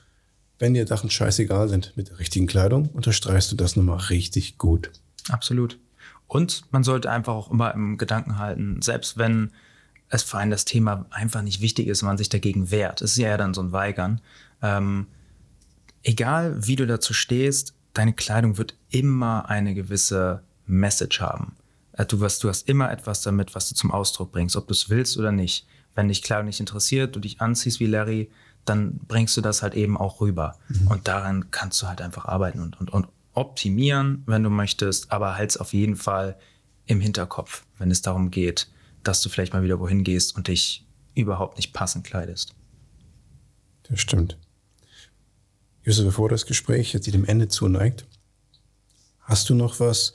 wenn 0.60 0.74
dir 0.74 0.86
Sachen 0.86 1.10
scheißegal 1.10 1.68
sind 1.68 1.92
mit 1.96 2.10
der 2.10 2.20
richtigen 2.20 2.46
Kleidung, 2.46 2.88
unterstreichst 2.90 3.50
du 3.50 3.56
das 3.56 3.74
nochmal 3.74 3.98
richtig 3.98 4.56
gut. 4.56 4.92
Absolut. 5.28 5.80
Und 6.28 6.62
man 6.70 6.84
sollte 6.84 7.10
einfach 7.10 7.34
auch 7.34 7.50
immer 7.50 7.74
im 7.74 7.98
Gedanken 7.98 8.38
halten, 8.38 8.80
selbst 8.80 9.18
wenn 9.18 9.50
es 10.08 10.22
für 10.22 10.38
einen 10.38 10.52
das 10.52 10.66
Thema 10.66 11.06
einfach 11.10 11.42
nicht 11.42 11.60
wichtig 11.60 11.88
ist, 11.88 12.02
man 12.02 12.16
sich 12.16 12.28
dagegen 12.28 12.70
wehrt. 12.70 13.02
Es 13.02 13.12
ist 13.12 13.18
ja 13.18 13.36
dann 13.36 13.54
so 13.54 13.60
ein 13.60 13.72
Weigern. 13.72 14.20
Ähm, 14.62 15.08
egal 16.02 16.66
wie 16.66 16.76
du 16.76 16.86
dazu 16.86 17.14
stehst, 17.14 17.74
deine 17.94 18.12
Kleidung 18.12 18.58
wird 18.58 18.74
immer 18.90 19.48
eine 19.48 19.74
gewisse 19.74 20.42
Message 20.66 21.20
haben. 21.20 21.56
Äh, 21.92 22.06
du, 22.06 22.22
hast, 22.22 22.42
du 22.44 22.48
hast 22.48 22.68
immer 22.68 22.90
etwas 22.90 23.22
damit, 23.22 23.54
was 23.54 23.68
du 23.68 23.74
zum 23.74 23.90
Ausdruck 23.90 24.32
bringst, 24.32 24.56
ob 24.56 24.66
du 24.66 24.72
es 24.72 24.88
willst 24.88 25.18
oder 25.18 25.32
nicht. 25.32 25.66
Wenn 25.94 26.08
dich 26.08 26.22
Kleidung 26.22 26.46
nicht 26.46 26.60
interessiert, 26.60 27.14
du 27.14 27.20
dich 27.20 27.40
anziehst 27.40 27.80
wie 27.80 27.86
Larry, 27.86 28.30
dann 28.64 28.98
bringst 29.08 29.36
du 29.36 29.40
das 29.40 29.62
halt 29.62 29.74
eben 29.74 29.96
auch 29.96 30.20
rüber. 30.20 30.56
Mhm. 30.68 30.86
Und 30.88 31.08
daran 31.08 31.50
kannst 31.50 31.82
du 31.82 31.88
halt 31.88 32.00
einfach 32.00 32.24
arbeiten 32.24 32.60
und, 32.60 32.80
und, 32.80 32.90
und 32.90 33.08
optimieren, 33.34 34.22
wenn 34.26 34.42
du 34.42 34.50
möchtest, 34.50 35.10
aber 35.10 35.36
halt 35.36 35.58
auf 35.60 35.72
jeden 35.72 35.96
Fall 35.96 36.38
im 36.86 37.00
Hinterkopf, 37.00 37.64
wenn 37.78 37.90
es 37.90 38.02
darum 38.02 38.30
geht, 38.30 38.68
dass 39.02 39.20
du 39.22 39.28
vielleicht 39.28 39.52
mal 39.52 39.62
wieder 39.62 39.80
wohin 39.80 40.04
gehst 40.04 40.36
und 40.36 40.48
dich 40.48 40.86
überhaupt 41.14 41.56
nicht 41.56 41.72
passend 41.72 42.04
kleidest. 42.04 42.54
Das 43.84 44.00
stimmt. 44.00 44.38
Josef, 45.84 46.04
bevor 46.04 46.28
das 46.28 46.46
Gespräch 46.46 46.92
jetzt 46.92 47.12
dem 47.12 47.24
Ende 47.24 47.48
zuneigt, 47.48 48.06
hast 49.20 49.50
du 49.50 49.54
noch 49.54 49.80
was, 49.80 50.14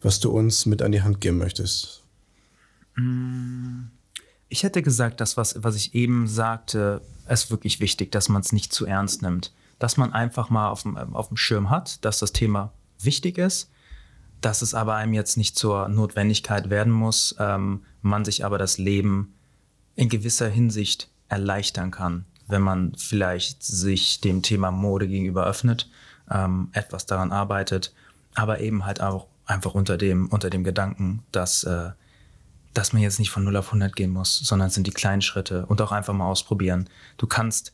was 0.00 0.20
du 0.20 0.30
uns 0.30 0.64
mit 0.64 0.80
an 0.80 0.92
die 0.92 1.02
Hand 1.02 1.20
geben 1.20 1.38
möchtest? 1.38 2.04
Mm, 2.94 3.86
ich 4.48 4.62
hätte 4.62 4.80
gesagt, 4.82 5.20
das, 5.20 5.36
was, 5.36 5.62
was 5.62 5.74
ich 5.74 5.94
eben 5.94 6.28
sagte, 6.28 7.02
ist 7.28 7.50
wirklich 7.50 7.80
wichtig, 7.80 8.12
dass 8.12 8.28
man 8.28 8.42
es 8.42 8.52
nicht 8.52 8.72
zu 8.72 8.86
ernst 8.86 9.22
nimmt. 9.22 9.52
Dass 9.80 9.96
man 9.96 10.12
einfach 10.12 10.50
mal 10.50 10.70
auf 10.70 10.82
dem, 10.82 10.96
auf 10.96 11.28
dem 11.28 11.36
Schirm 11.36 11.68
hat, 11.68 12.04
dass 12.04 12.20
das 12.20 12.32
Thema 12.32 12.72
wichtig 13.00 13.38
ist, 13.38 13.70
dass 14.40 14.62
es 14.62 14.72
aber 14.72 14.94
einem 14.94 15.14
jetzt 15.14 15.36
nicht 15.36 15.58
zur 15.58 15.88
Notwendigkeit 15.88 16.70
werden 16.70 16.92
muss, 16.92 17.34
ähm, 17.40 17.82
man 18.02 18.24
sich 18.24 18.44
aber 18.44 18.58
das 18.58 18.78
Leben 18.78 19.34
in 19.96 20.08
gewisser 20.08 20.48
Hinsicht 20.48 21.08
erleichtern 21.28 21.90
kann 21.90 22.24
wenn 22.48 22.62
man 22.62 22.94
vielleicht 22.96 23.62
sich 23.62 24.20
dem 24.20 24.42
Thema 24.42 24.70
Mode 24.70 25.06
gegenüber 25.06 25.46
öffnet, 25.46 25.88
ähm, 26.30 26.68
etwas 26.72 27.06
daran 27.06 27.32
arbeitet, 27.32 27.94
aber 28.34 28.60
eben 28.60 28.84
halt 28.84 29.00
auch 29.00 29.26
einfach 29.46 29.74
unter 29.74 29.96
dem, 29.96 30.28
unter 30.28 30.50
dem 30.50 30.64
Gedanken, 30.64 31.22
dass, 31.32 31.64
äh, 31.64 31.90
dass 32.74 32.92
man 32.92 33.02
jetzt 33.02 33.18
nicht 33.18 33.30
von 33.30 33.44
0 33.44 33.56
auf 33.56 33.68
100 33.68 33.94
gehen 33.94 34.10
muss, 34.10 34.38
sondern 34.38 34.68
es 34.68 34.74
sind 34.74 34.86
die 34.86 34.92
kleinen 34.92 35.22
Schritte 35.22 35.66
und 35.66 35.80
auch 35.80 35.92
einfach 35.92 36.14
mal 36.14 36.26
ausprobieren. 36.26 36.88
Du 37.16 37.26
kannst 37.26 37.72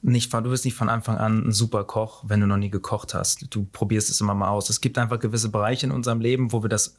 nicht, 0.00 0.32
du 0.32 0.42
bist 0.42 0.64
nicht 0.64 0.76
von 0.76 0.88
Anfang 0.88 1.18
an 1.18 1.48
ein 1.48 1.52
super 1.52 1.84
Koch, 1.84 2.22
wenn 2.26 2.40
du 2.40 2.46
noch 2.46 2.56
nie 2.56 2.70
gekocht 2.70 3.14
hast. 3.14 3.52
Du 3.54 3.64
probierst 3.64 4.10
es 4.10 4.20
immer 4.20 4.34
mal 4.34 4.48
aus. 4.48 4.70
Es 4.70 4.80
gibt 4.80 4.96
einfach 4.96 5.18
gewisse 5.18 5.48
Bereiche 5.48 5.86
in 5.86 5.92
unserem 5.92 6.20
Leben, 6.20 6.52
wo 6.52 6.62
wir 6.62 6.68
das 6.68 6.96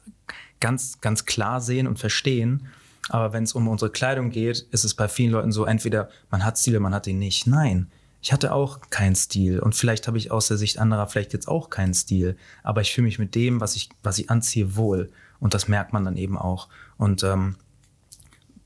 ganz, 0.60 1.00
ganz 1.00 1.24
klar 1.24 1.62
sehen 1.62 1.86
und 1.86 1.98
verstehen. 1.98 2.66
Aber 3.08 3.32
wenn 3.32 3.44
es 3.44 3.54
um 3.54 3.66
unsere 3.68 3.90
Kleidung 3.90 4.30
geht, 4.30 4.66
ist 4.70 4.84
es 4.84 4.94
bei 4.94 5.08
vielen 5.08 5.32
Leuten 5.32 5.52
so, 5.52 5.64
entweder 5.64 6.10
man 6.30 6.44
hat 6.44 6.58
Stil 6.58 6.74
oder 6.74 6.82
man 6.82 6.94
hat 6.94 7.06
ihn 7.06 7.18
nicht. 7.18 7.46
Nein, 7.46 7.90
ich 8.22 8.32
hatte 8.32 8.52
auch 8.52 8.80
keinen 8.90 9.16
Stil 9.16 9.60
und 9.60 9.74
vielleicht 9.74 10.06
habe 10.06 10.18
ich 10.18 10.30
aus 10.30 10.48
der 10.48 10.58
Sicht 10.58 10.78
anderer 10.78 11.06
vielleicht 11.06 11.32
jetzt 11.32 11.48
auch 11.48 11.70
keinen 11.70 11.94
Stil, 11.94 12.36
aber 12.62 12.82
ich 12.82 12.92
fühle 12.92 13.06
mich 13.06 13.18
mit 13.18 13.34
dem, 13.34 13.60
was 13.60 13.76
ich, 13.76 13.88
was 14.02 14.18
ich 14.18 14.30
anziehe, 14.30 14.76
wohl 14.76 15.10
und 15.38 15.54
das 15.54 15.68
merkt 15.68 15.92
man 15.92 16.04
dann 16.04 16.16
eben 16.16 16.36
auch. 16.36 16.68
Und 16.98 17.22
ähm, 17.22 17.56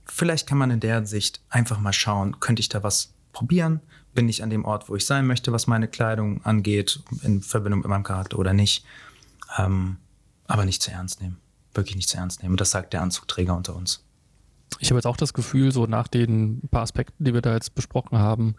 vielleicht 0.05 0.49
kann 0.49 0.59
man 0.59 0.73
in 0.73 0.81
der 0.81 1.07
Sicht 1.07 1.41
einfach 1.49 1.79
mal 1.79 1.93
schauen, 1.93 2.41
könnte 2.41 2.61
ich 2.61 2.69
da 2.69 2.83
was 2.83 3.15
probieren? 3.33 3.81
Bin 4.13 4.29
ich 4.29 4.43
an 4.43 4.51
dem 4.51 4.65
Ort, 4.65 4.89
wo 4.89 4.97
ich 4.97 5.07
sein 5.07 5.27
möchte, 5.27 5.53
was 5.53 5.67
meine 5.67 5.89
Kleidung 5.89 6.45
angeht, 6.45 7.01
in 7.23 7.41
Verbindung 7.41 7.81
mit 7.81 7.89
meinem 7.89 8.05
Charakter 8.05 8.39
oder 8.39 8.53
nicht? 8.53 8.85
Ähm, 9.57 9.99
aber 10.47 10.65
nicht 10.65 10.83
zu 10.83 10.91
ernst 10.91 11.21
nehmen. 11.21 11.39
Wirklich 11.75 11.97
nicht 11.97 12.09
zu 12.09 12.17
ernst 12.17 12.43
nehmen. 12.43 12.55
Und 12.55 12.61
das 12.61 12.73
sagt 12.73 12.93
der 12.93 13.03
Anzugträger 13.03 13.57
unter 13.57 13.75
uns 13.75 14.05
ich 14.81 14.91
habe 14.91 14.99
jetzt 14.99 15.07
auch 15.07 15.17
das 15.17 15.33
Gefühl, 15.33 15.73
so 15.73 15.87
nach 15.87 16.09
den 16.09 16.61
paar 16.71 16.83
Aspekten, 16.83 17.25
die 17.25 17.35
wir 17.35 17.43
da 17.43 17.55
jetzt 17.55 17.75
besprochen 17.75 18.19
haben, 18.19 18.57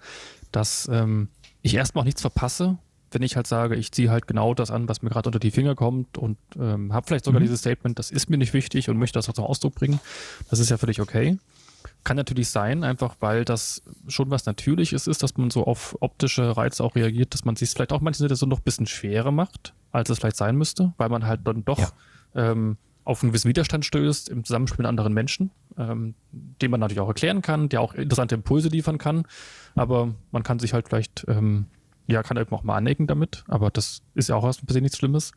dass 0.51 0.89
ähm, 0.91 1.29
ich 1.61 1.75
erstmal 1.75 2.01
auch 2.01 2.05
nichts 2.05 2.21
verpasse, 2.21 2.77
wenn 3.11 3.21
ich 3.21 3.35
halt 3.35 3.47
sage, 3.47 3.75
ich 3.75 3.91
ziehe 3.91 4.09
halt 4.09 4.27
genau 4.27 4.53
das 4.53 4.71
an, 4.71 4.89
was 4.89 5.01
mir 5.01 5.09
gerade 5.09 5.29
unter 5.29 5.39
die 5.39 5.51
Finger 5.51 5.75
kommt 5.75 6.17
und 6.17 6.37
ähm, 6.59 6.93
habe 6.93 7.07
vielleicht 7.07 7.25
sogar 7.25 7.39
mhm. 7.39 7.45
dieses 7.45 7.59
Statement, 7.59 7.97
das 7.97 8.11
ist 8.11 8.29
mir 8.29 8.37
nicht 8.37 8.53
wichtig 8.53 8.89
und 8.89 8.97
möchte 8.97 9.17
das 9.17 9.29
auch 9.29 9.33
zum 9.33 9.45
Ausdruck 9.45 9.75
bringen. 9.75 9.99
Das 10.49 10.59
ist 10.59 10.69
ja 10.69 10.77
völlig 10.77 10.99
okay. 10.99 11.37
Kann 12.03 12.17
natürlich 12.17 12.49
sein, 12.49 12.83
einfach 12.83 13.15
weil 13.19 13.45
das 13.45 13.83
schon 14.07 14.31
was 14.31 14.45
Natürliches 14.45 15.07
ist, 15.07 15.23
dass 15.23 15.37
man 15.37 15.49
so 15.49 15.65
auf 15.65 15.95
optische 16.01 16.57
Reize 16.57 16.83
auch 16.83 16.95
reagiert, 16.95 17.33
dass 17.33 17.45
man 17.45 17.55
sich 17.55 17.69
vielleicht 17.69 17.93
auch 17.93 18.01
manche 18.01 18.19
Situationen 18.19 18.51
noch 18.51 18.59
ein 18.59 18.65
bisschen 18.65 18.87
schwerer 18.87 19.31
macht, 19.31 19.73
als 19.91 20.09
es 20.09 20.19
vielleicht 20.19 20.37
sein 20.37 20.55
müsste, 20.55 20.93
weil 20.97 21.09
man 21.09 21.25
halt 21.25 21.41
dann 21.45 21.63
doch 21.63 21.79
ja. 21.79 21.89
ähm, 22.35 22.77
auf 23.05 23.21
einen 23.21 23.31
gewissen 23.31 23.47
Widerstand 23.47 23.85
stößt 23.85 24.29
im 24.29 24.43
Zusammenspiel 24.43 24.83
mit 24.83 24.87
anderen 24.87 25.13
Menschen, 25.13 25.51
ähm, 25.77 26.15
den 26.31 26.71
man 26.71 26.79
natürlich 26.79 26.99
auch 26.99 27.07
erklären 27.07 27.41
kann, 27.41 27.69
der 27.69 27.81
auch 27.81 27.93
interessante 27.93 28.35
Impulse 28.35 28.69
liefern 28.69 28.97
kann. 28.97 29.25
Aber 29.75 30.13
man 30.31 30.43
kann 30.43 30.59
sich 30.59 30.73
halt 30.73 30.89
vielleicht, 30.89 31.23
ähm, 31.27 31.67
ja, 32.07 32.23
kann 32.23 32.37
eben 32.37 32.51
auch 32.51 32.63
mal 32.63 32.75
anecken 32.75 33.07
damit, 33.07 33.43
aber 33.47 33.69
das 33.69 34.01
ist 34.15 34.29
ja 34.29 34.35
auch 34.35 34.43
erstmal 34.43 34.73
per 34.73 34.81
nichts 34.81 34.97
Schlimmes. 34.97 35.31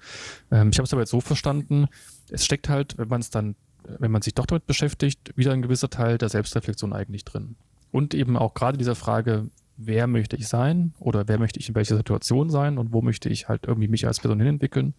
Ähm, 0.51 0.71
ich 0.71 0.79
habe 0.79 0.85
es 0.85 0.93
aber 0.93 1.03
jetzt 1.03 1.11
so 1.11 1.21
verstanden, 1.21 1.89
es 2.31 2.45
steckt 2.45 2.69
halt, 2.69 2.97
wenn 2.99 3.09
man 3.09 3.21
es 3.21 3.31
dann, 3.31 3.55
wenn 3.99 4.11
man 4.11 4.23
sich 4.23 4.35
doch 4.35 4.47
damit 4.47 4.67
beschäftigt, 4.67 5.33
wieder 5.37 5.53
ein 5.53 5.63
gewisser 5.63 5.91
Teil 5.91 6.19
der 6.19 6.31
Selbstreflexion 6.31 6.93
eigentlich 6.93 7.25
drin. 7.25 7.57
Und 7.91 8.15
eben 8.15 8.37
auch 8.37 8.55
gerade 8.55 8.77
dieser 8.77 8.95
Frage, 8.95 9.49
wer 9.79 10.09
möchte 10.09 10.37
ich 10.37 10.49
sein 10.49 10.93
oder 10.99 11.29
wer 11.29 11.39
möchte 11.39 11.61
ich 11.61 11.69
in 11.69 11.75
welcher 11.75 11.97
Situation 11.97 12.51
sein 12.51 12.79
und 12.79 12.93
wo 12.93 13.01
möchte 13.01 13.29
ich 13.29 13.49
halt 13.49 13.65
irgendwie 13.67 13.89
mich 13.89 14.07
als 14.07 14.19
Person 14.21 14.41
hinentwickeln. 14.41 14.95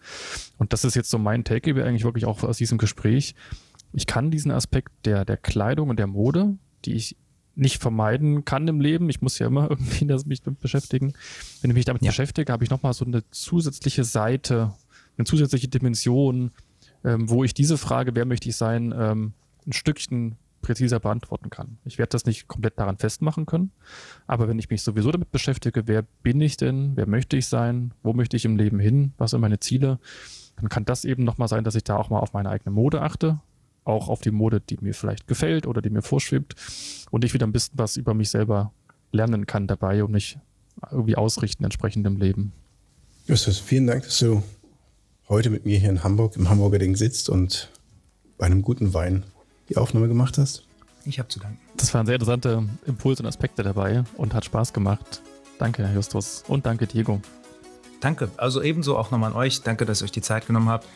Und 0.57 0.73
das 0.73 0.85
ist 0.85 0.95
jetzt 0.95 1.09
so 1.09 1.19
mein 1.19 1.43
Takeaway 1.43 1.83
eigentlich 1.83 2.05
wirklich 2.05 2.25
auch 2.25 2.43
aus 2.43 2.57
diesem 2.57 2.77
Gespräch. 2.77 3.35
Ich 3.93 4.07
kann 4.07 4.31
diesen 4.31 4.51
Aspekt 4.51 4.91
der, 5.05 5.25
der 5.25 5.37
Kleidung 5.37 5.89
und 5.89 5.99
der 5.99 6.07
Mode, 6.07 6.57
die 6.85 6.93
ich 6.93 7.17
nicht 7.55 7.81
vermeiden 7.81 8.45
kann 8.45 8.67
im 8.69 8.79
Leben. 8.79 9.09
Ich 9.09 9.21
muss 9.21 9.37
ja 9.37 9.47
immer 9.47 9.63
irgendwie 9.69 10.07
das, 10.07 10.25
mich 10.25 10.41
damit 10.41 10.61
beschäftigen. 10.61 11.13
Wenn 11.61 11.71
ich 11.71 11.75
mich 11.75 11.85
damit 11.85 12.01
ja. 12.01 12.09
beschäftige, 12.09 12.51
habe 12.51 12.63
ich 12.63 12.69
nochmal 12.69 12.93
so 12.93 13.03
eine 13.03 13.29
zusätzliche 13.31 14.05
Seite, 14.05 14.73
eine 15.17 15.25
zusätzliche 15.25 15.67
Dimension, 15.67 16.51
ähm, 17.03 17.29
wo 17.29 17.43
ich 17.43 17.53
diese 17.53 17.77
Frage, 17.77 18.15
wer 18.15 18.25
möchte 18.25 18.47
ich 18.47 18.55
sein, 18.55 18.93
ähm, 18.97 19.33
ein 19.67 19.73
Stückchen 19.73 20.37
präziser 20.69 20.99
beantworten 20.99 21.49
kann. 21.49 21.79
Ich 21.83 21.97
werde 21.97 22.11
das 22.11 22.25
nicht 22.25 22.47
komplett 22.47 22.77
daran 22.77 22.99
festmachen 22.99 23.47
können, 23.47 23.71
aber 24.27 24.47
wenn 24.47 24.59
ich 24.59 24.69
mich 24.69 24.83
sowieso 24.83 25.09
damit 25.09 25.31
beschäftige, 25.31 25.87
wer 25.87 26.03
bin 26.21 26.39
ich 26.41 26.57
denn, 26.57 26.91
wer 26.95 27.07
möchte 27.07 27.37
ich 27.37 27.47
sein, 27.47 27.91
wo 28.03 28.13
möchte 28.13 28.37
ich 28.37 28.45
im 28.45 28.55
Leben 28.55 28.79
hin, 28.79 29.13
was 29.17 29.31
sind 29.31 29.41
meine 29.41 29.59
Ziele, 29.59 29.97
dann 30.57 30.69
kann 30.69 30.85
das 30.85 31.05
eben 31.05 31.23
nochmal 31.23 31.47
sein, 31.47 31.63
dass 31.63 31.73
ich 31.73 31.83
da 31.83 31.97
auch 31.97 32.11
mal 32.11 32.19
auf 32.19 32.33
meine 32.33 32.49
eigene 32.49 32.69
Mode 32.69 33.01
achte, 33.01 33.39
auch 33.83 34.09
auf 34.09 34.21
die 34.21 34.29
Mode, 34.29 34.61
die 34.61 34.77
mir 34.79 34.93
vielleicht 34.93 35.25
gefällt 35.25 35.65
oder 35.65 35.81
die 35.81 35.89
mir 35.89 36.03
vorschwebt 36.03 36.53
und 37.09 37.25
ich 37.25 37.33
wieder 37.33 37.47
ein 37.47 37.51
bisschen 37.51 37.79
was 37.79 37.97
über 37.97 38.13
mich 38.13 38.29
selber 38.29 38.71
lernen 39.11 39.47
kann 39.47 39.65
dabei 39.65 40.03
und 40.03 40.11
mich 40.11 40.37
irgendwie 40.91 41.15
ausrichten 41.15 41.63
entsprechend 41.63 42.05
im 42.05 42.17
Leben. 42.17 42.51
Justus, 43.25 43.57
vielen 43.57 43.87
Dank, 43.87 44.03
dass 44.03 44.19
du 44.19 44.43
heute 45.29 45.49
mit 45.49 45.65
mir 45.65 45.79
hier 45.79 45.89
in 45.89 46.03
Hamburg 46.03 46.35
im 46.35 46.47
Hamburger 46.47 46.77
Ding 46.77 46.95
sitzt 46.95 47.27
und 47.27 47.71
bei 48.37 48.45
einem 48.45 48.61
guten 48.61 48.93
Wein 48.93 49.23
die 49.69 49.77
Aufnahme 49.77 50.07
gemacht 50.07 50.37
hast. 50.37 50.63
Ich 51.05 51.19
habe 51.19 51.29
zu 51.29 51.39
danken. 51.39 51.59
Das 51.77 51.93
waren 51.93 52.05
sehr 52.05 52.15
interessante 52.15 52.67
Impulse 52.85 53.23
und 53.23 53.27
Aspekte 53.27 53.63
dabei 53.63 54.03
und 54.17 54.33
hat 54.33 54.45
Spaß 54.45 54.73
gemacht. 54.73 55.21
Danke, 55.57 55.85
Herr 55.87 55.93
Justus. 55.93 56.43
Und 56.47 56.65
danke, 56.65 56.87
Diego. 56.87 57.21
Danke. 57.99 58.29
Also 58.37 58.61
ebenso 58.61 58.97
auch 58.97 59.11
nochmal 59.11 59.31
an 59.31 59.37
euch. 59.37 59.61
Danke, 59.61 59.85
dass 59.85 60.01
ihr 60.01 60.05
euch 60.05 60.11
die 60.11 60.21
Zeit 60.21 60.47
genommen 60.47 60.69
habt. 60.69 60.87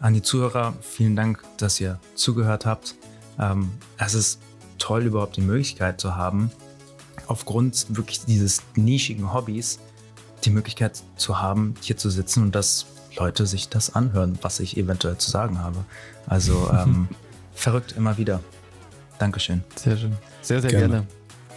An 0.00 0.14
die 0.14 0.22
Zuhörer, 0.22 0.74
vielen 0.80 1.16
Dank, 1.16 1.42
dass 1.58 1.80
ihr 1.80 2.00
zugehört 2.14 2.66
habt. 2.66 2.96
Ähm, 3.38 3.70
es 3.98 4.14
ist 4.14 4.40
toll, 4.78 5.04
überhaupt 5.04 5.36
die 5.36 5.42
Möglichkeit 5.42 6.00
zu 6.00 6.16
haben, 6.16 6.50
aufgrund 7.26 7.96
wirklich 7.96 8.24
dieses 8.24 8.62
nischigen 8.74 9.32
Hobbys, 9.32 9.78
die 10.44 10.50
Möglichkeit 10.50 11.02
zu 11.16 11.40
haben, 11.40 11.74
hier 11.80 11.96
zu 11.96 12.10
sitzen 12.10 12.42
und 12.42 12.54
dass 12.54 12.86
Leute 13.16 13.46
sich 13.46 13.68
das 13.68 13.94
anhören, 13.94 14.38
was 14.42 14.58
ich 14.60 14.76
eventuell 14.76 15.18
zu 15.18 15.30
sagen 15.30 15.60
habe. 15.60 15.84
Also 16.26 16.68
ähm, 16.72 17.08
verrückt 17.54 17.94
immer 17.96 18.18
wieder. 18.18 18.40
Dankeschön. 19.18 19.62
Sehr 19.76 19.96
schön. 19.96 20.16
Sehr, 20.40 20.60
sehr 20.60 20.70
gerne. 20.70 20.88
gerne. 20.88 21.06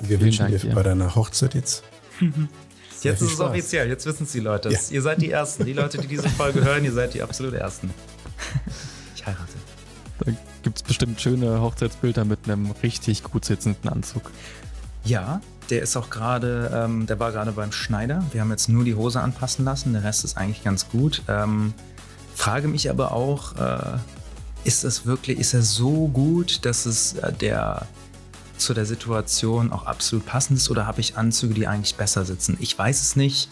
Wir 0.02 0.20
wünschen 0.20 0.48
dir 0.48 0.60
bei 0.74 0.84
deiner 0.84 1.16
Hochzeit 1.16 1.56
jetzt. 1.56 1.84
jetzt 3.02 3.22
ist 3.22 3.34
es 3.34 3.40
offiziell, 3.40 3.88
jetzt 3.88 4.06
wissen 4.06 4.24
es 4.24 4.32
die 4.32 4.40
Leute. 4.40 4.70
Ja. 4.70 4.80
Ihr 4.90 5.02
seid 5.02 5.22
die 5.22 5.32
Ersten. 5.32 5.66
Die 5.66 5.74
Leute, 5.74 5.98
die 5.98 6.08
diese 6.08 6.30
Folge 6.30 6.64
hören, 6.64 6.84
ihr 6.84 6.92
seid 6.92 7.14
die 7.14 7.22
absolut 7.22 7.54
Ersten. 7.54 7.90
Ich 9.16 9.26
heirate. 9.26 9.54
Da 10.20 10.32
gibt 10.64 10.78
es 10.78 10.84
bestimmt 10.84 11.20
schöne 11.20 11.62
Hochzeitsbilder 11.62 12.26
mit 12.26 12.40
einem 12.46 12.72
richtig 12.84 13.24
gut 13.24 13.46
sitzenden 13.46 13.90
Anzug. 13.90 14.32
Ja, 15.04 15.42
der 15.70 15.82
ist 15.82 15.98
auch 15.98 16.10
gerade, 16.10 16.72
ähm, 16.74 17.06
der 17.06 17.20
war 17.20 17.32
gerade 17.32 17.52
beim 17.52 17.72
Schneider. 17.72 18.24
Wir 18.32 18.42
haben 18.42 18.52
jetzt 18.52 18.70
nur 18.70 18.84
die 18.84 18.96
Hose 18.96 19.22
anpassen 19.22 19.66
lassen, 19.66 19.94
der 19.94 20.04
Rest 20.04 20.24
ist 20.24 20.38
eigentlich 20.38 20.64
ganz 20.64 20.90
gut. 20.90 21.24
Ähm, 21.28 21.74
frage 22.36 22.68
mich 22.68 22.90
aber 22.90 23.12
auch, 23.12 23.56
äh, 23.56 23.98
ist 24.66 24.84
es 24.84 25.06
wirklich, 25.06 25.40
ist 25.40 25.54
er 25.54 25.62
so 25.62 26.08
gut, 26.08 26.66
dass 26.66 26.86
es 26.86 27.14
äh, 27.14 27.32
der 27.32 27.88
zu 28.58 28.74
der 28.74 28.86
Situation 28.86 29.72
auch 29.72 29.86
absolut 29.86 30.26
passend 30.26 30.58
ist 30.58 30.70
oder 30.70 30.88
habe 30.88 31.02
ich 31.02 31.18
Anzüge, 31.18 31.54
die 31.54 31.68
eigentlich 31.68 31.96
besser 31.96 32.24
sitzen? 32.24 32.58
Ich 32.62 32.78
weiß 32.78 33.02
es 33.02 33.16
nicht, 33.16 33.50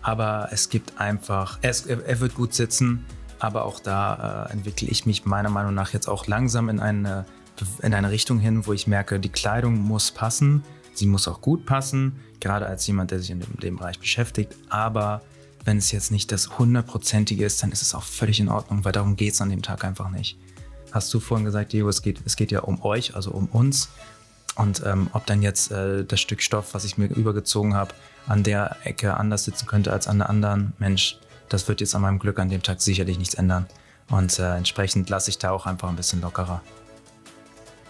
aber 0.00 0.48
es 0.50 0.70
gibt 0.70 0.98
einfach, 0.98 1.58
er, 1.60 1.70
ist, 1.70 1.86
er 1.86 2.20
wird 2.20 2.34
gut 2.34 2.54
sitzen, 2.54 3.04
aber 3.38 3.66
auch 3.66 3.80
da 3.80 4.46
äh, 4.48 4.52
entwickle 4.52 4.88
ich 4.88 5.04
mich 5.04 5.26
meiner 5.26 5.50
Meinung 5.50 5.74
nach 5.74 5.92
jetzt 5.92 6.08
auch 6.08 6.26
langsam 6.26 6.70
in 6.70 6.80
eine, 6.80 7.26
in 7.82 7.92
eine 7.92 8.10
Richtung 8.10 8.38
hin, 8.38 8.66
wo 8.66 8.72
ich 8.72 8.86
merke, 8.86 9.20
die 9.20 9.28
Kleidung 9.28 9.78
muss 9.78 10.10
passen 10.10 10.62
Sie 10.96 11.06
muss 11.06 11.28
auch 11.28 11.42
gut 11.42 11.66
passen, 11.66 12.16
gerade 12.40 12.66
als 12.66 12.86
jemand, 12.86 13.10
der 13.10 13.18
sich 13.18 13.30
in 13.30 13.40
dem, 13.40 13.60
dem 13.60 13.76
Bereich 13.76 13.98
beschäftigt. 13.98 14.56
Aber 14.70 15.22
wenn 15.64 15.76
es 15.78 15.92
jetzt 15.92 16.10
nicht 16.10 16.32
das 16.32 16.58
hundertprozentige 16.58 17.44
ist, 17.44 17.62
dann 17.62 17.70
ist 17.70 17.82
es 17.82 17.94
auch 17.94 18.02
völlig 18.02 18.40
in 18.40 18.48
Ordnung, 18.48 18.84
weil 18.84 18.92
darum 18.92 19.16
geht 19.16 19.34
es 19.34 19.40
an 19.40 19.50
dem 19.50 19.62
Tag 19.62 19.84
einfach 19.84 20.08
nicht. 20.10 20.38
Hast 20.96 21.12
du 21.12 21.20
vorhin 21.20 21.44
gesagt, 21.44 21.74
Diego, 21.74 21.90
es 21.90 22.00
geht, 22.00 22.22
es 22.24 22.36
geht 22.36 22.50
ja 22.50 22.60
um 22.60 22.82
euch, 22.82 23.14
also 23.14 23.30
um 23.30 23.48
uns. 23.48 23.90
Und 24.54 24.82
ähm, 24.86 25.10
ob 25.12 25.26
dann 25.26 25.42
jetzt 25.42 25.70
äh, 25.70 26.06
das 26.06 26.22
Stück 26.22 26.40
Stoff, 26.40 26.72
was 26.72 26.86
ich 26.86 26.96
mir 26.96 27.08
übergezogen 27.08 27.74
habe, 27.74 27.92
an 28.26 28.42
der 28.42 28.78
Ecke 28.82 29.14
anders 29.14 29.44
sitzen 29.44 29.66
könnte 29.66 29.92
als 29.92 30.08
an 30.08 30.16
der 30.16 30.30
anderen, 30.30 30.72
Mensch, 30.78 31.18
das 31.50 31.68
wird 31.68 31.82
jetzt 31.82 31.94
an 31.94 32.00
meinem 32.00 32.18
Glück 32.18 32.38
an 32.38 32.48
dem 32.48 32.62
Tag 32.62 32.80
sicherlich 32.80 33.18
nichts 33.18 33.34
ändern. 33.34 33.66
Und 34.08 34.38
äh, 34.38 34.56
entsprechend 34.56 35.10
lasse 35.10 35.28
ich 35.28 35.36
da 35.36 35.50
auch 35.50 35.66
einfach 35.66 35.90
ein 35.90 35.96
bisschen 35.96 36.22
lockerer. 36.22 36.62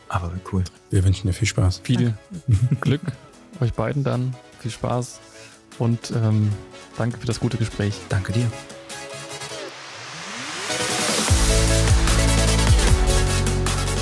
Aber 0.08 0.32
cool. 0.52 0.64
Wir 0.90 1.04
wünschen 1.04 1.28
dir 1.28 1.32
viel 1.32 1.46
Spaß. 1.46 1.82
Viel 1.84 2.12
Glück 2.80 3.02
euch 3.60 3.72
beiden 3.72 4.02
dann. 4.02 4.34
Viel 4.58 4.72
Spaß 4.72 5.20
und 5.78 6.10
ähm, 6.10 6.50
danke 6.98 7.18
für 7.20 7.26
das 7.26 7.38
gute 7.38 7.56
Gespräch. 7.56 7.94
Danke 8.08 8.32
dir. 8.32 8.50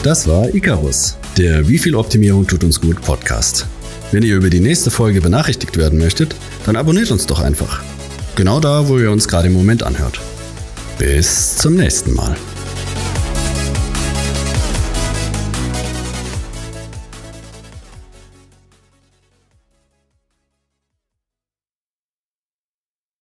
Das 0.04 0.28
war 0.28 0.54
Icarus, 0.54 1.16
der 1.38 1.66
Wie 1.66 1.78
viel 1.78 1.94
Optimierung 1.94 2.46
tut 2.46 2.62
uns 2.62 2.78
gut 2.78 3.00
Podcast. 3.00 3.66
Wenn 4.12 4.22
ihr 4.22 4.36
über 4.36 4.50
die 4.50 4.60
nächste 4.60 4.90
Folge 4.90 5.22
benachrichtigt 5.22 5.78
werden 5.78 5.98
möchtet, 5.98 6.36
dann 6.66 6.76
abonniert 6.76 7.10
uns 7.10 7.24
doch 7.24 7.40
einfach. 7.40 7.82
Genau 8.36 8.60
da, 8.60 8.86
wo 8.86 8.98
ihr 8.98 9.10
uns 9.10 9.26
gerade 9.26 9.48
im 9.48 9.54
Moment 9.54 9.82
anhört. 9.82 10.20
Bis 10.98 11.56
zum 11.56 11.76
nächsten 11.76 12.12
Mal. 12.12 12.36